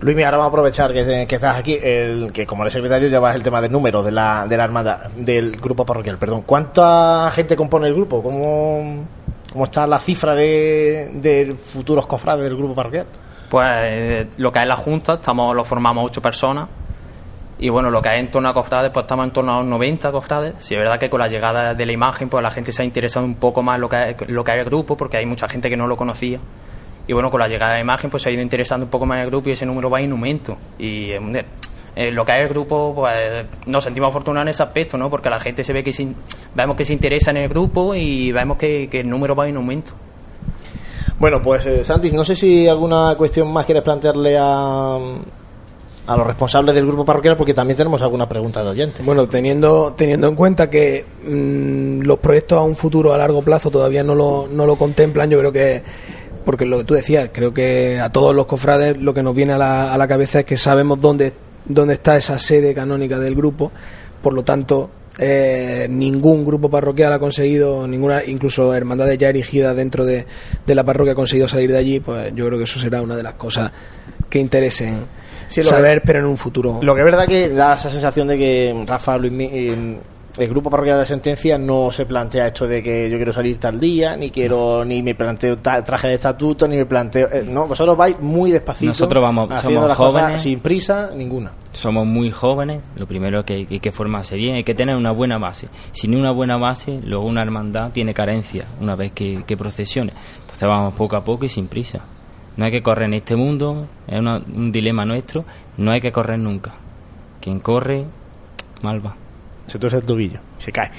Luis, 0.00 0.16
ahora 0.18 0.38
vamos 0.38 0.46
a 0.46 0.48
aprovechar 0.48 0.92
que, 0.92 1.26
que, 1.26 1.34
estás 1.34 1.56
aquí, 1.56 1.78
el, 1.80 2.32
que 2.32 2.46
como 2.46 2.62
eres 2.62 2.72
secretario 2.72 3.08
llevas 3.08 3.34
el 3.34 3.42
tema 3.42 3.60
del 3.60 3.72
número 3.72 4.02
de 4.02 4.12
la, 4.12 4.46
de 4.46 4.56
la 4.56 4.64
armada, 4.64 5.10
del 5.16 5.52
grupo 5.52 5.86
parroquial, 5.86 6.18
perdón. 6.18 6.42
¿Cuánta 6.42 7.30
gente 7.32 7.56
compone 7.56 7.86
el 7.86 7.94
grupo? 7.94 8.22
¿Cómo, 8.22 9.04
cómo 9.52 9.64
está 9.64 9.86
la 9.86 9.98
cifra 9.98 10.34
de, 10.34 11.10
de 11.14 11.54
futuros 11.54 12.06
cofrades 12.06 12.44
del 12.44 12.56
grupo 12.56 12.74
parroquial? 12.74 13.06
Pues 13.48 13.66
eh, 13.70 14.26
lo 14.38 14.50
que 14.50 14.60
es 14.60 14.66
la 14.66 14.76
Junta, 14.76 15.14
estamos 15.14 15.54
lo 15.54 15.64
formamos 15.64 16.04
ocho 16.06 16.20
personas, 16.20 16.68
y 17.58 17.68
bueno, 17.68 17.90
lo 17.90 18.02
que 18.02 18.08
hay 18.08 18.20
en 18.20 18.30
torno 18.30 18.48
a 18.48 18.54
cofrades, 18.54 18.90
pues 18.90 19.04
estamos 19.04 19.24
en 19.24 19.32
torno 19.32 19.54
a 19.54 19.58
los 19.58 19.66
90 19.66 20.10
cofrades. 20.10 20.54
Si 20.58 20.74
es 20.74 20.80
verdad 20.80 20.98
que 20.98 21.08
con 21.08 21.20
la 21.20 21.28
llegada 21.28 21.74
de 21.74 21.86
la 21.86 21.92
imagen, 21.92 22.28
pues 22.28 22.42
la 22.42 22.50
gente 22.50 22.72
se 22.72 22.82
ha 22.82 22.84
interesado 22.84 23.24
un 23.24 23.36
poco 23.36 23.62
más 23.62 23.78
lo 23.78 23.88
que 23.88 24.10
es, 24.10 24.28
lo 24.28 24.42
que 24.42 24.52
hay 24.52 24.58
el 24.58 24.64
grupo, 24.64 24.96
porque 24.96 25.18
hay 25.18 25.26
mucha 25.26 25.48
gente 25.48 25.70
que 25.70 25.76
no 25.76 25.86
lo 25.86 25.96
conocía. 25.96 26.40
Y 27.06 27.12
bueno, 27.12 27.30
con 27.30 27.38
la 27.38 27.48
llegada 27.48 27.72
de 27.72 27.78
la 27.78 27.82
imagen, 27.82 28.10
pues 28.10 28.22
se 28.22 28.30
ha 28.30 28.32
ido 28.32 28.42
interesando 28.42 28.86
un 28.86 28.90
poco 28.90 29.06
más 29.06 29.20
el 29.20 29.26
grupo 29.26 29.48
y 29.48 29.52
ese 29.52 29.66
número 29.66 29.88
va 29.88 30.00
en 30.00 30.10
aumento. 30.10 30.56
Y 30.78 31.10
eh, 31.96 32.10
lo 32.10 32.24
que 32.24 32.32
hay 32.32 32.42
el 32.42 32.48
grupo, 32.48 32.92
pues 32.94 33.46
nos 33.66 33.84
sentimos 33.84 34.08
afortunados 34.08 34.46
en 34.46 34.48
ese 34.48 34.62
aspecto, 34.62 34.98
¿no? 34.98 35.08
Porque 35.08 35.30
la 35.30 35.38
gente 35.38 35.62
se 35.62 35.72
ve 35.72 35.84
que 35.84 36.14
vemos 36.54 36.76
que 36.76 36.84
se 36.84 36.92
interesa 36.92 37.30
en 37.30 37.36
el 37.36 37.48
grupo 37.48 37.94
y 37.94 38.32
vemos 38.32 38.56
que, 38.56 38.88
el 38.90 39.08
número 39.08 39.36
va 39.36 39.46
en 39.48 39.56
aumento. 39.56 39.92
Bueno, 41.18 41.40
pues 41.40 41.64
eh, 41.66 41.84
Santis, 41.84 42.12
no 42.12 42.24
sé 42.24 42.34
si 42.34 42.66
alguna 42.66 43.14
cuestión 43.16 43.52
más 43.52 43.64
quieres 43.64 43.84
plantearle 43.84 44.36
a, 44.36 44.98
a 46.06 46.16
los 46.16 46.26
responsables 46.26 46.74
del 46.74 46.86
grupo 46.86 47.04
parroquial 47.04 47.36
porque 47.36 47.54
también 47.54 47.76
tenemos 47.76 48.02
alguna 48.02 48.28
pregunta 48.28 48.62
de 48.62 48.70
oyente. 48.70 49.02
Bueno, 49.02 49.28
teniendo, 49.28 49.94
teniendo 49.96 50.28
en 50.28 50.34
cuenta 50.34 50.68
que 50.68 51.04
mm, 51.26 52.02
los 52.02 52.18
proyectos 52.18 52.58
a 52.58 52.62
un 52.62 52.76
futuro 52.76 53.14
a 53.14 53.18
largo 53.18 53.42
plazo 53.42 53.70
todavía 53.70 54.04
no 54.04 54.14
lo, 54.14 54.48
no 54.50 54.66
lo 54.66 54.76
contemplan, 54.76 55.30
yo 55.30 55.38
creo 55.38 55.52
que, 55.52 55.82
porque 56.44 56.66
lo 56.66 56.78
que 56.78 56.84
tú 56.84 56.94
decías, 56.94 57.30
creo 57.32 57.54
que 57.54 58.00
a 58.00 58.10
todos 58.10 58.34
los 58.34 58.46
cofrades 58.46 58.98
lo 58.98 59.14
que 59.14 59.22
nos 59.22 59.34
viene 59.34 59.54
a 59.54 59.58
la, 59.58 59.94
a 59.94 59.98
la 59.98 60.06
cabeza 60.06 60.40
es 60.40 60.44
que 60.44 60.56
sabemos 60.56 61.00
dónde, 61.00 61.32
dónde 61.64 61.94
está 61.94 62.16
esa 62.16 62.38
sede 62.38 62.74
canónica 62.74 63.18
del 63.18 63.34
grupo, 63.34 63.72
por 64.22 64.34
lo 64.34 64.42
tanto, 64.42 64.90
eh, 65.18 65.86
ningún 65.88 66.44
grupo 66.44 66.68
parroquial 66.68 67.12
ha 67.14 67.18
conseguido, 67.18 67.86
ninguna, 67.86 68.24
incluso 68.24 68.74
hermandades 68.74 69.16
ya 69.16 69.28
erigidas 69.30 69.74
dentro 69.74 70.04
de, 70.04 70.26
de 70.66 70.74
la 70.74 70.84
parroquia 70.84 71.12
ha 71.12 71.16
conseguido 71.16 71.48
salir 71.48 71.70
de 71.72 71.78
allí, 71.78 72.00
pues 72.00 72.34
yo 72.34 72.46
creo 72.46 72.58
que 72.58 72.64
eso 72.64 72.78
será 72.78 73.00
una 73.00 73.16
de 73.16 73.22
las 73.22 73.34
cosas 73.34 73.70
que 74.28 74.38
interesen 74.38 75.02
saber, 75.62 76.02
pero 76.04 76.20
en 76.20 76.26
un 76.26 76.36
futuro. 76.36 76.78
Lo 76.82 76.94
que 76.94 77.00
es 77.00 77.04
verdad 77.04 77.26
que 77.26 77.48
da 77.48 77.74
esa 77.74 77.90
sensación 77.90 78.28
de 78.28 78.38
que 78.38 78.84
Rafa, 78.86 79.16
Luis, 79.16 79.32
eh, 79.38 79.98
el 80.36 80.48
grupo 80.48 80.68
parroquial 80.68 80.98
de 80.98 81.06
sentencia 81.06 81.58
no 81.58 81.90
se 81.92 82.06
plantea 82.06 82.48
esto 82.48 82.66
de 82.66 82.82
que 82.82 83.08
yo 83.08 83.16
quiero 83.16 83.32
salir 83.32 83.58
tal 83.58 83.78
día, 83.78 84.16
ni 84.16 84.30
quiero, 84.30 84.84
ni 84.84 85.02
me 85.02 85.14
planteo 85.14 85.58
traje 85.58 86.08
de 86.08 86.14
estatuto, 86.14 86.66
ni 86.66 86.76
me 86.76 86.86
planteo. 86.86 87.28
Eh, 87.30 87.44
no, 87.46 87.68
vosotros 87.68 87.96
vais 87.96 88.18
muy 88.20 88.50
despacito. 88.50 88.90
Nosotros 88.90 89.22
vamos, 89.22 89.60
somos 89.60 89.96
jóvenes. 89.96 90.42
sin 90.42 90.60
prisa 90.60 91.10
ninguna. 91.14 91.52
Somos 91.72 92.06
muy 92.06 92.30
jóvenes. 92.30 92.82
Lo 92.96 93.06
primero 93.06 93.44
que 93.44 93.66
hay 93.70 93.80
que 93.80 93.92
formarse 93.92 94.36
bien, 94.36 94.56
hay 94.56 94.64
que 94.64 94.74
tener 94.74 94.96
una 94.96 95.12
buena 95.12 95.38
base. 95.38 95.68
Sin 95.92 96.14
una 96.16 96.32
buena 96.32 96.56
base, 96.56 96.98
luego 97.04 97.24
una 97.26 97.42
hermandad 97.42 97.90
tiene 97.92 98.12
carencia 98.14 98.64
una 98.80 98.96
vez 98.96 99.12
que, 99.12 99.44
que 99.46 99.56
procesione. 99.56 100.12
Entonces 100.40 100.68
vamos 100.68 100.94
poco 100.94 101.16
a 101.16 101.24
poco 101.24 101.44
y 101.44 101.48
sin 101.48 101.68
prisa. 101.68 102.00
No 102.56 102.64
hay 102.64 102.70
que 102.70 102.82
correr 102.82 103.06
en 103.06 103.14
este 103.14 103.36
mundo, 103.36 103.86
es 104.06 104.20
un 104.20 104.70
dilema 104.70 105.04
nuestro, 105.04 105.44
no 105.76 105.90
hay 105.90 106.00
que 106.00 106.12
correr 106.12 106.38
nunca. 106.38 106.72
Quien 107.40 107.60
corre, 107.60 108.04
mal 108.82 109.04
va. 109.04 109.16
Se 109.66 109.78
tuerce 109.78 109.98
el 109.98 110.06
tobillo, 110.06 110.40
se 110.58 110.70
cae. 110.70 110.90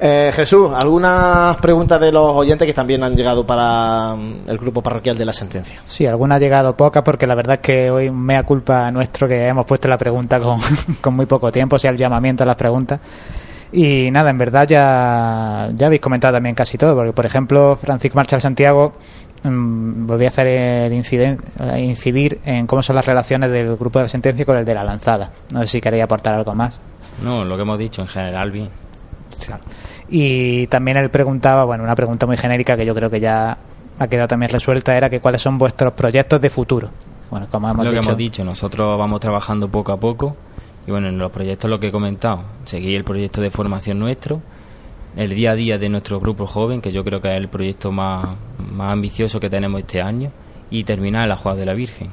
Eh, 0.00 0.30
Jesús, 0.32 0.70
algunas 0.72 1.56
preguntas 1.56 2.00
de 2.00 2.12
los 2.12 2.36
oyentes 2.36 2.66
que 2.66 2.72
también 2.72 3.02
han 3.02 3.16
llegado 3.16 3.44
para 3.44 4.14
mm, 4.14 4.48
el 4.48 4.56
grupo 4.56 4.80
parroquial 4.80 5.18
de 5.18 5.24
la 5.24 5.32
sentencia. 5.32 5.80
Sí, 5.84 6.06
alguna 6.06 6.36
ha 6.36 6.38
llegado 6.38 6.76
poca 6.76 7.02
porque 7.02 7.26
la 7.26 7.34
verdad 7.34 7.54
es 7.54 7.60
que 7.60 7.90
hoy 7.90 8.10
mea 8.10 8.44
culpa 8.44 8.92
nuestro 8.92 9.26
que 9.26 9.48
hemos 9.48 9.66
puesto 9.66 9.88
la 9.88 9.98
pregunta 9.98 10.38
con, 10.38 10.60
con 11.00 11.14
muy 11.14 11.26
poco 11.26 11.50
tiempo, 11.50 11.76
o 11.76 11.78
sea, 11.80 11.90
el 11.90 11.96
llamamiento 11.96 12.44
a 12.44 12.46
las 12.46 12.56
preguntas. 12.56 13.00
Y 13.72 14.10
nada, 14.10 14.30
en 14.30 14.38
verdad 14.38 14.66
ya, 14.66 15.68
ya 15.74 15.86
habéis 15.86 16.00
comentado 16.00 16.34
también 16.34 16.54
casi 16.54 16.78
todo, 16.78 16.94
porque 16.94 17.12
por 17.12 17.26
ejemplo 17.26 17.76
Francisco 17.76 18.16
Marchal 18.16 18.40
Santiago 18.40 18.94
volví 19.44 20.24
a 20.24 20.28
hacer 20.28 20.46
el 20.46 20.92
incidir 20.92 22.40
en 22.44 22.66
cómo 22.66 22.82
son 22.82 22.96
las 22.96 23.06
relaciones 23.06 23.50
del 23.50 23.76
grupo 23.76 23.98
de 23.98 24.04
la 24.04 24.08
sentencia 24.08 24.44
con 24.44 24.56
el 24.56 24.64
de 24.64 24.74
la 24.74 24.84
lanzada. 24.84 25.30
No 25.52 25.60
sé 25.62 25.68
si 25.68 25.80
queréis 25.80 26.02
aportar 26.02 26.34
algo 26.34 26.54
más. 26.54 26.80
No, 27.22 27.44
lo 27.44 27.56
que 27.56 27.62
hemos 27.62 27.78
dicho 27.78 28.02
en 28.02 28.08
general 28.08 28.50
bien. 28.50 28.68
Y 30.08 30.66
también 30.68 30.96
él 30.96 31.10
preguntaba, 31.10 31.64
bueno, 31.64 31.84
una 31.84 31.94
pregunta 31.94 32.26
muy 32.26 32.36
genérica 32.36 32.76
que 32.76 32.84
yo 32.86 32.94
creo 32.94 33.10
que 33.10 33.20
ya 33.20 33.58
ha 33.98 34.06
quedado 34.06 34.28
también 34.28 34.50
resuelta, 34.50 34.96
era 34.96 35.10
que 35.10 35.20
cuáles 35.20 35.42
son 35.42 35.58
vuestros 35.58 35.92
proyectos 35.92 36.40
de 36.40 36.50
futuro. 36.50 36.90
Bueno, 37.30 37.46
como 37.50 37.68
hemos 37.68 37.84
lo 37.84 37.90
que 37.90 37.98
hemos 37.98 38.16
dicho, 38.16 38.44
nosotros 38.44 38.98
vamos 38.98 39.20
trabajando 39.20 39.68
poco 39.68 39.92
a 39.92 39.98
poco 39.98 40.36
y 40.86 40.90
bueno, 40.90 41.08
en 41.08 41.18
los 41.18 41.30
proyectos 41.30 41.68
lo 41.68 41.78
que 41.78 41.88
he 41.88 41.92
comentado, 41.92 42.42
seguir 42.64 42.96
el 42.96 43.04
proyecto 43.04 43.42
de 43.42 43.50
formación 43.50 43.98
nuestro, 43.98 44.40
el 45.18 45.34
día 45.34 45.50
a 45.50 45.54
día 45.56 45.78
de 45.78 45.88
nuestro 45.88 46.20
grupo 46.20 46.46
joven, 46.46 46.80
que 46.80 46.92
yo 46.92 47.02
creo 47.02 47.20
que 47.20 47.28
es 47.28 47.36
el 47.36 47.48
proyecto 47.48 47.90
más, 47.90 48.36
más 48.70 48.92
ambicioso 48.92 49.40
que 49.40 49.50
tenemos 49.50 49.80
este 49.80 50.00
año, 50.00 50.30
y 50.70 50.84
terminar 50.84 51.26
la 51.26 51.36
Juega 51.36 51.58
de 51.58 51.66
la 51.66 51.74
Virgen. 51.74 52.10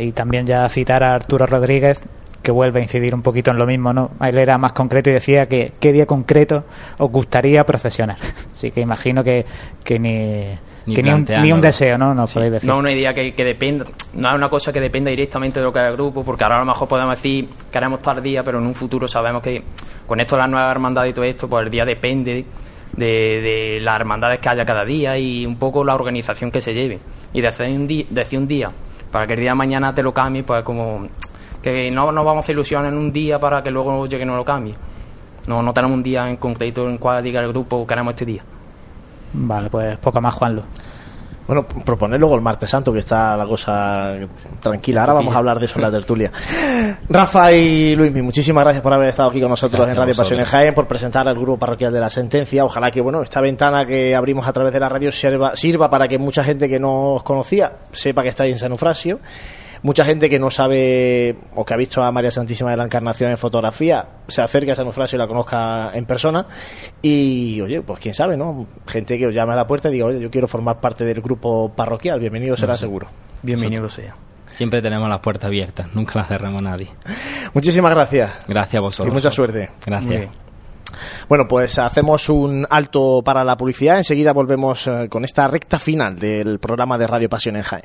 Y 0.00 0.10
también 0.10 0.46
ya 0.46 0.68
citar 0.68 1.04
a 1.04 1.14
Arturo 1.14 1.46
Rodríguez, 1.46 2.02
que 2.42 2.50
vuelve 2.50 2.80
a 2.80 2.82
incidir 2.82 3.14
un 3.14 3.22
poquito 3.22 3.52
en 3.52 3.58
lo 3.58 3.66
mismo, 3.66 3.92
¿no? 3.92 4.10
Él 4.20 4.36
era 4.36 4.58
más 4.58 4.72
concreto 4.72 5.10
y 5.10 5.12
decía 5.12 5.46
que 5.46 5.74
qué 5.78 5.92
día 5.92 6.06
concreto 6.06 6.64
os 6.98 7.10
gustaría 7.10 7.64
procesionar. 7.64 8.18
Así 8.52 8.72
que 8.72 8.80
imagino 8.80 9.22
que, 9.22 9.46
que 9.84 10.00
ni 10.00 10.58
Ni 10.86 10.94
que 10.94 11.02
ni, 11.02 11.10
un, 11.10 11.26
ni 11.42 11.52
un 11.52 11.60
deseo, 11.60 11.98
¿no? 11.98 12.14
Nos 12.14 12.32
podéis 12.32 12.52
decir. 12.52 12.68
No 12.68 12.78
una 12.78 12.92
idea 12.92 13.12
que, 13.12 13.34
que 13.34 13.44
dependa, 13.44 13.86
no 14.14 14.28
es 14.28 14.34
una 14.34 14.48
cosa 14.48 14.72
que 14.72 14.80
dependa 14.80 15.10
directamente 15.10 15.58
de 15.58 15.64
lo 15.64 15.72
que 15.72 15.80
haga 15.80 15.88
el 15.88 15.96
grupo, 15.96 16.24
porque 16.24 16.44
ahora 16.44 16.56
a 16.56 16.60
lo 16.60 16.66
mejor 16.66 16.86
podemos 16.86 17.16
decir 17.16 17.48
queremos 17.72 18.00
tal 18.00 18.22
día, 18.22 18.44
pero 18.44 18.58
en 18.58 18.66
un 18.66 18.74
futuro 18.74 19.08
sabemos 19.08 19.42
que 19.42 19.64
con 20.06 20.20
esto 20.20 20.36
de 20.36 20.42
las 20.42 20.50
nuevas 20.50 20.70
hermandades 20.70 21.10
y 21.10 21.14
todo 21.14 21.24
esto, 21.24 21.48
pues 21.48 21.64
el 21.64 21.70
día 21.70 21.84
depende 21.84 22.44
de, 22.92 23.06
de 23.06 23.78
las 23.80 23.98
hermandades 23.98 24.38
que 24.38 24.48
haya 24.48 24.64
cada 24.64 24.84
día 24.84 25.18
y 25.18 25.44
un 25.44 25.56
poco 25.56 25.84
la 25.84 25.94
organización 25.94 26.50
que 26.50 26.60
se 26.60 26.72
lleve. 26.72 27.00
Y 27.32 27.40
decir 27.40 27.66
un, 27.66 27.86
día, 27.86 28.04
decir 28.08 28.38
un 28.38 28.46
día 28.46 28.70
para 29.10 29.26
que 29.26 29.34
el 29.34 29.40
día 29.40 29.50
de 29.50 29.56
mañana 29.56 29.94
te 29.94 30.02
lo 30.02 30.14
cambie, 30.14 30.44
pues 30.44 30.62
como 30.62 31.08
que 31.62 31.90
no 31.90 32.12
nos 32.12 32.24
vamos 32.24 32.42
a 32.42 32.44
hacer 32.44 32.54
ilusión 32.54 32.86
en 32.86 32.96
un 32.96 33.12
día 33.12 33.40
para 33.40 33.62
que 33.62 33.70
luego 33.70 34.06
llegue 34.06 34.22
y 34.22 34.26
no 34.26 34.36
lo 34.36 34.44
cambie. 34.44 34.74
No, 35.48 35.62
no 35.62 35.72
tenemos 35.72 35.96
un 35.96 36.02
día 36.02 36.28
en 36.28 36.36
concreto 36.36 36.88
en 36.88 36.98
cual 36.98 37.22
diga 37.22 37.40
el 37.40 37.48
grupo 37.48 37.86
queremos 37.86 38.14
este 38.14 38.24
día. 38.24 38.42
Vale, 39.36 39.70
pues 39.70 39.98
poco 39.98 40.20
más, 40.20 40.34
Juanlo. 40.34 40.62
Bueno, 41.46 41.64
proponer 41.64 42.18
luego 42.18 42.34
el 42.34 42.40
martes 42.40 42.68
santo, 42.68 42.92
que 42.92 42.98
está 42.98 43.36
la 43.36 43.46
cosa 43.46 44.14
tranquila. 44.60 45.02
Ahora 45.02 45.12
vamos 45.12 45.32
a 45.32 45.38
hablar 45.38 45.60
de 45.60 45.66
eso 45.66 45.76
en 45.76 45.82
la 45.82 45.90
tertulia. 45.92 46.32
Rafa 47.08 47.52
y 47.52 47.94
Luismi, 47.94 48.20
muchísimas 48.20 48.64
gracias 48.64 48.82
por 48.82 48.92
haber 48.92 49.10
estado 49.10 49.30
aquí 49.30 49.40
con 49.40 49.50
nosotros 49.50 49.78
Gracias 49.78 49.96
en 49.96 50.00
Radio. 50.00 50.16
Pasión 50.16 50.40
en 50.40 50.46
Jaén, 50.46 50.74
por 50.74 50.88
presentar 50.88 51.28
al 51.28 51.36
grupo 51.36 51.56
parroquial 51.56 51.92
de 51.92 52.00
la 52.00 52.10
sentencia. 52.10 52.64
Ojalá 52.64 52.90
que, 52.90 53.00
bueno, 53.00 53.22
esta 53.22 53.40
ventana 53.40 53.86
que 53.86 54.16
abrimos 54.16 54.48
a 54.48 54.52
través 54.52 54.72
de 54.72 54.80
la 54.80 54.88
radio 54.88 55.12
sirva, 55.12 55.54
sirva 55.54 55.88
para 55.88 56.08
que 56.08 56.18
mucha 56.18 56.42
gente 56.42 56.68
que 56.68 56.80
no 56.80 57.14
os 57.14 57.22
conocía 57.22 57.72
sepa 57.92 58.22
que 58.22 58.30
estáis 58.30 58.52
en 58.52 58.58
San 58.58 58.72
Eufrasio. 58.72 59.20
Mucha 59.86 60.04
gente 60.04 60.28
que 60.28 60.40
no 60.40 60.50
sabe 60.50 61.36
o 61.54 61.64
que 61.64 61.72
ha 61.72 61.76
visto 61.76 62.02
a 62.02 62.10
María 62.10 62.32
Santísima 62.32 62.72
de 62.72 62.76
la 62.76 62.82
Encarnación 62.82 63.30
en 63.30 63.38
fotografía 63.38 64.04
se 64.26 64.42
acerque 64.42 64.72
a 64.72 64.74
San 64.74 64.86
Eufrasio 64.86 65.14
y 65.14 65.20
la 65.20 65.28
conozca 65.28 65.92
en 65.94 66.04
persona. 66.06 66.44
Y, 67.00 67.60
oye, 67.60 67.82
pues 67.82 68.00
quién 68.00 68.12
sabe, 68.12 68.36
¿no? 68.36 68.66
Gente 68.88 69.16
que 69.16 69.28
os 69.28 69.32
llame 69.32 69.52
a 69.52 69.54
la 69.54 69.64
puerta 69.68 69.88
y 69.88 69.92
diga, 69.92 70.06
oye, 70.06 70.18
yo 70.18 70.28
quiero 70.28 70.48
formar 70.48 70.80
parte 70.80 71.04
del 71.04 71.20
grupo 71.20 71.72
parroquial. 71.72 72.18
Bienvenido 72.18 72.56
será 72.56 72.76
seguro. 72.76 73.06
Bienvenido 73.42 73.88
sea. 73.88 74.16
Siempre 74.56 74.82
tenemos 74.82 75.08
las 75.08 75.20
puertas 75.20 75.44
abiertas, 75.46 75.86
nunca 75.94 76.18
las 76.18 76.26
cerramos 76.26 76.62
a 76.62 76.64
nadie. 76.64 76.88
Muchísimas 77.54 77.94
gracias. 77.94 78.32
Gracias 78.48 78.78
a 78.78 78.80
vosotros. 78.80 79.12
Y 79.12 79.14
mucha 79.14 79.30
suerte. 79.30 79.70
Gracias. 79.86 80.30
Bueno, 81.28 81.46
pues 81.46 81.78
hacemos 81.78 82.28
un 82.28 82.66
alto 82.68 83.22
para 83.24 83.44
la 83.44 83.56
publicidad. 83.56 83.98
Enseguida 83.98 84.32
volvemos 84.32 84.88
eh, 84.88 85.06
con 85.08 85.24
esta 85.24 85.46
recta 85.46 85.78
final 85.78 86.18
del 86.18 86.58
programa 86.58 86.98
de 86.98 87.06
Radio 87.06 87.28
Pasión 87.28 87.54
en 87.54 87.62
Jaén. 87.62 87.84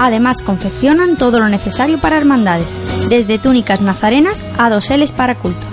Además, 0.00 0.42
confeccionan 0.42 1.16
todo 1.16 1.40
lo 1.40 1.48
necesario 1.48 1.98
para 1.98 2.18
hermandades, 2.18 2.68
desde 3.08 3.40
túnicas 3.40 3.80
nazarenas 3.80 4.44
a 4.58 4.70
doseles 4.70 5.10
para 5.10 5.34
culto 5.34 5.71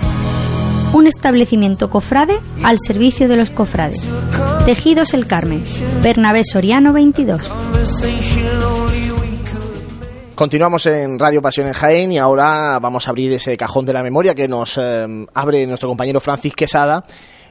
un 0.92 1.06
establecimiento 1.06 1.88
cofrade 1.88 2.40
al 2.64 2.78
servicio 2.78 3.28
de 3.28 3.36
los 3.36 3.50
cofrades. 3.50 4.06
Tejidos 4.64 5.14
El 5.14 5.26
Carmen, 5.26 5.64
Bernabé 6.02 6.42
Soriano 6.44 6.92
22. 6.92 7.42
Continuamos 10.34 10.86
en 10.86 11.18
Radio 11.18 11.42
Pasión 11.42 11.66
en 11.66 11.74
Jaén 11.74 12.12
y 12.12 12.18
ahora 12.18 12.78
vamos 12.80 13.06
a 13.06 13.10
abrir 13.10 13.32
ese 13.32 13.56
cajón 13.56 13.84
de 13.84 13.92
la 13.92 14.02
memoria 14.02 14.34
que 14.34 14.48
nos 14.48 14.78
eh, 14.78 15.06
abre 15.34 15.66
nuestro 15.66 15.88
compañero 15.88 16.20
Francis 16.20 16.54
Quesada, 16.54 17.04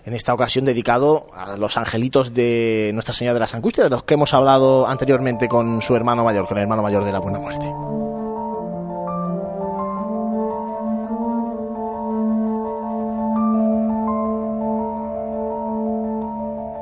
en 0.05 0.13
esta 0.13 0.33
ocasión 0.33 0.65
dedicado 0.65 1.27
a 1.33 1.55
los 1.55 1.77
angelitos 1.77 2.33
de 2.33 2.89
Nuestra 2.93 3.13
Señora 3.13 3.35
de 3.35 3.41
las 3.41 3.53
Angustias, 3.53 3.85
de 3.85 3.91
los 3.91 4.03
que 4.03 4.15
hemos 4.15 4.33
hablado 4.33 4.87
anteriormente 4.87 5.47
con 5.47 5.81
su 5.81 5.95
hermano 5.95 6.23
mayor, 6.23 6.47
con 6.47 6.57
el 6.57 6.63
hermano 6.63 6.81
mayor 6.81 7.05
de 7.05 7.11
la 7.11 7.19
Buena 7.19 7.39
Muerte. 7.39 7.65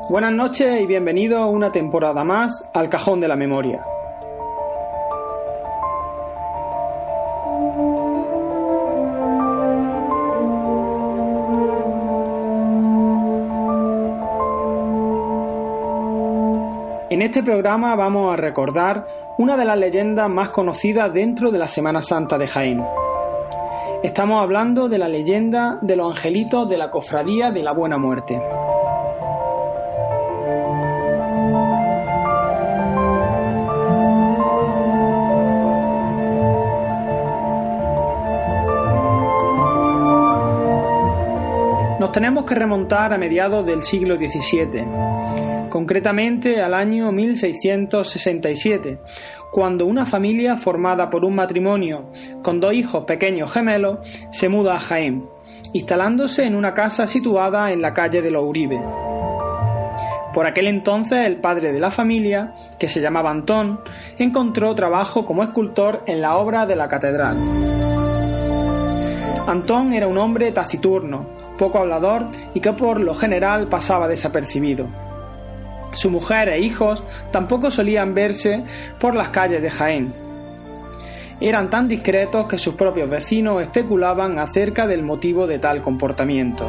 Buenas 0.09 0.31
noches 0.31 0.79
y 0.79 0.85
bienvenido 0.85 1.45
una 1.49 1.69
temporada 1.69 2.23
más 2.23 2.69
al 2.73 2.87
Cajón 2.87 3.19
de 3.19 3.27
la 3.27 3.35
Memoria. 3.35 3.83
En 17.09 17.21
este 17.21 17.43
programa 17.43 17.93
vamos 17.95 18.31
a 18.31 18.37
recordar 18.37 19.05
una 19.37 19.57
de 19.57 19.65
las 19.65 19.77
leyendas 19.77 20.29
más 20.29 20.51
conocidas 20.51 21.13
dentro 21.13 21.51
de 21.51 21.57
la 21.57 21.67
Semana 21.67 22.01
Santa 22.01 22.37
de 22.37 22.47
Jaén. 22.47 22.81
Estamos 24.03 24.41
hablando 24.41 24.87
de 24.87 24.99
la 24.99 25.09
leyenda 25.09 25.79
de 25.81 25.97
los 25.97 26.15
angelitos 26.15 26.69
de 26.69 26.77
la 26.77 26.91
Cofradía 26.91 27.51
de 27.51 27.61
la 27.61 27.73
Buena 27.73 27.97
Muerte. 27.97 28.41
Nos 42.07 42.13
tenemos 42.13 42.45
que 42.45 42.55
remontar 42.55 43.11
a 43.11 43.17
mediados 43.17 43.65
del 43.65 43.83
siglo 43.83 44.15
XVII, 44.15 45.67
concretamente 45.69 46.61
al 46.61 46.73
año 46.73 47.11
1667, 47.11 48.99
cuando 49.51 49.85
una 49.85 50.05
familia 50.05 50.55
formada 50.55 51.09
por 51.09 51.25
un 51.25 51.35
matrimonio 51.35 52.09
con 52.41 52.61
dos 52.61 52.73
hijos 52.73 53.03
pequeños 53.03 53.51
gemelos 53.51 53.97
se 54.31 54.47
muda 54.47 54.75
a 54.75 54.79
Jaén, 54.79 55.27
instalándose 55.73 56.45
en 56.45 56.55
una 56.55 56.73
casa 56.73 57.07
situada 57.07 57.73
en 57.73 57.81
la 57.81 57.93
calle 57.93 58.21
de 58.21 58.31
los 58.31 58.45
Uribe. 58.45 58.81
Por 60.33 60.47
aquel 60.47 60.67
entonces 60.67 61.25
el 61.25 61.41
padre 61.41 61.73
de 61.73 61.81
la 61.81 61.91
familia, 61.91 62.53
que 62.79 62.87
se 62.87 63.01
llamaba 63.01 63.31
Antón, 63.31 63.81
encontró 64.17 64.73
trabajo 64.75 65.25
como 65.25 65.43
escultor 65.43 66.03
en 66.05 66.21
la 66.21 66.37
obra 66.37 66.65
de 66.65 66.77
la 66.77 66.87
catedral. 66.87 67.37
Antón 69.45 69.91
era 69.91 70.07
un 70.07 70.17
hombre 70.17 70.53
taciturno, 70.53 71.36
poco 71.57 71.79
hablador 71.79 72.27
y 72.53 72.59
que 72.59 72.73
por 72.73 72.99
lo 72.99 73.13
general 73.15 73.67
pasaba 73.67 74.07
desapercibido. 74.07 74.87
Su 75.93 76.11
mujer 76.11 76.49
e 76.49 76.59
hijos 76.59 77.03
tampoco 77.31 77.71
solían 77.71 78.13
verse 78.13 78.63
por 78.99 79.15
las 79.15 79.29
calles 79.29 79.61
de 79.61 79.69
Jaén. 79.69 80.13
Eran 81.39 81.69
tan 81.69 81.87
discretos 81.87 82.47
que 82.47 82.57
sus 82.57 82.75
propios 82.75 83.09
vecinos 83.09 83.61
especulaban 83.61 84.39
acerca 84.39 84.87
del 84.87 85.03
motivo 85.03 85.45
de 85.45 85.59
tal 85.59 85.81
comportamiento. 85.81 86.67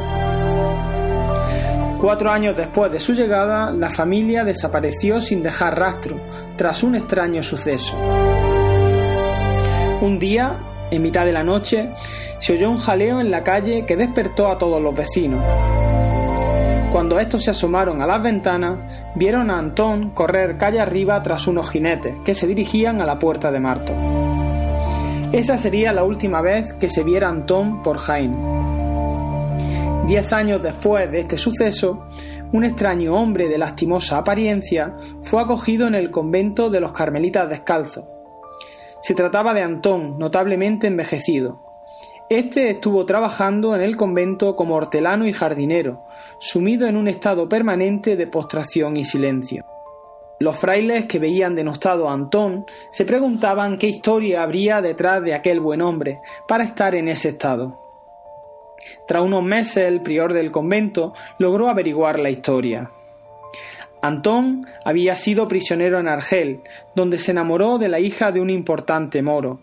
Cuatro 1.99 2.31
años 2.31 2.55
después 2.55 2.91
de 2.91 2.99
su 2.99 3.13
llegada, 3.13 3.71
la 3.71 3.89
familia 3.89 4.45
desapareció 4.45 5.19
sin 5.19 5.43
dejar 5.43 5.77
rastro, 5.77 6.15
tras 6.55 6.81
un 6.81 6.95
extraño 6.95 7.43
suceso. 7.43 7.97
Un 10.01 10.17
día, 10.17 10.55
en 10.91 11.01
mitad 11.01 11.25
de 11.25 11.33
la 11.33 11.43
noche, 11.43 11.89
se 12.39 12.53
oyó 12.53 12.69
un 12.69 12.77
jaleo 12.77 13.19
en 13.19 13.31
la 13.31 13.43
calle 13.43 13.85
que 13.85 13.95
despertó 13.95 14.49
a 14.49 14.57
todos 14.57 14.81
los 14.81 14.95
vecinos. 14.95 15.43
Cuando 16.91 17.19
estos 17.19 17.43
se 17.43 17.51
asomaron 17.51 18.01
a 18.01 18.07
las 18.07 18.21
ventanas, 18.23 18.79
vieron 19.15 19.51
a 19.51 19.59
Antón 19.59 20.09
correr 20.11 20.57
calle 20.57 20.79
arriba 20.79 21.21
tras 21.21 21.45
unos 21.47 21.69
jinetes 21.69 22.15
que 22.25 22.33
se 22.33 22.47
dirigían 22.47 22.99
a 22.99 23.05
la 23.05 23.19
puerta 23.19 23.51
de 23.51 23.59
Marto. 23.59 23.93
Esa 25.31 25.59
sería 25.59 25.93
la 25.93 26.03
última 26.03 26.41
vez 26.41 26.73
que 26.79 26.89
se 26.89 27.03
viera 27.03 27.29
Antón 27.29 27.83
por 27.83 27.97
Jaén. 27.99 28.35
Diez 30.07 30.33
años 30.33 30.63
después 30.63 31.11
de 31.11 31.19
este 31.19 31.37
suceso, 31.37 32.07
un 32.51 32.65
extraño 32.65 33.13
hombre 33.13 33.47
de 33.47 33.59
lastimosa 33.59 34.17
apariencia 34.17 34.95
fue 35.21 35.43
acogido 35.43 35.85
en 35.85 35.93
el 35.93 36.09
convento 36.09 36.71
de 36.71 36.79
los 36.79 36.91
Carmelitas 36.91 37.47
Descalzos. 37.47 38.05
Se 39.01 39.15
trataba 39.15 39.53
de 39.53 39.61
Antón, 39.61 40.19
notablemente 40.19 40.87
envejecido. 40.87 41.59
Este 42.29 42.69
estuvo 42.69 43.05
trabajando 43.05 43.75
en 43.75 43.81
el 43.81 43.97
convento 43.97 44.55
como 44.55 44.75
hortelano 44.75 45.25
y 45.25 45.33
jardinero, 45.33 46.03
sumido 46.39 46.87
en 46.87 46.95
un 46.95 47.07
estado 47.07 47.49
permanente 47.49 48.15
de 48.15 48.27
postración 48.27 48.97
y 48.97 49.03
silencio. 49.03 49.65
Los 50.39 50.55
frailes 50.57 51.05
que 51.05 51.19
veían 51.19 51.55
denostado 51.55 52.07
a 52.07 52.13
Antón 52.13 52.65
se 52.91 53.03
preguntaban 53.03 53.77
qué 53.77 53.87
historia 53.87 54.43
habría 54.43 54.81
detrás 54.81 55.21
de 55.21 55.33
aquel 55.33 55.59
buen 55.59 55.81
hombre 55.81 56.21
para 56.47 56.63
estar 56.63 56.95
en 56.95 57.07
ese 57.07 57.29
estado. 57.29 57.77
Tras 59.07 59.21
unos 59.21 59.43
meses 59.43 59.87
el 59.87 60.01
prior 60.01 60.33
del 60.33 60.51
convento 60.51 61.13
logró 61.39 61.67
averiguar 61.67 62.19
la 62.19 62.29
historia. 62.29 62.91
Antón 64.01 64.65
había 64.85 65.15
sido 65.15 65.47
prisionero 65.47 65.99
en 65.99 66.07
Argel, 66.07 66.59
donde 66.95 67.17
se 67.17 67.31
enamoró 67.31 67.77
de 67.77 67.89
la 67.89 67.99
hija 67.99 68.31
de 68.31 68.41
un 68.41 68.49
importante 68.49 69.21
moro. 69.21 69.61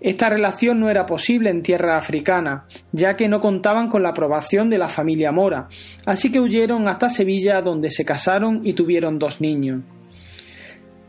Esta 0.00 0.30
relación 0.30 0.78
no 0.78 0.90
era 0.90 1.06
posible 1.06 1.50
en 1.50 1.62
tierra 1.62 1.96
africana, 1.96 2.66
ya 2.92 3.16
que 3.16 3.26
no 3.26 3.40
contaban 3.40 3.88
con 3.88 4.02
la 4.04 4.10
aprobación 4.10 4.70
de 4.70 4.78
la 4.78 4.86
familia 4.86 5.32
mora, 5.32 5.68
así 6.06 6.30
que 6.30 6.38
huyeron 6.38 6.86
hasta 6.86 7.10
Sevilla 7.10 7.62
donde 7.62 7.90
se 7.90 8.04
casaron 8.04 8.60
y 8.62 8.74
tuvieron 8.74 9.18
dos 9.18 9.40
niños. 9.40 9.82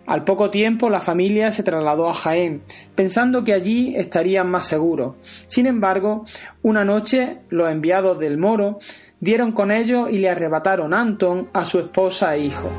Al 0.09 0.23
poco 0.23 0.49
tiempo 0.49 0.89
la 0.89 1.01
familia 1.01 1.51
se 1.51 1.61
trasladó 1.61 2.09
a 2.09 2.15
Jaén, 2.15 2.63
pensando 2.95 3.43
que 3.43 3.53
allí 3.53 3.93
estarían 3.95 4.49
más 4.49 4.65
seguros. 4.65 5.17
Sin 5.45 5.67
embargo, 5.67 6.25
una 6.63 6.83
noche 6.83 7.37
los 7.49 7.69
enviados 7.69 8.17
del 8.17 8.39
moro 8.39 8.79
dieron 9.19 9.51
con 9.51 9.69
ellos 9.69 10.09
y 10.09 10.17
le 10.17 10.31
arrebataron 10.31 10.95
a 10.95 11.01
Antón 11.01 11.49
a 11.53 11.63
su 11.63 11.77
esposa 11.77 12.35
e 12.35 12.39
hijo. 12.39 12.71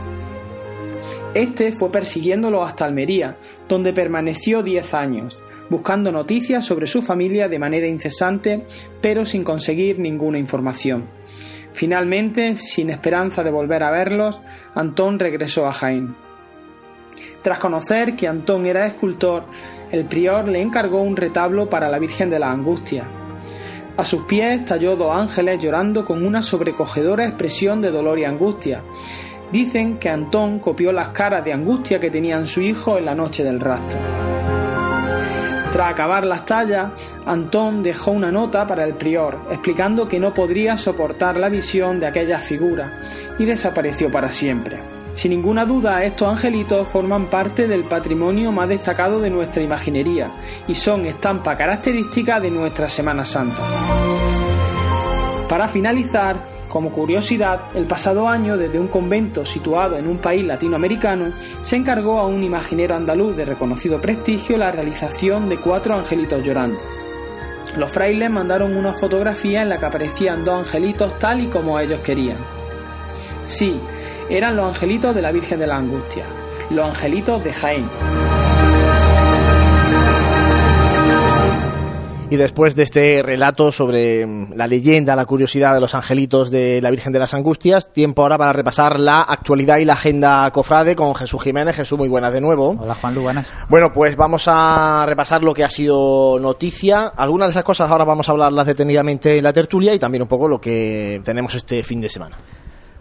Este 1.33 1.71
fue 1.71 1.93
persiguiéndolo 1.93 2.65
hasta 2.65 2.85
Almería, 2.85 3.37
donde 3.69 3.93
permaneció 3.93 4.65
diez 4.65 4.93
años, 4.93 5.39
buscando 5.69 6.11
noticias 6.11 6.65
sobre 6.65 6.89
su 6.89 7.01
familia 7.01 7.47
de 7.47 7.61
manera 7.61 7.87
incesante, 7.87 8.67
pero 9.01 9.25
sin 9.25 9.45
conseguir 9.45 10.01
ninguna 10.01 10.41
información. 10.41 11.09
Finalmente, 11.75 12.57
sin 12.57 12.91
esperanza 12.91 13.45
de 13.45 13.53
volver 13.53 13.85
a 13.85 13.93
verlos, 13.93 14.43
Antón 14.75 15.21
regresó 15.21 15.69
a 15.69 15.73
Jaén. 15.73 16.30
Tras 17.43 17.59
conocer 17.59 18.17
que 18.17 18.29
Antón 18.29 18.67
era 18.67 18.87
escultor, 18.87 19.45
el 19.91 20.05
prior 20.05 20.49
le 20.49 20.61
encargó 20.61 21.03
un 21.03 21.17
retablo 21.17 21.69
para 21.69 21.89
la 21.89 21.99
Virgen 21.99 22.31
de 22.31 22.39
la 22.39 22.51
Angustia. 22.51 23.05
A 23.97 24.05
sus 24.05 24.23
pies 24.23 24.65
talló 24.65 24.97
dos 24.97 25.15
ángeles 25.15 25.63
llorando 25.63 26.05
con 26.05 26.25
una 26.25 26.43
sobrecogedora 26.43 27.27
expresión 27.27 27.83
de 27.83 27.91
dolor 27.91 28.19
y 28.19 28.25
angustia. 28.25 28.83
Dicen 29.53 29.99
que 29.99 30.09
Antón 30.09 30.61
copió 30.61 30.93
las 30.93 31.09
caras 31.09 31.45
de 31.45 31.53
angustia 31.53 31.99
que 31.99 32.11
tenían 32.11 32.47
su 32.47 32.63
hijo 32.63 32.97
en 32.97 33.05
la 33.05 33.15
noche 33.15 33.45
del 33.45 33.61
rastro. 33.61 33.99
Tras 35.73 35.89
acabar 35.89 36.25
las 36.25 36.47
tallas, 36.47 36.93
Antón 37.27 37.83
dejó 37.83 38.11
una 38.11 38.33
nota 38.33 38.67
para 38.67 38.85
el 38.85 38.95
prior, 38.95 39.39
explicando 39.51 40.09
que 40.09 40.19
no 40.19 40.35
podría 40.35 40.77
soportar 40.77 41.37
la 41.37 41.49
visión 41.49 42.01
de 42.01 42.07
aquella 42.07 42.41
figura, 42.41 43.09
y 43.39 43.45
desapareció 43.45 44.11
para 44.11 44.33
siempre. 44.33 45.00
Sin 45.13 45.33
ninguna 45.33 45.65
duda, 45.65 46.05
estos 46.05 46.29
angelitos 46.29 46.89
forman 46.89 47.27
parte 47.27 47.67
del 47.67 47.85
patrimonio 47.85 48.53
más 48.53 48.69
destacado 48.69 49.21
de 49.21 49.31
nuestra 49.31 49.63
imaginería 49.63 50.31
y 50.69 50.75
son 50.75 51.05
estampa 51.05 51.57
característica 51.57 52.39
de 52.39 52.51
nuestra 52.51 52.89
Semana 52.89 53.25
Santa. 53.25 53.63
Para 55.49 55.67
finalizar, 55.67 56.69
como 56.69 56.93
curiosidad, 56.93 57.63
el 57.75 57.87
pasado 57.87 58.29
año, 58.29 58.57
desde 58.57 58.79
un 58.79 58.87
convento 58.87 59.45
situado 59.45 59.97
en 59.97 60.07
un 60.07 60.19
país 60.19 60.45
latinoamericano, 60.45 61.33
se 61.63 61.75
encargó 61.75 62.21
a 62.21 62.27
un 62.29 62.45
imaginero 62.45 62.95
andaluz 62.95 63.37
de 63.37 63.45
reconocido 63.45 64.01
prestigio 64.01 64.57
la 64.57 64.71
realización 64.71 65.49
de 65.49 65.57
cuatro 65.57 65.95
angelitos 65.95 66.45
llorando. 66.45 66.79
Los 67.77 67.91
frailes 67.91 68.31
mandaron 68.31 68.77
una 68.77 68.95
fotografía 68.95 69.63
en 69.63 69.69
la 69.69 69.79
que 69.79 69.87
aparecían 69.87 70.45
dos 70.45 70.61
angelitos 70.61 71.19
tal 71.19 71.41
y 71.41 71.47
como 71.49 71.81
ellos 71.81 72.01
querían. 72.01 72.39
Sí, 73.45 73.81
eran 74.31 74.55
los 74.55 74.69
angelitos 74.69 75.15
de 75.15 75.23
la 75.23 75.33
Virgen 75.33 75.59
de 75.59 75.67
la 75.67 75.77
Angustia, 75.77 76.25
los 76.71 76.89
angelitos 76.89 77.43
de 77.43 77.53
Jaén. 77.53 77.91
Y 82.33 82.37
después 82.37 82.77
de 82.77 82.85
este 82.85 83.25
relato 83.25 83.73
sobre 83.73 84.25
mm, 84.25 84.53
la 84.55 84.69
leyenda, 84.69 85.17
la 85.17 85.25
curiosidad 85.25 85.75
de 85.75 85.81
los 85.81 85.97
angelitos 85.97 86.49
de 86.49 86.81
la 86.81 86.93
Virgen 86.93 87.13
de 87.13 87.19
las 87.19 87.35
Angustias, 87.35 87.93
tiempo 87.93 88.23
ahora 88.23 88.39
para 88.39 88.53
repasar 88.53 89.01
la 89.01 89.23
actualidad 89.23 89.79
y 89.79 89.85
la 89.85 89.95
agenda 89.95 90.49
cofrade 90.53 90.95
con 90.95 91.13
Jesús 91.17 91.43
Jiménez. 91.43 91.75
Jesús, 91.75 91.99
muy 91.99 92.09
buenas 92.09 92.33
de 92.33 92.41
nuevo. 92.41 92.77
Hola 92.79 92.95
Juan 92.95 93.17
Lu, 93.17 93.23
buenas. 93.23 93.51
Bueno, 93.69 93.93
pues 93.93 94.15
vamos 94.15 94.45
a 94.47 95.07
repasar 95.09 95.43
lo 95.43 95.53
que 95.53 95.65
ha 95.65 95.71
sido 95.71 96.39
noticia. 96.39 97.09
Algunas 97.09 97.49
de 97.49 97.51
esas 97.51 97.65
cosas 97.65 97.91
ahora 97.91 98.05
vamos 98.05 98.29
a 98.29 98.33
hablarlas 98.33 98.69
detenidamente 98.69 99.39
en 99.39 99.43
la 99.43 99.53
tertulia 99.53 99.93
y 99.93 99.99
también 99.99 100.23
un 100.23 100.29
poco 100.29 100.47
lo 100.47 100.61
que 100.61 101.21
tenemos 101.25 101.57
este 101.57 101.83
fin 101.83 102.01
de 102.01 102.09
semana. 102.09 102.37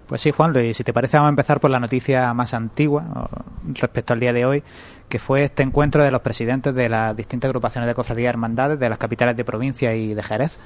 Pues 0.09 0.21
sí, 0.21 0.31
Juan 0.31 0.53
Luis, 0.53 0.75
si 0.75 0.83
te 0.83 0.91
parece 0.91 1.17
vamos 1.17 1.27
a 1.27 1.29
empezar 1.29 1.59
por 1.59 1.69
la 1.69 1.79
noticia 1.79 2.33
más 2.33 2.55
antigua 2.55 3.29
respecto 3.75 4.11
al 4.11 4.19
día 4.19 4.33
de 4.33 4.43
hoy, 4.43 4.63
que 5.07 5.19
fue 5.19 5.43
este 5.43 5.61
encuentro 5.61 6.03
de 6.03 6.09
los 6.09 6.21
presidentes 6.21 6.73
de 6.73 6.89
las 6.89 7.15
distintas 7.15 7.49
agrupaciones 7.49 7.87
de 7.87 7.93
cofradías 7.93 8.31
hermandades 8.31 8.79
de 8.79 8.89
las 8.89 8.97
capitales 8.97 9.37
de 9.37 9.45
provincia 9.45 9.93
y 9.93 10.15
de 10.15 10.23
Jerez, 10.23 10.57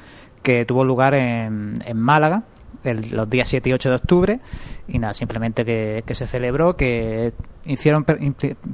que 0.43 0.63
tuvo 0.63 0.85
lugar 0.85 1.13
en, 1.13 1.75
Málaga 1.93 2.43
los 2.85 3.29
días 3.29 3.49
7 3.49 3.69
y 3.69 3.73
8 3.73 3.89
de 3.89 3.95
octubre 3.95 4.39
y 4.87 4.99
nada, 4.99 5.13
simplemente 5.13 5.63
que, 5.63 6.03
que 6.05 6.15
se 6.15 6.27
celebró, 6.27 6.75
que 6.75 7.33
hicieron 7.65 8.05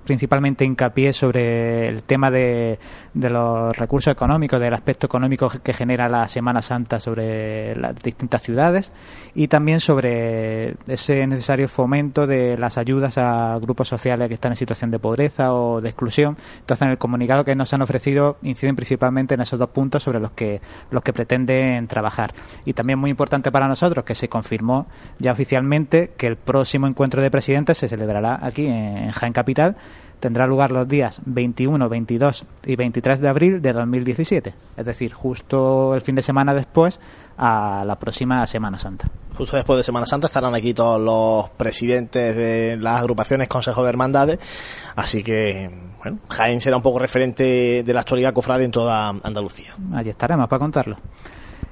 principalmente 0.03 0.65
hincapié 0.65 1.13
sobre 1.13 1.87
el 1.87 2.03
tema 2.03 2.31
de, 2.31 2.79
de, 3.13 3.29
los 3.29 3.77
recursos 3.77 4.11
económicos, 4.11 4.59
del 4.59 4.73
aspecto 4.73 5.05
económico 5.05 5.49
que 5.49 5.73
genera 5.73 6.09
la 6.09 6.27
Semana 6.27 6.61
Santa 6.61 6.99
sobre 6.99 7.75
las 7.75 7.95
distintas 8.01 8.41
ciudades 8.41 8.91
y 9.35 9.47
también 9.47 9.79
sobre 9.79 10.75
ese 10.87 11.27
necesario 11.27 11.67
fomento 11.67 12.25
de 12.25 12.57
las 12.57 12.77
ayudas 12.77 13.17
a 13.17 13.59
grupos 13.61 13.87
sociales 13.87 14.27
que 14.27 14.33
están 14.33 14.53
en 14.53 14.57
situación 14.57 14.89
de 14.89 14.99
pobreza 14.99 15.53
o 15.53 15.81
de 15.81 15.89
exclusión. 15.89 16.37
Entonces, 16.59 16.85
en 16.85 16.91
el 16.91 16.97
comunicado 16.97 17.45
que 17.45 17.55
nos 17.55 17.73
han 17.73 17.81
ofrecido 17.83 18.37
inciden 18.41 18.75
principalmente 18.75 19.35
en 19.35 19.41
esos 19.41 19.59
dos 19.59 19.69
puntos 19.69 20.01
sobre 20.01 20.19
los 20.19 20.31
que 20.31 20.61
los 20.89 21.03
que 21.03 21.13
pretenden 21.13 21.87
trabajar. 21.87 22.33
Y 22.65 22.73
también 22.73 22.97
muy 22.97 23.11
importante 23.11 23.51
para 23.51 23.67
nosotros 23.67 24.03
que 24.03 24.15
se 24.15 24.29
confirmó 24.29 24.87
ya 25.19 25.31
oficialmente 25.31 25.98
que 26.07 26.27
el 26.27 26.35
próximo 26.35 26.87
encuentro 26.87 27.21
de 27.21 27.29
presidentes 27.29 27.77
se 27.77 27.87
celebrará 27.87 28.39
aquí 28.41 28.65
en 28.65 29.11
Jaén 29.11 29.33
Capital 29.33 29.75
tendrá 30.19 30.45
lugar 30.47 30.71
los 30.71 30.87
días 30.87 31.21
21, 31.25 31.89
22 31.89 32.45
y 32.65 32.75
23 32.75 33.21
de 33.21 33.27
abril 33.27 33.61
de 33.61 33.73
2017, 33.73 34.53
es 34.77 34.85
decir, 34.85 35.13
justo 35.13 35.95
el 35.95 36.01
fin 36.01 36.15
de 36.15 36.21
semana 36.21 36.53
después 36.53 36.99
a 37.37 37.83
la 37.85 37.97
próxima 37.97 38.45
Semana 38.45 38.77
Santa. 38.77 39.09
Justo 39.37 39.55
después 39.55 39.77
de 39.77 39.83
Semana 39.83 40.05
Santa 40.05 40.27
estarán 40.27 40.53
aquí 40.53 40.73
todos 40.73 40.99
los 40.99 41.49
presidentes 41.51 42.35
de 42.35 42.77
las 42.77 42.99
agrupaciones 42.99 43.47
Consejo 43.47 43.83
de 43.83 43.89
Hermandades, 43.89 44.39
así 44.95 45.23
que 45.23 45.69
bueno, 46.03 46.19
Jaén 46.29 46.61
será 46.61 46.77
un 46.77 46.83
poco 46.83 46.99
referente 46.99 47.83
de 47.83 47.93
la 47.93 48.01
actualidad 48.01 48.33
cofrade 48.33 48.65
en 48.65 48.71
toda 48.71 49.09
Andalucía. 49.09 49.75
Allí 49.93 50.09
estaremos 50.09 50.47
para 50.49 50.59
contarlo. 50.59 50.97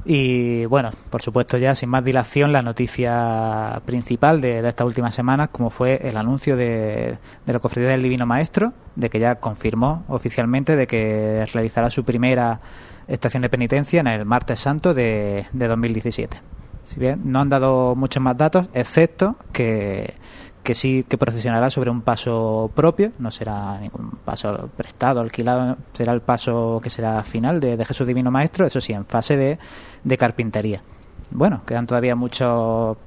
Y 0.06 0.66
bueno, 0.66 0.92
por 1.10 1.22
supuesto 1.22 1.58
ya 1.58 1.76
sin 1.76 1.90
más 1.90 2.04
dilación 2.04 2.52
la 2.52 2.62
noticia 2.62 3.82
principal 3.86 4.40
de, 4.42 4.66
estas 4.68 4.88
últimas 4.88 5.14
semanas, 5.14 5.50
como 5.52 5.70
fue 5.70 6.08
el 6.08 6.18
anuncio 6.18 6.56
de, 6.56 7.18
de 7.46 7.54
la 7.54 7.60
Cofradía 7.60 7.90
del 7.90 8.04
Divino 8.04 8.26
Maestro, 8.26 8.74
de 8.96 9.10
que 9.10 9.20
ya 9.20 9.36
confirmó 9.36 10.06
oficialmente 10.08 10.76
de 10.76 10.88
que 10.88 11.46
realizará 11.52 11.90
su 11.90 12.04
primera 12.04 12.62
estación 13.08 13.42
de 13.42 13.50
penitencia 13.50 14.00
en 14.00 14.08
el 14.08 14.26
martes 14.26 14.60
santo 14.60 14.94
de, 14.94 15.46
de 15.52 15.68
2017. 15.68 16.38
Si 16.84 17.00
bien 17.00 17.22
no 17.26 17.42
han 17.42 17.50
dado 17.50 17.96
muchos 17.96 18.24
más 18.24 18.38
datos, 18.38 18.70
excepto 18.74 19.36
que 19.52 20.14
que 20.68 20.76
sí 20.76 21.06
que 21.08 21.18
procesionará 21.18 21.70
sobre 21.70 21.90
un 21.90 22.02
paso 22.02 22.70
propio, 22.76 23.14
no 23.20 23.32
será 23.32 23.80
ningún 23.80 24.12
paso 24.26 24.70
prestado, 24.76 25.22
alquilado, 25.22 25.78
será 25.94 26.12
el 26.12 26.20
paso 26.20 26.82
que 26.84 26.90
será 26.90 27.24
final 27.24 27.62
de, 27.62 27.86
Jesús 27.86 28.06
Divino 28.06 28.32
Maestro, 28.32 28.66
eso 28.66 28.82
sí, 28.82 28.92
en 28.92 29.06
fase 29.06 29.38
de, 29.38 29.60
de 30.04 30.18
carpintería. 30.18 30.82
Bueno, 31.32 31.62
quedan 31.66 31.88
todavía 31.88 32.18
muchos 32.18 32.98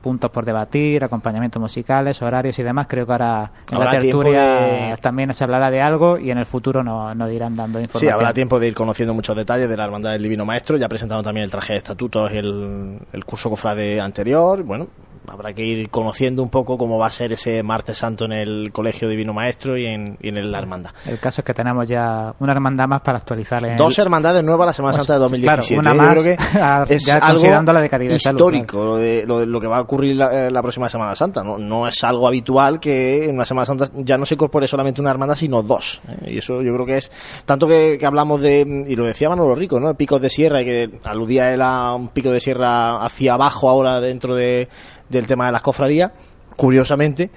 puntos 0.00 0.30
por 0.30 0.46
debatir, 0.46 1.04
acompañamientos 1.04 1.60
musicales, 1.60 2.22
horarios 2.22 2.58
y 2.58 2.62
demás. 2.62 2.86
Creo 2.88 3.04
que 3.04 3.12
ahora 3.12 3.52
en 3.70 3.78
la 3.78 3.90
tertulia 3.90 4.96
también 5.02 5.34
se 5.34 5.44
hablará 5.44 5.70
de 5.70 5.82
algo 5.82 6.16
y 6.16 6.30
en 6.30 6.38
el 6.38 6.46
futuro 6.46 6.82
nos 6.82 7.14
no 7.14 7.30
irán 7.30 7.54
dando 7.54 7.80
información. 7.80 8.12
Sí, 8.12 8.14
habrá 8.14 8.32
tiempo 8.32 8.58
de 8.58 8.68
ir 8.68 8.74
conociendo 8.74 9.12
muchos 9.12 9.36
detalles 9.36 9.68
de 9.68 9.76
la 9.76 9.84
Hermandad 9.84 10.12
del 10.12 10.22
Divino 10.22 10.46
Maestro. 10.46 10.78
Ya 10.78 10.88
presentaron 10.88 11.22
también 11.22 11.44
el 11.44 11.50
traje 11.50 11.74
de 11.74 11.80
estatutos 11.80 12.32
y 12.32 12.38
el, 12.38 12.98
el 13.12 13.24
curso 13.26 13.50
cofrade 13.50 14.00
anterior. 14.00 14.62
Bueno, 14.62 14.88
habrá 15.30 15.52
que 15.52 15.64
ir 15.64 15.88
conociendo 15.90 16.42
un 16.42 16.48
poco 16.50 16.76
cómo 16.76 16.98
va 16.98 17.06
a 17.06 17.10
ser 17.10 17.32
ese 17.32 17.62
martes 17.62 17.98
santo 17.98 18.24
en 18.24 18.32
el 18.32 18.72
Colegio 18.72 19.08
Divino 19.08 19.32
Maestro 19.32 19.76
y 19.78 19.86
en, 19.86 20.18
y 20.20 20.28
en 20.28 20.50
la 20.50 20.58
hermandad. 20.58 20.90
El 21.06 21.18
caso 21.18 21.40
es 21.40 21.44
que 21.44 21.54
tenemos 21.54 21.88
ya 21.88 22.34
una 22.40 22.52
hermandad 22.52 22.88
más 22.88 23.00
para 23.02 23.18
actualizar. 23.18 23.64
en 23.64 23.76
Dos 23.76 23.98
el- 23.98 24.02
hermandades 24.02 24.42
nuevas 24.44 24.66
la 24.66 24.72
Semana 24.72 24.92
Pues, 24.96 25.06
Santa 25.06 25.12
de 25.14 25.18
2017. 25.20 25.80
claro, 25.82 25.96
una 25.96 26.02
Yo 26.02 26.08
más, 26.08 26.20
creo 26.22 26.36
que 26.36 26.58
a- 26.60 26.86
es 26.88 27.04
ya 27.06 27.14
algo 27.14 27.26
considerando 27.28 27.72
la 27.72 27.80
de 27.80 27.88
Caridad 27.88 28.14
y 28.14 28.18
Salud, 28.18 28.38
histórico 28.40 28.84
lo, 28.84 28.96
de, 28.96 29.24
lo, 29.26 29.38
de- 29.40 29.46
lo 29.46 29.60
que 29.60 29.66
va 29.66 29.78
a 29.78 29.80
ocurrir 29.82 30.16
la, 30.16 30.46
eh, 30.46 30.50
la 30.50 30.62
próxima 30.62 30.88
Semana 30.88 31.14
Santa. 31.14 31.42
¿no? 31.42 31.58
no 31.58 31.86
es 31.86 32.02
algo 32.04 32.26
habitual 32.26 32.80
que 32.80 33.26
en 33.28 33.34
una 33.36 33.44
Semana 33.44 33.66
Santa 33.66 33.86
ya 33.94 34.16
no 34.16 34.26
se 34.26 34.34
incorpore 34.34 34.66
solamente 34.66 35.00
una 35.00 35.10
hermandad, 35.10 35.36
sino 35.36 35.62
dos. 35.62 36.00
¿eh? 36.08 36.32
Y 36.32 36.38
eso 36.38 36.62
yo 36.62 36.72
creo 36.74 36.86
que 36.86 36.96
es 36.98 37.10
tanto 37.44 37.66
que, 37.68 37.96
que 37.98 38.06
hablamos 38.06 38.40
de, 38.40 38.84
y 38.88 38.96
lo 38.96 39.04
decía 39.04 39.28
Manolo 39.28 39.54
Rico, 39.54 39.78
¿no? 39.78 39.94
Picos 39.94 40.20
de 40.20 40.30
sierra, 40.30 40.62
y 40.62 40.64
que 40.64 40.90
aludía 41.04 41.52
él 41.52 41.62
a 41.62 41.94
un 41.94 42.08
pico 42.08 42.30
de 42.30 42.40
sierra 42.40 43.04
hacia 43.04 43.34
abajo 43.34 43.68
ahora 43.68 44.00
dentro 44.00 44.34
de, 44.34 44.68
del 45.10 45.26
tema 45.26 45.46
de 45.46 45.52
las 45.52 45.60
cofradías. 45.62 46.12
Curiosamente, 46.56 47.30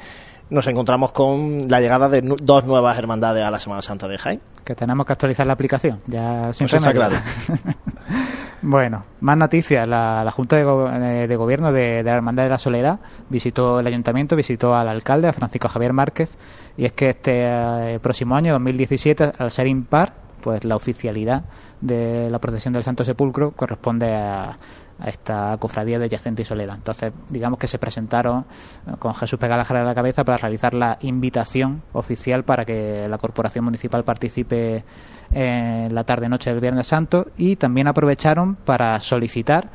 nos 0.50 0.66
encontramos 0.68 1.12
con 1.12 1.68
la 1.70 1.80
llegada 1.82 2.08
de 2.10 2.22
nu- 2.22 2.38
dos 2.42 2.64
nuevas 2.66 2.98
hermandades 2.98 3.44
a 3.46 3.52
la 3.52 3.60
Semana 3.60 3.82
Santa 3.82 4.08
de 4.08 4.18
Jaén. 4.18 4.42
que 4.64 4.76
tenemos 4.76 5.06
que 5.06 5.12
actualizar 5.14 5.46
la 5.46 5.54
aplicación. 5.54 6.00
Ya 6.08 6.50
está 6.52 6.66
remedio. 6.68 6.94
claro. 6.94 7.16
bueno, 8.62 9.04
más 9.22 9.38
noticias. 9.38 9.88
La, 9.88 10.24
la 10.24 10.32
Junta 10.32 10.56
de, 10.56 10.64
Go- 10.64 10.90
eh, 10.90 11.28
de 11.28 11.36
Gobierno 11.36 11.72
de, 11.72 11.98
de 11.98 12.04
la 12.04 12.16
Hermandad 12.16 12.44
de 12.44 12.50
la 12.50 12.58
Soledad 12.58 13.00
visitó 13.30 13.80
el 13.80 13.88
ayuntamiento, 13.88 14.36
visitó 14.36 14.76
al 14.76 14.88
alcalde, 14.88 15.28
a 15.28 15.34
Francisco 15.34 15.68
Javier 15.68 15.94
Márquez, 15.94 16.32
y 16.78 16.86
es 16.86 16.92
que 16.94 17.10
este 17.10 17.44
eh, 17.46 18.00
próximo 18.02 18.36
año, 18.36 18.54
2017, 18.54 19.34
al 19.38 19.52
ser 19.52 19.68
impar, 19.68 20.14
pues 20.42 20.64
la 20.64 20.76
oficialidad 20.76 21.44
de 21.82 22.30
la 22.30 22.40
procesión 22.40 22.74
del 22.74 22.84
Santo 22.84 23.04
Sepulcro 23.04 23.52
corresponde 23.52 24.14
a, 24.14 24.58
a 25.00 25.10
esta 25.10 25.58
cofradía 25.60 26.00
de 26.00 26.10
Yacente 26.10 26.42
y 26.42 26.46
Soledad. 26.46 26.76
Entonces, 26.76 27.12
digamos 27.30 27.60
que 27.60 27.68
se 27.68 27.80
presentaron 27.80 28.46
eh, 28.88 28.92
con 29.00 29.14
Jesús 29.14 29.40
Pegalajara 29.40 29.82
a 29.82 29.86
la 29.86 29.96
cabeza 29.96 30.24
para 30.24 30.38
realizar 30.38 30.74
la 30.74 30.98
invitación 31.02 31.82
oficial 31.94 32.44
para 32.44 32.66
que 32.66 33.08
la 33.10 33.18
Corporación 33.18 33.66
Municipal 33.66 34.04
participe 34.04 34.84
en 35.32 35.94
la 35.94 36.04
tarde-noche 36.04 36.52
del 36.52 36.60
Viernes 36.60 36.88
Santo 36.88 37.28
y 37.38 37.56
también 37.56 37.88
aprovecharon 37.88 38.56
para 38.56 39.00
solicitar 39.00 39.70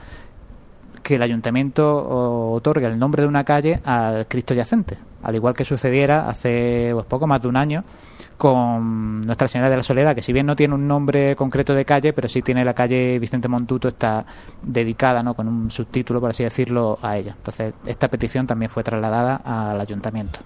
que 1.00 1.16
el 1.16 1.22
ayuntamiento 1.22 2.52
otorgue 2.52 2.86
el 2.86 2.98
nombre 2.98 3.22
de 3.22 3.28
una 3.28 3.44
calle 3.44 3.80
al 3.84 4.26
Cristo 4.26 4.54
yacente, 4.54 4.98
al 5.22 5.34
igual 5.34 5.54
que 5.54 5.64
sucediera 5.64 6.28
hace 6.28 6.90
pues, 6.92 7.06
poco 7.06 7.26
más 7.26 7.42
de 7.42 7.48
un 7.48 7.56
año 7.56 7.84
con 8.36 9.20
Nuestra 9.22 9.48
Señora 9.48 9.68
de 9.68 9.76
la 9.76 9.82
Soledad, 9.82 10.14
que 10.14 10.22
si 10.22 10.32
bien 10.32 10.46
no 10.46 10.54
tiene 10.54 10.74
un 10.74 10.86
nombre 10.86 11.34
concreto 11.34 11.74
de 11.74 11.84
calle, 11.84 12.12
pero 12.12 12.28
sí 12.28 12.40
tiene 12.40 12.64
la 12.64 12.72
calle 12.72 13.18
Vicente 13.18 13.48
Montuto, 13.48 13.88
está 13.88 14.24
dedicada 14.62 15.22
¿no? 15.22 15.34
con 15.34 15.48
un 15.48 15.70
subtítulo, 15.70 16.20
por 16.20 16.30
así 16.30 16.44
decirlo, 16.44 16.98
a 17.02 17.16
ella. 17.16 17.34
Entonces, 17.36 17.74
esta 17.84 18.08
petición 18.08 18.46
también 18.46 18.70
fue 18.70 18.84
trasladada 18.84 19.36
al 19.44 19.80
ayuntamiento. 19.80 20.38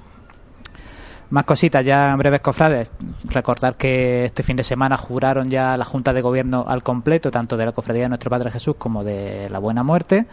Más 1.33 1.45
cositas 1.45 1.85
ya 1.85 2.13
en 2.13 2.19
breves 2.19 2.41
cofrades. 2.41 2.89
Recordar 3.25 3.75
que 3.77 4.27
este 4.27 4.43
fin 4.43 4.57
de 4.57 4.65
semana 4.65 4.97
juraron 4.99 5.49
ya 5.49 5.77
la 5.79 5.85
Junta 5.85 6.13
de 6.13 6.21
Gobierno 6.21 6.65
al 6.69 6.83
completo, 6.83 7.31
tanto 7.31 7.57
de 7.57 7.65
la 7.67 7.73
Cofradía 7.73 8.03
de 8.03 8.11
Nuestro 8.11 8.29
Padre 8.31 8.51
Jesús 8.51 8.75
como 8.79 9.03
de 9.03 9.49
la 9.51 9.59
Buena 9.59 9.83
Muerte. 9.83 10.27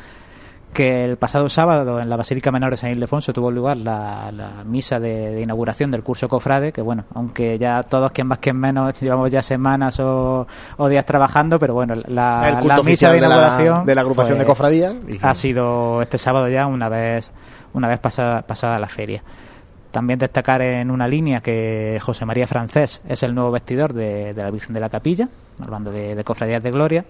Que 0.74 1.04
el 1.06 1.18
pasado 1.18 1.50
sábado 1.50 2.00
en 2.00 2.10
la 2.10 2.16
Basílica 2.18 2.52
Menor 2.52 2.72
de 2.72 2.78
San 2.78 2.91
Ildefonso 2.91 3.34
tuvo 3.34 3.50
lugar 3.50 3.78
la, 3.78 4.30
la 4.32 4.64
misa 4.66 5.00
de, 5.00 5.32
de 5.32 5.41
inauguración 5.41 5.89
del 5.89 6.04
curso 6.04 6.28
cofrade. 6.28 6.72
Que 6.74 6.82
bueno, 6.82 7.06
aunque 7.16 7.58
ya 7.58 7.82
todos, 7.84 8.12
quien 8.12 8.28
más, 8.28 8.38
quien 8.38 8.58
menos, 8.58 8.93
llevamos 9.02 9.32
ya 9.32 9.41
semanas 9.41 10.00
o, 10.00 10.45
o 10.78 10.88
días 10.89 11.06
trabajando, 11.06 11.58
pero 11.60 11.74
bueno, 11.74 11.95
la, 11.95 12.04
la 12.68 12.76
misa 12.84 13.08
de 13.10 13.16
de 13.16 13.22
la- 13.22 13.28
inauguración 13.28 13.86
de 13.86 13.95
la 13.95 14.02
agrupación 14.02 14.36
fue- 14.38 14.39
de 14.43 14.45
cofradías. 14.45 14.95
ha 15.24 15.34
sido 15.34 16.02
este 16.04 16.18
sábado 16.20 16.47
ya 16.50 16.68
una 16.68 16.88
vez 16.89 17.32
una 17.74 17.88
vez 17.88 17.97
pasada, 18.00 18.41
pasada 18.43 18.78
la 18.78 18.89
feria. 18.89 19.24
También 19.92 20.20
destacar 20.20 20.62
en 20.62 20.92
una 20.92 21.08
línea 21.08 21.42
que 21.42 22.00
José 22.02 22.26
María 22.26 22.46
Francés 22.46 23.02
es 23.08 23.24
el 23.24 23.34
nuevo 23.34 23.52
vestidor 23.52 23.94
de, 23.94 24.34
la 24.36 24.52
Virgen 24.52 24.74
de 24.74 24.80
la 24.80 24.90
Capilla, 24.90 25.30
hablando 25.60 25.92
de, 25.92 26.16
de 26.16 26.24
cofradías 26.24 26.62
de 26.62 26.72
gloria. 26.72 27.06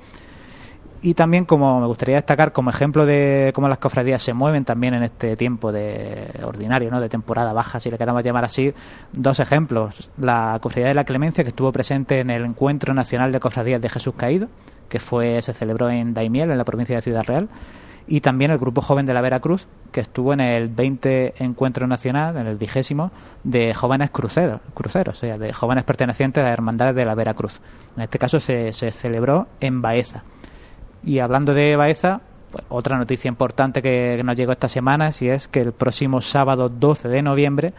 Y 1.02 1.14
también 1.14 1.46
como 1.46 1.80
me 1.80 1.88
gustaría 1.88 2.16
destacar 2.16 2.52
como 2.52 2.70
ejemplo 2.70 3.06
de 3.06 3.52
cómo 3.56 3.70
las 3.70 3.78
cofradías 3.78 4.22
se 4.22 4.34
mueven 4.34 4.66
también 4.66 4.94
en 4.94 5.04
este 5.04 5.38
tiempo 5.38 5.72
de 5.72 6.30
ordinario, 6.44 6.92
¿no? 6.92 7.00
de 7.00 7.08
temporada 7.08 7.54
baja, 7.54 7.80
si 7.80 7.90
le 7.90 7.98
queramos 7.98 8.22
llamar 8.22 8.44
así, 8.44 8.74
dos 9.14 9.40
ejemplos. 9.40 10.10
La 10.18 10.60
cofradía 10.62 10.90
de 10.90 10.94
la 10.96 11.06
Clemencia 11.06 11.44
que 11.46 11.52
estuvo 11.52 11.72
presente 11.72 12.20
en 12.20 12.30
el 12.30 12.44
Encuentro 12.44 12.94
Nacional 12.94 13.32
de 13.32 13.40
Cofradías 13.40 13.82
de 13.82 13.88
Jesús 13.88 14.14
Caído, 14.18 14.50
que 14.90 15.00
fue 15.00 15.42
se 15.42 15.54
celebró 15.54 15.90
en 15.90 16.14
Daimiel, 16.14 16.52
en 16.52 16.58
la 16.58 16.66
provincia 16.66 16.98
de 16.98 17.02
Ciudad 17.02 17.24
Real, 17.24 17.48
y 18.10 18.22
también 18.22 18.50
el 18.50 18.58
grupo 18.58 18.82
joven 18.82 19.06
de 19.06 19.14
la 19.14 19.22
Veracruz, 19.22 19.68
que 19.92 20.02
estuvo 20.02 20.34
en 20.34 20.40
el 20.40 20.68
20 20.68 21.36
Encuentro 21.44 21.86
Nacional, 21.86 22.38
en 22.38 22.48
el 22.48 22.58
vigésimo, 22.58 23.12
de 23.44 23.76
jóvenes 23.76 24.10
cruceros, 24.10 24.62
cruceros, 24.74 25.16
o 25.16 25.20
sea, 25.20 25.38
de 25.38 25.54
jóvenes 25.54 25.84
pertenecientes 25.84 26.44
a 26.44 26.50
hermandades 26.50 26.96
de 26.96 27.06
la 27.06 27.14
Veracruz. 27.14 27.62
En 27.96 28.02
este 28.02 28.18
caso 28.18 28.40
se, 28.40 28.74
celebró 28.74 29.48
en 29.60 29.84
Baeza. 29.84 30.24
Y 31.04 31.20
hablando 31.20 31.54
de 31.54 31.76
Baeza, 31.76 32.22
pues, 32.52 32.66
otra 32.70 32.98
noticia 32.98 33.30
importante 33.30 33.84
que, 33.84 34.20
nos 34.26 34.36
llegó 34.36 34.54
esta 34.54 34.70
semana, 34.70 35.12
si 35.12 35.30
es 35.30 35.48
que 35.48 35.62
el 35.62 35.72
próximo 35.72 36.20
sábado 36.22 36.68
12 36.68 37.10
de 37.10 37.22
noviembre, 37.22 37.74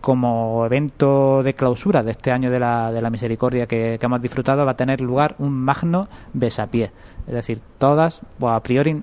como 0.00 0.64
evento 0.66 1.42
de 1.42 1.54
clausura 1.54 2.04
de 2.04 2.12
este 2.12 2.30
año 2.30 2.48
de 2.48 2.60
la, 2.60 2.92
de 2.92 3.02
la 3.02 3.10
misericordia 3.10 3.66
que, 3.66 3.96
que 3.98 4.06
hemos 4.06 4.22
disfrutado, 4.22 4.64
va 4.64 4.72
a 4.72 4.76
tener 4.76 5.00
lugar 5.00 5.34
un 5.38 5.52
magno 5.52 6.06
besapié. 6.32 6.92
Es 7.26 7.34
decir, 7.34 7.60
todas, 7.78 8.20
pues, 8.38 8.52
a 8.52 8.62
priori, 8.62 9.02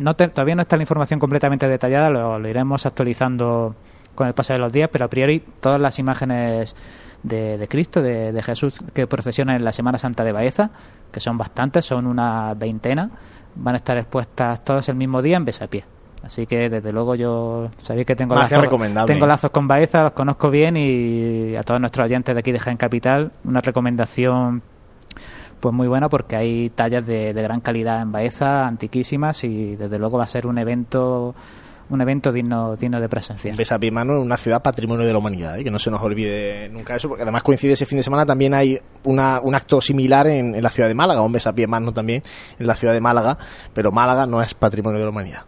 no 0.00 0.14
te- 0.16 0.28
todavía 0.28 0.54
no 0.54 0.62
está 0.62 0.76
la 0.76 0.82
información 0.82 1.20
completamente 1.20 1.68
detallada, 1.68 2.10
lo, 2.10 2.38
lo 2.38 2.48
iremos 2.48 2.86
actualizando 2.86 3.74
con 4.14 4.26
el 4.28 4.34
paso 4.34 4.52
de 4.52 4.58
los 4.58 4.72
días, 4.72 4.88
pero 4.92 5.04
a 5.04 5.08
priori 5.08 5.42
todas 5.60 5.80
las 5.80 5.98
imágenes 5.98 6.76
de, 7.22 7.58
de 7.58 7.68
Cristo, 7.68 8.02
de, 8.02 8.32
de 8.32 8.42
Jesús 8.42 8.78
que 8.92 9.06
procesionan 9.06 9.56
en 9.56 9.64
la 9.64 9.72
Semana 9.72 9.98
Santa 9.98 10.24
de 10.24 10.32
Baeza, 10.32 10.70
que 11.10 11.20
son 11.20 11.38
bastantes, 11.38 11.84
son 11.86 12.06
una 12.06 12.54
veintena, 12.54 13.10
van 13.56 13.74
a 13.74 13.78
estar 13.78 13.96
expuestas 13.98 14.62
todas 14.64 14.88
el 14.88 14.96
mismo 14.96 15.22
día 15.22 15.36
en 15.36 15.44
Besapié. 15.44 15.84
Así 16.22 16.46
que 16.46 16.70
desde 16.70 16.90
luego 16.92 17.14
yo 17.16 17.68
sabéis 17.82 18.06
que 18.06 18.16
tengo 18.16 18.34
lazos, 18.54 18.58
tengo 19.06 19.26
lazos 19.26 19.50
con 19.50 19.68
Baeza, 19.68 20.02
los 20.04 20.12
conozco 20.12 20.50
bien 20.50 20.76
y 20.76 21.54
a 21.56 21.62
todos 21.62 21.80
nuestros 21.80 22.04
oyentes 22.06 22.34
de 22.34 22.38
aquí 22.38 22.50
de 22.52 22.58
Jaén 22.58 22.76
Capital 22.78 23.30
una 23.44 23.60
recomendación 23.60 24.62
pues 25.60 25.74
muy 25.74 25.88
buena 25.88 26.08
porque 26.08 26.36
hay 26.36 26.70
tallas 26.70 27.06
de, 27.06 27.32
de 27.34 27.42
gran 27.42 27.60
calidad 27.60 28.02
en 28.02 28.12
Baeza, 28.12 28.66
antiquísimas 28.66 29.44
y 29.44 29.76
desde 29.76 29.98
luego 29.98 30.18
va 30.18 30.24
a 30.24 30.28
ser 30.28 30.46
un 30.46 30.58
evento 30.58 31.34
un 31.90 32.00
evento 32.00 32.32
digno 32.32 32.76
digno 32.76 33.00
de 33.00 33.08
presenciar. 33.08 33.56
Besapié 33.56 33.90
Mano 33.90 34.14
en 34.14 34.20
una 34.20 34.36
ciudad 34.36 34.62
patrimonio 34.62 35.06
de 35.06 35.12
la 35.12 35.18
humanidad, 35.18 35.58
¿eh? 35.58 35.64
que 35.64 35.70
no 35.70 35.78
se 35.78 35.90
nos 35.90 36.00
olvide 36.02 36.68
nunca 36.70 36.96
eso, 36.96 37.08
porque 37.08 37.22
además 37.22 37.42
coincide 37.42 37.74
ese 37.74 37.86
fin 37.86 37.98
de 37.98 38.02
semana, 38.02 38.24
también 38.24 38.54
hay 38.54 38.80
una, 39.04 39.40
un 39.40 39.54
acto 39.54 39.80
similar 39.80 40.26
en, 40.26 40.54
en 40.54 40.62
la 40.62 40.70
ciudad 40.70 40.88
de 40.88 40.94
Málaga, 40.94 41.20
un 41.20 41.32
Besapié 41.32 41.66
Mano 41.66 41.92
también 41.92 42.22
en 42.58 42.66
la 42.66 42.74
ciudad 42.74 42.94
de 42.94 43.00
Málaga, 43.00 43.36
pero 43.72 43.92
Málaga 43.92 44.26
no 44.26 44.42
es 44.42 44.54
patrimonio 44.54 44.98
de 44.98 45.04
la 45.04 45.10
humanidad. 45.10 45.44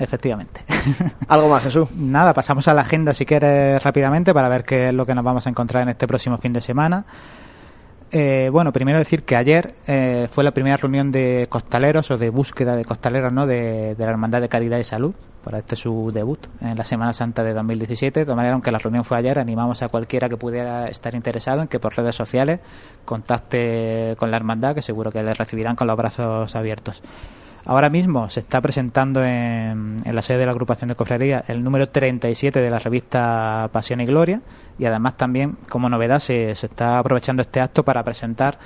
Efectivamente. 0.00 0.64
¿Algo 1.28 1.48
más, 1.48 1.62
Jesús? 1.62 1.88
Nada, 1.92 2.34
pasamos 2.34 2.66
a 2.68 2.74
la 2.74 2.82
agenda 2.82 3.14
si 3.14 3.24
quieres 3.24 3.82
rápidamente 3.82 4.34
para 4.34 4.48
ver 4.48 4.64
qué 4.64 4.88
es 4.88 4.94
lo 4.94 5.06
que 5.06 5.14
nos 5.14 5.24
vamos 5.24 5.46
a 5.46 5.50
encontrar 5.50 5.84
en 5.84 5.90
este 5.90 6.06
próximo 6.06 6.38
fin 6.38 6.52
de 6.52 6.60
semana. 6.60 7.04
Eh, 8.16 8.48
bueno, 8.52 8.72
primero 8.72 8.96
decir 8.96 9.24
que 9.24 9.34
ayer 9.34 9.74
eh, 9.88 10.28
fue 10.30 10.44
la 10.44 10.52
primera 10.52 10.76
reunión 10.76 11.10
de 11.10 11.48
costaleros 11.50 12.12
o 12.12 12.16
de 12.16 12.30
búsqueda 12.30 12.76
de 12.76 12.84
costaleros 12.84 13.32
¿no? 13.32 13.44
de, 13.44 13.96
la 13.98 14.08
Hermandad 14.08 14.40
de 14.40 14.48
Caridad 14.48 14.78
y 14.78 14.84
Salud 14.84 15.16
para 15.42 15.58
este 15.58 15.74
su 15.74 16.12
debut 16.14 16.38
en 16.60 16.78
la 16.78 16.84
Semana 16.84 17.12
Santa 17.12 17.42
de 17.42 17.52
2017. 17.52 18.20
De 18.20 18.24
todas 18.24 18.36
maneras, 18.36 18.54
aunque 18.54 18.70
la 18.70 18.78
reunión 18.78 19.02
fue 19.02 19.18
ayer, 19.18 19.36
animamos 19.40 19.82
a 19.82 19.88
cualquiera 19.88 20.28
que 20.28 20.36
pudiera 20.36 20.86
estar 20.86 21.12
interesado 21.16 21.62
en 21.62 21.66
que 21.66 21.80
por 21.80 21.96
redes 21.96 22.14
sociales 22.14 22.60
contacte 23.04 24.14
con 24.16 24.30
la 24.30 24.36
Hermandad, 24.36 24.76
que 24.76 24.82
seguro 24.82 25.10
que 25.10 25.20
le 25.20 25.34
recibirán 25.34 25.74
con 25.74 25.88
los 25.88 25.96
brazos 25.96 26.54
abiertos. 26.54 27.02
Ahora 27.66 27.88
mismo 27.88 28.28
se 28.28 28.40
está 28.40 28.60
presentando 28.60 29.24
en, 29.24 29.96
en 30.04 30.14
la 30.14 30.20
sede 30.20 30.38
de 30.38 30.46
la 30.46 30.52
agrupación 30.52 30.88
de 30.88 30.96
cofradía 30.96 31.42
el 31.48 31.64
número 31.64 31.88
37 31.88 32.60
de 32.60 32.68
la 32.68 32.78
revista 32.78 33.70
Pasión 33.72 34.02
y 34.02 34.06
Gloria 34.06 34.42
y 34.78 34.84
además 34.84 35.16
también 35.16 35.56
como 35.70 35.88
novedad 35.88 36.18
se, 36.18 36.50
está 36.50 36.98
aprovechando 36.98 37.40
este 37.40 37.60
acto 37.60 37.82
para 37.82 38.04
presentar 38.04 38.58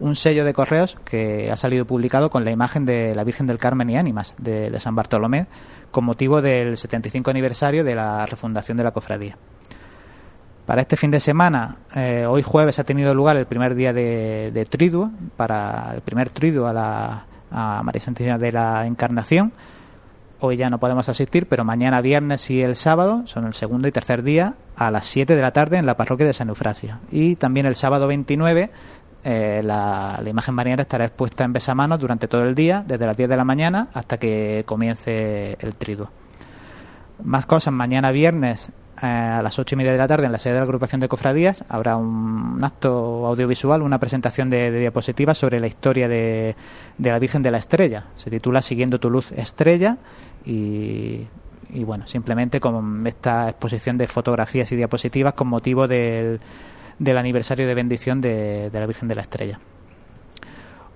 un 0.00 0.16
sello 0.16 0.44
de 0.44 0.54
correos 0.54 0.96
que 1.04 1.50
ha 1.50 1.56
salido 1.56 1.84
publicado 1.84 2.30
con 2.30 2.46
la 2.46 2.50
imagen 2.50 2.86
de 2.86 3.14
la 3.14 3.24
Virgen 3.24 3.46
del 3.46 3.58
Carmen 3.58 3.90
y 3.90 3.98
Ánimas 3.98 4.34
de, 4.38 4.70
de 4.70 4.80
San 4.80 4.94
Bartolomé 4.94 5.48
con 5.90 6.04
motivo 6.04 6.40
del 6.40 6.78
75 6.78 7.30
aniversario 7.30 7.84
de 7.84 7.94
la 7.94 8.24
refundación 8.24 8.78
de 8.78 8.84
la 8.84 8.92
cofradía. 8.92 9.36
Para 10.64 10.80
este 10.80 10.96
fin 10.96 11.10
de 11.10 11.20
semana, 11.20 11.76
eh, 11.94 12.24
hoy 12.26 12.42
jueves 12.42 12.78
ha 12.78 12.84
tenido 12.84 13.14
lugar 13.14 13.36
el 13.36 13.46
primer 13.46 13.74
día 13.74 13.92
de, 13.92 14.50
de 14.52 14.64
triduo, 14.64 15.10
para 15.36 15.92
el 15.94 16.00
primer 16.00 16.30
triduo 16.30 16.66
a 16.66 16.72
la 16.72 17.26
a 17.50 17.82
María 17.82 18.00
Santísima 18.00 18.38
de 18.38 18.52
la 18.52 18.86
Encarnación. 18.86 19.52
Hoy 20.40 20.56
ya 20.56 20.68
no 20.68 20.78
podemos 20.78 21.08
asistir, 21.08 21.48
pero 21.48 21.64
mañana 21.64 22.00
viernes 22.02 22.50
y 22.50 22.62
el 22.62 22.76
sábado 22.76 23.22
son 23.26 23.46
el 23.46 23.54
segundo 23.54 23.88
y 23.88 23.92
tercer 23.92 24.22
día 24.22 24.54
a 24.76 24.90
las 24.90 25.06
7 25.06 25.34
de 25.34 25.40
la 25.40 25.52
tarde 25.52 25.78
en 25.78 25.86
la 25.86 25.96
parroquia 25.96 26.26
de 26.26 26.34
San 26.34 26.50
Eufrasio. 26.50 26.98
Y 27.10 27.36
también 27.36 27.64
el 27.64 27.74
sábado 27.74 28.06
29 28.06 28.70
eh, 29.28 29.60
la, 29.64 30.22
imagen 30.24 30.54
mariana 30.54 30.82
estará 30.82 31.06
expuesta 31.06 31.42
en 31.42 31.52
besamanos 31.52 31.98
durante 31.98 32.28
todo 32.28 32.44
el 32.44 32.54
día, 32.54 32.84
desde 32.86 33.06
las 33.06 33.16
10 33.16 33.28
de 33.28 33.36
la 33.36 33.44
mañana 33.44 33.88
hasta 33.92 34.18
que 34.18 34.62
comience 34.66 35.56
el 35.58 35.74
triduo. 35.74 36.10
Más 37.24 37.44
cosas, 37.44 37.72
mañana 37.72 38.12
viernes 38.12 38.70
a 38.96 39.40
las 39.42 39.58
ocho 39.58 39.74
y 39.74 39.78
media 39.78 39.92
de 39.92 39.98
la 39.98 40.08
tarde 40.08 40.26
en 40.26 40.32
la 40.32 40.38
sede 40.38 40.54
de 40.54 40.60
la 40.60 40.64
agrupación 40.64 41.00
de 41.00 41.08
cofradías 41.08 41.64
habrá 41.68 41.96
un, 41.96 42.58
acto 42.62 43.26
audiovisual, 43.26 43.82
una 43.82 43.98
presentación 43.98 44.50
de, 44.50 44.70
diapositivas 44.70 45.38
sobre 45.38 45.60
la 45.60 45.66
historia 45.66 46.08
de, 46.08 46.56
de, 46.98 47.10
la 47.10 47.18
Virgen 47.18 47.42
de 47.42 47.50
la 47.50 47.58
Estrella. 47.58 48.06
Se 48.16 48.30
titula 48.30 48.62
Siguiendo 48.62 48.98
tu 48.98 49.10
luz 49.10 49.32
estrella 49.32 49.98
y, 50.44 51.26
y 51.70 51.84
bueno, 51.84 52.06
simplemente 52.06 52.60
con 52.60 53.06
esta 53.06 53.50
exposición 53.50 53.98
de 53.98 54.06
fotografías 54.06 54.70
y 54.72 54.76
diapositivas 54.76 55.34
con 55.34 55.48
motivo 55.48 55.86
del, 55.88 56.40
del 56.98 57.18
aniversario 57.18 57.66
de 57.66 57.74
bendición 57.74 58.20
de, 58.20 58.70
de 58.70 58.80
la 58.80 58.86
Virgen 58.86 59.08
de 59.08 59.14
la 59.14 59.22
Estrella. 59.22 59.60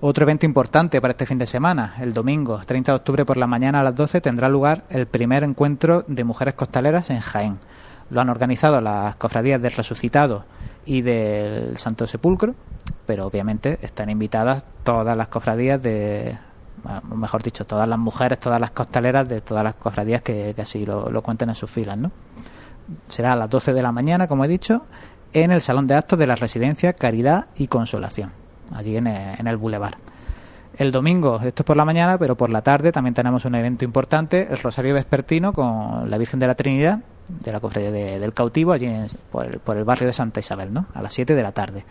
Otro 0.02 0.24
evento 0.24 0.46
importante 0.46 0.98
para 0.98 1.10
este 1.10 1.26
fin 1.26 1.36
de 1.36 1.46
semana, 1.46 1.94
el 2.00 2.14
domingo 2.14 2.58
30 2.64 2.92
de 2.92 2.96
octubre 2.96 3.26
por 3.26 3.36
la 3.36 3.46
mañana 3.46 3.80
a 3.80 3.82
las 3.82 3.94
12 3.94 4.22
tendrá 4.22 4.48
lugar 4.48 4.84
el 4.88 5.06
primer 5.06 5.44
encuentro 5.44 6.04
de 6.06 6.24
mujeres 6.24 6.54
costaleras 6.54 7.10
en 7.10 7.20
Jaén. 7.20 7.58
Lo 8.10 8.20
han 8.20 8.28
organizado 8.28 8.80
las 8.80 9.16
cofradías 9.16 9.62
del 9.62 9.72
Resucitado 9.72 10.44
y 10.84 11.02
del 11.02 11.76
Santo 11.76 12.06
Sepulcro, 12.06 12.54
pero 13.06 13.26
obviamente 13.26 13.78
están 13.82 14.10
invitadas 14.10 14.64
todas 14.82 15.16
las 15.16 15.28
cofradías 15.28 15.82
de, 15.82 16.36
mejor 17.14 17.42
dicho, 17.42 17.64
todas 17.64 17.88
las 17.88 17.98
mujeres, 17.98 18.40
todas 18.40 18.60
las 18.60 18.70
costaleras 18.70 19.28
de 19.28 19.40
todas 19.40 19.62
las 19.62 19.74
cofradías 19.74 20.22
que, 20.22 20.54
así 20.58 20.84
lo, 20.86 21.22
cuenten 21.22 21.50
en 21.50 21.54
sus 21.54 21.70
filas, 21.70 21.96
¿no? 21.96 22.10
Será 23.08 23.34
a 23.34 23.36
las 23.36 23.48
12 23.48 23.72
de 23.72 23.82
la 23.82 23.92
mañana, 23.92 24.26
como 24.26 24.44
he 24.44 24.48
dicho, 24.48 24.84
en 25.32 25.52
el 25.52 25.60
Salón 25.60 25.86
de 25.86 25.94
Actos 25.94 26.18
de 26.18 26.26
la 26.26 26.34
Residencia 26.34 26.92
Caridad 26.92 27.46
y 27.56 27.68
Consolación 27.68 28.32
allí 28.74 28.96
en 28.96 29.06
el, 29.06 29.56
Boulevard. 29.56 29.94
El 30.78 30.92
domingo, 30.92 31.40
esto 31.42 31.62
es 31.62 31.66
por 31.66 31.76
la 31.76 31.84
mañana, 31.84 32.18
pero 32.18 32.36
por 32.36 32.50
la 32.50 32.62
tarde 32.62 32.92
también 32.92 33.14
tenemos 33.14 33.44
un 33.44 33.54
evento 33.54 33.84
importante, 33.84 34.46
el 34.50 34.58
Rosario 34.58 34.94
Vespertino 34.94 35.52
con 35.52 36.08
la 36.08 36.18
Virgen 36.18 36.40
de 36.40 36.46
la 36.46 36.54
Trinidad, 36.54 37.00
de 37.42 37.52
la 37.52 37.60
Cofradía 37.60 37.90
del 37.90 38.32
Cautivo, 38.32 38.72
allí 38.72 38.88
por, 39.30 39.76
el, 39.76 39.84
barrio 39.84 40.06
de 40.06 40.12
Santa 40.12 40.40
Isabel, 40.40 40.72
¿no? 40.72 40.86
a 40.94 41.02
las 41.02 41.12
7 41.12 41.34
de 41.34 41.42
la 41.42 41.52
tarde. 41.52 41.84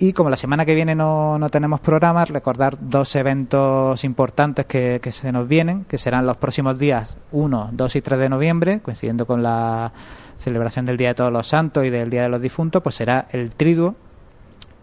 Y 0.00 0.12
como 0.12 0.30
la 0.30 0.36
semana 0.36 0.64
que 0.64 0.76
viene 0.76 0.94
no, 0.94 1.38
no 1.38 1.48
tenemos 1.50 1.80
programas, 1.80 2.30
recordar 2.30 2.78
dos 2.80 3.16
eventos 3.16 4.04
importantes 4.04 4.66
que, 4.66 5.00
que, 5.02 5.10
se 5.10 5.32
nos 5.32 5.48
vienen, 5.48 5.84
que 5.84 5.98
serán 5.98 6.24
los 6.24 6.36
próximos 6.36 6.78
días 6.78 7.18
1, 7.32 7.70
2 7.72 7.96
y 7.96 8.00
3 8.00 8.18
de 8.20 8.28
noviembre, 8.28 8.80
coincidiendo 8.80 9.26
con 9.26 9.42
la 9.42 9.92
celebración 10.38 10.86
del 10.86 10.96
Día 10.96 11.08
de 11.08 11.14
Todos 11.14 11.32
los 11.32 11.48
Santos 11.48 11.84
y 11.84 11.90
del 11.90 12.10
Día 12.10 12.22
de 12.22 12.28
los 12.28 12.40
Difuntos, 12.40 12.80
pues 12.82 12.94
será 12.94 13.26
el 13.32 13.50
triduo 13.50 13.96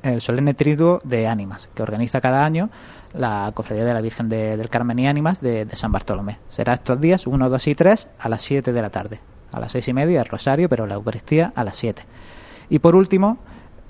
el 0.05 0.21
solemne 0.21 0.53
triduo 0.53 1.01
de 1.03 1.27
ánimas, 1.27 1.69
que 1.73 1.83
organiza 1.83 2.21
cada 2.21 2.45
año 2.45 2.69
la 3.13 3.51
Cofradía 3.53 3.85
de 3.85 3.93
la 3.93 4.01
Virgen 4.01 4.29
del 4.29 4.69
Carmen 4.69 4.99
y 4.99 5.07
Ánimas 5.07 5.41
de, 5.41 5.67
San 5.73 5.91
Bartolomé. 5.91 6.39
Será 6.49 6.73
estos 6.73 6.99
días 6.99 7.27
1, 7.27 7.49
2 7.49 7.67
y 7.67 7.75
3 7.75 8.07
a 8.19 8.29
las 8.29 8.41
7 8.41 8.73
de 8.73 8.81
la 8.81 8.89
tarde. 8.89 9.19
A 9.55 9.59
las 9.61 9.71
6 9.71 9.87
y 9.87 9.93
media 9.93 10.19
el 10.19 10.27
Rosario, 10.27 10.67
pero 10.67 10.85
la 10.85 10.95
Eucaristía 10.95 11.53
a 11.55 11.63
las 11.63 11.77
7. 11.77 12.03
Y 12.69 12.79
por 12.79 12.93
último, 12.93 13.37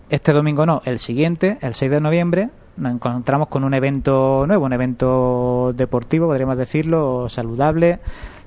este 0.10 0.32
domingo 0.32 0.68
no, 0.68 0.84
el 0.86 1.00
siguiente, 1.00 1.58
el 1.62 1.74
6 1.74 1.90
de 1.90 2.02
noviembre, 2.02 2.50
nos 2.78 2.92
encontramos 2.92 3.48
con 3.48 3.64
un 3.64 3.74
evento 3.74 4.46
nuevo, 4.46 4.66
un 4.66 4.74
evento 4.74 5.74
deportivo, 5.76 6.28
podríamos 6.28 6.58
decirlo, 6.58 7.30
saludable, 7.30 8.00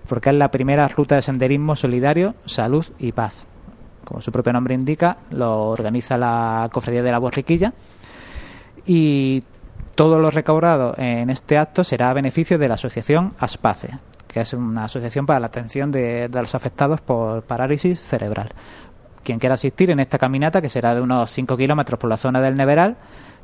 porque 0.08 0.30
es 0.30 0.36
la 0.36 0.52
primera 0.52 0.86
ruta 0.86 1.16
de 1.16 1.22
senderismo 1.22 1.74
solidario, 1.74 2.36
salud 2.44 2.86
y 3.00 3.10
paz. 3.10 3.46
Como 4.04 4.20
su 4.20 4.30
propio 4.30 4.52
nombre 4.52 4.74
indica, 4.74 5.18
lo 5.30 5.70
organiza 5.70 6.18
la 6.18 6.68
Cofradía 6.72 7.02
de 7.02 7.10
la 7.10 7.18
Borriquilla. 7.18 7.72
Y 8.86 9.42
todo 9.96 10.20
lo 10.20 10.30
recaudado 10.30 10.94
en 10.96 11.30
este 11.30 11.58
acto 11.58 11.82
será 11.82 12.10
a 12.10 12.14
beneficio 12.14 12.58
de 12.58 12.68
la 12.68 12.74
asociación 12.74 13.34
ASPACE, 13.40 13.98
que 14.28 14.40
es 14.40 14.52
una 14.52 14.84
asociación 14.84 15.26
para 15.26 15.40
la 15.40 15.46
atención 15.46 15.90
de, 15.90 16.28
los 16.30 16.54
afectados 16.54 17.00
por 17.00 17.42
parálisis 17.42 18.00
cerebral. 18.00 18.50
Quien 19.24 19.38
quiera 19.38 19.54
asistir 19.54 19.90
en 19.90 20.00
esta 20.00 20.18
caminata, 20.18 20.62
que 20.62 20.70
será 20.70 20.94
de 20.94 21.00
unos 21.00 21.30
5 21.30 21.56
kilómetros 21.56 21.98
por 21.98 22.08
la 22.08 22.16
zona 22.16 22.40
del 22.40 22.54
Neveral, 22.54 22.96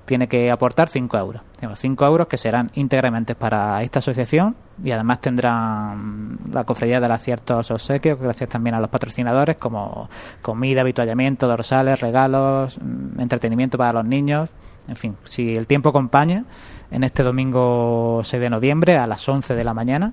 tiene 0.05 0.29
que 0.29 0.51
aportar 0.51 0.89
5 0.89 1.17
euros. 1.19 1.43
5 1.75 2.07
euros 2.07 2.27
que 2.27 2.37
serán 2.37 2.71
íntegramente 2.75 3.35
para 3.35 3.83
esta 3.83 4.01
asociación 4.01 4.55
y 4.83 4.91
además 4.91 5.21
tendrán 5.21 6.39
la 6.53 6.65
cofradía 6.65 7.01
de 7.01 7.19
ciertos 7.19 7.71
obsequios, 7.71 8.21
gracias 8.21 8.51
también 8.51 8.75
a 8.75 8.81
los 8.81 8.91
patrocinadores, 8.91 9.57
como 9.57 10.11
comida, 10.43 10.83
habituallamiento, 10.83 11.49
dorsales, 11.49 12.01
regalos, 12.01 12.79
mm, 12.79 13.21
entretenimiento 13.21 13.79
para 13.79 13.95
los 13.95 14.05
niños. 14.05 14.51
En 14.87 14.97
fin, 14.97 15.17
si 15.25 15.57
el 15.57 15.67
tiempo 15.67 15.89
acompaña, 15.89 16.45
en 16.91 17.03
este 17.03 17.23
domingo 17.23 18.21
6 18.25 18.41
de 18.41 18.51
noviembre 18.51 18.99
a 18.99 19.07
las 19.07 19.27
11 19.27 19.55
de 19.55 19.65
la 19.65 19.73
mañana, 19.73 20.13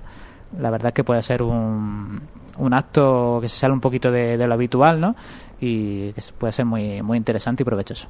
la 0.59 0.69
verdad 0.69 0.93
que 0.93 1.03
puede 1.03 1.23
ser 1.23 1.43
un, 1.43 2.21
un 2.57 2.73
acto 2.73 3.39
que 3.41 3.49
se 3.49 3.57
sale 3.57 3.73
un 3.73 3.79
poquito 3.81 4.11
de, 4.11 4.37
de 4.37 4.47
lo 4.47 4.53
habitual, 4.53 4.99
¿no? 4.99 5.15
Y 5.61 6.11
que 6.13 6.21
puede 6.37 6.51
ser 6.51 6.65
muy, 6.65 7.03
muy 7.03 7.17
interesante 7.17 7.61
y 7.61 7.65
provechoso. 7.65 8.07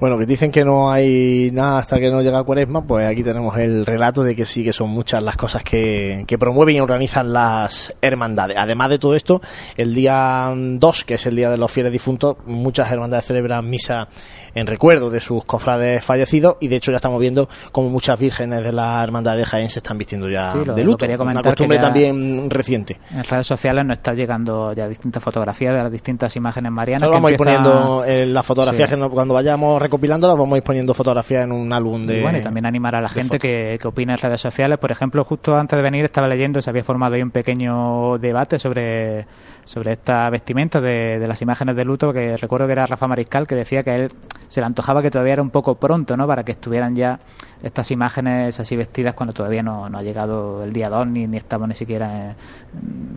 Bueno, 0.00 0.18
que 0.18 0.26
dicen 0.26 0.50
que 0.50 0.64
no 0.64 0.90
hay 0.90 1.50
nada 1.52 1.78
hasta 1.78 1.98
que 2.00 2.10
no 2.10 2.20
llega 2.22 2.42
Cuaresma, 2.42 2.84
pues 2.84 3.08
aquí 3.08 3.22
tenemos 3.22 3.56
el 3.56 3.86
relato 3.86 4.24
de 4.24 4.34
que 4.34 4.44
sí 4.44 4.64
que 4.64 4.72
son 4.72 4.90
muchas 4.90 5.22
las 5.22 5.36
cosas 5.36 5.62
que, 5.62 6.24
que 6.26 6.38
promueven 6.38 6.74
y 6.74 6.80
organizan 6.80 7.32
las 7.32 7.94
hermandades. 8.02 8.56
Además 8.58 8.90
de 8.90 8.98
todo 8.98 9.14
esto, 9.14 9.40
el 9.76 9.94
día 9.94 10.52
2, 10.52 11.04
que 11.04 11.14
es 11.14 11.26
el 11.26 11.36
día 11.36 11.50
de 11.50 11.56
los 11.56 11.70
fieles 11.70 11.92
difuntos, 11.92 12.36
muchas 12.46 12.90
hermandades 12.90 13.26
celebran 13.26 13.70
misa 13.70 14.08
en 14.54 14.66
recuerdo 14.66 15.08
de 15.08 15.20
sus 15.20 15.44
cofrades 15.44 16.04
fallecidos 16.04 16.56
y 16.60 16.66
de 16.66 16.76
hecho 16.76 16.90
ya 16.90 16.96
estamos 16.96 17.20
viendo 17.20 17.48
como 17.70 17.90
muchas 17.90 18.18
vírgenes 18.18 18.64
de 18.64 18.72
la 18.72 19.04
hermandad 19.04 19.36
de 19.36 19.44
Jaén 19.44 19.70
se 19.70 19.78
están 19.78 19.98
vistiendo 19.98 20.28
ya 20.28 20.52
de 20.52 20.82
luto. 20.82 21.06
Una 21.06 21.42
costumbre 21.42 21.78
también 21.78 22.50
reciente. 22.50 22.98
En 23.12 23.22
redes 23.22 23.46
sociales 23.46 23.84
nos 23.84 23.98
está 23.98 24.14
llegando 24.14 24.72
ya 24.72 24.88
distintas 24.88 25.22
fotografías 25.22 25.74
de 25.74 25.82
las 25.82 25.92
distintas 25.92 26.34
imágenes 26.34 26.72
marianas. 26.72 26.87
Vamos 26.98 27.28
a 27.28 27.30
ir 27.30 27.36
poniendo 27.36 28.04
las 28.06 28.46
fotografías 28.46 28.88
que 28.88 28.96
cuando 29.08 29.34
vayamos 29.34 29.80
recopilándolas 29.80 30.36
vamos 30.36 30.54
a 30.54 30.56
ir 30.58 30.62
poniendo 30.62 30.94
fotografías 30.94 31.44
en 31.44 31.52
un 31.52 31.72
álbum 31.72 32.02
de. 32.02 32.18
Y 32.18 32.22
bueno, 32.22 32.38
y 32.38 32.40
también 32.42 32.66
animar 32.66 32.94
a 32.94 33.00
la 33.00 33.08
gente 33.08 33.38
que, 33.38 33.78
que 33.80 33.88
opine 33.88 34.12
en 34.12 34.18
redes 34.18 34.40
sociales. 34.40 34.78
Por 34.78 34.90
ejemplo, 34.90 35.24
justo 35.24 35.56
antes 35.56 35.76
de 35.76 35.82
venir 35.82 36.04
estaba 36.04 36.28
leyendo, 36.28 36.60
se 36.62 36.70
había 36.70 36.84
formado 36.84 37.14
ahí 37.14 37.22
un 37.22 37.30
pequeño 37.30 38.18
debate 38.18 38.58
sobre 38.58 39.26
sobre 39.68 39.92
esta 39.92 40.30
vestimenta 40.30 40.80
de, 40.80 41.18
de, 41.18 41.28
las 41.28 41.42
imágenes 41.42 41.76
de 41.76 41.84
luto, 41.84 42.10
que 42.10 42.38
recuerdo 42.38 42.66
que 42.66 42.72
era 42.72 42.86
Rafa 42.86 43.06
Mariscal, 43.06 43.46
que 43.46 43.54
decía 43.54 43.82
que 43.82 43.90
a 43.90 43.96
él 43.96 44.10
se 44.48 44.60
le 44.60 44.66
antojaba 44.66 45.02
que 45.02 45.10
todavía 45.10 45.34
era 45.34 45.42
un 45.42 45.50
poco 45.50 45.74
pronto, 45.74 46.16
¿no? 46.16 46.26
Para 46.26 46.42
que 46.42 46.52
estuvieran 46.52 46.96
ya 46.96 47.20
estas 47.62 47.90
imágenes 47.90 48.58
así 48.58 48.76
vestidas 48.76 49.12
cuando 49.12 49.34
todavía 49.34 49.62
no, 49.62 49.90
no 49.90 49.98
ha 49.98 50.02
llegado 50.02 50.64
el 50.64 50.72
día 50.72 50.88
2 50.88 51.08
ni, 51.08 51.26
ni 51.26 51.36
estamos 51.36 51.68
ni 51.68 51.74
siquiera 51.74 52.34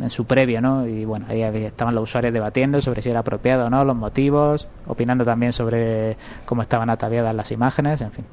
en, 0.01 0.09
su 0.09 0.25
previo, 0.25 0.59
¿no? 0.59 0.85
Y 0.85 1.05
bueno, 1.05 1.25
ahí 1.29 1.41
estaban 1.41 1.95
los 1.95 2.03
usuarios 2.03 2.33
debatiendo 2.33 2.81
sobre 2.81 3.01
si 3.01 3.09
era 3.09 3.21
apropiado 3.21 3.67
o 3.67 3.69
no, 3.69 3.85
los 3.85 3.95
motivos, 3.95 4.67
opinando 4.87 5.23
también 5.23 5.53
sobre 5.53 6.17
cómo 6.45 6.63
estaban 6.63 6.89
ataviadas 6.89 7.33
las 7.33 7.49
imágenes, 7.53 8.01
en 8.01 8.11
fin 8.11 8.25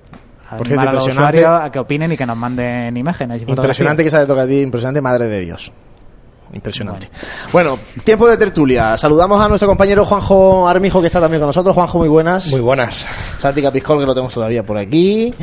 por 0.56 0.66
cierto, 0.66 0.88
a 0.88 0.92
los 0.92 1.06
usuarios 1.06 1.46
a 1.46 1.70
que 1.70 1.78
opinen 1.78 2.10
y 2.12 2.16
que 2.16 2.24
nos 2.24 2.36
manden 2.36 2.96
imágenes. 2.96 3.42
impresionante 3.46 4.02
que 4.02 4.10
se 4.10 4.16
haya 4.16 4.26
tocado 4.26 4.46
a 4.46 4.48
ti, 4.48 4.60
impresionante, 4.60 5.00
madre 5.00 5.26
de 5.26 5.40
Dios. 5.40 5.70
Impresionante. 6.53 7.09
Bueno. 7.53 7.78
tiempo 8.05 8.28
de 8.28 8.36
tertulia. 8.36 8.96
Saludamos 8.96 9.40
a 9.40 9.49
nuestro 9.49 9.68
compañero 9.68 10.05
Juanjo 10.05 10.68
Armijo, 10.68 11.01
que 11.01 11.07
está 11.09 11.20
también 11.20 11.40
con 11.40 11.49
nosotros. 11.49 11.74
Juanjo, 11.74 11.99
muy 11.99 12.09
buenas. 12.09 12.51
Muy 12.51 12.61
buenas. 12.61 13.07
Santi 13.38 13.62
Capiscol, 13.62 14.01
que 14.01 14.07
lo 14.07 14.14
tenemos 14.14 14.32
todavía 14.32 14.62
por 14.62 14.78
aquí. 14.78 15.34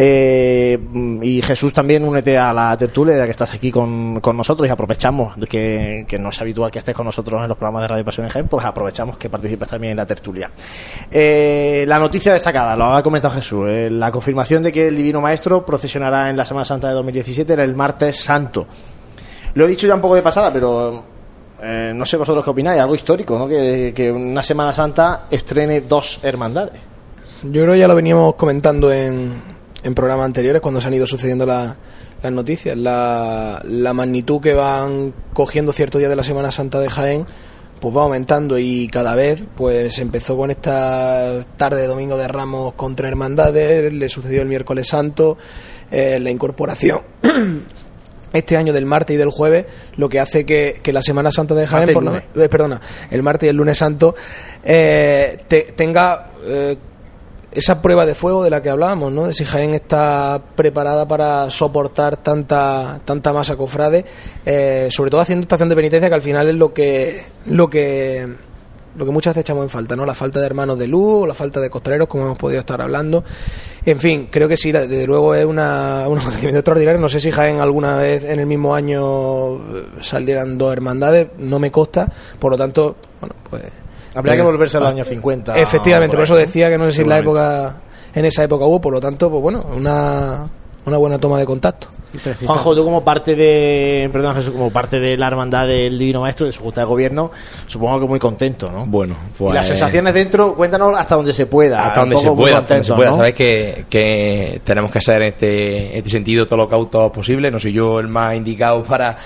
Eh, 0.00 0.78
y 1.22 1.42
Jesús 1.42 1.72
también, 1.72 2.04
únete 2.04 2.38
a 2.38 2.52
la 2.52 2.76
tertulia, 2.76 3.16
ya 3.16 3.24
que 3.24 3.32
estás 3.32 3.52
aquí 3.52 3.72
con, 3.72 4.20
nosotros 4.22 4.68
y 4.68 4.70
aprovechamos 4.70 5.36
que, 5.48 6.04
que, 6.06 6.18
no 6.20 6.28
es 6.28 6.40
habitual 6.40 6.70
que 6.70 6.78
estés 6.78 6.94
con 6.94 7.06
nosotros 7.06 7.42
en 7.42 7.48
los 7.48 7.56
programas 7.56 7.82
de 7.82 7.88
Radio 7.88 8.04
Pasión 8.04 8.26
en 8.26 8.30
Jaén, 8.30 8.46
pues 8.46 8.64
aprovechamos 8.64 9.18
que 9.18 9.28
participes 9.28 9.68
también 9.68 9.92
en 9.92 9.96
la 9.96 10.06
tertulia. 10.06 10.52
Eh, 11.10 11.84
la 11.88 11.98
noticia 11.98 12.32
destacada, 12.32 12.76
lo 12.76 12.94
ha 12.94 13.02
comentado 13.02 13.34
Jesús, 13.34 13.66
eh, 13.68 13.88
la 13.90 14.12
confirmación 14.12 14.62
de 14.62 14.70
que 14.70 14.86
el 14.86 14.96
Divino 14.96 15.20
Maestro 15.20 15.66
procesionará 15.66 16.30
en 16.30 16.36
la 16.36 16.44
Semana 16.44 16.64
Santa 16.64 16.86
de 16.86 16.94
2017 16.94 17.52
era 17.52 17.64
el 17.64 17.74
martes 17.74 18.16
santo. 18.18 18.68
Lo 19.54 19.64
he 19.64 19.68
dicho 19.68 19.86
ya 19.86 19.94
un 19.94 20.00
poco 20.00 20.14
de 20.14 20.22
pasada, 20.22 20.52
pero 20.52 21.04
eh, 21.62 21.92
no 21.94 22.04
sé 22.04 22.16
vosotros 22.16 22.44
qué 22.44 22.50
opináis, 22.50 22.80
algo 22.80 22.94
histórico, 22.94 23.38
¿no? 23.38 23.48
Que, 23.48 24.12
una 24.14 24.42
Semana 24.42 24.72
Santa 24.72 25.26
estrene 25.30 25.80
dos 25.82 26.20
hermandades. 26.22 26.80
Yo 27.42 27.62
creo 27.62 27.72
que 27.72 27.80
ya 27.80 27.88
lo 27.88 27.94
veníamos 27.94 28.34
comentando 28.34 28.92
en, 28.92 29.40
en 29.82 29.94
programas 29.94 30.26
anteriores 30.26 30.60
cuando 30.60 30.80
se 30.80 30.88
han 30.88 30.94
ido 30.94 31.06
sucediendo 31.06 31.46
las 31.46 31.76
noticias. 32.32 32.76
La, 32.76 33.62
la 33.64 33.92
magnitud 33.92 34.40
que 34.40 34.54
van 34.54 35.12
cogiendo 35.32 35.72
ciertos 35.72 36.00
días 36.00 36.10
de 36.10 36.16
la 36.16 36.24
Semana 36.24 36.50
Santa 36.50 36.78
de 36.80 36.90
Jaén 36.90 37.26
pues 37.80 37.96
va 37.96 38.02
aumentando 38.02 38.58
y 38.58 38.88
cada 38.88 39.14
vez 39.14 39.44
pues 39.56 39.98
empezó 39.98 40.36
con 40.36 40.50
esta 40.50 41.44
tarde 41.56 41.82
de 41.82 41.86
domingo 41.86 42.16
de 42.16 42.26
Ramos 42.26 42.74
contra 42.74 43.06
hermandades, 43.06 43.92
le 43.92 44.08
sucedió 44.08 44.42
el 44.42 44.48
miércoles 44.48 44.88
santo, 44.88 45.38
eh, 45.90 46.18
la 46.20 46.30
incorporación 46.30 47.02
este 48.32 48.56
año 48.56 48.72
del 48.72 48.86
martes 48.86 49.14
y 49.14 49.18
del 49.18 49.30
jueves, 49.30 49.66
lo 49.96 50.08
que 50.08 50.20
hace 50.20 50.44
que, 50.44 50.80
la 50.92 51.02
Semana 51.02 51.30
Santa 51.30 51.54
de 51.54 51.66
Jaén, 51.66 51.92
por 51.92 52.22
eh, 52.34 52.48
perdona, 52.48 52.80
el 53.10 53.22
martes 53.22 53.46
y 53.46 53.50
el 53.50 53.56
lunes 53.56 53.78
santo, 53.78 54.14
eh, 54.64 55.38
tenga 55.76 56.30
eh, 56.44 56.76
esa 57.52 57.80
prueba 57.80 58.04
de 58.06 58.14
fuego 58.14 58.44
de 58.44 58.50
la 58.50 58.62
que 58.62 58.70
hablábamos, 58.70 59.12
¿no? 59.12 59.26
De 59.26 59.32
si 59.32 59.44
Jaén 59.44 59.74
está 59.74 60.40
preparada 60.54 61.08
para 61.08 61.50
soportar 61.50 62.16
tanta 62.16 63.00
tanta 63.04 63.32
masa 63.32 63.56
cofrade, 63.56 64.04
eh, 64.44 64.88
sobre 64.90 65.10
todo 65.10 65.20
haciendo 65.20 65.42
estación 65.42 65.68
de 65.68 65.76
penitencia, 65.76 66.08
que 66.08 66.14
al 66.14 66.22
final 66.22 66.48
es 66.48 66.54
lo 66.54 66.72
que 66.74 67.20
lo 67.46 67.70
que 67.70 68.28
lo 68.98 69.06
que 69.06 69.12
muchas 69.12 69.32
veces 69.32 69.42
echamos 69.42 69.62
en 69.62 69.70
falta, 69.70 69.94
¿no? 69.96 70.04
La 70.04 70.14
falta 70.14 70.40
de 70.40 70.46
hermanos 70.46 70.78
de 70.78 70.88
luz, 70.88 71.22
o 71.22 71.26
la 71.26 71.34
falta 71.34 71.60
de 71.60 71.70
costaleros, 71.70 72.08
como 72.08 72.24
hemos 72.24 72.38
podido 72.38 72.60
estar 72.60 72.80
hablando. 72.82 73.24
En 73.86 73.98
fin, 73.98 74.28
creo 74.30 74.48
que 74.48 74.56
sí, 74.56 74.72
desde 74.72 75.06
luego 75.06 75.34
es 75.34 75.44
una, 75.44 76.04
un 76.08 76.18
acontecimiento 76.18 76.58
extraordinario. 76.58 77.00
No 77.00 77.08
sé 77.08 77.20
si 77.20 77.30
Jaén 77.30 77.60
alguna 77.60 77.96
vez 77.96 78.24
en 78.24 78.40
el 78.40 78.46
mismo 78.46 78.74
año 78.74 79.54
eh, 79.54 79.84
salieran 80.00 80.58
dos 80.58 80.72
hermandades, 80.72 81.28
no 81.38 81.58
me 81.58 81.70
consta, 81.70 82.10
por 82.38 82.52
lo 82.52 82.58
tanto, 82.58 82.96
bueno, 83.20 83.34
pues 83.48 83.62
Habría 84.14 84.34
que 84.34 84.40
eh, 84.40 84.44
volverse 84.44 84.76
a 84.76 84.80
los 84.80 84.88
ah, 84.88 84.92
años 84.92 85.08
50. 85.08 85.58
Efectivamente, 85.58 86.16
por, 86.16 86.24
eso 86.24 86.34
decía 86.34 86.68
que 86.68 86.78
no 86.78 86.86
sé 86.86 86.92
si 86.92 87.00
en 87.02 87.08
la 87.08 87.18
época 87.18 87.76
en 88.14 88.24
esa 88.24 88.42
época 88.42 88.64
hubo, 88.64 88.80
por 88.80 88.92
lo 88.92 89.00
tanto, 89.00 89.30
pues 89.30 89.42
bueno, 89.42 89.64
una, 89.74 90.48
una 90.86 90.96
buena 90.96 91.18
toma 91.18 91.38
de 91.38 91.44
contacto. 91.44 91.88
Juanjo, 92.46 92.74
tú 92.74 92.82
como 92.84 93.04
parte 93.04 93.36
de, 93.36 94.08
perdón 94.10 94.34
Jesús, 94.34 94.52
como 94.54 94.70
parte 94.70 94.98
de 94.98 95.16
la 95.16 95.26
hermandad 95.26 95.66
del 95.66 95.98
Divino 95.98 96.22
Maestro, 96.22 96.46
de 96.46 96.52
su 96.52 96.62
Junta 96.62 96.80
de 96.80 96.86
Gobierno, 96.86 97.30
supongo 97.66 98.00
que 98.00 98.06
muy 98.06 98.18
contento, 98.18 98.70
¿no? 98.70 98.86
Bueno, 98.86 99.16
pues... 99.36 99.52
Y 99.52 99.54
las 99.54 99.66
sensaciones 99.66 100.14
dentro, 100.14 100.54
cuéntanos 100.54 100.96
hasta 100.98 101.14
donde 101.16 101.34
se 101.34 101.44
pueda. 101.46 101.86
hasta 101.86 102.00
donde 102.00 102.16
se 102.16 102.30
pueda, 102.32 102.58
hasta 102.58 102.74
donde 102.74 102.86
se 102.86 102.94
pueda. 102.94 103.10
¿no? 103.10 103.16
Sabes 103.16 103.34
que, 103.34 103.84
que 103.90 104.60
tenemos 104.64 104.90
que 104.90 105.00
ser 105.02 105.20
en 105.22 105.28
este, 105.28 105.98
este 105.98 106.10
sentido 106.10 106.46
todo 106.46 106.56
lo 106.56 106.68
cautos 106.68 107.10
posible. 107.10 107.50
No 107.50 107.58
soy 107.58 107.72
yo 107.74 108.00
el 108.00 108.08
más 108.08 108.34
indicado 108.34 108.82
para 108.82 109.16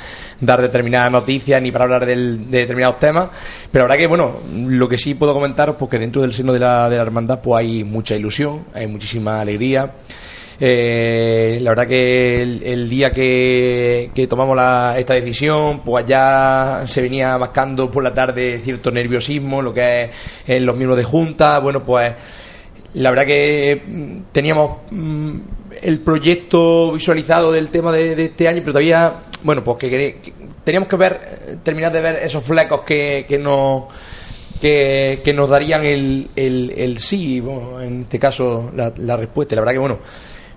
dar 0.41 0.61
determinadas 0.61 1.12
noticias 1.12 1.62
ni 1.62 1.70
para 1.70 1.85
hablar 1.85 2.05
del- 2.05 2.51
de 2.51 2.59
determinados 2.59 2.99
temas. 2.99 3.29
Pero 3.70 3.85
la 3.85 3.95
verdad 3.95 4.01
que, 4.03 4.07
bueno, 4.09 4.33
lo 4.53 4.89
que 4.89 4.99
sí 4.99 5.15
puedo 5.15 5.33
comentaros, 5.33 5.77
pues 5.79 5.89
que 5.91 5.99
dentro 6.01 6.23
del 6.23 6.33
seno 6.33 6.53
de 6.53 6.59
la, 6.59 6.91
de 6.91 6.97
la 6.97 7.03
hermandad 7.03 7.41
pues 7.41 7.61
hay 7.65 7.85
mucha 7.85 8.16
ilusión, 8.16 8.65
hay 8.74 8.89
muchísima 8.89 9.41
alegría. 9.41 9.93
Eh, 10.64 11.59
la 11.60 11.70
verdad 11.72 11.89
que 11.89 12.40
el, 12.40 12.89
día 12.89 13.10
que, 13.10 14.12
que 14.14 14.28
tomamos 14.28 14.56
la- 14.56 14.94
esta 14.97 15.14
decisión, 15.14 15.80
pues 15.80 16.06
ya 16.06 16.82
se 16.86 17.02
venía 17.02 17.36
mascando 17.36 17.90
por 17.90 18.05
la 18.05 18.14
tarde 18.14 18.60
cierto 18.62 18.93
nerviosismo, 18.93 19.60
lo 19.60 19.74
que 19.74 20.02
es 20.05 20.10
eh, 20.47 20.60
los 20.60 20.76
miembros 20.76 20.98
de 20.98 21.02
junta. 21.02 21.59
Bueno, 21.59 21.84
pues 21.84 22.12
la 22.94 23.10
verdad 23.10 23.26
que 23.26 23.82
mm, 23.84 24.16
teníamos 24.30 24.82
mm, 24.93 25.36
el 25.82 25.98
proyecto 25.98 26.93
visualizado 26.93 27.51
del 27.51 27.68
tema 27.70 27.90
de, 27.90 28.22
este 28.26 28.47
año, 28.47 28.60
pero 28.60 28.74
todavía, 28.74 29.14
bueno, 29.43 29.64
pues 29.64 29.78
que, 29.78 29.90
que 29.90 30.32
teníamos 30.62 30.89
que 30.89 30.97
ver, 30.97 31.59
terminar 31.64 31.90
de 31.93 32.01
ver 32.02 32.20
esos 32.22 32.44
flecos 32.44 32.82
que, 32.82 33.26
que 33.28 33.36
nos 33.36 33.86
que, 34.62 35.22
que 35.24 35.32
nos 35.32 35.51
darían 35.51 35.84
el, 35.84 36.28
el, 36.36 36.72
el 36.76 36.98
sí, 37.01 37.40
bueno, 37.40 37.80
en 37.80 38.02
este 38.02 38.20
caso 38.20 38.70
la, 38.76 39.16
respuesta. 39.16 39.56
La 39.56 39.62
verdad 39.62 39.72
que 39.72 39.78
bueno, 39.78 39.98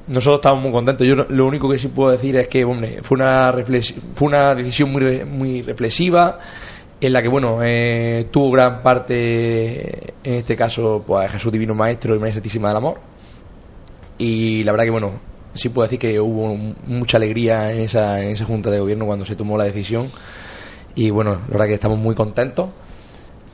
nosotros 0.08 0.36
estamos 0.40 0.62
muy 0.62 0.72
contentos. 0.72 1.06
Yo 1.08 1.16
lo- 1.16 1.46
único 1.48 1.68
que 1.70 1.80
sí 1.80 1.88
puedo 1.88 2.12
decir 2.12 2.36
es 2.36 2.48
que 2.48 2.64
fue 3.02 3.16
una 3.18 3.54
fue 4.16 4.28
una 4.28 4.54
decisión 4.56 4.92
muy 4.92 5.02
re- 5.02 5.26
muy 5.26 5.62
reflexiva 5.62 6.40
en 7.02 7.12
la 7.14 7.22
que 7.22 7.28
bueno 7.28 7.60
eh, 7.64 8.28
tuvo 8.32 8.52
gran 8.52 8.82
parte 8.84 10.14
en 10.24 10.34
este 10.36 10.56
caso 10.56 11.04
pues 11.06 11.32
Jesús 11.32 11.52
Divino 11.52 11.74
Maestro 11.76 12.16
y 12.16 12.20
María 12.20 12.34
Santísima 12.36 12.68
del 12.70 12.78
Amor. 12.78 13.00
Y 14.18 14.64
la 14.64 14.72
verdad 14.72 14.86
que 14.86 14.92
bueno 14.92 15.12
sí 15.54 15.70
puedo 15.70 15.86
decir 15.88 16.00
que 16.00 16.20
hubo 16.20 16.56
mucha 16.88 17.18
alegría 17.18 17.72
en 17.72 17.80
esa 17.80 18.22
en 18.22 18.30
esa 18.30 18.46
junta 18.46 18.70
de 18.72 18.80
gobierno 18.80 19.06
cuando 19.06 19.26
se 19.26 19.36
tomó 19.36 19.58
la 19.58 19.64
decisión. 19.66 20.12
Y 20.96 21.10
bueno 21.10 21.40
la 21.48 21.54
verdad 21.54 21.66
que 21.68 21.74
estamos 21.74 21.98
muy 22.00 22.16
contentos 22.16 22.70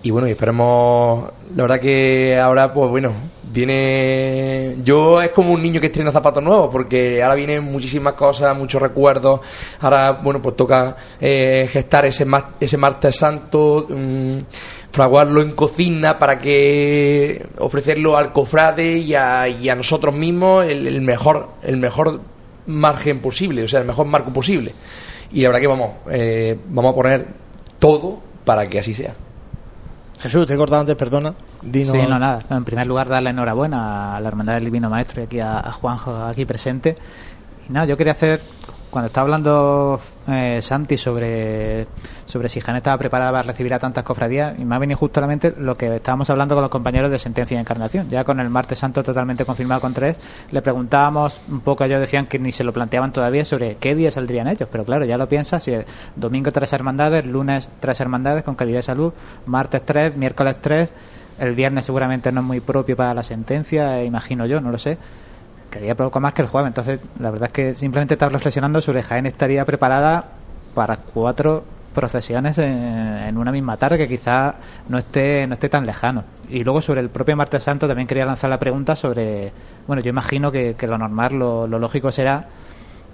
y 0.04 0.10
bueno, 0.10 0.28
y 0.28 0.32
esperemos, 0.32 1.30
la 1.56 1.64
verdad 1.64 1.80
que 1.80 2.40
ahora, 2.40 2.74
pues 2.74 2.90
bueno, 2.90 3.14
viene, 3.52 4.76
yo 4.84 5.22
es 5.22 5.30
como 5.30 5.54
un 5.54 5.62
niño 5.62 5.80
que 5.80 5.88
estrena 5.88 6.12
zapatos 6.12 6.44
nuevos, 6.44 6.70
porque 6.72 7.22
ahora 7.22 7.36
vienen 7.36 7.64
muchísimas 7.64 8.14
cosas, 8.14 8.58
muchos 8.58 8.82
recuerdos, 8.82 9.42
ahora, 9.80 10.12
bueno, 10.12 10.42
pues 10.42 10.56
toca 10.56 10.96
eh, 11.20 11.70
gestar 11.72 12.06
ese, 12.06 12.26
ese 12.60 12.78
martes 12.78 13.16
santo, 13.16 13.86
mm, 13.90 14.38
fraguarlo 14.92 15.42
en 15.42 15.52
cocina 15.52 16.18
para 16.18 16.40
que 16.40 17.46
ofrecerlo 17.60 18.18
al 18.18 18.34
cofrade 18.34 18.98
y 18.98 19.14
a, 19.14 19.76
nosotros 19.76 20.16
mismos 20.16 20.66
el, 20.66 20.88
el 20.88 21.02
mejor, 21.02 21.50
el 21.64 21.78
mejor 21.78 22.22
margen 22.66 23.22
posible, 23.22 23.64
o 23.64 23.68
sea, 23.68 23.82
el 23.82 23.86
mejor 23.86 24.08
marco 24.08 24.32
posible. 24.34 24.74
Y 25.32 25.42
la 25.42 25.50
verdad 25.50 25.62
que 25.62 25.68
vamos, 25.68 25.92
eh, 26.12 26.58
vamos 26.70 26.92
a 26.92 26.96
poner 26.96 27.28
todo 27.80 28.20
para 28.44 28.68
que 28.68 28.80
así 28.80 28.94
sea. 28.94 29.16
Jesús, 30.22 30.46
te 30.46 30.54
he 30.54 30.58
cortado 30.58 30.82
antes, 30.82 30.96
perdona. 30.96 31.34
Dinos- 31.64 31.96
Sí, 31.96 32.04
no, 32.08 32.20
nada. 32.20 32.44
En 32.50 32.64
primer 32.64 32.86
lugar, 32.88 33.10
darle 33.10 33.32
enhorabuena 33.32 34.16
a 34.16 34.20
la 34.20 34.28
Hermandad 34.28 34.54
del 34.56 34.66
Divino 34.66 34.90
Maestro 34.90 35.22
y 35.22 35.26
aquí 35.26 35.40
a, 35.40 35.60
a 35.60 35.72
Juanjo 35.72 36.16
aquí 36.26 36.46
presente. 36.46 36.96
Y 37.68 37.74
nada, 37.74 37.86
yo 37.88 37.98
quería 37.98 38.12
hacer, 38.14 38.42
cuando 38.92 39.08
estaba 39.08 39.24
hablando 39.24 40.00
eh, 40.28 40.60
Santi 40.62 40.98
sobre, 40.98 41.88
sobre 42.26 42.50
si 42.50 42.60
Jaén 42.60 42.78
estaba 42.78 42.98
preparada 42.98 43.32
para 43.32 43.44
recibir 43.44 43.74
a 43.74 43.80
tantas 43.80 44.04
cofradías, 44.04 44.60
y 44.60 44.66
me 44.66 44.76
ha 44.76 44.80
venido 44.80 44.98
justo 45.00 45.20
a 45.20 45.22
la 45.22 45.28
mente 45.28 45.56
lo 45.58 45.76
que 45.76 45.96
estábamos 45.96 46.30
hablando 46.30 46.54
con 46.54 46.62
los 46.62 46.70
compañeros 46.70 47.10
de 47.10 47.18
Sentencia 47.18 47.56
y 47.56 47.60
Encarnación. 47.60 48.10
Ya 48.10 48.24
con 48.24 48.40
el 48.40 48.50
martes 48.50 48.80
santo 48.80 49.02
totalmente 49.02 49.46
confirmado 49.46 49.82
con 49.82 49.94
tres, 49.94 50.20
le 50.52 50.62
preguntábamos 50.62 51.40
un 51.50 51.62
poco, 51.62 51.86
ellos 51.86 52.02
decían 52.02 52.28
que 52.28 52.38
ni 52.38 52.52
se 52.52 52.64
lo 52.64 52.74
planteaban 52.74 53.14
todavía 53.14 53.46
sobre 53.46 53.78
qué 53.78 53.96
día 53.96 54.12
saldrían 54.12 54.48
ellos, 54.48 54.68
pero 54.72 54.84
claro, 54.84 55.06
ya 55.06 55.18
lo 55.18 55.28
piensas, 55.28 55.64
si 55.64 55.72
es 55.72 55.86
domingo 56.16 56.52
tres 56.52 56.74
hermandades, 56.74 57.26
lunes 57.26 57.70
tres 57.80 58.00
hermandades 58.02 58.44
con 58.44 58.56
calidad 58.56 58.80
de 58.80 58.84
salud, 58.84 59.14
martes 59.46 59.82
tres, 59.86 60.16
miércoles 60.16 60.58
tres, 60.60 60.94
el 61.40 61.56
viernes 61.56 61.86
seguramente 61.86 62.32
no 62.32 62.42
es 62.42 62.46
muy 62.46 62.60
propio 62.60 62.96
para 62.96 63.14
la 63.14 63.24
sentencia, 63.24 64.00
eh, 64.00 64.06
imagino 64.06 64.46
yo, 64.46 64.62
no 64.62 64.70
lo 64.70 64.78
sé. 64.78 64.98
Quería 65.72 65.96
poco 65.96 66.20
más 66.20 66.34
que 66.34 66.42
el 66.44 66.48
jueves. 66.48 66.68
Entonces, 66.68 67.00
la 67.20 67.32
verdad 67.32 67.48
es 67.48 67.54
que 67.54 67.76
simplemente 67.76 68.16
estaba 68.16 68.32
reflexionando 68.32 68.82
sobre 68.82 69.02
Jaén 69.02 69.26
estaría 69.26 69.66
preparada 69.66 70.26
para 70.76 70.98
cuatro 70.98 71.64
procesiones 71.94 72.58
en, 72.58 73.38
una 73.38 73.52
misma 73.52 73.78
tarde 73.78 73.98
que 73.98 74.08
quizá 74.08 74.56
no 74.88 74.98
esté 74.98 75.46
no 75.48 75.54
esté 75.54 75.68
tan 75.68 75.86
lejano 75.86 76.24
y 76.50 76.64
luego 76.64 76.82
sobre 76.82 77.02
el 77.02 77.10
propio 77.10 77.36
martes 77.36 77.64
santo 77.64 77.88
también 77.88 78.08
quería 78.08 78.26
lanzar 78.26 78.50
la 78.50 78.60
pregunta 78.60 78.96
sobre 78.96 79.52
bueno 79.88 80.02
yo 80.02 80.10
imagino 80.10 80.52
que, 80.52 80.76
lo 80.88 80.98
normal 80.98 81.38
lo, 81.38 81.68
lo 81.68 81.80
lógico 81.80 82.12
será 82.12 82.48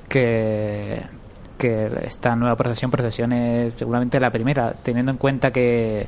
que 0.10 1.02
que 1.58 1.90
esta 2.04 2.36
nueva 2.36 2.56
procesión 2.56 2.92
procesione 2.92 3.72
seguramente 3.76 4.20
la 4.20 4.32
primera 4.32 4.74
teniendo 4.84 5.12
en 5.12 5.18
cuenta 5.18 5.52
que 5.52 6.08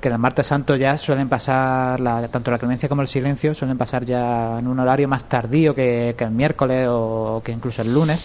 que 0.00 0.08
el 0.08 0.18
martes 0.18 0.46
santo 0.46 0.76
ya 0.76 0.96
suelen 0.98 1.28
pasar 1.28 2.00
la- 2.00 2.28
tanto 2.28 2.50
la 2.50 2.58
clemencia 2.58 2.88
como 2.88 3.02
el 3.02 3.08
silencio 3.08 3.54
suelen 3.54 3.78
pasar 3.78 4.04
ya 4.04 4.58
en 4.58 4.66
un 4.66 4.78
horario 4.80 5.08
más 5.08 5.24
tardío 5.28 5.74
que, 5.74 6.14
que 6.16 6.24
el 6.24 6.30
miércoles 6.30 6.86
o 6.90 7.40
que 7.44 7.52
incluso 7.52 7.82
el 7.82 7.92
lunes 7.92 8.24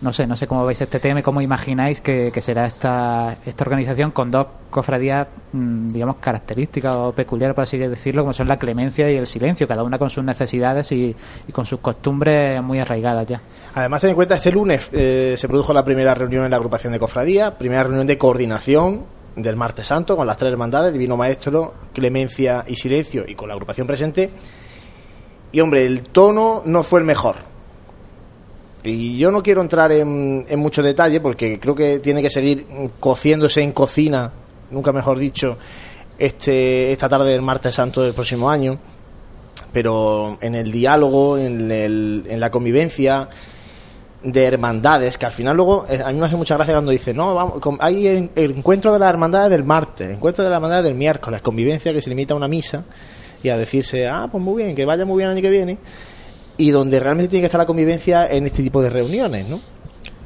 no 0.00 0.12
sé, 0.12 0.26
no 0.26 0.34
sé 0.34 0.48
cómo 0.48 0.66
veis 0.66 0.80
este 0.80 0.98
tema 0.98 1.20
y 1.20 1.22
cómo 1.22 1.40
imagináis 1.40 2.00
que, 2.00 2.32
que 2.34 2.40
será 2.40 2.66
esta, 2.66 3.36
esta 3.46 3.62
organización 3.62 4.10
con 4.10 4.32
dos 4.32 4.48
cofradías, 4.68 5.28
mm, 5.52 5.90
digamos, 5.90 6.16
características 6.16 6.96
o 6.96 7.12
peculiares, 7.12 7.54
por 7.54 7.62
así 7.62 7.78
decirlo, 7.78 8.22
como 8.22 8.32
son 8.32 8.48
la 8.48 8.58
clemencia 8.58 9.08
y 9.12 9.14
el 9.16 9.28
silencio, 9.28 9.68
cada 9.68 9.84
una 9.84 9.98
con 10.00 10.10
sus 10.10 10.24
necesidades 10.24 10.90
y, 10.90 11.14
y 11.46 11.52
con 11.52 11.66
sus 11.66 11.78
costumbres 11.78 12.60
muy 12.64 12.80
arraigadas 12.80 13.28
ya. 13.28 13.40
Además, 13.76 14.00
ten 14.00 14.10
en 14.10 14.16
cuenta, 14.16 14.34
este 14.34 14.50
lunes 14.50 14.90
eh, 14.92 15.36
se 15.38 15.46
produjo 15.46 15.72
la 15.72 15.84
primera 15.84 16.14
reunión 16.14 16.44
en 16.46 16.50
la 16.50 16.56
agrupación 16.56 16.92
de 16.92 16.98
cofradía, 16.98 17.56
primera 17.56 17.84
reunión 17.84 18.08
de 18.08 18.18
coordinación 18.18 19.04
del 19.36 19.56
martes 19.56 19.86
santo 19.86 20.16
con 20.16 20.26
las 20.26 20.36
tres 20.36 20.52
hermandades, 20.52 20.92
Divino 20.92 21.16
Maestro, 21.16 21.74
Clemencia 21.92 22.64
y 22.66 22.76
Silencio, 22.76 23.24
y 23.26 23.34
con 23.34 23.48
la 23.48 23.54
agrupación 23.54 23.86
presente. 23.86 24.30
Y 25.52 25.60
hombre, 25.60 25.84
el 25.86 26.02
tono 26.02 26.62
no 26.64 26.82
fue 26.82 27.00
el 27.00 27.06
mejor. 27.06 27.36
Y 28.84 29.16
yo 29.16 29.30
no 29.30 29.42
quiero 29.42 29.60
entrar 29.60 29.92
en, 29.92 30.44
en 30.48 30.58
mucho 30.58 30.82
detalle 30.82 31.20
porque 31.20 31.60
creo 31.60 31.74
que 31.74 32.00
tiene 32.00 32.20
que 32.20 32.30
seguir 32.30 32.66
cociéndose 32.98 33.62
en 33.62 33.72
cocina, 33.72 34.32
nunca 34.70 34.92
mejor 34.92 35.18
dicho, 35.18 35.56
este, 36.18 36.90
esta 36.90 37.08
tarde 37.08 37.30
del 37.30 37.42
martes 37.42 37.74
santo 37.74 38.02
del 38.02 38.12
próximo 38.12 38.50
año. 38.50 38.78
Pero 39.72 40.36
en 40.40 40.54
el 40.54 40.70
diálogo, 40.72 41.38
en, 41.38 41.70
el- 41.70 42.24
en 42.28 42.40
la 42.40 42.50
convivencia 42.50 43.28
de 44.22 44.44
hermandades, 44.44 45.18
que 45.18 45.26
al 45.26 45.32
final 45.32 45.56
luego 45.56 45.86
eh, 45.88 46.00
a 46.04 46.12
mí 46.12 46.18
me 46.18 46.26
hace 46.26 46.36
mucha 46.36 46.54
gracia 46.54 46.74
cuando 46.74 46.92
dice, 46.92 47.12
no, 47.12 47.34
vamos, 47.34 47.54
hay 47.80 48.06
el 48.06 48.50
encuentro 48.56 48.92
de 48.92 48.98
las 48.98 49.10
hermandades 49.10 49.50
del 49.50 49.64
martes, 49.64 50.08
el 50.08 50.16
encuentro 50.16 50.44
de 50.44 50.50
las 50.50 50.56
hermandades 50.56 50.84
del 50.84 50.94
miércoles, 50.94 51.40
convivencia 51.42 51.92
que 51.92 52.00
se 52.00 52.10
limita 52.10 52.34
a 52.34 52.36
una 52.36 52.48
misa 52.48 52.84
y 53.42 53.48
a 53.48 53.56
decirse, 53.56 54.06
ah, 54.06 54.28
pues 54.30 54.42
muy 54.42 54.62
bien, 54.62 54.76
que 54.76 54.84
vaya 54.84 55.04
muy 55.04 55.18
bien 55.18 55.30
el 55.30 55.36
año 55.36 55.42
que 55.42 55.50
viene, 55.50 55.78
y 56.56 56.70
donde 56.70 57.00
realmente 57.00 57.30
tiene 57.30 57.42
que 57.42 57.46
estar 57.46 57.58
la 57.58 57.66
convivencia 57.66 58.30
en 58.30 58.46
este 58.46 58.62
tipo 58.62 58.80
de 58.80 58.90
reuniones, 58.90 59.48
¿no? 59.48 59.60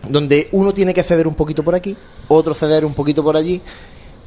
Donde 0.09 0.49
uno 0.53 0.75
tiene 0.75 0.93
que 0.93 1.03
ceder 1.03 1.27
un 1.27 1.35
poquito 1.35 1.63
por 1.63 1.75
aquí, 1.75 1.97
otro 2.29 2.55
ceder 2.55 2.85
un 2.85 2.95
poquito 2.95 3.23
por 3.25 3.37
allí, 3.37 3.63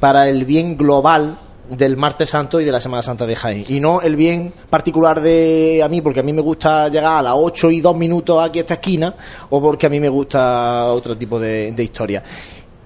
para 0.00 0.28
el 0.28 0.44
bien 0.44 0.76
global 0.76 1.38
del 1.70 1.96
martes 1.96 2.30
santo 2.30 2.60
y 2.60 2.64
de 2.64 2.72
la 2.72 2.80
Semana 2.80 3.02
Santa 3.02 3.26
de 3.26 3.36
Jaén. 3.36 3.64
Y 3.68 3.80
no 3.80 4.00
el 4.02 4.16
bien 4.16 4.52
particular 4.68 5.20
de 5.20 5.80
a 5.84 5.88
mí, 5.88 6.00
porque 6.00 6.20
a 6.20 6.22
mí 6.22 6.32
me 6.32 6.42
gusta 6.42 6.88
llegar 6.88 7.18
a 7.18 7.22
las 7.22 7.34
8 7.36 7.70
y 7.70 7.80
2 7.80 7.96
minutos 7.96 8.42
aquí 8.42 8.58
a 8.58 8.62
esta 8.62 8.74
esquina, 8.74 9.14
o 9.50 9.60
porque 9.60 9.86
a 9.86 9.90
mí 9.90 10.00
me 10.00 10.08
gusta 10.08 10.86
otro 10.86 11.16
tipo 11.16 11.38
de, 11.38 11.72
de 11.72 11.82
historia. 11.82 12.22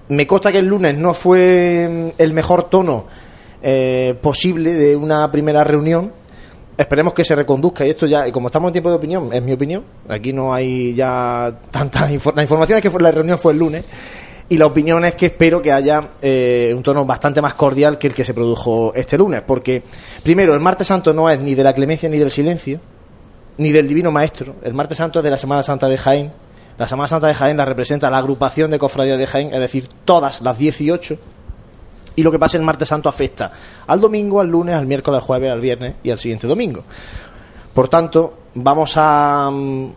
Me 0.09 0.27
consta 0.27 0.51
que 0.51 0.59
el 0.59 0.67
lunes 0.67 0.97
no 0.97 1.13
fue 1.13 2.13
mm, 2.17 2.21
el 2.21 2.33
mejor 2.33 2.69
tono 2.69 3.05
eh, 3.61 4.15
posible 4.21 4.73
de 4.73 4.95
una 4.95 5.29
primera 5.31 5.63
reunión, 5.63 6.11
Esperemos 6.77 7.13
que 7.13 7.23
se 7.23 7.35
reconduzca 7.35 7.85
y 7.85 7.91
esto 7.91 8.05
ya, 8.05 8.29
como 8.33 8.49
estamos 8.49 8.67
en 8.67 8.73
tiempo 8.73 8.89
de 8.89 8.97
opinión, 8.97 9.31
es 9.31 9.41
mi 9.41 9.53
opinión, 9.53 9.85
aquí 10.09 10.33
no 10.33 10.53
hay 10.53 10.93
ya 10.93 11.59
tanta 11.71 12.11
información, 12.11 12.35
la 12.35 12.41
información 12.41 12.77
es 12.77 12.81
que 12.81 12.91
fue, 12.91 13.01
la 13.01 13.11
reunión 13.11 13.37
fue 13.37 13.53
el 13.53 13.59
lunes 13.59 13.85
y 14.47 14.57
la 14.57 14.65
opinión 14.67 15.03
es 15.05 15.15
que 15.15 15.27
espero 15.27 15.61
que 15.61 15.71
haya 15.71 16.09
eh, 16.21 16.73
un 16.75 16.83
tono 16.83 17.05
bastante 17.05 17.41
más 17.41 17.55
cordial 17.55 17.97
que 17.97 18.07
el 18.07 18.13
que 18.13 18.23
se 18.23 18.33
produjo 18.33 18.93
este 18.95 19.17
lunes, 19.17 19.41
porque 19.45 19.83
primero, 20.23 20.53
el 20.53 20.59
martes 20.59 20.87
santo 20.87 21.13
no 21.13 21.29
es 21.29 21.39
ni 21.39 21.55
de 21.55 21.63
la 21.63 21.73
clemencia 21.73 22.09
ni 22.09 22.19
del 22.19 22.31
silencio, 22.31 22.79
ni 23.57 23.71
del 23.71 23.87
divino 23.87 24.11
maestro, 24.11 24.55
el 24.63 24.73
martes 24.73 24.97
santo 24.97 25.19
es 25.19 25.23
de 25.23 25.31
la 25.31 25.37
Semana 25.37 25.63
Santa 25.63 25.87
de 25.87 25.97
Jaén, 25.97 26.31
la 26.77 26.87
Semana 26.87 27.07
Santa 27.07 27.27
de 27.27 27.33
Jaén 27.33 27.57
la 27.57 27.65
representa 27.65 28.09
la 28.09 28.17
agrupación 28.17 28.69
de 28.69 28.79
cofradías 28.79 29.17
de 29.17 29.27
Jaén, 29.27 29.53
es 29.53 29.59
decir, 29.59 29.87
todas 30.03 30.41
las 30.41 30.57
18 30.57 31.17
y 32.17 32.23
lo 32.23 32.31
que 32.31 32.39
pasa 32.39 32.57
el 32.57 32.63
martes 32.63 32.87
santo 32.87 33.09
afecta 33.09 33.51
al 33.87 33.99
domingo, 33.99 34.39
al 34.39 34.47
lunes, 34.47 34.75
al 34.75 34.85
miércoles, 34.85 35.21
al 35.21 35.25
jueves, 35.25 35.51
al 35.51 35.61
viernes 35.61 35.95
y 36.03 36.11
al 36.11 36.19
siguiente 36.19 36.47
domingo. 36.47 36.83
Por 37.73 37.87
tanto, 37.89 38.37
vamos 38.55 38.93
a, 38.95 39.49
mm, 39.51 39.87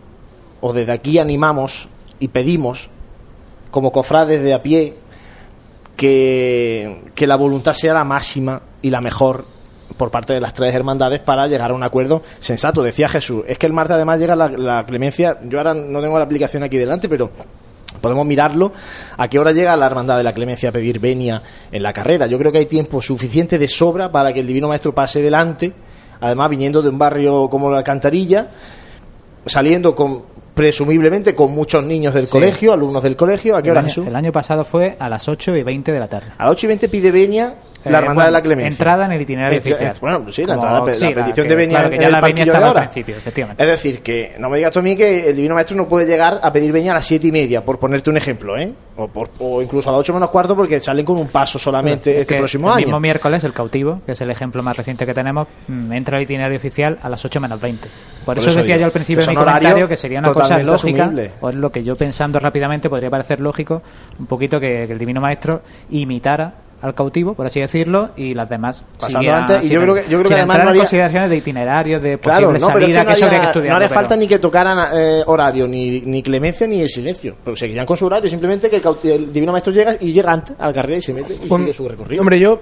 o 0.61 0.73
desde 0.73 0.93
aquí 0.93 1.19
animamos 1.19 1.89
y 2.19 2.29
pedimos, 2.29 2.91
como 3.71 3.93
cofrades 3.93 4.43
de 4.43 4.55
a 4.55 4.63
pie, 4.63 4.97
que, 5.97 7.11
que 7.15 7.27
la 7.27 7.37
voluntad 7.37 7.75
sea 7.75 7.95
la 7.95 8.05
máxima 8.05 8.63
y 8.83 8.91
la 8.91 9.01
mejor 9.01 9.45
por 9.97 10.11
parte 10.11 10.33
de 10.33 10.41
las 10.41 10.55
tres 10.55 10.75
hermandades 10.75 11.21
para 11.21 11.47
llegar 11.49 11.73
a 11.73 11.75
un 11.75 11.83
acuerdo 11.83 12.23
sensato. 12.39 12.83
Decía 12.83 13.09
Jesús, 13.09 13.45
es 13.49 13.59
que 13.59 13.67
el 13.67 13.73
martes 13.73 13.97
además 13.97 14.19
llega 14.19 14.37
la, 14.37 14.49
la 14.49 14.87
clemencia, 14.87 15.39
yo 15.43 15.59
ahora 15.59 15.75
no 15.75 16.01
tengo 16.01 16.17
la 16.17 16.25
aplicación 16.25 16.63
aquí 16.63 16.77
delante, 16.77 17.09
pero 17.09 17.31
podemos 18.01 18.25
mirarlo 18.27 18.73
a 19.17 19.29
qué 19.29 19.39
hora 19.39 19.53
llega 19.53 19.77
la 19.77 19.87
hermandad 19.87 20.17
de 20.17 20.23
la 20.23 20.33
clemencia 20.33 20.69
a 20.69 20.73
pedir 20.73 21.01
venia 21.01 21.43
en 21.73 21.83
la 21.83 21.93
carrera. 21.93 22.27
Yo 22.27 22.39
creo 22.39 22.53
que 22.53 22.59
hay 22.59 22.67
tiempo 22.67 23.03
suficiente 23.03 23.59
de 23.59 23.69
sobra 23.69 24.13
para 24.13 24.33
que 24.33 24.41
el 24.41 24.47
divino 24.47 24.69
maestro 24.69 24.95
pase 24.95 25.21
delante, 25.21 25.73
además 26.21 26.51
viniendo 26.51 26.81
de 26.81 26.91
un 26.91 26.99
barrio 26.99 27.49
como 27.49 27.71
la 27.71 27.79
Alcantarilla, 27.79 28.51
saliendo 29.47 29.95
con 29.95 30.23
presumiblemente 30.55 31.35
con 31.37 31.53
muchos 31.53 31.85
niños 31.85 32.15
del 32.15 32.25
Sí. 32.25 32.33
colegio, 32.33 32.73
alumnos 32.73 33.03
del 33.05 33.15
colegio. 33.15 33.57
¿A 33.57 33.63
qué 33.63 33.69
El 33.69 33.73
hora, 33.73 33.81
año, 33.81 33.89
Jesús? 33.89 34.07
el 34.09 34.17
año 34.17 34.33
pasado 34.33 34.65
fue 34.65 34.97
a 34.99 35.09
las 35.09 35.29
8 35.29 35.55
y 35.57 35.63
20 35.63 35.93
de 35.93 36.01
la 36.01 36.09
tarde. 36.09 36.29
A 36.37 36.45
las 36.45 36.53
8 36.53 36.67
y 36.67 36.69
20 36.69 36.89
pide 36.89 37.13
venia 37.13 37.55
la 37.85 37.91
Eh, 37.91 37.95
hermandad 37.95 38.15
bueno, 38.15 38.27
de 38.27 38.31
la 38.33 38.43
clemencia. 38.43 38.69
Entrada 38.69 39.05
en 39.07 39.13
el 39.13 39.23
itinerario 39.23 39.59
oficial. 39.59 39.95
Bueno, 40.01 40.33
sí, 40.33 40.43
la, 40.45 40.57
Como- 40.57 40.67
entrada, 40.67 40.87
la 40.87 40.95
sí, 40.95 41.05
la 41.07 41.15
petición 41.15 41.45
que- 41.45 41.49
de 41.51 41.55
venia 41.57 41.77
claro, 41.79 41.89
que 41.91 41.95
en 41.97 42.01
ya 42.01 42.07
el 42.07 42.13
la 42.13 42.19
estaba 42.29 42.45
de 42.45 42.57
al 42.57 42.65
ahora. 42.65 42.81
principio, 42.83 43.17
efectivamente. 43.17 43.63
Es 43.63 43.69
decir, 43.71 44.03
que 44.03 44.35
no 44.39 44.49
me 44.51 44.57
digas 44.59 44.73
tú 44.73 44.79
a 44.81 44.83
mí 44.83 44.97
que 44.97 45.31
el 45.31 45.37
divino 45.37 45.55
maestro 45.55 45.77
no 45.77 45.89
puede 45.89 46.07
llegar 46.07 46.41
a 46.43 46.53
pedir 46.53 46.73
venia 46.73 46.91
a 46.93 46.95
las 46.97 47.07
siete 47.07 47.29
y 47.29 47.33
media, 47.33 47.65
por 47.65 47.79
ponerte 47.79 48.11
un 48.11 48.17
ejemplo, 48.17 48.59
¿eh? 48.59 48.73
O, 48.97 49.07
por- 49.09 49.31
o 49.39 49.63
incluso 49.63 49.89
a 49.91 49.93
las 49.93 50.01
8 50.01 50.13
menos 50.13 50.29
cuarto 50.31 50.57
porque 50.57 50.81
salen 50.81 51.05
con 51.07 51.17
un 51.19 51.29
paso 51.29 51.59
solamente 51.59 52.11
Es 52.11 52.17
este 52.23 52.35
que 52.35 52.39
próximo 52.41 52.67
el 52.69 52.75
año. 52.75 52.87
mismo 52.87 53.01
miércoles, 53.01 53.45
el 53.45 53.53
cautivo, 53.53 54.01
que 54.05 54.13
es 54.13 54.21
el 54.21 54.31
ejemplo 54.31 54.61
más 54.63 54.77
reciente 54.77 55.07
que 55.07 55.15
tenemos, 55.15 55.47
mm, 55.69 55.93
entra 55.93 56.17
al 56.17 56.25
itinerario 56.25 56.57
oficial 56.57 56.99
a 57.01 57.09
las 57.09 57.25
8 57.25 57.41
menos 57.41 57.61
20. 57.61 57.89
Por, 57.89 58.35
Por 58.35 58.39
eso, 58.39 58.51
eso 58.51 58.59
decía 58.59 58.75
digo, 58.75 58.81
yo 58.81 58.87
al 58.87 58.93
principio 58.93 59.25
de 59.25 59.31
mi 59.31 59.37
comentario 59.37 59.89
que 59.89 59.97
sería 59.97 60.19
una 60.19 60.33
cosa 60.33 60.59
lógica, 60.63 61.11
o 61.41 61.49
es 61.49 61.55
lo 61.55 61.71
que 61.71 61.85
yo 61.85 61.97
pensando 61.97 62.41
rápidamente 62.41 62.91
podría 62.91 63.09
parecer 63.09 63.41
lógico, 63.41 63.83
un 64.19 64.27
poquito 64.27 64.59
que, 64.59 64.85
que 64.87 64.93
el 64.93 64.99
Divino 64.99 65.21
Maestro 65.21 65.63
imitara 65.91 66.53
al 66.81 66.95
cautivo, 66.95 67.35
por 67.35 67.45
así 67.47 67.59
decirlo, 67.61 68.11
y 68.17 68.35
las 68.35 68.49
demás 68.49 68.85
Pasando 69.01 69.33
antes, 69.35 69.65
y 69.65 69.69
yo 69.69 69.81
creo 69.83 69.95
que- 69.95 70.03
yo 70.03 70.19
creo 70.19 70.29
que 70.29 70.35
además 70.35 70.59
no 70.65 70.71
haría- 70.71 70.83
consideraciones 70.83 71.31
de 71.31 71.37
itinerarios, 71.37 72.01
de 72.03 72.19
Claro, 72.19 72.49
posibles 72.53 72.63
no, 72.63 72.67
pero 72.69 72.79
es 72.79 72.87
que 72.87 72.99
no 72.99 73.05
que 73.05 73.11
había 73.25 73.53
que 73.53 73.59
no 73.69 73.75
haría 73.77 73.89
pero- 73.89 74.01
falta 74.01 74.17
ni 74.17 74.29
que 74.29 74.39
tocaran 74.39 74.89
eh, 74.95 75.23
horario, 75.27 75.67
ni, 75.67 76.01
ni 76.03 76.23
clemencia, 76.23 76.67
ni 76.67 76.81
el 76.81 76.89
silencio. 76.89 77.35
Pero 77.45 77.57
seguirían 77.57 77.85
con 77.87 77.97
su 77.97 78.07
horario, 78.07 78.31
simplemente 78.31 78.71
que 78.71 78.77
el, 78.77 78.83
cauti- 78.83 79.11
el 79.11 79.33
divino 79.33 79.51
maestro 79.53 79.73
llega 79.73 79.97
y 80.01 80.13
llega 80.13 80.33
antes 80.33 80.55
al 80.59 80.73
carrera 80.73 80.99
y 80.99 81.03
se 81.03 81.13
mete 81.13 81.35
y 81.35 81.49
Bueno, 81.49 81.65
sigue 81.65 81.75
su 81.75 81.89
recorrido. 81.89 82.21
Hombre, 82.23 82.39
yo, 82.39 82.61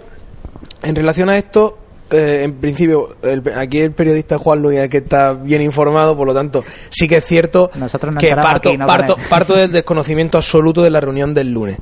en 0.83 0.95
relación 0.97 1.29
a 1.29 1.37
esto, 1.37 1.77
eh, 2.11 2.41
en 2.45 2.55
principio, 2.55 3.17
el- 3.23 3.43
aquí 3.57 3.81
el 3.81 3.93
periodista 3.93 4.39
Juan 4.39 4.63
Luis 4.63 4.79
es 4.79 4.85
el 4.85 4.91
que 4.91 4.99
está 4.99 5.35
bien 5.35 5.61
informado, 5.61 6.17
por 6.17 6.27
lo 6.27 6.33
tanto, 6.33 6.65
sí 6.89 7.07
que 7.07 7.17
es 7.19 7.25
cierto 7.27 7.71
Nosotros 7.75 8.15
no 8.15 8.21
que 8.21 8.35
parto, 8.35 8.69
aquí, 8.71 8.79
¿no? 8.79 8.87
parto, 8.87 9.17
parto 9.29 9.55
del 9.57 9.73
desconocimiento 9.73 10.39
absoluto 10.39 10.83
de 10.83 10.89
la 10.91 11.01
reunión 11.01 11.35
del 11.35 11.51
lunes. 11.51 11.77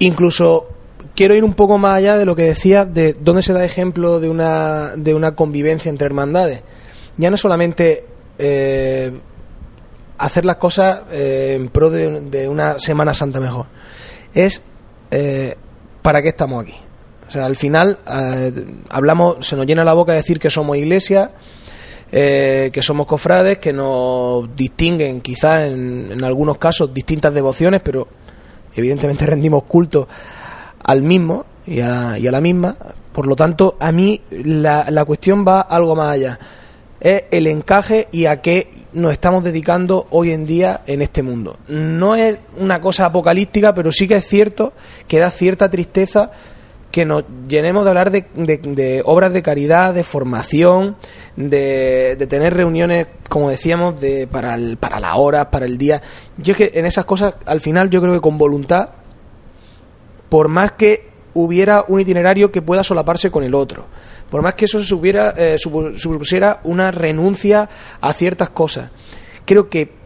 Incluso 0.00 0.68
quiero 1.18 1.34
ir 1.34 1.42
un 1.42 1.54
poco 1.54 1.78
más 1.78 1.96
allá 1.96 2.16
de 2.16 2.24
lo 2.24 2.36
que 2.36 2.44
decía 2.44 2.84
de 2.84 3.12
dónde 3.12 3.42
se 3.42 3.52
da 3.52 3.64
ejemplo 3.64 4.20
de 4.20 4.28
una, 4.28 4.92
de 4.94 5.14
una 5.14 5.34
convivencia 5.34 5.88
entre 5.88 6.06
hermandades. 6.06 6.62
Ya 7.16 7.28
no 7.28 7.36
solamente 7.36 8.06
eh, 8.38 9.10
hacer 10.16 10.44
las 10.44 10.58
cosas 10.58 11.00
eh, 11.10 11.54
en 11.56 11.70
pro 11.70 11.90
de, 11.90 12.48
una 12.48 12.78
Semana 12.78 13.14
Santa 13.14 13.40
mejor, 13.40 13.66
es 14.32 14.62
eh, 15.10 15.56
para 16.02 16.22
qué 16.22 16.28
estamos 16.28 16.62
aquí. 16.62 16.76
O 17.26 17.30
sea, 17.32 17.46
al 17.46 17.56
final 17.56 17.98
eh, 18.08 18.52
hablamos, 18.88 19.44
se 19.44 19.56
nos 19.56 19.66
llena 19.66 19.82
la 19.82 19.94
boca 19.94 20.12
de 20.12 20.18
decir 20.18 20.38
que 20.38 20.50
somos 20.50 20.76
iglesia, 20.76 21.32
que 22.12 22.80
somos 22.80 23.08
cofrades, 23.08 23.58
que 23.58 23.72
nos 23.72 24.54
distinguen 24.54 25.20
quizás 25.20 25.66
en, 25.66 26.10
en 26.12 26.22
algunos 26.22 26.58
casos 26.58 26.94
distintas 26.94 27.34
devociones, 27.34 27.80
pero 27.82 28.06
evidentemente 28.76 29.26
rendimos 29.26 29.64
culto 29.64 30.06
al 30.88 31.02
mismo 31.02 31.44
y 31.66 31.80
a, 31.80 31.88
la, 31.88 32.18
y 32.18 32.26
a 32.26 32.32
la 32.32 32.40
misma. 32.40 32.76
Por 33.12 33.26
lo 33.26 33.36
tanto, 33.36 33.76
a 33.78 33.92
mí 33.92 34.20
la, 34.30 34.86
la 34.90 35.04
cuestión 35.04 35.44
va 35.46 35.60
algo 35.60 35.94
más 35.94 36.08
allá. 36.14 36.38
Es 37.00 37.24
el 37.30 37.46
encaje 37.46 38.08
y 38.10 38.26
a 38.26 38.40
qué 38.40 38.70
nos 38.92 39.12
estamos 39.12 39.44
dedicando 39.44 40.06
hoy 40.10 40.32
en 40.32 40.46
día 40.46 40.80
en 40.86 41.02
este 41.02 41.22
mundo. 41.22 41.58
No 41.68 42.16
es 42.16 42.38
una 42.58 42.80
cosa 42.80 43.04
apocalíptica, 43.06 43.74
pero 43.74 43.92
sí 43.92 44.08
que 44.08 44.16
es 44.16 44.26
cierto 44.26 44.72
que 45.06 45.18
da 45.20 45.30
cierta 45.30 45.68
tristeza 45.70 46.30
que 46.90 47.04
nos 47.04 47.24
llenemos 47.46 47.84
de 47.84 47.90
hablar 47.90 48.10
de, 48.10 48.24
de- 48.34 49.02
obras 49.04 49.32
de 49.34 49.42
caridad, 49.42 49.92
de 49.92 50.04
formación, 50.04 50.96
de, 51.36 52.16
de 52.18 52.26
tener 52.26 52.54
reuniones, 52.54 53.06
como 53.28 53.50
decíamos, 53.50 54.00
de 54.00 54.26
para, 54.26 54.54
el- 54.54 54.78
para 54.78 54.98
las 54.98 55.12
horas, 55.16 55.46
para 55.46 55.66
el 55.66 55.76
día. 55.76 56.00
Yo 56.38 56.52
es 56.52 56.56
que 56.56 56.70
en 56.74 56.86
esas 56.86 57.04
cosas, 57.04 57.34
al 57.44 57.60
final, 57.60 57.90
yo 57.90 58.00
creo 58.00 58.14
que 58.14 58.20
con 58.22 58.38
voluntad, 58.38 58.88
por 60.28 60.48
más 60.48 60.72
que 60.72 61.08
hubiera 61.34 61.84
un 61.88 62.00
itinerario 62.00 62.50
que 62.50 62.62
pueda 62.62 62.82
solaparse 62.82 63.30
con 63.30 63.42
el 63.44 63.54
otro, 63.54 63.84
por 64.30 64.42
más 64.42 64.54
que 64.54 64.64
eso 64.66 64.82
supiera, 64.82 65.34
eh, 65.36 65.56
supu- 65.58 65.96
supusiera 65.96 66.60
una 66.64 66.90
renuncia 66.90 67.68
a 68.00 68.12
ciertas 68.12 68.50
cosas, 68.50 68.90
creo 69.44 69.68
que 69.68 69.96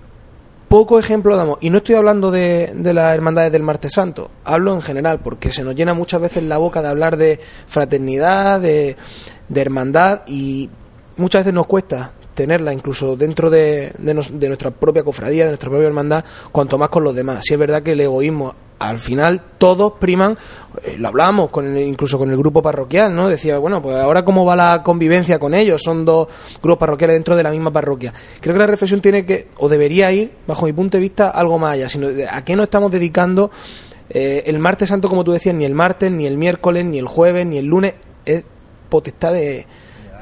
poco 0.68 0.98
ejemplo 0.98 1.36
damos, 1.36 1.58
y 1.60 1.70
no 1.70 1.78
estoy 1.78 1.96
hablando 1.96 2.30
de, 2.30 2.72
de 2.74 2.94
las 2.94 3.14
hermandades 3.14 3.52
del 3.52 3.62
Martes 3.62 3.92
Santo, 3.92 4.30
hablo 4.44 4.72
en 4.74 4.80
general, 4.82 5.20
porque 5.22 5.52
se 5.52 5.62
nos 5.64 5.74
llena 5.74 5.92
muchas 5.94 6.20
veces 6.20 6.42
la 6.44 6.56
boca 6.58 6.80
de 6.82 6.88
hablar 6.88 7.16
de 7.16 7.40
fraternidad, 7.66 8.60
de, 8.60 8.96
de 9.48 9.60
hermandad, 9.60 10.22
y 10.26 10.70
muchas 11.16 11.40
veces 11.42 11.52
nos 11.54 11.66
cuesta 11.66 12.12
tenerla 12.34 12.72
incluso 12.72 13.16
dentro 13.16 13.50
de, 13.50 13.92
de 13.98 14.14
nos- 14.14 14.38
de 14.38 14.48
nuestra 14.48 14.70
propia 14.70 15.02
cofradía, 15.02 15.44
de 15.44 15.50
nuestra 15.50 15.68
propia 15.68 15.88
hermandad, 15.88 16.24
cuanto 16.50 16.78
más 16.78 16.88
con 16.88 17.04
los 17.04 17.14
demás. 17.14 17.40
Si 17.46 17.52
es 17.52 17.60
verdad 17.60 17.82
que 17.82 17.92
el 17.92 18.00
egoísmo, 18.00 18.54
al 18.88 18.98
final 18.98 19.40
todos 19.58 19.94
priman, 19.98 20.36
eh, 20.84 20.96
lo 20.98 21.08
hablábamos 21.08 21.50
con 21.50 21.76
el- 21.76 21.82
incluso 21.86 22.18
con 22.18 22.30
el 22.30 22.36
grupo 22.36 22.62
parroquial, 22.62 23.14
¿no? 23.14 23.28
Decía, 23.28 23.58
bueno, 23.58 23.80
pues 23.82 23.96
ahora 23.96 24.24
cómo 24.24 24.44
va 24.44 24.56
la 24.56 24.82
convivencia 24.82 25.38
con 25.38 25.54
ellos, 25.54 25.82
son 25.82 26.04
dos 26.04 26.28
grupos 26.62 26.78
parroquiales 26.80 27.14
dentro 27.14 27.36
de 27.36 27.42
la 27.42 27.50
misma 27.50 27.70
parroquia. 27.72 28.12
Creo 28.40 28.54
que 28.54 28.58
la 28.60 28.66
reflexión 28.66 29.00
tiene 29.00 29.24
que, 29.26 29.48
o 29.58 29.68
debería 29.68 30.10
ir, 30.12 30.32
bajo 30.46 30.66
mi 30.66 30.72
punto 30.72 30.96
de 30.96 31.02
vista, 31.02 31.30
algo 31.30 31.58
más 31.58 31.72
allá, 31.74 31.88
sino 31.88 32.08
a 32.30 32.44
qué 32.44 32.56
nos 32.56 32.64
estamos 32.64 32.90
dedicando 32.90 33.50
eh, 34.10 34.42
el 34.46 34.58
martes 34.58 34.90
santo, 34.90 35.08
como 35.08 35.24
tú 35.24 35.32
decías, 35.32 35.54
ni 35.54 35.64
el 35.64 35.74
martes, 35.74 36.10
ni 36.10 36.26
el 36.26 36.36
miércoles, 36.36 36.84
ni 36.84 36.98
el 36.98 37.06
jueves, 37.06 37.46
ni 37.46 37.56
el 37.58 37.64
lunes, 37.66 37.94
es 38.26 38.44
potestad 38.90 39.32
de, 39.32 39.66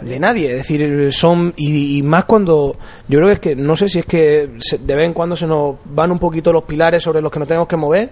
de 0.02 0.20
nadie. 0.20 0.50
Es 0.52 0.56
decir, 0.58 1.12
son. 1.12 1.52
Y, 1.56 1.98
y 1.98 2.02
más 2.04 2.24
cuando. 2.24 2.76
Yo 3.08 3.18
creo 3.18 3.26
que 3.26 3.32
es 3.34 3.40
que. 3.40 3.56
No 3.56 3.74
sé 3.74 3.88
si 3.88 3.98
es 3.98 4.06
que 4.06 4.48
de 4.80 4.94
vez 4.94 5.06
en 5.06 5.12
cuando 5.12 5.34
se 5.34 5.46
nos 5.48 5.74
van 5.86 6.12
un 6.12 6.20
poquito 6.20 6.52
los 6.52 6.62
pilares 6.62 7.02
sobre 7.02 7.20
los 7.20 7.32
que 7.32 7.40
nos 7.40 7.48
tenemos 7.48 7.66
que 7.66 7.76
mover. 7.76 8.10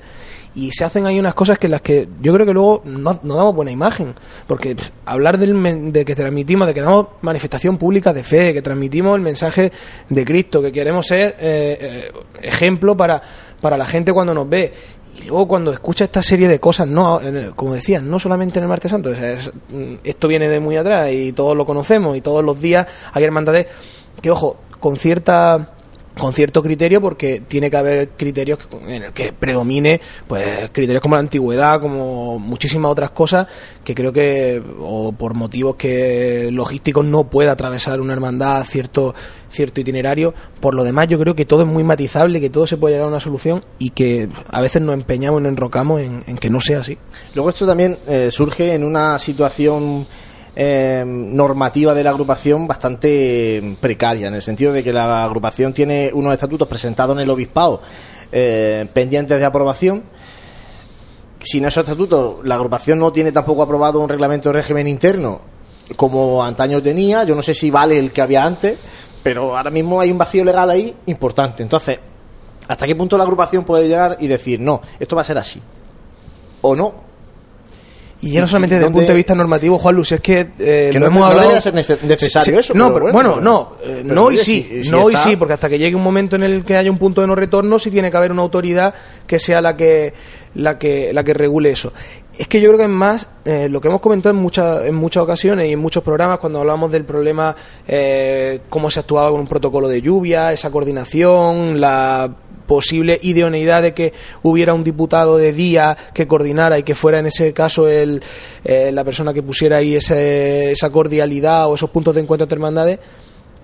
Y 0.55 0.73
se 0.73 0.85
hacen 0.85 1.07
ahí 1.07 1.19
unas 1.19 1.35
cosas 1.35 1.59
que 1.59 1.69
las 1.69 1.81
que 1.81 2.09
yo 2.21 2.33
creo 2.33 2.47
que 2.47 2.53
luego 2.53 2.83
no, 2.85 3.21
no 3.23 3.35
damos 3.35 3.55
buena 3.55 3.71
imagen. 3.71 4.15
Porque 4.47 4.77
hablar 5.05 5.39
del, 5.39 5.93
de 5.93 6.05
que 6.05 6.15
transmitimos, 6.15 6.67
de 6.67 6.75
que 6.75 6.81
damos 6.81 7.07
manifestación 7.21 7.79
pública 7.79 8.13
de 8.13 8.25
fe, 8.25 8.53
que 8.53 8.63
transmitimos 8.63 9.15
el 9.15 9.23
mensaje 9.23 9.71
de 10.09 10.25
Cristo, 10.25 10.63
que 10.63 10.73
queremos 10.73 11.07
ser 11.07 11.37
eh, 11.39 11.79
eh, 11.81 12.13
ejemplo 12.43 12.97
para, 12.97 13.21
para 13.61 13.77
la 13.77 13.87
gente 13.87 14.13
cuando 14.13 14.35
nos 14.35 14.49
ve. 14.49 14.73
Y 15.21 15.25
luego 15.25 15.49
cuando 15.49 15.73
escucha 15.73 16.05
esta 16.05 16.23
serie 16.23 16.49
de 16.49 16.61
cosas, 16.61 16.87
no, 16.87 17.21
como 17.57 17.75
decías, 17.75 18.03
no 18.03 18.19
solamente 18.19 18.59
en 18.59 18.65
el 18.65 18.69
martes 18.69 18.91
santo, 18.91 19.11
o 19.11 19.17
sea, 19.17 19.37
mm, 19.71 19.95
esto 20.05 20.29
viene 20.29 20.49
de 20.49 20.61
muy 20.61 20.77
atrás 20.77 21.11
y 21.11 21.33
todos 21.33 21.57
lo 21.57 21.67
conocemos 21.67 22.17
y 22.17 22.21
todos 22.21 22.45
los 22.45 22.61
días 22.61 22.87
hay 23.13 23.25
hermandades 23.25 23.67
que, 24.21 24.31
ojo, 24.31 24.59
con 24.81 24.97
cierta 24.97 25.75
con 26.19 26.33
cierto 26.33 26.63
criterio 26.63 27.01
porque 27.01 27.41
tiene 27.47 27.71
que 27.71 27.77
haber 27.77 28.09
criterios 28.11 28.59
en 28.87 29.05
el 29.05 29.13
que 29.13 29.33
predomine 29.33 30.01
pues 30.27 30.71
criterios 30.73 31.01
como 31.01 31.17
la 31.17 31.21
antigüedad 31.21 31.81
como 31.81 32.39
muchísimas 32.39 32.91
otras 32.91 33.11
cosas 33.11 33.47
que 33.85 33.95
creo 33.95 34.13
que 34.13 34.63
o 34.81 35.13
por 35.13 35.35
motivos 35.35 35.77
que 35.77 36.51
logísticos 36.53 37.05
no 37.05 37.25
puede 37.31 37.51
atravesar 37.51 38.01
una 38.01 38.13
hermandad 38.13 38.65
cierto 38.65 39.15
cierto 39.51 39.81
itinerario. 39.81 40.35
Por 40.61 40.75
lo 40.75 40.85
demás 40.85 41.09
yo 41.09 41.19
creo 41.19 41.35
que 41.35 41.45
todo 41.45 41.63
es 41.63 41.69
muy 41.69 41.85
matizable 41.85 42.41
que 42.41 42.51
todo 42.51 42.67
se 42.67 42.77
puede 42.77 42.95
llegar 42.95 43.07
a 43.07 43.11
una 43.11 43.21
solución 43.21 43.65
y 43.79 43.91
que 43.91 44.29
a 44.51 44.61
veces 44.61 44.83
nos 44.83 44.95
empeñamos 44.95 45.41
y 45.41 45.45
nos 45.45 45.53
enrocamos 45.53 46.01
en, 46.01 46.25
en 46.27 46.37
que 46.37 46.51
no 46.51 46.61
sea 46.61 46.81
así. 46.81 46.99
Luego 47.35 47.51
esto 47.51 47.67
también 47.67 47.99
eh, 48.07 48.31
surge 48.31 48.75
en 48.75 48.85
una 48.85 49.19
situación 49.19 50.07
eh, 50.61 51.05
normativa 51.07 51.95
de 51.95 52.03
la 52.03 52.11
agrupación 52.11 52.67
bastante 52.67 53.77
precaria, 53.81 54.27
en 54.27 54.35
el 54.35 54.43
sentido 54.43 54.73
de 54.73 54.83
que 54.83 54.93
la 54.93 55.23
agrupación 55.23 55.73
tiene 55.73 56.11
unos 56.13 56.33
estatutos 56.33 56.67
presentados 56.67 57.17
en 57.17 57.23
el 57.23 57.31
obispado 57.31 57.81
eh, 58.33 58.85
pendientes 58.93 59.39
de 59.39 59.45
aprobación. 59.45 60.03
Sin 61.45 61.65
esos 61.65 61.85
estatutos, 61.85 62.45
la 62.45 62.57
agrupación 62.57 62.99
no 62.99 63.13
tiene 63.13 63.31
tampoco 63.31 63.63
aprobado 63.63 64.01
un 64.01 64.09
reglamento 64.09 64.49
de 64.49 64.55
régimen 64.55 64.89
interno 64.89 65.41
como 65.95 66.45
antaño 66.45 66.83
tenía. 66.83 67.23
Yo 67.23 67.37
no 67.37 67.43
sé 67.43 67.55
si 67.55 67.71
vale 67.71 67.97
el 67.97 68.11
que 68.11 68.21
había 68.21 68.45
antes, 68.45 68.77
pero 69.23 69.57
ahora 69.57 69.71
mismo 69.71 70.01
hay 70.01 70.11
un 70.11 70.19
vacío 70.19 70.45
legal 70.45 70.69
ahí 70.71 70.93
importante. 71.07 71.63
Entonces, 71.63 72.01
¿hasta 72.67 72.85
qué 72.85 72.97
punto 72.97 73.17
la 73.17 73.23
agrupación 73.23 73.63
puede 73.63 73.87
llegar 73.87 74.17
y 74.19 74.27
decir, 74.27 74.59
no, 74.59 74.83
esto 74.99 75.15
va 75.15 75.23
a 75.23 75.25
ser 75.25 75.39
así? 75.39 75.63
¿O 76.63 76.75
no? 76.75 77.08
Y 78.21 78.33
ya 78.33 78.41
no 78.41 78.49
solamente 78.49 78.75
desde 78.75 78.89
el 78.89 78.93
punto 78.93 79.13
de 79.13 79.17
vista 79.17 79.35
normativo, 79.35 79.79
Juan 79.79 79.95
Luis, 79.95 80.11
es 80.11 80.21
que, 80.21 80.41
eh, 80.59 80.89
Que 80.93 80.99
no- 80.99 81.07
hemos 81.07 81.21
no 81.21 81.27
hablado. 81.27 81.43
debería 81.51 81.61
ser 81.61 81.75
nece- 81.75 82.03
necesario 82.03 82.59
eso, 82.59 82.75
No, 82.75 82.93
pero 82.93 83.13
bueno, 83.13 83.35
bueno, 83.37 83.41
no, 83.41 83.73
eh, 83.85 84.03
no 84.05 84.25
hoy 84.25 84.35
oye, 84.35 84.45
sí, 84.45 84.67
si- 84.69 84.85
si 84.85 84.91
no 84.91 85.05
hoy 85.05 85.15
está- 85.15 85.29
sí, 85.29 85.37
porque 85.37 85.55
hasta 85.55 85.69
que 85.69 85.79
llegue 85.79 85.95
un 85.95 86.03
momento 86.03 86.35
en 86.35 86.43
el 86.43 86.65
que 86.65 86.77
haya 86.77 86.91
un 86.91 86.99
punto 86.99 87.21
de 87.21 87.29
no 87.29 87.37
retorno, 87.37 87.79
sí 87.79 87.91
tiene 87.93 88.11
que 88.11 88.17
haber 88.17 88.33
una 88.33 88.43
autoridad 88.43 88.93
que 89.27 89.39
sea 89.39 89.61
la 89.61 89.77
que 89.77 90.15
la 90.55 90.79
que 90.79 91.13
la 91.13 91.23
que 91.23 91.33
regule 91.35 91.71
eso. 91.71 91.93
Es 92.37 92.49
que 92.49 92.61
yo 92.61 92.69
creo 92.71 92.79
que 92.79 92.85
es 92.85 92.91
más 92.91 93.29
eh, 93.45 93.69
lo 93.71 93.81
que 93.81 93.87
hemos 93.89 94.01
comentado 94.01 94.35
en 94.35 94.41
muchas 94.43 94.85
en 94.85 94.95
muchas 94.97 95.23
ocasiones 95.23 95.69
y 95.69 95.73
en 95.73 95.79
muchos 95.79 96.03
programas 96.03 96.39
cuando 96.39 96.59
hablamos 96.61 96.91
del 96.91 97.05
problema 97.05 97.55
eh, 97.87 98.61
cómo 98.69 98.91
se 98.91 98.99
actuaba 99.01 99.31
con 99.31 99.41
un 99.41 99.47
protocolo 99.47 99.87
de 99.89 100.03
lluvia, 100.03 100.53
esa 100.53 100.71
coordinación, 100.71 101.81
la 101.81 102.29
posible 102.69 103.19
idoneidad 103.21 103.83
de 103.83 103.95
que 103.95 104.13
hubiera 104.45 104.75
un 104.75 104.83
diputado 104.83 105.37
de 105.39 105.53
día 105.53 105.97
que 106.15 106.29
coordinara 106.29 106.79
y 106.79 106.85
que 106.85 106.95
fuera 106.95 107.19
en 107.19 107.27
ese 107.27 107.53
caso 107.53 107.89
el, 107.89 108.23
eh, 108.65 108.93
la 108.93 109.03
persona 109.03 109.35
que 109.35 109.43
pusiera 109.43 109.79
ahí 109.79 109.97
ese- 109.97 110.71
esa 110.71 110.91
cordialidad 110.91 111.67
o 111.69 111.75
esos 111.75 111.91
puntos 111.91 112.15
de 112.15 112.21
encuentro 112.21 112.45
entre 112.45 112.55
hermandades, 112.57 112.99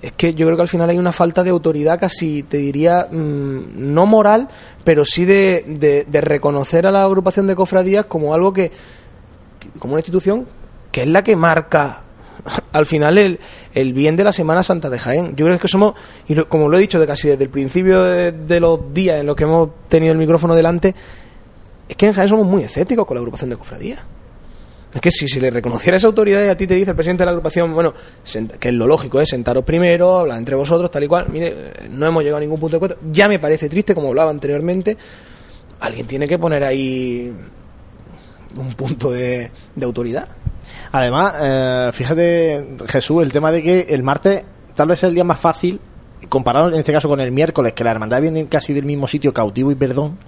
es 0.02 0.12
que 0.12 0.34
yo 0.34 0.44
creo 0.46 0.56
que 0.56 0.62
al 0.62 0.68
final 0.68 0.90
hay 0.90 0.98
una 0.98 1.12
falta 1.12 1.42
de 1.44 1.50
autoridad 1.50 1.98
casi, 2.00 2.42
te 2.42 2.56
diría, 2.58 3.06
mm, 3.10 3.60
no 3.94 4.04
moral, 4.06 4.48
pero 4.82 5.04
sí 5.04 5.24
de, 5.24 5.64
de- 5.66 6.04
de 6.08 6.20
reconocer 6.20 6.86
a 6.86 6.90
la 6.90 7.04
agrupación 7.04 7.46
de 7.46 7.54
cofradías 7.54 8.06
como 8.06 8.34
algo 8.34 8.52
que, 8.52 8.72
como 9.78 9.94
una 9.94 10.00
institución 10.00 10.46
que 10.90 11.02
es 11.02 11.08
la 11.08 11.22
que 11.24 11.36
marca 11.36 12.02
al 12.72 12.86
final 12.86 13.18
el, 13.18 13.38
el 13.74 13.92
bien 13.92 14.16
de 14.16 14.24
la 14.24 14.32
Semana 14.32 14.62
Santa 14.62 14.90
de 14.90 14.98
Jaén. 14.98 15.34
Yo 15.36 15.46
creo 15.46 15.58
que 15.58 15.68
somos, 15.68 15.94
y 16.28 16.34
lo- 16.34 16.48
como 16.48 16.68
lo 16.68 16.76
he 16.76 16.80
dicho 16.80 16.98
de 17.00 17.06
casi 17.06 17.28
desde 17.28 17.44
el 17.44 17.50
principio 17.50 18.02
de, 18.02 18.60
los 18.60 18.92
días 18.92 19.20
en 19.20 19.26
los 19.26 19.36
que 19.36 19.44
hemos 19.44 19.70
tenido 19.88 20.12
el 20.12 20.18
micrófono 20.18 20.54
delante, 20.54 20.94
es 21.88 21.96
que 21.96 22.06
en 22.06 22.12
Jaén 22.12 22.28
somos 22.28 22.46
muy 22.46 22.62
escépticos 22.62 23.06
con 23.06 23.14
la 23.16 23.20
agrupación 23.20 23.50
de 23.50 23.56
cofradías. 23.56 24.00
Es 24.94 25.00
que 25.00 25.10
si 25.10 25.26
se 25.26 25.40
le 25.40 25.50
reconociera 25.50 25.96
esa 25.96 26.06
autoridad 26.06 26.44
y 26.44 26.48
a 26.48 26.56
ti 26.56 26.68
te 26.68 26.74
dice 26.74 26.90
el 26.90 26.96
presidente 26.96 27.22
de 27.22 27.26
la 27.26 27.30
agrupación, 27.32 27.74
bueno, 27.74 27.92
que 28.60 28.68
es 28.68 28.74
lo 28.74 28.86
lógico, 28.86 29.20
es 29.20 29.28
sentaros 29.28 29.64
primero, 29.64 30.18
hablar 30.18 30.38
entre 30.38 30.54
vosotros, 30.54 30.88
tal 30.88 31.02
y 31.02 31.08
cual, 31.08 31.26
mire, 31.30 31.48
eh, 31.48 31.72
no 31.90 32.06
hemos 32.06 32.22
llegado 32.22 32.36
a 32.36 32.40
ningún 32.40 32.60
punto 32.60 32.78
de 32.78 32.84
encuentro, 32.86 32.98
ya 33.10 33.26
me 33.26 33.40
parece 33.40 33.68
triste, 33.68 33.92
como 33.92 34.08
hablaba 34.08 34.30
anteriormente, 34.30 34.96
alguien 35.80 36.06
tiene 36.06 36.28
que 36.28 36.38
poner 36.38 36.62
ahí 36.62 37.32
un 38.56 38.74
punto 38.74 39.10
de 39.10 39.50
autoridad. 39.82 40.28
Además, 40.96 41.34
eh, 41.40 41.90
fíjate, 41.92 42.76
Jesús, 42.86 43.20
el 43.24 43.32
tema 43.32 43.50
de 43.50 43.64
que 43.64 43.86
el 43.90 44.04
martes 44.04 44.44
tal 44.76 44.86
vez 44.86 45.00
es 45.02 45.08
el 45.08 45.14
día 45.14 45.24
más 45.24 45.40
fácil, 45.40 45.80
comparado 46.28 46.68
en 46.68 46.74
este 46.76 46.92
caso 46.92 47.08
con 47.08 47.20
el 47.20 47.32
miércoles, 47.32 47.72
que 47.72 47.82
la 47.82 47.90
hermandad 47.90 48.20
viene 48.20 48.46
casi 48.46 48.72
del 48.72 48.84
mismo 48.84 49.08
sitio, 49.08 49.32
cautivo 49.34 49.72
y 49.72 49.74
perdón. 49.74 50.18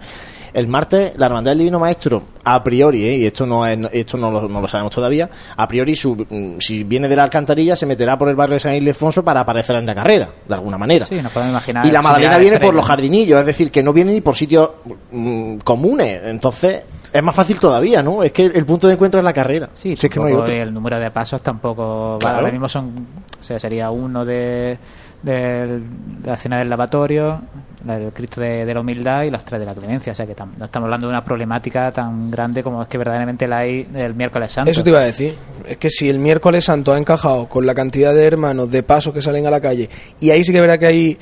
El 0.52 0.66
martes, 0.66 1.12
la 1.18 1.26
hermandad 1.26 1.50
del 1.52 1.58
Divino 1.58 1.78
Maestro, 1.78 2.22
a 2.42 2.64
priori, 2.64 3.04
¿eh? 3.04 3.16
y 3.18 3.26
esto 3.26 3.46
no 3.46 3.64
es, 3.66 3.78
esto 3.92 4.16
no 4.16 4.30
lo, 4.32 4.48
no 4.48 4.60
lo 4.60 4.66
sabemos 4.66 4.92
todavía, 4.92 5.28
a 5.56 5.68
priori, 5.68 5.94
su- 5.94 6.16
mm, 6.28 6.58
si 6.60 6.82
viene 6.82 7.08
de 7.08 7.14
la 7.14 7.24
alcantarilla, 7.24 7.76
se 7.76 7.84
meterá 7.86 8.16
por 8.18 8.28
el 8.28 8.34
barrio 8.36 8.54
de 8.54 8.60
San 8.60 8.74
Ildefonso 8.74 9.22
para 9.22 9.40
aparecer 9.42 9.76
en 9.76 9.86
la 9.86 9.94
carrera, 9.94 10.30
de 10.48 10.54
alguna 10.54 10.78
manera. 10.78 11.04
Sí, 11.04 11.20
nos 11.22 11.30
podemos 11.30 11.52
imaginar. 11.52 11.86
Y 11.86 11.90
la 11.92 12.00
Magdalena 12.02 12.32
similar 12.36 12.40
viene 12.40 12.58
por 12.66 12.74
los 12.74 12.86
jardinillos, 12.86 13.38
es 13.38 13.46
decir, 13.46 13.70
que 13.70 13.82
no 13.84 13.92
viene 13.92 14.12
ni 14.12 14.20
por 14.22 14.34
sitios 14.34 14.70
mm, 15.12 15.58
comunes. 15.58 16.22
Entonces, 16.24 16.82
es 17.16 17.22
más 17.22 17.34
fácil 17.34 17.58
todavía, 17.58 18.02
¿no? 18.02 18.22
Es 18.22 18.32
que 18.32 18.44
el 18.46 18.64
punto 18.66 18.86
de 18.86 18.94
encuentro 18.94 19.20
es 19.20 19.24
la 19.24 19.32
carrera. 19.32 19.68
Sí, 19.72 19.96
Si 19.96 20.06
es 20.06 20.12
que 20.12 20.18
no 20.20 20.26
hay 20.26 20.34
otro. 20.34 20.52
el 20.52 20.72
número 20.72 20.98
de 20.98 21.10
pasos 21.10 21.40
tampoco. 21.42 22.18
vale, 22.22 22.36
ahora 22.38 22.50
mismo 22.52 22.68
son. 22.68 23.06
O 23.40 23.42
sea, 23.42 23.58
sería 23.58 23.90
uno 23.90 24.24
de, 24.24 24.78
de 25.22 25.80
la 26.24 26.36
cena 26.36 26.58
del 26.58 26.68
lavatorio, 26.70 27.40
la 27.86 27.98
del 27.98 28.12
Cristo 28.12 28.40
de, 28.40 28.64
de 28.64 28.74
la 28.74 28.80
humildad 28.80 29.22
y 29.24 29.30
los 29.30 29.44
tres 29.44 29.60
de 29.60 29.66
la 29.66 29.74
clemencia. 29.74 30.12
O 30.12 30.14
sea, 30.14 30.26
que 30.26 30.34
tam- 30.36 30.50
no 30.58 30.64
estamos 30.64 30.86
hablando 30.86 31.06
de 31.06 31.12
una 31.12 31.24
problemática 31.24 31.90
tan 31.92 32.30
grande 32.30 32.62
como 32.62 32.82
es 32.82 32.88
que 32.88 32.98
verdaderamente 32.98 33.46
la 33.46 33.58
hay 33.58 33.86
el 33.94 34.14
miércoles 34.14 34.52
santo. 34.52 34.70
Eso 34.70 34.82
te 34.82 34.90
iba 34.90 35.00
a 35.00 35.04
decir. 35.04 35.36
Es 35.66 35.76
que 35.76 35.90
si 35.90 36.08
el 36.08 36.18
miércoles 36.18 36.64
santo 36.64 36.92
ha 36.92 36.98
encajado 36.98 37.46
con 37.48 37.66
la 37.66 37.74
cantidad 37.74 38.14
de 38.14 38.24
hermanos 38.24 38.70
de 38.70 38.82
pasos 38.82 39.12
que 39.14 39.22
salen 39.22 39.46
a 39.46 39.50
la 39.50 39.60
calle, 39.60 39.88
y 40.20 40.30
ahí 40.30 40.42
sí 40.44 40.52
que 40.52 40.60
verá 40.60 40.78
que 40.78 40.86
hay 40.86 41.18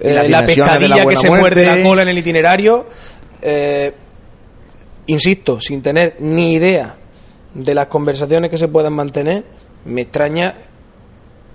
eh, 0.00 0.26
la 0.28 0.44
pescadilla 0.44 1.06
que 1.06 1.16
se 1.16 1.28
muerde 1.30 1.64
muerte. 1.64 1.82
la 1.82 1.88
cola 1.88 2.02
en 2.02 2.08
el 2.08 2.18
itinerario, 2.18 2.86
eh, 3.42 3.92
insisto, 5.08 5.58
sin 5.60 5.82
tener 5.82 6.16
ni 6.20 6.54
idea 6.54 6.94
de 7.54 7.74
las 7.74 7.88
conversaciones 7.88 8.50
que 8.50 8.56
se 8.58 8.68
puedan 8.68 8.92
mantener, 8.92 9.44
me 9.84 10.02
extraña 10.02 10.54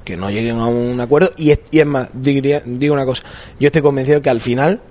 que 0.03 0.17
no 0.17 0.29
lleguen 0.29 0.59
a 0.59 0.67
un 0.67 0.99
acuerdo. 0.99 1.31
Y 1.37 1.51
es, 1.51 1.59
y 1.71 1.79
es 1.79 1.85
más, 1.85 2.09
diría- 2.13 2.61
digo 2.65 2.93
una 2.93 3.05
cosa, 3.05 3.23
yo 3.59 3.67
estoy 3.67 3.81
convencido 3.81 4.21
que 4.21 4.29
al 4.29 4.41
final 4.41 4.81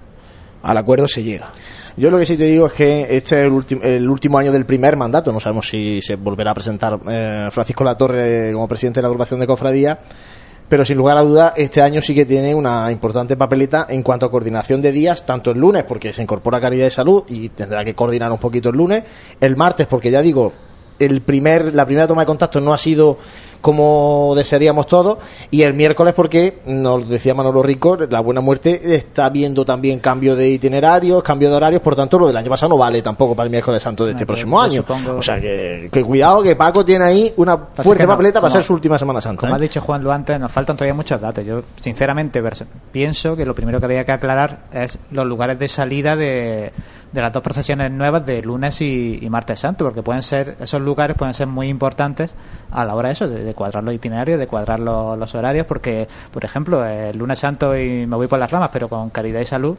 al 0.62 0.76
acuerdo 0.76 1.06
se 1.09 1.22
llega. 1.22 1.51
Yo 1.97 2.10
lo 2.10 2.18
que 2.18 2.24
sí 2.24 2.39
te 2.39 2.44
digo 2.44 2.66
es 2.68 2.72
que 2.72 3.02
este 3.16 3.40
es 3.47 3.52
el, 3.52 3.82
el 3.82 4.09
último 4.09 4.39
año 4.39 4.51
del 4.51 4.64
primer 4.64 4.97
mandato. 4.97 5.30
No 5.30 5.40
sabemos 5.40 5.68
si 5.68 6.01
se 6.01 6.16
volverá 6.16 6.52
a 6.52 6.55
presentar 6.55 6.98
eh, 7.06 7.48
Francisco 7.51 7.84
Latorre 7.84 8.51
como 8.55 8.66
presidente 8.66 8.98
de 9.01 9.02
la 9.02 9.09
agrupación 9.09 9.40
de 9.40 9.47
cofradía. 9.47 9.98
Pero 10.73 10.86
sin 10.86 10.97
lugar 10.97 11.19
a 11.19 11.20
duda, 11.20 11.53
este 11.55 11.82
año 11.82 12.01
sí 12.01 12.15
que 12.15 12.24
tiene 12.24 12.55
una 12.55 12.90
importante 12.90 13.36
papeleta 13.36 13.85
en 13.90 14.03
cuanto 14.03 14.24
a 14.24 14.31
coordinación 14.31 14.81
de 14.81 14.90
días, 14.90 15.27
tanto 15.27 15.51
el 15.51 15.59
lunes, 15.59 15.85
porque 15.85 16.15
se 16.15 16.23
incorpora 16.23 16.62
Caridad 16.62 16.85
de 16.86 16.90
Salud 16.90 17.24
y 17.28 17.51
tendrá 17.51 17.85
que 17.85 17.94
coordinar 17.94 18.32
un 18.32 18.39
poquito 18.39 18.70
el 18.70 18.77
lunes. 18.77 19.05
El 19.39 19.55
martes, 19.55 19.86
porque 19.86 20.11
ya 20.11 20.23
digo, 20.23 20.51
el 21.05 21.20
primer, 21.23 21.74
la 21.74 21.85
primera 21.87 22.07
toma 22.07 22.23
de 22.23 22.27
contacto 22.27 22.61
no 22.61 22.73
ha 22.73 22.79
sido 22.79 23.19
como 23.61 24.33
desearíamos 24.37 24.87
todos. 24.89 25.19
Y 25.51 25.62
el 25.62 25.73
miércoles, 25.74 26.15
porque 26.15 26.59
nos 26.66 27.09
decía 27.09 27.33
Manolo 27.33 27.62
Rico, 27.62 27.97
la 28.11 28.20
buena 28.20 28.41
muerte 28.41 28.95
está 28.97 29.29
viendo 29.31 29.65
también 29.65 30.01
cambio 30.01 30.35
de 30.35 30.49
itinerarios, 30.51 31.23
cambio 31.23 31.49
de 31.49 31.55
horarios. 31.57 31.81
Por 31.81 31.95
tanto, 31.95 32.19
lo 32.19 32.27
del 32.27 32.37
año 32.37 32.51
pasado 32.51 32.70
no 32.70 32.77
vale 32.79 33.01
tampoco 33.03 33.35
para 33.37 33.45
el 33.47 33.51
miércoles 33.53 33.81
santo 33.83 34.05
de 34.05 34.11
este 34.11 34.24
No, 34.24 34.27
próximo 34.27 34.57
yo 34.59 34.62
año. 34.62 34.83
supongo- 34.83 35.16
O 35.19 35.23
sea 35.23 35.41
que, 35.41 35.89
que 35.93 36.03
cuidado, 36.03 36.43
que 36.43 36.57
Paco 36.57 36.85
tiene 36.85 37.05
ahí 37.05 37.33
una 37.37 37.57
Pasa 37.57 37.85
fuerte 37.85 38.03
no, 38.03 38.09
papeleta 38.11 38.41
para 38.41 38.51
como- 38.51 38.61
ser 38.61 38.62
su 38.66 38.74
última 38.74 38.99
Semana 38.99 39.20
Santa. 39.20 39.41
Como 39.41 39.53
¿eh? 39.55 39.57
ha 39.57 39.61
dicho 39.61 39.81
Juan 39.81 40.03
Lu 40.03 40.11
antes, 40.11 40.41
nos 40.41 40.51
faltan 40.51 40.77
todavía 40.77 40.95
muchos 40.95 41.20
datos. 41.20 41.45
Yo, 41.45 41.62
sinceramente, 41.81 42.43
pienso 42.91 43.37
que 43.37 43.47
lo 43.47 43.55
primero 43.55 43.79
que 43.79 43.85
habría 43.87 44.05
que 44.05 44.12
aclarar 44.12 44.65
es 44.73 44.99
los 45.12 45.24
lugares 45.27 45.59
de 45.59 45.69
salida 45.69 46.16
de, 46.16 46.73
de 47.12 47.20
las 47.20 47.32
dos 47.32 47.43
procesiones 47.43 47.90
nuevas 47.93 48.24
de 48.24 48.40
lunes 48.43 48.80
y, 48.80 49.18
y 49.20 49.28
martes 49.30 49.60
santo, 49.60 49.84
porque 49.84 50.02
pueden 50.02 50.22
ser 50.22 50.56
esos 50.60 50.80
lugares 50.80 51.16
pueden 51.16 51.34
ser 51.34 51.47
muy 51.47 51.68
importantes 51.68 52.34
a 52.70 52.84
la 52.84 52.94
hora 52.94 53.09
de 53.09 53.12
eso, 53.12 53.28
de, 53.28 53.44
de 53.44 53.55
cuadrar 53.55 53.84
los 53.84 53.93
itinerarios, 53.94 54.39
de 54.39 54.47
cuadrar 54.47 54.80
los, 54.80 55.18
los 55.18 55.34
horarios, 55.34 55.66
porque, 55.66 56.09
por 56.32 56.44
ejemplo, 56.44 56.84
el 56.86 57.16
lunes 57.18 57.39
santo 57.39 57.76
y 57.76 58.06
me 58.06 58.16
voy 58.16 58.28
por 58.28 58.39
las 58.39 58.51
ramas, 58.51 58.70
pero 58.72 58.89
con 58.89 59.10
caridad 59.10 59.40
y 59.40 59.47
salud, 59.47 59.76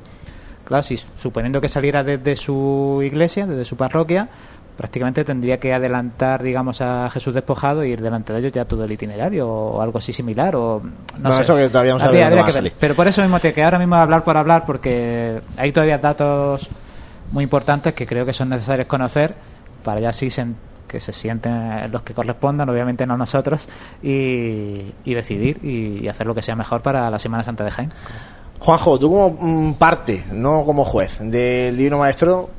claro, 0.65 0.83
si 0.83 0.95
suponiendo 0.97 1.59
que 1.59 1.69
saliera 1.69 2.03
desde 2.03 2.35
su 2.35 3.01
iglesia, 3.03 3.47
desde 3.47 3.65
su 3.65 3.75
parroquia, 3.77 4.29
prácticamente 4.77 5.23
tendría 5.23 5.59
que 5.59 5.73
adelantar, 5.73 6.41
digamos, 6.41 6.81
a 6.81 7.09
Jesús 7.11 7.33
despojado 7.33 7.83
e 7.83 7.89
ir 7.89 8.01
delante 8.01 8.33
de 8.33 8.39
ellos 8.39 8.51
ya 8.51 8.65
todo 8.65 8.83
el 8.85 8.91
itinerario 8.91 9.47
o 9.47 9.81
algo 9.81 9.99
así 9.99 10.11
similar 10.13 10.55
o 10.55 10.81
no 10.83 10.91
Bueno, 11.19 11.35
sé. 11.37 11.41
eso 11.43 11.55
que 11.55 11.67
todavía 11.67 11.93
no 11.95 12.03
Habría- 12.03 12.27
habría 12.27 12.45
que 12.45 12.59
ver. 12.61 12.73
Pero 12.79 12.95
por 12.95 13.07
eso 13.07 13.21
mismo 13.21 13.39
te 13.39 13.53
que 13.53 13.63
ahora 13.63 13.77
mismo 13.77 13.95
hablar 13.95 14.23
por 14.23 14.35
hablar 14.37 14.65
porque 14.65 15.41
hay 15.57 15.71
todavía 15.71 15.99
datos 15.99 16.69
muy 17.33 17.43
importantes 17.43 17.93
que 17.93 18.05
creo 18.07 18.25
que 18.25 18.31
son 18.31 18.47
necesarios 18.49 18.87
conocer 18.87 19.35
para 19.83 19.99
ya 19.99 20.13
sí 20.13 20.27
sen- 20.27 20.53
que 20.87 20.99
se 20.99 21.11
sienten 21.11 21.91
los 21.91 22.03
que 22.03 22.13
correspondan, 22.13 22.69
obviamente 22.69 23.05
no 23.07 23.17
nosotros, 23.17 23.67
y, 24.01 24.93
y 25.03 25.13
decidir 25.13 25.59
y, 25.63 26.03
y 26.05 26.07
hacer 26.07 26.27
lo 26.27 26.35
que 26.35 26.41
sea 26.43 26.55
mejor 26.55 26.81
para 26.81 27.09
la 27.09 27.17
Semana 27.19 27.43
Santa 27.43 27.63
de 27.65 27.71
Jaén. 27.71 27.91
Juanjo, 28.59 28.97
tú 28.99 29.09
como 29.09 29.35
mm, 29.39 29.73
parte, 29.73 30.23
no 30.31 30.63
como 30.65 30.85
juez, 30.85 31.17
del 31.19 31.75
Divino 31.75 31.97
Maestro, 31.97 32.49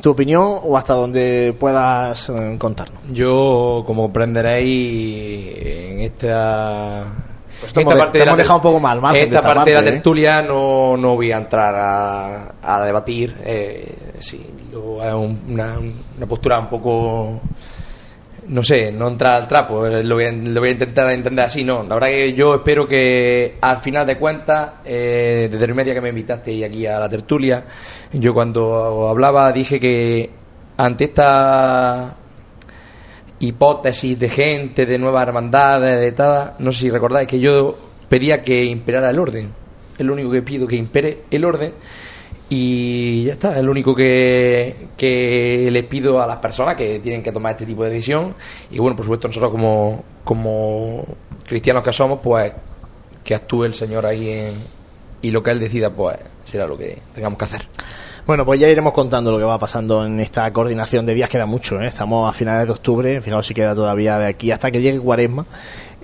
tu 0.00 0.10
opinión 0.12 0.60
o 0.62 0.78
hasta 0.78 0.94
donde 0.94 1.54
puedas 1.58 2.30
eh, 2.30 2.56
contarnos. 2.58 3.00
Yo, 3.12 3.82
como 3.84 4.02
comprenderéis, 4.02 5.56
en 5.58 6.00
esta. 6.00 7.04
Pues 7.62 7.72
te 7.72 7.80
hemos 7.80 7.94
de- 7.94 8.06
te 8.06 8.18
de 8.18 8.24
hemos 8.24 8.36
dejado 8.36 8.56
un 8.56 8.62
poco 8.62 8.80
mal, 8.80 9.00
margen 9.00 9.30
de 9.30 9.36
esta 9.36 9.38
esta 9.48 9.54
parte 9.54 9.70
de 9.70 9.74
la 9.76 9.80
parte, 9.80 9.88
¿eh? 9.90 9.92
tertulia 9.94 10.42
no, 10.42 10.96
no 10.96 11.14
voy 11.14 11.32
a 11.32 11.36
entrar 11.38 11.74
a, 11.74 12.54
a 12.60 12.84
debatir. 12.84 13.36
Eh, 13.44 13.96
sí, 14.18 14.44
una, 14.74 15.78
una 16.16 16.26
postura 16.26 16.58
un 16.58 16.68
poco. 16.68 17.40
No 18.48 18.60
sé, 18.64 18.90
no 18.90 19.06
entrar 19.06 19.40
al 19.42 19.46
trapo, 19.46 19.86
eh, 19.86 20.02
lo 20.02 20.16
voy, 20.16 20.24
a, 20.24 20.32
lo 20.32 20.58
voy 20.60 20.70
a 20.70 20.72
intentar 20.72 21.08
entender 21.12 21.44
así, 21.44 21.62
no. 21.62 21.84
La 21.84 21.94
verdad 21.94 22.08
que 22.08 22.34
yo 22.34 22.56
espero 22.56 22.88
que 22.88 23.54
al 23.60 23.76
final 23.78 24.04
de 24.04 24.18
cuentas, 24.18 24.70
eh, 24.84 25.46
desde 25.48 25.64
el 25.64 25.68
primer 25.70 25.84
día 25.84 25.94
que 25.94 26.00
me 26.00 26.08
invitaste 26.08 26.64
aquí 26.64 26.84
a 26.84 26.98
la 26.98 27.08
tertulia, 27.08 27.62
yo 28.12 28.34
cuando 28.34 29.08
hablaba 29.08 29.52
dije 29.52 29.78
que 29.78 30.28
ante 30.76 31.04
esta 31.04 32.16
hipótesis 33.42 34.18
de 34.18 34.28
gente, 34.28 34.86
de 34.86 34.98
nuevas 34.98 35.26
hermandades, 35.26 36.00
de 36.00 36.12
tal. 36.12 36.54
No 36.58 36.72
sé 36.72 36.80
si 36.80 36.90
recordáis 36.90 37.28
que 37.28 37.40
yo 37.40 37.76
pedía 38.08 38.42
que 38.42 38.64
imperara 38.64 39.10
el 39.10 39.18
orden. 39.18 39.52
Es 39.98 40.06
lo 40.06 40.12
único 40.12 40.30
que 40.30 40.42
pido, 40.42 40.66
que 40.66 40.76
impere 40.76 41.24
el 41.30 41.44
orden. 41.44 41.74
Y 42.48 43.24
ya 43.24 43.32
está, 43.32 43.56
es 43.56 43.64
lo 43.64 43.70
único 43.70 43.94
que, 43.94 44.88
que 44.96 45.68
le 45.70 45.82
pido 45.84 46.20
a 46.20 46.26
las 46.26 46.36
personas 46.36 46.74
que 46.74 46.98
tienen 47.00 47.22
que 47.22 47.32
tomar 47.32 47.52
este 47.52 47.66
tipo 47.66 47.82
de 47.84 47.90
decisión. 47.90 48.34
Y 48.70 48.78
bueno, 48.78 48.94
por 48.94 49.04
supuesto, 49.04 49.28
nosotros 49.28 49.50
como, 49.50 50.04
como 50.24 51.04
cristianos 51.46 51.82
que 51.82 51.92
somos, 51.92 52.20
pues 52.22 52.52
que 53.24 53.34
actúe 53.34 53.64
el 53.64 53.74
Señor 53.74 54.04
ahí 54.04 54.28
en, 54.28 54.54
y 55.22 55.30
lo 55.30 55.42
que 55.42 55.50
Él 55.50 55.60
decida, 55.60 55.90
pues 55.90 56.18
será 56.44 56.66
lo 56.66 56.76
que 56.76 56.98
tengamos 57.14 57.38
que 57.38 57.44
hacer. 57.44 57.62
Bueno, 58.24 58.46
pues 58.46 58.60
ya 58.60 58.68
iremos 58.68 58.92
contando 58.92 59.32
lo 59.32 59.38
que 59.38 59.44
va 59.44 59.58
pasando 59.58 60.06
en 60.06 60.20
esta 60.20 60.52
coordinación 60.52 61.04
de 61.04 61.14
días. 61.14 61.28
Queda 61.28 61.44
mucho, 61.44 61.80
¿eh? 61.80 61.88
estamos 61.88 62.30
a 62.30 62.32
finales 62.32 62.66
de 62.66 62.72
octubre. 62.72 63.20
Fijaos 63.20 63.44
si 63.44 63.52
queda 63.52 63.74
todavía 63.74 64.16
de 64.16 64.26
aquí 64.26 64.52
hasta 64.52 64.70
que 64.70 64.80
llegue 64.80 65.00
Cuaresma 65.00 65.44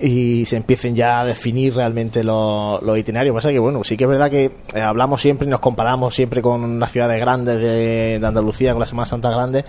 y 0.01 0.45
se 0.45 0.55
empiecen 0.57 0.95
ya 0.95 1.21
a 1.21 1.25
definir 1.25 1.75
realmente 1.75 2.23
los, 2.23 2.81
los 2.81 2.97
itinerarios. 2.97 3.35
Pasa 3.35 3.49
que, 3.49 3.59
bueno, 3.59 3.83
sí 3.83 3.97
que 3.97 4.05
es 4.05 4.09
verdad 4.09 4.29
que 4.29 4.51
eh, 4.73 4.81
hablamos 4.81 5.21
siempre 5.21 5.47
y 5.47 5.49
nos 5.49 5.59
comparamos 5.59 6.15
siempre 6.15 6.41
con 6.41 6.79
las 6.79 6.91
ciudades 6.91 7.19
grandes 7.19 7.57
de, 7.57 8.17
de 8.19 8.25
Andalucía, 8.27 8.71
con 8.71 8.79
la 8.79 8.85
Semana 8.85 9.05
Santa 9.05 9.29
grande 9.29 9.65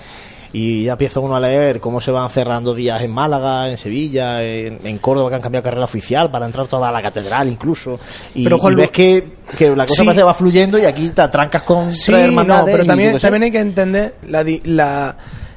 y 0.52 0.82
ya 0.82 0.92
empieza 0.92 1.20
uno 1.20 1.36
a 1.36 1.40
leer 1.40 1.78
cómo 1.78 2.00
se 2.00 2.10
van 2.10 2.28
cerrando 2.28 2.74
días 2.74 3.00
en 3.02 3.12
Málaga, 3.12 3.70
en 3.70 3.78
Sevilla, 3.78 4.42
en, 4.42 4.80
en 4.82 4.98
Córdoba 4.98 5.28
que 5.30 5.36
han 5.36 5.42
cambiado 5.42 5.62
carrera 5.62 5.84
oficial 5.84 6.28
para 6.30 6.44
entrar 6.46 6.66
toda 6.66 6.90
la 6.90 7.00
catedral 7.00 7.46
incluso 7.48 8.00
y, 8.34 8.42
Pero, 8.42 8.58
Juan 8.58 8.72
y 8.72 8.76
ves 8.76 8.90
que, 8.90 9.24
que 9.56 9.70
la 9.76 9.86
cosa 9.86 10.02
Sí. 10.02 10.06
parece 10.06 10.20
que 10.22 10.24
va 10.24 10.34
fluyendo 10.34 10.76
y 10.76 10.86
aquí 10.86 11.10
te 11.10 11.22
atrancas 11.22 11.62
con 11.62 11.92
Sí, 11.94 12.10
tres 12.10 12.32
no, 12.32 12.64
pero 12.64 12.84
también, 12.84 13.16
también 13.18 13.44
hay 13.44 13.50
que 13.52 13.60
entender 13.60 14.16
la, 14.28 14.42
di- 14.42 14.60
la, 14.64 15.16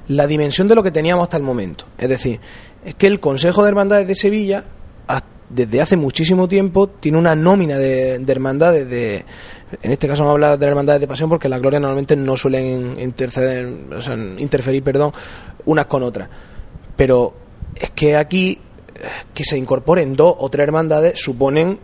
la 0.10 0.28
dimensión 0.28 0.68
de 0.68 0.76
lo 0.76 0.84
que 0.84 0.91
teníamos 0.91 1.24
hasta 1.24 1.38
el 1.38 1.44
momento. 1.44 1.86
Es 1.98 2.10
decir, 2.10 2.40
es 2.86 2.96
que 2.96 3.08
el 3.08 3.20
Consejo 3.20 3.64
de 3.64 3.70
Hermandades 3.70 4.08
de 4.08 4.16
Sevilla, 4.16 4.64
desde 5.50 5.82
hace 5.82 5.98
muchísimo 5.98 6.48
tiempo, 6.48 6.88
tiene 6.88 7.18
una 7.20 7.36
nómina 7.36 7.78
de, 7.78 8.18
de 8.20 8.32
hermandades 8.32 8.90
de... 8.90 9.24
En 9.82 9.92
este 9.92 10.08
caso 10.08 10.22
vamos 10.24 10.32
a 10.32 10.34
hablar 10.34 10.58
de 10.60 10.66
hermandades 10.66 11.02
de 11.02 11.08
pasión 11.08 11.30
porque 11.30 11.48
la 11.50 11.60
gloria 11.60 11.80
normalmente 11.80 12.16
no 12.16 12.36
suelen 12.38 13.00
interceder, 13.00 13.68
o 13.96 14.02
sea, 14.02 14.16
interferir, 14.16 14.84
perdón, 14.84 15.12
unas 15.66 15.86
con 15.86 16.02
otras. 16.04 16.30
Pero 16.96 17.34
es 17.76 17.92
que 17.92 18.16
aquí 18.16 18.60
eh, 18.96 19.00
que 19.34 19.44
se 19.44 19.58
incorporen 19.58 20.16
dos 20.16 20.36
o 20.40 20.50
tres 20.50 20.64
hermandades 20.66 21.20
suponen 21.20 21.78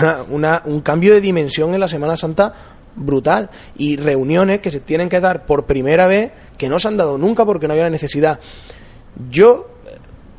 una, 0.00 0.22
una- 0.30 0.62
un 0.66 0.80
cambio 0.80 1.12
de 1.14 1.20
dimensión 1.20 1.74
en 1.74 1.80
la 1.80 1.88
Semana 1.88 2.16
Santa 2.16 2.54
brutal 2.96 3.50
y 3.76 3.96
reuniones 3.96 4.60
que 4.60 4.70
se 4.70 4.80
tienen 4.80 5.08
que 5.08 5.20
dar 5.20 5.44
por 5.46 5.64
primera 5.66 6.06
vez 6.06 6.32
que 6.58 6.68
no 6.68 6.78
se 6.78 6.88
han 6.88 6.96
dado 6.96 7.18
nunca 7.18 7.44
porque 7.44 7.66
no 7.66 7.72
había 7.72 7.84
la 7.84 7.90
necesidad. 7.90 8.40
Yo, 9.30 9.68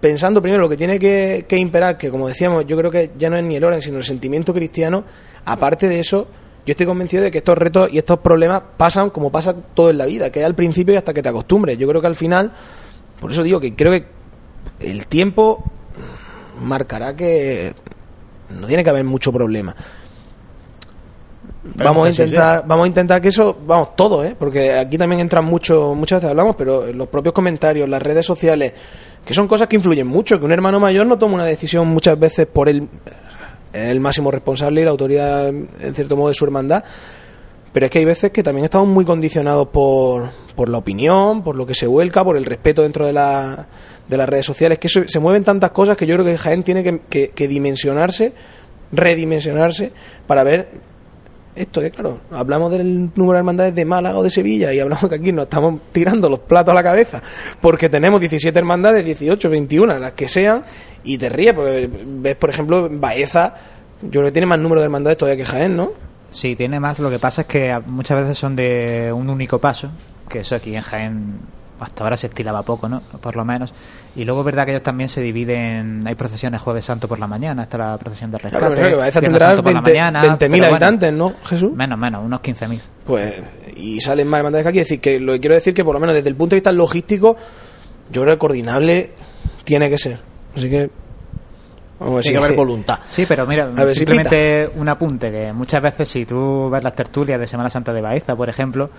pensando 0.01 0.41
primero 0.41 0.61
lo 0.61 0.67
que 0.67 0.75
tiene 0.75 0.99
que, 0.99 1.45
que 1.47 1.57
imperar, 1.57 1.97
que 1.97 2.09
como 2.09 2.27
decíamos, 2.27 2.65
yo 2.65 2.75
creo 2.75 2.91
que 2.91 3.11
ya 3.17 3.29
no 3.29 3.37
es 3.37 3.43
ni 3.43 3.55
el 3.55 3.63
orden, 3.63 3.81
sino 3.81 3.97
el 3.97 4.03
sentimiento 4.03 4.53
cristiano, 4.53 5.03
aparte 5.45 5.87
de 5.87 5.99
eso, 5.99 6.27
yo 6.65 6.71
estoy 6.71 6.85
convencido 6.85 7.23
de 7.23 7.31
que 7.31 7.39
estos 7.39 7.57
retos 7.57 7.91
y 7.91 7.97
estos 7.97 8.19
problemas 8.19 8.61
pasan 8.77 9.09
como 9.09 9.31
pasa 9.31 9.55
todo 9.73 9.89
en 9.89 9.97
la 9.97 10.05
vida, 10.05 10.29
que 10.31 10.39
es 10.39 10.45
al 10.45 10.55
principio 10.55 10.93
y 10.93 10.97
hasta 10.97 11.13
que 11.13 11.21
te 11.21 11.29
acostumbres. 11.29 11.77
Yo 11.77 11.87
creo 11.87 12.01
que 12.01 12.07
al 12.07 12.15
final, 12.15 12.51
por 13.19 13.31
eso 13.31 13.43
digo 13.43 13.59
que 13.59 13.75
creo 13.75 13.91
que 13.91 14.05
el 14.79 15.07
tiempo 15.07 15.63
marcará 16.61 17.15
que 17.15 17.73
no 18.59 18.67
tiene 18.67 18.83
que 18.83 18.89
haber 18.89 19.03
mucho 19.03 19.31
problema. 19.31 19.75
Vamos 21.63 22.07
a 22.07 22.09
intentar, 22.09 22.63
vamos 22.65 22.85
a 22.85 22.87
intentar 22.87 23.21
que 23.21 23.27
eso, 23.29 23.55
vamos, 23.65 23.95
todo, 23.95 24.23
¿eh? 24.23 24.35
Porque 24.37 24.73
aquí 24.73 24.97
también 24.97 25.21
entran 25.21 25.45
mucho, 25.45 25.93
muchas 25.95 26.17
veces 26.17 26.31
hablamos, 26.31 26.55
pero 26.55 26.91
los 26.91 27.07
propios 27.07 27.33
comentarios, 27.33 27.87
las 27.87 28.01
redes 28.01 28.25
sociales, 28.25 28.73
que 29.25 29.33
son 29.33 29.47
cosas 29.47 29.67
que 29.67 29.75
influyen 29.75 30.07
mucho, 30.07 30.39
que 30.39 30.45
un 30.45 30.51
hermano 30.51 30.79
mayor 30.79 31.05
no 31.05 31.17
toma 31.17 31.35
una 31.35 31.45
decisión 31.45 31.87
muchas 31.87 32.17
veces 32.19 32.47
por 32.47 32.67
es 32.69 32.81
el 33.73 33.99
máximo 33.99 34.31
responsable 34.31 34.81
y 34.81 34.83
la 34.85 34.91
autoridad, 34.91 35.47
en 35.47 35.67
cierto 35.95 36.17
modo, 36.17 36.27
de 36.29 36.33
su 36.33 36.43
hermandad, 36.43 36.83
pero 37.71 37.85
es 37.85 37.91
que 37.91 37.99
hay 37.99 38.05
veces 38.05 38.31
que 38.31 38.43
también 38.43 38.65
estamos 38.65 38.87
muy 38.89 39.05
condicionados 39.05 39.69
por, 39.69 40.29
por 40.55 40.67
la 40.67 40.77
opinión, 40.79 41.41
por 41.43 41.55
lo 41.55 41.65
que 41.65 41.73
se 41.73 41.87
vuelca, 41.87 42.23
por 42.23 42.35
el 42.35 42.43
respeto 42.45 42.81
dentro 42.83 43.05
de, 43.05 43.13
la, 43.13 43.67
de 44.09 44.17
las 44.17 44.27
redes 44.27 44.45
sociales, 44.45 44.77
que 44.77 44.87
eso- 44.87 45.07
se 45.07 45.19
mueven 45.19 45.45
tantas 45.45 45.71
cosas 45.71 45.95
que 45.95 46.05
yo 46.05 46.15
creo 46.15 46.25
que 46.25 46.37
Jaén 46.37 46.63
tiene 46.63 46.83
que, 46.83 46.99
que- 47.09 47.29
que 47.29 47.47
dimensionarse, 47.47 48.33
redimensionarse, 48.91 49.91
para 50.27 50.43
ver 50.43 50.67
esto 51.55 51.81
que, 51.81 51.91
claro, 51.91 52.19
hablamos 52.31 52.71
del 52.71 53.11
número 53.15 53.33
de 53.33 53.37
hermandades 53.39 53.75
de 53.75 53.85
Málaga 53.85 54.17
o 54.17 54.23
de 54.23 54.29
Sevilla 54.29 54.73
y 54.73 54.79
hablamos 54.79 55.09
que 55.09 55.15
aquí 55.15 55.31
nos 55.31 55.43
estamos 55.43 55.81
tirando 55.91 56.29
los 56.29 56.39
platos 56.39 56.71
a 56.71 56.75
la 56.75 56.83
cabeza 56.83 57.21
porque 57.59 57.89
tenemos 57.89 58.19
17 58.19 58.57
hermandades, 58.57 59.03
18, 59.03 59.49
21, 59.49 59.99
las 59.99 60.13
que 60.13 60.27
sean, 60.27 60.63
y 61.03 61.17
te 61.17 61.29
ríes 61.29 61.53
porque 61.53 61.89
ves, 61.91 62.35
por 62.35 62.49
ejemplo, 62.49 62.89
Baeza, 62.91 63.55
yo 64.01 64.09
creo 64.09 64.25
que 64.25 64.31
tiene 64.31 64.45
más 64.45 64.59
número 64.59 64.81
de 64.81 64.85
hermandades 64.85 65.17
todavía 65.17 65.43
que 65.43 65.49
Jaén, 65.49 65.75
¿no? 65.75 65.91
Sí, 66.31 66.55
tiene 66.55 66.79
más. 66.79 66.99
Lo 66.99 67.09
que 67.09 67.19
pasa 67.19 67.41
es 67.41 67.47
que 67.47 67.77
muchas 67.87 68.21
veces 68.21 68.37
son 68.37 68.55
de 68.55 69.11
un 69.13 69.29
único 69.29 69.59
paso, 69.59 69.91
que 70.29 70.39
eso 70.39 70.55
aquí 70.55 70.75
en 70.75 70.81
Jaén 70.81 71.39
hasta 71.79 72.03
ahora 72.03 72.15
se 72.15 72.27
estilaba 72.27 72.63
poco, 72.63 72.87
¿no? 72.87 73.01
Por 73.01 73.35
lo 73.35 73.43
menos. 73.43 73.73
Y 74.13 74.25
luego 74.25 74.41
es 74.41 74.45
verdad 74.45 74.65
que 74.65 74.71
ellos 74.71 74.83
también 74.83 75.07
se 75.07 75.21
dividen. 75.21 76.01
Hay 76.05 76.15
procesiones 76.15 76.61
Jueves 76.61 76.83
Santo 76.83 77.07
por 77.07 77.17
la 77.17 77.27
mañana, 77.27 77.63
está 77.63 77.77
la 77.77 77.97
procesión 77.97 78.29
de 78.29 78.39
rescate. 78.39 78.57
Claro, 78.59 78.75
pero 78.75 78.97
Baeza 78.97 79.19
Viernes 79.21 79.39
tendrá 79.39 79.47
Santo 79.55 79.63
por 79.63 79.73
la 79.73 79.81
20 79.81 79.89
mañana, 79.91 80.23
20.000 80.23 80.37
pero 80.37 80.49
bueno, 80.49 80.65
habitantes, 80.67 81.15
¿no, 81.15 81.33
Jesús? 81.45 81.71
Menos, 81.73 81.97
menos, 81.97 82.25
unos 82.25 82.41
15.000. 82.41 82.79
Pues, 83.05 83.33
y 83.77 84.01
salen 84.01 84.27
más 84.27 84.39
hermandades 84.39 84.63
que 84.65 84.69
aquí. 84.69 84.79
Es 84.79 84.85
decir, 84.87 84.99
que 84.99 85.19
lo 85.19 85.31
que 85.33 85.39
quiero 85.39 85.55
decir 85.55 85.73
que 85.73 85.85
por 85.85 85.93
lo 85.93 85.99
menos 86.01 86.13
desde 86.15 86.27
el 86.29 86.35
punto 86.35 86.55
de 86.55 86.57
vista 86.57 86.71
logístico, 86.73 87.37
yo 88.11 88.21
creo 88.23 88.35
que 88.35 88.39
coordinable 88.39 89.11
tiene 89.63 89.89
que 89.89 89.97
ser. 89.97 90.19
Así 90.55 90.69
que. 90.69 90.89
Tiene 91.99 92.23
si- 92.23 92.31
que 92.31 92.37
haber 92.37 92.53
voluntad. 92.55 92.99
Sí, 93.07 93.25
pero 93.25 93.47
mira, 93.47 93.69
si 93.89 93.95
simplemente 93.95 94.69
un 94.75 94.89
apunte, 94.89 95.31
que 95.31 95.53
muchas 95.53 95.81
veces 95.81 96.09
si 96.09 96.25
tú 96.25 96.69
ves 96.69 96.83
las 96.83 96.95
tertulias 96.95 97.39
de 97.39 97.47
Semana 97.47 97.69
Santa 97.69 97.93
de 97.93 98.01
Baeza, 98.01 98.35
por 98.35 98.49
ejemplo, 98.49 98.89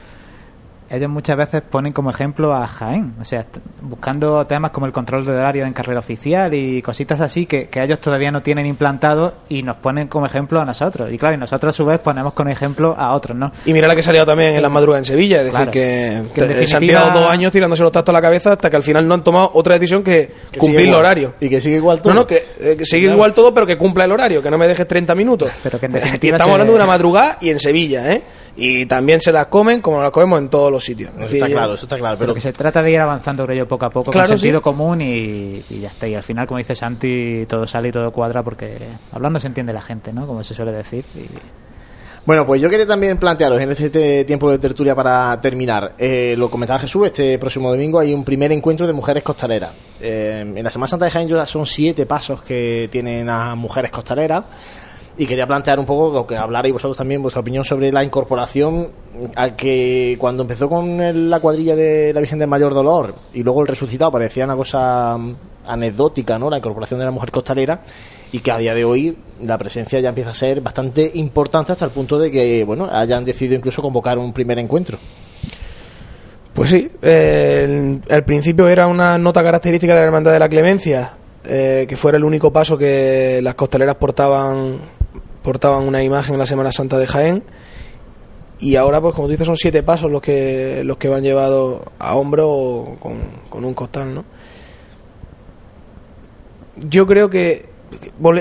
ellos 0.92 1.08
muchas 1.10 1.36
veces 1.36 1.62
ponen 1.62 1.92
como 1.92 2.10
ejemplo 2.10 2.52
a 2.54 2.66
Jaén, 2.66 3.14
o 3.20 3.24
sea, 3.24 3.44
buscando 3.80 4.46
temas 4.46 4.70
como 4.70 4.86
el 4.86 4.92
control 4.92 5.24
de 5.24 5.32
horario 5.32 5.64
en 5.66 5.72
carrera 5.72 5.98
oficial 6.00 6.52
y 6.54 6.82
cositas 6.82 7.20
así 7.20 7.46
que, 7.46 7.68
que 7.68 7.82
ellos 7.82 8.00
todavía 8.00 8.30
no 8.30 8.42
tienen 8.42 8.66
implantado 8.66 9.34
y 9.48 9.62
nos 9.62 9.76
ponen 9.76 10.08
como 10.08 10.26
ejemplo 10.26 10.60
a 10.60 10.64
nosotros. 10.64 11.12
Y 11.12 11.18
claro, 11.18 11.34
y 11.34 11.38
nosotros 11.38 11.74
a 11.74 11.76
su 11.76 11.84
vez 11.86 11.98
ponemos 11.98 12.32
como 12.34 12.50
ejemplo 12.50 12.94
a 12.96 13.12
otros, 13.14 13.36
¿no? 13.36 13.52
Y 13.66 13.72
mira 13.72 13.88
la 13.88 13.94
que 13.94 14.00
ha 14.00 14.04
salido 14.04 14.26
también 14.26 14.54
en 14.54 14.62
las 14.62 14.70
madrugadas 14.70 15.08
en 15.08 15.12
Sevilla, 15.12 15.38
es 15.38 15.44
decir, 15.46 15.56
Claro. 15.56 15.70
que, 15.72 16.22
Que 16.34 16.40
en 16.44 16.48
te- 16.54 16.66
se 16.66 16.76
han 16.76 16.80
tirado 16.86 17.20
dos 17.20 17.30
años 17.30 17.50
tirándose 17.52 17.82
los 17.82 17.92
tactos 17.92 18.12
a 18.12 18.16
la 18.18 18.22
cabeza 18.22 18.52
hasta 18.52 18.68
que 18.70 18.76
al 18.76 18.82
final 18.82 19.06
no 19.08 19.14
han 19.14 19.24
tomado 19.24 19.50
otra 19.54 19.74
decisión 19.74 20.02
que, 20.02 20.32
Que 20.50 20.58
cumplir 20.58 20.88
el 20.88 20.94
horario. 20.94 21.34
Y 21.40 21.48
que 21.48 21.60
sigue 21.60 21.76
igual 21.76 22.00
todo. 22.02 22.12
No, 22.14 22.20
no, 22.20 22.26
que, 22.26 22.36
eh, 22.60 22.74
que 22.78 22.84
sigue 22.84 23.02
Claro. 23.02 23.14
igual 23.16 23.34
todo, 23.34 23.54
pero 23.54 23.66
que 23.66 23.76
cumpla 23.78 24.04
el 24.04 24.12
horario, 24.12 24.42
que 24.42 24.50
no 24.50 24.58
me 24.58 24.68
dejes 24.68 24.86
30 24.86 25.14
minutos. 25.14 25.50
Pero 25.62 25.78
que 25.80 25.86
en 25.86 25.92
y 25.92 25.94
definitiva 25.94 26.36
estamos 26.36 26.50
se- 26.50 26.52
hablando 26.52 26.72
de 26.72 26.76
una 26.76 26.86
madrugada 26.92 27.38
y 27.40 27.50
en 27.50 27.58
Sevilla, 27.58 28.12
¿eh? 28.12 28.22
Y 28.54 28.84
también 28.84 29.22
se 29.22 29.32
las 29.32 29.46
comen 29.46 29.80
como 29.80 30.02
las 30.02 30.10
comemos 30.10 30.38
en 30.38 30.50
todos 30.50 30.70
los 30.70 30.81
sitios. 30.84 31.10
Es 31.10 31.16
Eso 31.16 31.24
decir, 31.24 31.42
está 31.42 31.48
claro, 31.54 31.74
eso 31.74 31.84
está 31.86 31.96
claro. 31.98 32.16
Pero 32.16 32.26
Pero 32.28 32.34
que 32.34 32.40
se 32.40 32.52
trata 32.52 32.82
de 32.82 32.90
ir 32.90 32.98
avanzando 32.98 33.44
por 33.44 33.52
ello 33.52 33.66
poco 33.68 33.86
a 33.86 33.90
poco, 33.90 34.10
Claro, 34.10 34.28
con 34.28 34.38
sentido 34.38 34.58
sí. 34.60 34.62
común 34.64 35.00
y, 35.00 35.62
y 35.70 35.80
ya 35.80 35.88
está. 35.88 36.06
Y 36.08 36.14
al 36.14 36.22
final, 36.22 36.46
como 36.46 36.58
dice 36.58 36.74
Santi, 36.74 37.46
todo 37.48 37.66
sale 37.66 37.88
y 37.88 37.92
todo 37.92 38.10
cuadra 38.12 38.42
porque 38.42 38.76
hablando 39.12 39.40
se 39.40 39.46
entiende 39.46 39.72
la 39.72 39.80
gente, 39.82 40.12
¿no? 40.12 40.26
Como 40.26 40.42
se 40.44 40.54
suele 40.54 40.72
decir. 40.72 41.04
Y... 41.14 41.26
Bueno, 42.24 42.46
pues 42.46 42.60
yo 42.62 42.70
quería 42.70 42.86
también 42.86 43.18
plantearos 43.18 43.60
en 43.60 43.72
este 43.72 44.24
tiempo 44.24 44.48
de 44.48 44.58
tertulia 44.58 44.94
para 44.94 45.40
terminar. 45.40 45.94
Eh, 45.98 46.36
lo 46.38 46.48
comentaba 46.48 46.78
Jesús, 46.78 47.06
este 47.06 47.36
próximo 47.36 47.68
domingo 47.68 47.98
hay 47.98 48.14
un 48.14 48.22
primer 48.22 48.52
encuentro 48.52 48.86
de 48.86 48.92
mujeres 48.92 49.24
costaleras. 49.24 49.72
Eh, 50.00 50.44
en 50.54 50.62
la 50.62 50.70
Semana 50.70 50.86
Santa 50.86 51.06
de 51.06 51.10
Jaén 51.10 51.26
ya 51.28 51.44
son 51.46 51.66
siete 51.66 52.06
pasos 52.06 52.42
que 52.42 52.88
tienen 52.92 53.28
a 53.28 53.56
mujeres 53.56 53.90
costaleras. 53.90 54.44
Y 55.18 55.26
quería 55.26 55.46
plantear 55.46 55.78
un 55.78 55.84
poco 55.84 56.10
lo 56.12 56.26
que 56.26 56.36
hablarais 56.36 56.72
vosotros 56.72 56.96
también, 56.96 57.20
vuestra 57.20 57.40
opinión 57.42 57.64
sobre 57.66 57.92
la 57.92 58.02
incorporación 58.02 58.88
a 59.36 59.54
que 59.54 60.16
cuando 60.18 60.42
empezó 60.42 60.70
con 60.70 61.28
la 61.30 61.38
cuadrilla 61.38 61.76
de 61.76 62.12
la 62.14 62.20
Virgen 62.20 62.38
del 62.38 62.48
Mayor 62.48 62.72
Dolor 62.72 63.14
y 63.34 63.42
luego 63.42 63.60
el 63.60 63.66
resucitado 63.68 64.10
parecía 64.10 64.46
una 64.46 64.56
cosa 64.56 65.18
mm, 65.18 65.34
anecdótica, 65.66 66.38
¿no? 66.38 66.48
La 66.48 66.56
incorporación 66.56 66.98
de 66.98 67.04
la 67.04 67.10
mujer 67.12 67.30
costalera 67.30 67.82
y 68.32 68.38
que 68.40 68.50
a 68.50 68.56
día 68.56 68.74
de 68.74 68.86
hoy 68.86 69.14
la 69.42 69.58
presencia 69.58 70.00
ya 70.00 70.08
empieza 70.08 70.30
a 70.30 70.34
ser 70.34 70.62
bastante 70.62 71.10
importante 71.14 71.72
hasta 71.72 71.84
el 71.84 71.90
punto 71.90 72.18
de 72.18 72.30
que, 72.30 72.64
bueno, 72.64 72.88
hayan 72.90 73.26
decidido 73.26 73.56
incluso 73.56 73.82
convocar 73.82 74.16
un 74.18 74.32
primer 74.32 74.58
encuentro. 74.58 74.96
Pues 76.54 76.70
sí, 76.70 76.90
eh, 77.02 77.64
el- 77.64 78.02
al 78.12 78.24
principio 78.24 78.66
era 78.68 78.86
una 78.86 79.18
nota 79.18 79.42
característica 79.42 79.92
de 79.94 80.00
la 80.00 80.06
Hermandad 80.06 80.32
de 80.32 80.38
la 80.38 80.48
Clemencia, 80.48 81.14
eh, 81.44 81.84
que 81.86 81.96
fuera 81.96 82.16
el 82.16 82.24
único 82.24 82.50
paso 82.50 82.78
que 82.78 83.40
las 83.42 83.54
costaleras 83.54 83.96
portaban 83.96 84.78
portaban 85.42 85.84
una 85.84 86.02
imagen 86.02 86.34
en 86.34 86.38
la 86.38 86.46
Semana 86.46 86.72
Santa 86.72 86.98
de 86.98 87.06
Jaén 87.06 87.42
y 88.58 88.76
ahora 88.76 89.00
pues 89.00 89.14
como 89.14 89.26
tú 89.26 89.32
dices 89.32 89.46
son 89.46 89.56
siete 89.56 89.82
pasos 89.82 90.10
los 90.10 90.22
que 90.22 90.82
los 90.84 90.96
que 90.96 91.08
van 91.08 91.22
llevados 91.22 91.82
a 91.98 92.14
hombro 92.14 92.96
con, 93.00 93.18
con 93.48 93.64
un 93.64 93.74
costal, 93.74 94.14
¿no? 94.14 94.24
Yo 96.88 97.06
creo 97.06 97.28
que 97.28 97.72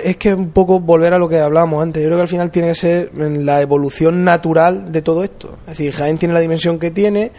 es 0.04 0.18
que 0.18 0.30
es 0.30 0.36
un 0.36 0.52
poco 0.52 0.80
volver 0.80 1.14
a 1.14 1.20
lo 1.20 1.28
que 1.28 1.40
hablábamos 1.40 1.84
antes. 1.84 2.02
Yo 2.02 2.08
creo 2.08 2.18
que 2.20 2.24
al 2.24 2.28
final 2.28 2.52
tiene 2.52 2.70
que 2.70 2.76
ser 2.76 3.12
la 3.14 3.62
evolución 3.62 4.24
natural 4.24 4.92
de 4.92 5.02
todo 5.02 5.24
esto. 5.24 5.58
Es 5.62 5.78
decir, 5.78 5.92
Jaén 5.92 6.18
tiene 6.18 6.34
la 6.34 6.40
dimensión 6.40 6.80
que 6.80 6.92
tiene 6.92 7.32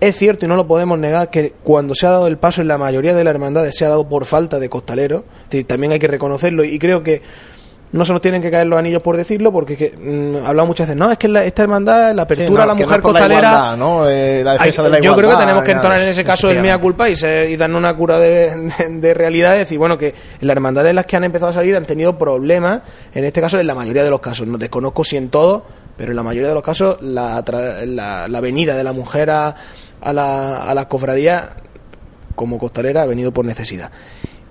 Es 0.00 0.16
cierto 0.16 0.44
y 0.44 0.48
no 0.48 0.56
lo 0.56 0.66
podemos 0.66 0.98
negar 0.98 1.30
que 1.30 1.54
cuando 1.62 1.94
se 1.94 2.06
ha 2.06 2.10
dado 2.10 2.26
el 2.26 2.38
paso 2.38 2.60
en 2.60 2.68
la 2.68 2.78
mayoría 2.78 3.14
de 3.14 3.24
las 3.24 3.34
hermandades 3.34 3.76
se 3.76 3.84
ha 3.84 3.88
dado 3.88 4.08
por 4.08 4.24
falta 4.24 4.58
de 4.58 4.68
costaleros. 4.68 5.24
También 5.66 5.92
hay 5.92 5.98
que 5.98 6.08
reconocerlo 6.08 6.64
y 6.64 6.78
creo 6.78 7.02
que 7.02 7.22
no 7.96 8.04
se 8.04 8.12
nos 8.12 8.20
tienen 8.22 8.40
que 8.42 8.50
caer 8.50 8.66
los 8.66 8.78
anillos 8.78 9.02
por 9.02 9.16
decirlo, 9.16 9.52
porque 9.52 9.72
es 9.74 9.78
que, 9.78 9.96
mm, 9.96 10.46
hablamos 10.46 10.68
muchas 10.68 10.86
veces, 10.88 10.98
no, 10.98 11.10
es 11.10 11.18
que 11.18 11.28
la- 11.28 11.44
esta 11.44 11.62
hermandad, 11.62 12.14
la 12.14 12.22
apertura 12.22 12.48
Sí, 12.48 12.54
no, 12.54 12.62
a 12.62 12.66
la 12.66 12.72
no 12.74 12.78
mujer 12.80 12.96
es 12.98 13.02
por 13.02 13.12
la 13.12 13.18
costalera. 13.20 13.48
igualdad, 13.48 13.76
¿no? 13.76 14.08
Eh, 14.08 14.42
la 14.44 14.52
defensa 14.52 14.82
de 14.82 14.90
la 14.90 14.96
yo 15.00 15.02
creo 15.02 15.14
que 15.14 15.20
igualdad, 15.22 15.40
tenemos 15.40 15.64
que 15.64 15.72
entonar 15.72 16.00
en 16.00 16.08
ese 16.08 16.24
caso 16.24 16.50
el 16.50 16.60
mea 16.60 16.78
culpa 16.78 17.08
y, 17.08 17.16
se- 17.16 17.50
y 17.50 17.56
darnos 17.56 17.78
una 17.78 17.96
cura 17.96 18.18
de, 18.18 18.56
de, 18.56 18.88
de 19.00 19.14
realidad 19.14 19.54
y 19.56 19.58
decir, 19.58 19.78
bueno, 19.78 19.96
que 19.98 20.14
las 20.40 20.54
hermandades 20.56 20.90
en 20.90 20.96
las 20.96 21.06
que 21.06 21.16
han 21.16 21.24
empezado 21.24 21.50
a 21.50 21.54
salir 21.54 21.74
han 21.76 21.84
tenido 21.86 22.16
problemas, 22.18 22.80
en 23.14 23.24
este 23.24 23.40
caso, 23.40 23.58
en 23.58 23.66
la 23.66 23.74
mayoría 23.74 24.04
de 24.04 24.10
los 24.10 24.20
casos. 24.20 24.46
No 24.46 24.58
desconozco 24.58 25.02
si 25.04 25.16
en 25.16 25.28
todo, 25.30 25.64
pero 25.96 26.10
en 26.12 26.16
la 26.16 26.22
mayoría 26.22 26.48
de 26.48 26.54
los 26.54 26.62
casos, 26.62 26.98
la, 27.00 27.44
tra- 27.44 27.84
la, 27.86 28.28
la 28.28 28.40
venida 28.40 28.76
de 28.76 28.84
la 28.84 28.92
mujer 28.92 29.30
a, 29.30 29.54
a 30.02 30.12
la, 30.12 30.64
a 30.64 30.74
la 30.74 30.88
cofradía 30.88 31.50
como 32.34 32.58
costalera 32.58 33.02
ha 33.02 33.06
venido 33.06 33.32
por 33.32 33.44
necesidad. 33.46 33.90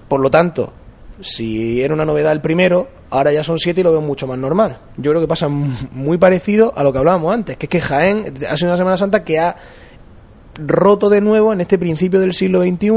Por 0.08 0.20
lo 0.20 0.30
tanto, 0.32 0.74
si 1.22 1.82
era 1.84 1.94
una 1.94 2.04
novedad 2.06 2.32
el 2.32 2.42
primero, 2.42 2.88
ahora 3.10 3.32
ya 3.32 3.44
son 3.44 3.60
siete 3.60 3.82
y 3.82 3.84
lo 3.84 3.92
veo 3.92 4.02
mucho 4.02 4.28
más 4.28 4.38
normal. 4.38 4.78
Yo 4.98 5.12
creo 5.12 5.22
que 5.22 5.28
pasa 5.28 5.48
muy 5.48 6.18
parecido 6.18 6.74
a 6.76 6.84
lo 6.84 6.92
que 6.92 7.00
hablábamos 7.00 7.34
antes, 7.34 7.58
que 7.58 7.66
es 7.66 7.70
que 7.70 7.82
Jaén 7.82 8.34
ha 8.50 8.66
una 8.66 8.78
Semana 8.78 8.98
Santa 8.98 9.24
que 9.24 9.40
ha 9.40 9.56
roto 10.58 11.10
de 11.10 11.22
nuevo 11.22 11.54
en 11.54 11.62
este 11.62 11.78
principio 11.78 12.20
del 12.20 12.34
siglo 12.34 12.62
XXI 12.64 12.90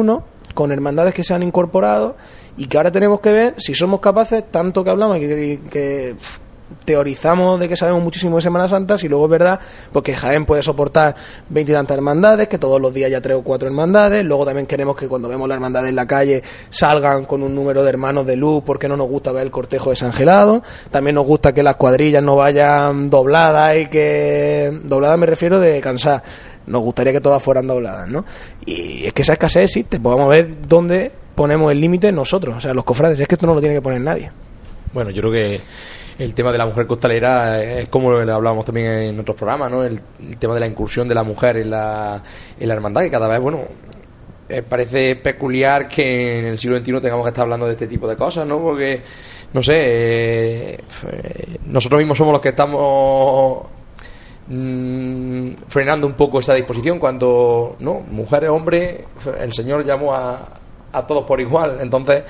con 0.54 0.72
hermandades 0.72 1.14
que 1.14 1.24
se 1.24 1.34
han 1.34 1.42
incorporado 1.42 2.16
y 2.56 2.66
que 2.66 2.76
ahora 2.76 2.90
tenemos 2.90 3.20
que 3.20 3.32
ver 3.32 3.54
si 3.58 3.74
somos 3.74 4.00
capaces, 4.00 4.44
tanto 4.50 4.82
que 4.82 4.90
hablamos 4.90 5.18
que, 5.18 5.60
que, 5.70 6.16
teorizamos 6.84 7.58
de 7.60 7.68
que 7.68 7.76
sabemos 7.76 8.02
muchísimo 8.02 8.36
de 8.36 8.42
Semana 8.42 8.68
Santa, 8.68 8.98
si 8.98 9.08
luego 9.08 9.24
es 9.24 9.30
verdad, 9.30 9.60
porque 9.92 10.14
Jaén 10.14 10.44
puede 10.44 10.62
soportar 10.62 11.14
veintitantas 11.48 11.96
hermandades, 11.96 12.48
que 12.48 12.58
todos 12.58 12.80
los 12.80 12.92
días 12.92 13.08
haya 13.08 13.20
tres 13.20 13.36
o 13.36 13.42
cuatro 13.42 13.68
hermandades, 13.68 14.24
luego 14.24 14.44
también 14.44 14.66
queremos 14.66 14.96
que 14.96 15.08
cuando 15.08 15.28
vemos 15.28 15.48
la 15.48 15.54
hermandad 15.54 15.86
en 15.88 15.96
la 15.96 16.06
calle 16.06 16.42
salgan 16.70 17.24
con 17.24 17.42
un 17.42 17.54
número 17.54 17.82
de 17.82 17.88
hermanos 17.88 18.26
de 18.26 18.36
luz, 18.36 18.62
porque 18.64 18.88
no 18.88 18.96
nos 18.96 19.08
gusta 19.08 19.32
ver 19.32 19.44
el 19.44 19.50
cortejo 19.50 19.90
desangelado, 19.90 20.62
también 20.90 21.14
nos 21.14 21.26
gusta 21.26 21.52
que 21.52 21.62
las 21.62 21.76
cuadrillas 21.76 22.22
no 22.22 22.36
vayan 22.36 23.10
dobladas 23.10 23.76
y 23.76 23.86
que... 23.86 24.78
dobladas 24.82 25.18
me 25.18 25.26
refiero 25.26 25.58
de 25.60 25.80
cansar, 25.80 26.22
nos 26.66 26.82
gustaría 26.82 27.12
que 27.12 27.20
todas 27.20 27.42
fueran 27.42 27.66
dobladas, 27.66 28.08
¿no? 28.08 28.24
Y 28.66 29.06
es 29.06 29.12
que 29.12 29.22
esa 29.22 29.32
escasez 29.32 29.64
existe, 29.64 29.98
pues 30.00 30.14
vamos 30.14 30.26
a 30.26 30.36
ver 30.36 30.66
dónde 30.66 31.12
ponemos 31.34 31.72
el 31.72 31.80
límite 31.80 32.12
nosotros, 32.12 32.56
o 32.56 32.60
sea, 32.60 32.74
los 32.74 32.84
cofrades, 32.84 33.18
es 33.20 33.28
que 33.28 33.36
esto 33.36 33.46
no 33.46 33.54
lo 33.54 33.60
tiene 33.60 33.74
que 33.74 33.82
poner 33.82 34.00
nadie. 34.00 34.30
Bueno, 34.92 35.10
yo 35.10 35.22
creo 35.22 35.32
que 35.32 35.60
el 36.18 36.34
tema 36.34 36.50
de 36.50 36.58
la 36.58 36.66
mujer 36.66 36.86
costalera 36.86 37.62
es 37.62 37.88
como 37.88 38.10
lo 38.10 38.34
hablábamos 38.34 38.64
también 38.64 38.86
en 38.86 39.20
otros 39.20 39.36
programas, 39.36 39.70
¿no? 39.70 39.84
El, 39.84 40.00
el 40.20 40.36
tema 40.36 40.54
de 40.54 40.60
la 40.60 40.66
incursión 40.66 41.06
de 41.06 41.14
la 41.14 41.22
mujer 41.22 41.58
en 41.58 41.70
la, 41.70 42.22
en 42.58 42.68
la 42.68 42.74
hermandad, 42.74 43.02
que 43.02 43.10
cada 43.10 43.28
vez, 43.28 43.40
bueno, 43.40 43.60
eh, 44.48 44.62
parece 44.62 45.14
peculiar 45.16 45.86
que 45.88 46.38
en 46.38 46.46
el 46.46 46.58
siglo 46.58 46.78
XXI 46.78 47.00
tengamos 47.00 47.24
que 47.24 47.28
estar 47.28 47.42
hablando 47.42 47.66
de 47.66 47.72
este 47.72 47.86
tipo 47.86 48.08
de 48.08 48.16
cosas, 48.16 48.46
¿no? 48.46 48.58
Porque, 48.58 49.02
no 49.52 49.62
sé, 49.62 49.74
eh, 49.76 50.78
nosotros 51.66 51.98
mismos 52.00 52.18
somos 52.18 52.32
los 52.32 52.40
que 52.40 52.48
estamos 52.48 53.66
mm, 54.48 55.50
frenando 55.68 56.06
un 56.06 56.14
poco 56.14 56.40
esa 56.40 56.54
disposición 56.54 56.98
cuando, 56.98 57.76
¿no? 57.78 58.00
Mujeres, 58.00 58.50
hombres, 58.50 59.04
el 59.38 59.52
Señor 59.52 59.84
llamó 59.84 60.14
a, 60.14 60.48
a 60.92 61.06
todos 61.06 61.24
por 61.24 61.40
igual, 61.40 61.78
entonces... 61.80 62.24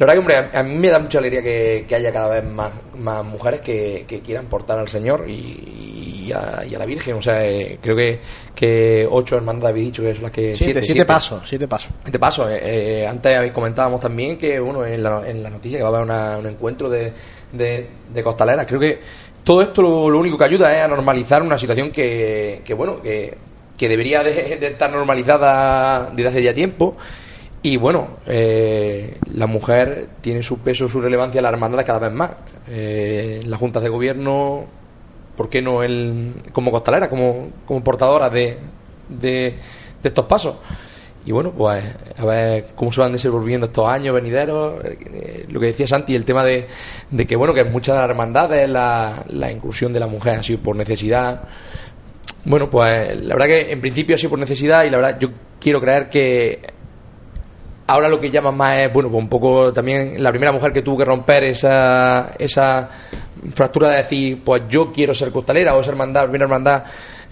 La 0.00 0.06
verdad 0.06 0.14
que, 0.14 0.18
hombre, 0.18 0.58
a, 0.58 0.62
mí 0.62 0.74
me 0.76 0.88
da 0.88 0.98
mucha 0.98 1.18
alegría 1.18 1.42
que, 1.42 1.84
que 1.86 1.94
haya 1.94 2.10
cada 2.10 2.36
vez 2.40 2.44
más, 2.44 2.72
más 2.96 3.22
mujeres 3.22 3.60
que, 3.60 4.06
que 4.08 4.20
quieran 4.22 4.46
portar 4.46 4.78
al 4.78 4.88
Señor 4.88 5.26
y, 5.28 6.24
y 6.26 6.32
a, 6.32 6.64
y 6.66 6.74
a 6.74 6.78
la 6.78 6.86
Virgen. 6.86 7.16
O 7.16 7.20
sea, 7.22 7.46
eh, 7.46 7.78
creo 7.82 7.94
que, 7.94 8.18
que 8.54 9.06
ocho 9.10 9.36
hermandades 9.36 9.72
habéis 9.72 9.86
dicho 9.88 10.02
que 10.02 10.14
son 10.14 10.22
las 10.22 10.32
que... 10.32 10.54
Siete, 10.56 10.82
siete 10.82 11.04
pasos, 11.04 11.42
siete 11.46 11.68
pasos. 11.68 11.92
Siete 12.02 12.18
pasos. 12.18 12.48
eh, 12.50 12.60
eh, 13.02 13.06
antes 13.06 13.36
habéis- 13.36 13.52
comentábamos 13.52 14.00
también 14.00 14.38
que, 14.38 14.58
bueno, 14.58 14.86
en 14.86 15.02
la, 15.02 15.22
en 15.28 15.42
la 15.42 15.50
noticia 15.50 15.76
que 15.76 15.82
va 15.82 15.90
a 15.90 15.92
haber 15.92 16.02
una- 16.04 16.38
un 16.38 16.46
encuentro 16.46 16.88
de, 16.88 17.12
de, 17.52 17.86
de 18.08 18.22
costaleras. 18.22 18.66
Creo 18.66 18.80
que 18.80 19.00
todo 19.44 19.60
esto 19.60 19.82
lo, 19.82 20.08
lo 20.08 20.18
único 20.18 20.38
que 20.38 20.44
ayuda 20.44 20.74
es 20.78 20.82
a 20.82 20.88
normalizar 20.88 21.42
una 21.42 21.58
situación 21.58 21.90
que, 21.90 22.62
que 22.64 22.72
bueno, 22.72 23.02
que, 23.02 23.36
que 23.76 23.86
debería 23.86 24.22
de, 24.22 24.56
de 24.56 24.66
estar 24.68 24.90
normalizada 24.90 26.08
desde 26.10 26.30
hace 26.30 26.42
ya 26.42 26.54
tiempo. 26.54 26.96
Y 27.62 27.76
bueno, 27.76 28.16
eh, 28.26 29.18
la 29.34 29.46
mujer 29.46 30.08
tiene 30.22 30.42
su 30.42 30.60
peso, 30.60 30.88
su 30.88 31.00
relevancia 31.00 31.42
la 31.42 31.50
hermandad 31.50 31.84
cada 31.84 31.98
vez 31.98 32.12
más. 32.12 32.32
Eh, 32.68 33.42
las 33.44 33.60
juntas 33.60 33.82
de 33.82 33.90
gobierno, 33.90 34.64
¿por 35.36 35.50
qué 35.50 35.60
no 35.60 35.82
el, 35.82 36.34
como 36.52 36.70
costalera, 36.70 37.10
como, 37.10 37.50
como 37.66 37.84
portadora 37.84 38.30
de, 38.30 38.56
de, 39.10 39.56
de 40.02 40.08
estos 40.08 40.24
pasos? 40.24 40.56
Y 41.26 41.32
bueno, 41.32 41.52
pues 41.52 41.84
a 42.16 42.24
ver 42.24 42.68
cómo 42.74 42.90
se 42.90 43.02
van 43.02 43.12
desenvolviendo 43.12 43.66
estos 43.66 43.86
años 43.86 44.14
venideros. 44.14 44.82
Eh, 44.82 45.44
lo 45.50 45.60
que 45.60 45.66
decía 45.66 45.86
Santi, 45.86 46.14
el 46.14 46.24
tema 46.24 46.42
de, 46.44 46.66
de 47.10 47.26
que, 47.26 47.36
bueno, 47.36 47.52
que 47.52 47.60
en 47.60 47.70
muchas 47.70 48.02
hermandades 48.02 48.70
la, 48.70 49.22
la 49.28 49.52
inclusión 49.52 49.92
de 49.92 50.00
la 50.00 50.06
mujer 50.06 50.38
ha 50.38 50.42
sido 50.42 50.60
por 50.60 50.76
necesidad. 50.76 51.42
Bueno, 52.46 52.70
pues 52.70 53.22
la 53.22 53.34
verdad 53.34 53.48
que 53.48 53.70
en 53.70 53.82
principio 53.82 54.14
ha 54.14 54.18
sido 54.18 54.30
por 54.30 54.38
necesidad 54.38 54.84
y 54.84 54.90
la 54.90 54.96
verdad 54.96 55.18
yo 55.20 55.28
quiero 55.60 55.78
creer 55.78 56.08
que 56.08 56.79
ahora 57.90 58.08
lo 58.08 58.20
que 58.20 58.30
llaman 58.30 58.56
más 58.56 58.78
es, 58.78 58.92
bueno, 58.92 59.10
pues 59.10 59.22
un 59.22 59.28
poco 59.28 59.72
también 59.72 60.22
la 60.22 60.30
primera 60.30 60.52
mujer 60.52 60.72
que 60.72 60.82
tuvo 60.82 60.98
que 60.98 61.04
romper 61.04 61.44
esa, 61.44 62.32
esa 62.38 62.88
fractura 63.54 63.90
de 63.90 63.96
decir, 63.98 64.42
pues 64.44 64.62
yo 64.68 64.92
quiero 64.92 65.14
ser 65.14 65.30
costalera 65.32 65.74
o 65.74 65.80
esa 65.80 65.90
hermandad, 65.90 66.22
primera 66.24 66.44
hermandad 66.44 66.84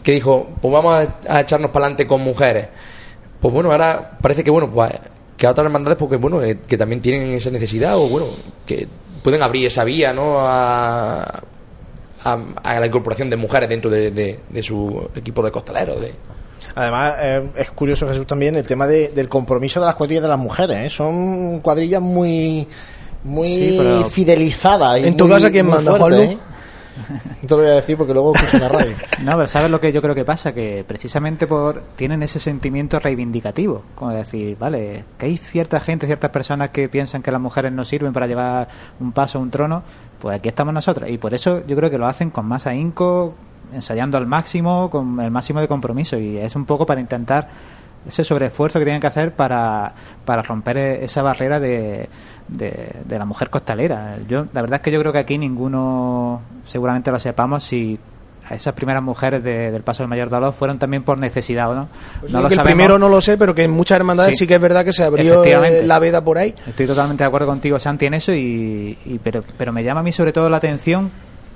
que 0.03 0.13
dijo, 0.13 0.49
pues 0.61 0.73
vamos 0.73 0.95
a, 0.95 1.37
a 1.37 1.41
echarnos 1.41 1.71
para 1.71 1.87
adelante 1.87 2.07
con 2.07 2.21
mujeres. 2.23 2.69
Pues 3.41 3.53
bueno, 3.55 3.71
ahora 3.71 4.19
parece 4.21 4.43
que, 4.43 4.51
bueno, 4.51 4.71
pues 4.71 4.93
que 5.37 5.47
a 5.47 5.51
otras 5.53 5.67
hermandades, 5.67 5.97
porque 5.99 6.17
bueno, 6.17 6.43
eh, 6.43 6.59
que 6.67 6.77
también 6.77 7.01
tienen 7.01 7.31
esa 7.33 7.51
necesidad 7.51 7.97
o 7.97 8.09
bueno, 8.09 8.27
que 8.67 8.89
pueden 9.23 9.43
abrir 9.43 9.67
esa 9.67 9.85
vía, 9.85 10.13
¿no? 10.13 10.41
A, 10.41 11.23
a, 12.25 12.39
a 12.65 12.81
la 12.81 12.87
incorporación 12.87 13.31
de 13.31 13.37
mujeres 13.37 13.69
dentro 13.69 13.89
de, 13.91 14.11
de- 14.11 14.41
de 14.49 14.63
su 14.63 15.09
equipo 15.15 15.43
de 15.43 15.51
costaleros. 15.53 16.01
De... 16.01 16.13
Además, 16.75 17.15
eh, 17.21 17.49
es 17.57 17.71
curioso, 17.73 18.07
Jesús, 18.09 18.27
también 18.27 18.55
el 18.57 18.67
tema 18.67 18.87
de- 18.87 19.09
del 19.09 19.29
compromiso 19.29 19.81
de 19.81 19.87
las 19.87 19.95
cuadrillas 19.95 20.23
de 20.23 20.29
las 20.29 20.39
mujeres. 20.39 20.77
¿eh? 20.79 20.91
Son 20.91 21.61
cuadrillas 21.61 22.01
muy 22.03 22.67
muy 23.25 23.49
Sí, 23.49 24.05
fidelizadas. 24.11 25.01
y 25.01 25.07
¿En 25.07 25.17
tu 25.17 25.29
casa 25.29 25.51
quién 25.51 25.67
manda? 25.67 25.91
¿eh? 25.97 26.39
No 27.43 27.47
te 27.49 27.55
lo 27.55 27.57
voy 27.59 27.67
a 27.67 27.75
decir 27.75 27.97
porque 27.97 28.13
luego 28.13 28.35
escucho 28.35 28.59
la 28.59 28.69
radio. 28.69 28.93
No, 29.23 29.33
pero 29.37 29.47
¿sabes 29.49 29.71
lo 29.71 29.81
que 29.81 29.93
yo 29.93 30.01
creo 30.03 30.15
que 30.15 30.25
pasa? 30.25 30.53
Que 30.53 30.85
precisamente 30.87 31.47
por 31.47 31.83
tienen 31.97 32.23
ese 32.23 32.39
sentimiento 32.41 32.99
reivindicativo. 33.01 33.83
Como 33.95 34.13
decir, 34.13 34.57
vale, 34.59 35.05
que 35.19 35.27
hay 35.27 35.37
cierta 35.37 35.79
gente, 35.81 36.07
ciertas 36.07 36.31
personas 36.31 36.71
que 36.71 36.89
piensan 36.89 37.23
que 37.23 37.31
las 37.33 37.41
mujeres 37.41 37.73
no 37.73 37.85
sirven 37.85 38.13
para 38.13 38.27
llevar 38.27 38.69
un 39.01 39.13
paso 39.13 39.39
a 39.39 39.41
un 39.43 39.51
trono, 39.51 39.83
pues 40.21 40.39
aquí 40.39 40.49
estamos 40.49 40.73
nosotras. 40.75 41.11
Y 41.11 41.19
por 41.19 41.35
eso 41.35 41.63
yo 41.67 41.77
creo 41.77 41.91
que 41.91 41.99
lo 41.99 42.07
hacen 42.07 42.31
con 42.31 42.47
más 42.47 42.67
ahínco, 42.67 43.35
ensayando 43.73 44.17
al 44.19 44.27
máximo, 44.27 44.89
con 44.91 45.21
el 45.21 45.31
máximo 45.31 45.61
de 45.61 45.69
compromiso. 45.69 46.19
Y 46.19 46.37
es 46.39 46.55
un 46.57 46.65
poco 46.65 46.87
para 46.87 47.01
intentar 47.01 47.49
ese 48.07 48.25
sobreesfuerzo 48.25 48.79
que 48.79 48.85
tienen 48.85 49.01
que 49.01 49.07
hacer 49.09 49.33
para, 49.33 49.93
para 50.25 50.43
romper 50.43 50.77
e- 50.79 51.05
esa 51.05 51.21
barrera 51.23 51.61
de, 51.61 52.09
de, 52.49 52.93
de 53.05 53.19
la 53.19 53.25
mujer 53.25 53.51
costalera. 53.51 54.17
Yo, 54.29 54.47
la 54.53 54.61
verdad 54.63 54.77
es 54.77 54.83
que 54.83 54.91
yo 54.91 55.01
creo 55.01 55.13
que 55.13 55.19
aquí 55.19 55.37
ninguno, 55.37 56.41
seguramente 56.65 57.11
lo 57.11 57.19
sepamos, 57.21 57.65
si 57.65 57.99
a 58.49 58.55
esas 58.55 58.73
primeras 58.73 59.03
mujeres 59.03 59.43
de- 59.45 59.71
del 59.71 59.83
Paso 59.83 60.03
del 60.05 60.09
Mayor 60.09 60.31
Dolor 60.31 60.55
fueron 60.55 60.79
también 60.79 61.03
por 61.03 61.19
necesidad 61.19 61.71
o 61.71 61.75
no. 61.75 61.89
Pues 62.21 62.33
no 62.33 62.41
lo 62.41 62.49
que 62.49 62.55
el 62.55 62.63
primero 62.63 62.99
no 62.99 63.11
lo 63.11 63.21
sé, 63.21 63.37
pero 63.37 63.55
que 63.55 63.65
en 63.65 63.73
muchas 63.73 63.97
hermandades 63.97 64.33
sí, 64.35 64.39
Sí. 64.39 64.47
que 64.47 64.55
es 64.55 64.61
verdad 64.61 64.87
que 64.87 64.93
se 64.95 65.05
abrió 65.05 65.45
eh, 65.45 65.83
la 65.85 65.99
veda 65.99 66.23
por 66.25 66.39
ahí. 66.39 66.55
Estoy 66.67 66.87
totalmente 66.87 67.25
de 67.25 67.29
acuerdo 67.29 67.47
contigo, 67.47 67.79
Santi, 67.79 68.07
en 68.07 68.15
eso, 68.15 68.33
y, 68.33 68.97
y- 69.05 69.21
pero, 69.23 69.41
pero 69.59 69.73
me 69.75 69.85
llama 69.85 70.01
a 70.01 70.03
mí 70.03 70.13
sobre 70.13 70.33
todo 70.33 70.49
la 70.49 70.57
atención 70.57 71.11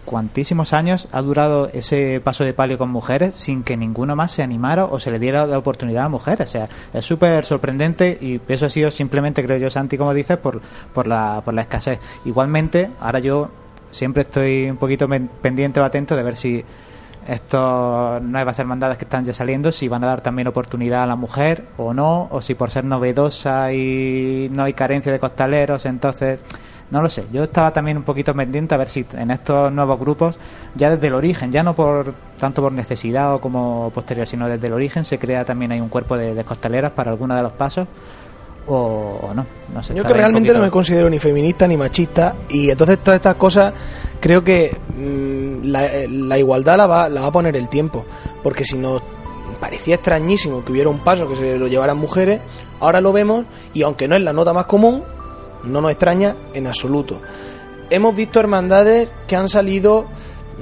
cuantísimos 0.04 0.72
años 0.72 1.08
ha 1.12 1.22
durado 1.22 1.68
ese 1.72 2.20
paso 2.22 2.44
de 2.44 2.54
palio 2.54 2.78
con 2.78 2.90
mujeres 2.90 3.34
sin 3.36 3.62
que 3.62 3.76
ninguno 3.76 4.16
más 4.16 4.32
se 4.32 4.42
animara 4.42 4.84
o 4.84 4.98
se 4.98 5.10
le 5.10 5.18
diera 5.18 5.46
la 5.46 5.58
oportunidad 5.58 6.04
a 6.04 6.08
mujeres. 6.08 6.48
O 6.48 6.52
sea, 6.52 6.68
es 6.92 7.04
súper 7.04 7.44
sorprendente 7.44 8.18
y 8.20 8.40
eso 8.48 8.66
ha 8.66 8.70
sido 8.70 8.90
simplemente, 8.90 9.42
creo 9.42 9.58
yo, 9.58 9.70
Santi, 9.70 9.96
como 9.96 10.14
dices, 10.14 10.36
por, 10.38 10.60
por, 10.92 11.06
la, 11.06 11.42
por 11.44 11.54
la 11.54 11.62
escasez. 11.62 12.00
Igualmente, 12.24 12.90
ahora 13.00 13.20
yo 13.20 13.50
siempre 13.90 14.22
estoy 14.22 14.70
un 14.70 14.76
poquito 14.76 15.08
pendiente 15.08 15.80
o 15.80 15.84
atento 15.84 16.16
de 16.16 16.22
ver 16.22 16.36
si 16.36 16.64
estas 17.26 18.20
nuevas 18.20 18.58
hermandades 18.58 18.98
que 18.98 19.04
están 19.04 19.24
ya 19.24 19.32
saliendo, 19.32 19.70
si 19.70 19.86
van 19.86 20.02
a 20.02 20.08
dar 20.08 20.22
también 20.22 20.48
oportunidad 20.48 21.04
a 21.04 21.06
la 21.06 21.16
mujer 21.16 21.66
o 21.76 21.94
no, 21.94 22.28
o 22.30 22.40
si 22.42 22.54
por 22.54 22.70
ser 22.70 22.84
novedosa 22.84 23.72
y 23.72 24.48
no 24.52 24.64
hay 24.64 24.72
carencia 24.72 25.12
de 25.12 25.20
costaleros, 25.20 25.86
entonces 25.86 26.44
no 26.92 27.00
lo 27.00 27.08
sé. 27.08 27.24
Yo 27.32 27.44
estaba 27.44 27.72
también 27.72 27.96
un 27.96 28.02
poquito 28.02 28.34
pendiente 28.34 28.74
a 28.74 28.78
ver 28.78 28.90
si 28.90 29.06
en 29.14 29.30
estos 29.30 29.72
nuevos 29.72 29.98
grupos, 29.98 30.38
ya 30.74 30.90
desde 30.90 31.06
el 31.06 31.14
origen, 31.14 31.50
ya 31.50 31.62
no 31.62 31.74
por 31.74 32.12
tanto 32.38 32.60
por 32.60 32.70
necesidad 32.70 33.34
o 33.34 33.40
como 33.40 33.90
posterior, 33.94 34.26
sino 34.26 34.46
desde 34.46 34.66
el 34.66 34.74
origen 34.74 35.06
se 35.06 35.18
crea 35.18 35.46
también 35.46 35.72
hay 35.72 35.80
un 35.80 35.88
cuerpo 35.88 36.18
de, 36.18 36.34
de 36.34 36.44
costaleras 36.44 36.92
para 36.92 37.10
alguno 37.10 37.34
de 37.34 37.42
los 37.42 37.52
pasos 37.52 37.88
o, 38.66 39.20
o 39.22 39.34
no. 39.34 39.46
no 39.72 39.82
sé, 39.82 39.94
Yo 39.94 40.04
que 40.04 40.12
realmente 40.12 40.52
no 40.52 40.60
me 40.60 40.70
considero 40.70 41.08
ni 41.08 41.18
feminista 41.18 41.66
ni 41.66 41.78
machista 41.78 42.34
y 42.50 42.68
entonces 42.68 42.98
todas 42.98 43.16
estas 43.16 43.36
cosas 43.36 43.72
creo 44.20 44.44
que 44.44 44.76
mm, 44.94 45.64
la, 45.64 45.88
la 46.10 46.38
igualdad 46.38 46.76
la 46.76 46.86
va, 46.86 47.08
la 47.08 47.22
va 47.22 47.28
a 47.28 47.32
poner 47.32 47.56
el 47.56 47.70
tiempo 47.70 48.04
porque 48.42 48.64
si 48.64 48.76
nos 48.76 49.02
parecía 49.60 49.94
extrañísimo 49.94 50.62
que 50.62 50.72
hubiera 50.72 50.90
un 50.90 50.98
paso 50.98 51.26
que 51.26 51.36
se 51.36 51.58
lo 51.58 51.68
llevaran 51.68 51.96
mujeres, 51.96 52.40
ahora 52.80 53.00
lo 53.00 53.14
vemos 53.14 53.46
y 53.72 53.80
aunque 53.80 54.08
no 54.08 54.14
es 54.14 54.20
la 54.22 54.34
nota 54.34 54.52
más 54.52 54.66
común, 54.66 55.02
no 55.64 55.80
nos 55.80 55.90
extraña 55.90 56.36
en 56.54 56.66
absoluto. 56.66 57.20
Hemos 57.90 58.16
visto 58.16 58.40
hermandades 58.40 59.08
que 59.26 59.36
han 59.36 59.48
salido 59.48 60.06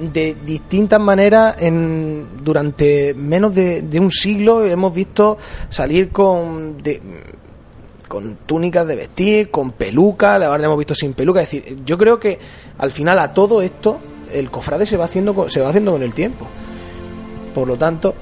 de 0.00 0.34
distintas 0.34 1.00
maneras 1.00 1.56
en, 1.58 2.26
durante 2.42 3.14
menos 3.14 3.54
de, 3.54 4.00
un 4.00 4.10
siglo. 4.10 4.64
Hemos 4.64 4.94
visto 4.94 5.38
salir 5.68 6.10
con, 6.10 6.78
de, 6.82 7.00
con 8.08 8.38
túnicas 8.46 8.86
de 8.86 8.96
vestir, 8.96 9.50
con 9.50 9.72
peluca, 9.72 10.34
ahora 10.34 10.64
hemos 10.64 10.78
visto 10.78 10.94
sin 10.94 11.12
peluca. 11.12 11.42
Es 11.42 11.50
decir, 11.50 11.78
yo 11.84 11.96
creo 11.98 12.18
que 12.18 12.38
al 12.78 12.90
final 12.90 13.18
a 13.18 13.32
todo 13.32 13.62
esto 13.62 14.00
el 14.32 14.50
cofrade 14.50 14.86
se 14.86 14.96
va 14.96 15.04
haciendo, 15.04 15.48
se 15.48 15.60
va 15.60 15.68
haciendo 15.68 15.92
con 15.92 16.02
el 16.02 16.14
tiempo. 16.14 16.46
Por 17.54 17.68
lo 17.68 17.76
tanto, 17.76 18.14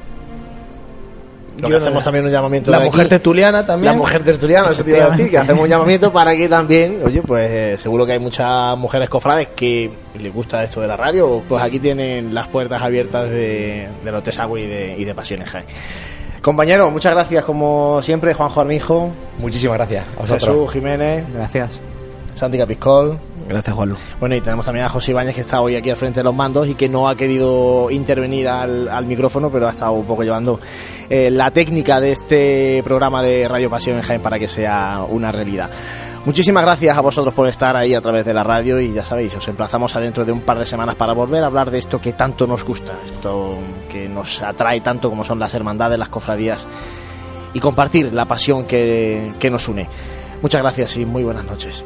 Lo 1.60 1.66
que 1.66 1.72
yo 1.72 1.78
no- 1.80 1.84
hacemos 1.86 2.04
también 2.04 2.24
un 2.24 2.30
llamamiento 2.30 2.70
la 2.70 2.78
de 2.80 2.84
mujer 2.86 3.00
aquí. 3.02 3.08
tertuliana 3.10 3.66
también. 3.66 3.92
La 3.92 3.98
mujer 3.98 4.22
tertuliana, 4.22 4.70
eso 4.70 4.84
te 4.84 4.90
iba 4.90 5.06
a 5.06 5.10
decir, 5.10 5.30
que 5.30 5.38
hacemos 5.38 5.64
un 5.64 5.68
llamamiento 5.68 6.12
para 6.12 6.36
que 6.36 6.48
también, 6.48 7.00
oye, 7.04 7.20
pues 7.22 7.48
eh, 7.50 7.76
seguro 7.78 8.06
que 8.06 8.12
hay 8.12 8.18
muchas 8.18 8.76
mujeres 8.78 9.08
cofrades 9.08 9.48
que 9.56 9.90
les 10.18 10.32
gusta 10.32 10.62
esto 10.64 10.80
de 10.80 10.86
la 10.88 10.96
radio, 10.96 11.42
pues 11.48 11.62
aquí 11.62 11.78
tienen 11.80 12.32
las 12.34 12.48
puertas 12.48 12.80
abiertas 12.82 13.28
de, 13.30 13.88
de 14.04 14.12
los 14.12 14.22
Tesagüe 14.22 14.60
y 14.62 14.66
de, 14.66 14.96
y 14.98 15.04
de 15.04 15.14
Pasiones 15.14 15.50
Jaén. 15.50 15.66
Compañero, 16.42 16.88
muchas 16.90 17.12
gracias 17.12 17.44
como 17.44 18.00
siempre, 18.02 18.32
Juanjo 18.32 18.60
Armijo. 18.60 19.10
Muchísimas 19.40 19.76
gracias 19.76 20.06
a 20.16 20.20
vosotros. 20.20 20.40
Jesús 20.48 20.72
Jiménez. 20.72 21.24
Gracias. 21.34 21.80
Santi 22.34 22.56
Capiscol. 22.58 23.18
Gracias, 23.48 23.74
Juanlu. 23.74 23.96
Bueno, 24.20 24.34
y 24.34 24.42
tenemos 24.42 24.66
también 24.66 24.84
a 24.84 24.90
José 24.90 25.12
Ibáñez 25.12 25.34
que 25.34 25.40
está 25.40 25.62
hoy 25.62 25.74
aquí 25.74 25.88
al 25.88 25.96
frente 25.96 26.20
de 26.20 26.24
los 26.24 26.34
mandos 26.34 26.68
y 26.68 26.74
que 26.74 26.88
no 26.88 27.08
ha 27.08 27.16
querido 27.16 27.90
intervenir 27.90 28.46
al, 28.46 28.88
al 28.88 29.06
micrófono, 29.06 29.50
pero 29.50 29.66
ha 29.66 29.70
estado 29.70 29.92
un 29.92 30.04
poco 30.04 30.22
llevando 30.22 30.60
eh, 31.08 31.30
la 31.30 31.50
técnica 31.50 31.98
de 31.98 32.12
este 32.12 32.82
programa 32.84 33.22
de 33.22 33.48
Radio 33.48 33.70
Pasión 33.70 33.96
en 33.96 34.02
Jaén 34.02 34.20
para 34.20 34.38
que 34.38 34.46
sea 34.46 35.02
una 35.08 35.32
realidad. 35.32 35.70
Muchísimas 36.26 36.62
gracias 36.62 36.98
a 36.98 37.00
vosotros 37.00 37.32
por 37.32 37.48
estar 37.48 37.74
ahí 37.74 37.94
a 37.94 38.02
través 38.02 38.26
de 38.26 38.34
la 38.34 38.44
radio 38.44 38.78
y 38.80 38.92
ya 38.92 39.02
sabéis, 39.02 39.34
os 39.34 39.48
emplazamos 39.48 39.96
a 39.96 40.00
dentro 40.00 40.26
de 40.26 40.32
un 40.32 40.42
par 40.42 40.58
de 40.58 40.66
semanas 40.66 40.96
para 40.96 41.14
volver 41.14 41.42
a 41.42 41.46
hablar 41.46 41.70
de 41.70 41.78
esto 41.78 42.02
que 42.02 42.12
tanto 42.12 42.46
nos 42.46 42.64
gusta, 42.64 42.92
esto 43.06 43.56
que 43.90 44.10
nos 44.10 44.42
atrae 44.42 44.82
tanto 44.82 45.08
como 45.08 45.24
son 45.24 45.38
las 45.38 45.54
hermandades, 45.54 45.98
las 45.98 46.10
cofradías 46.10 46.66
y 47.54 47.60
compartir 47.60 48.12
la 48.12 48.26
pasión 48.26 48.66
que, 48.66 49.32
que 49.38 49.48
nos 49.48 49.68
une. 49.68 49.88
Muchas 50.42 50.60
gracias 50.60 50.98
y 50.98 51.06
muy 51.06 51.24
buenas 51.24 51.46
noches. 51.46 51.82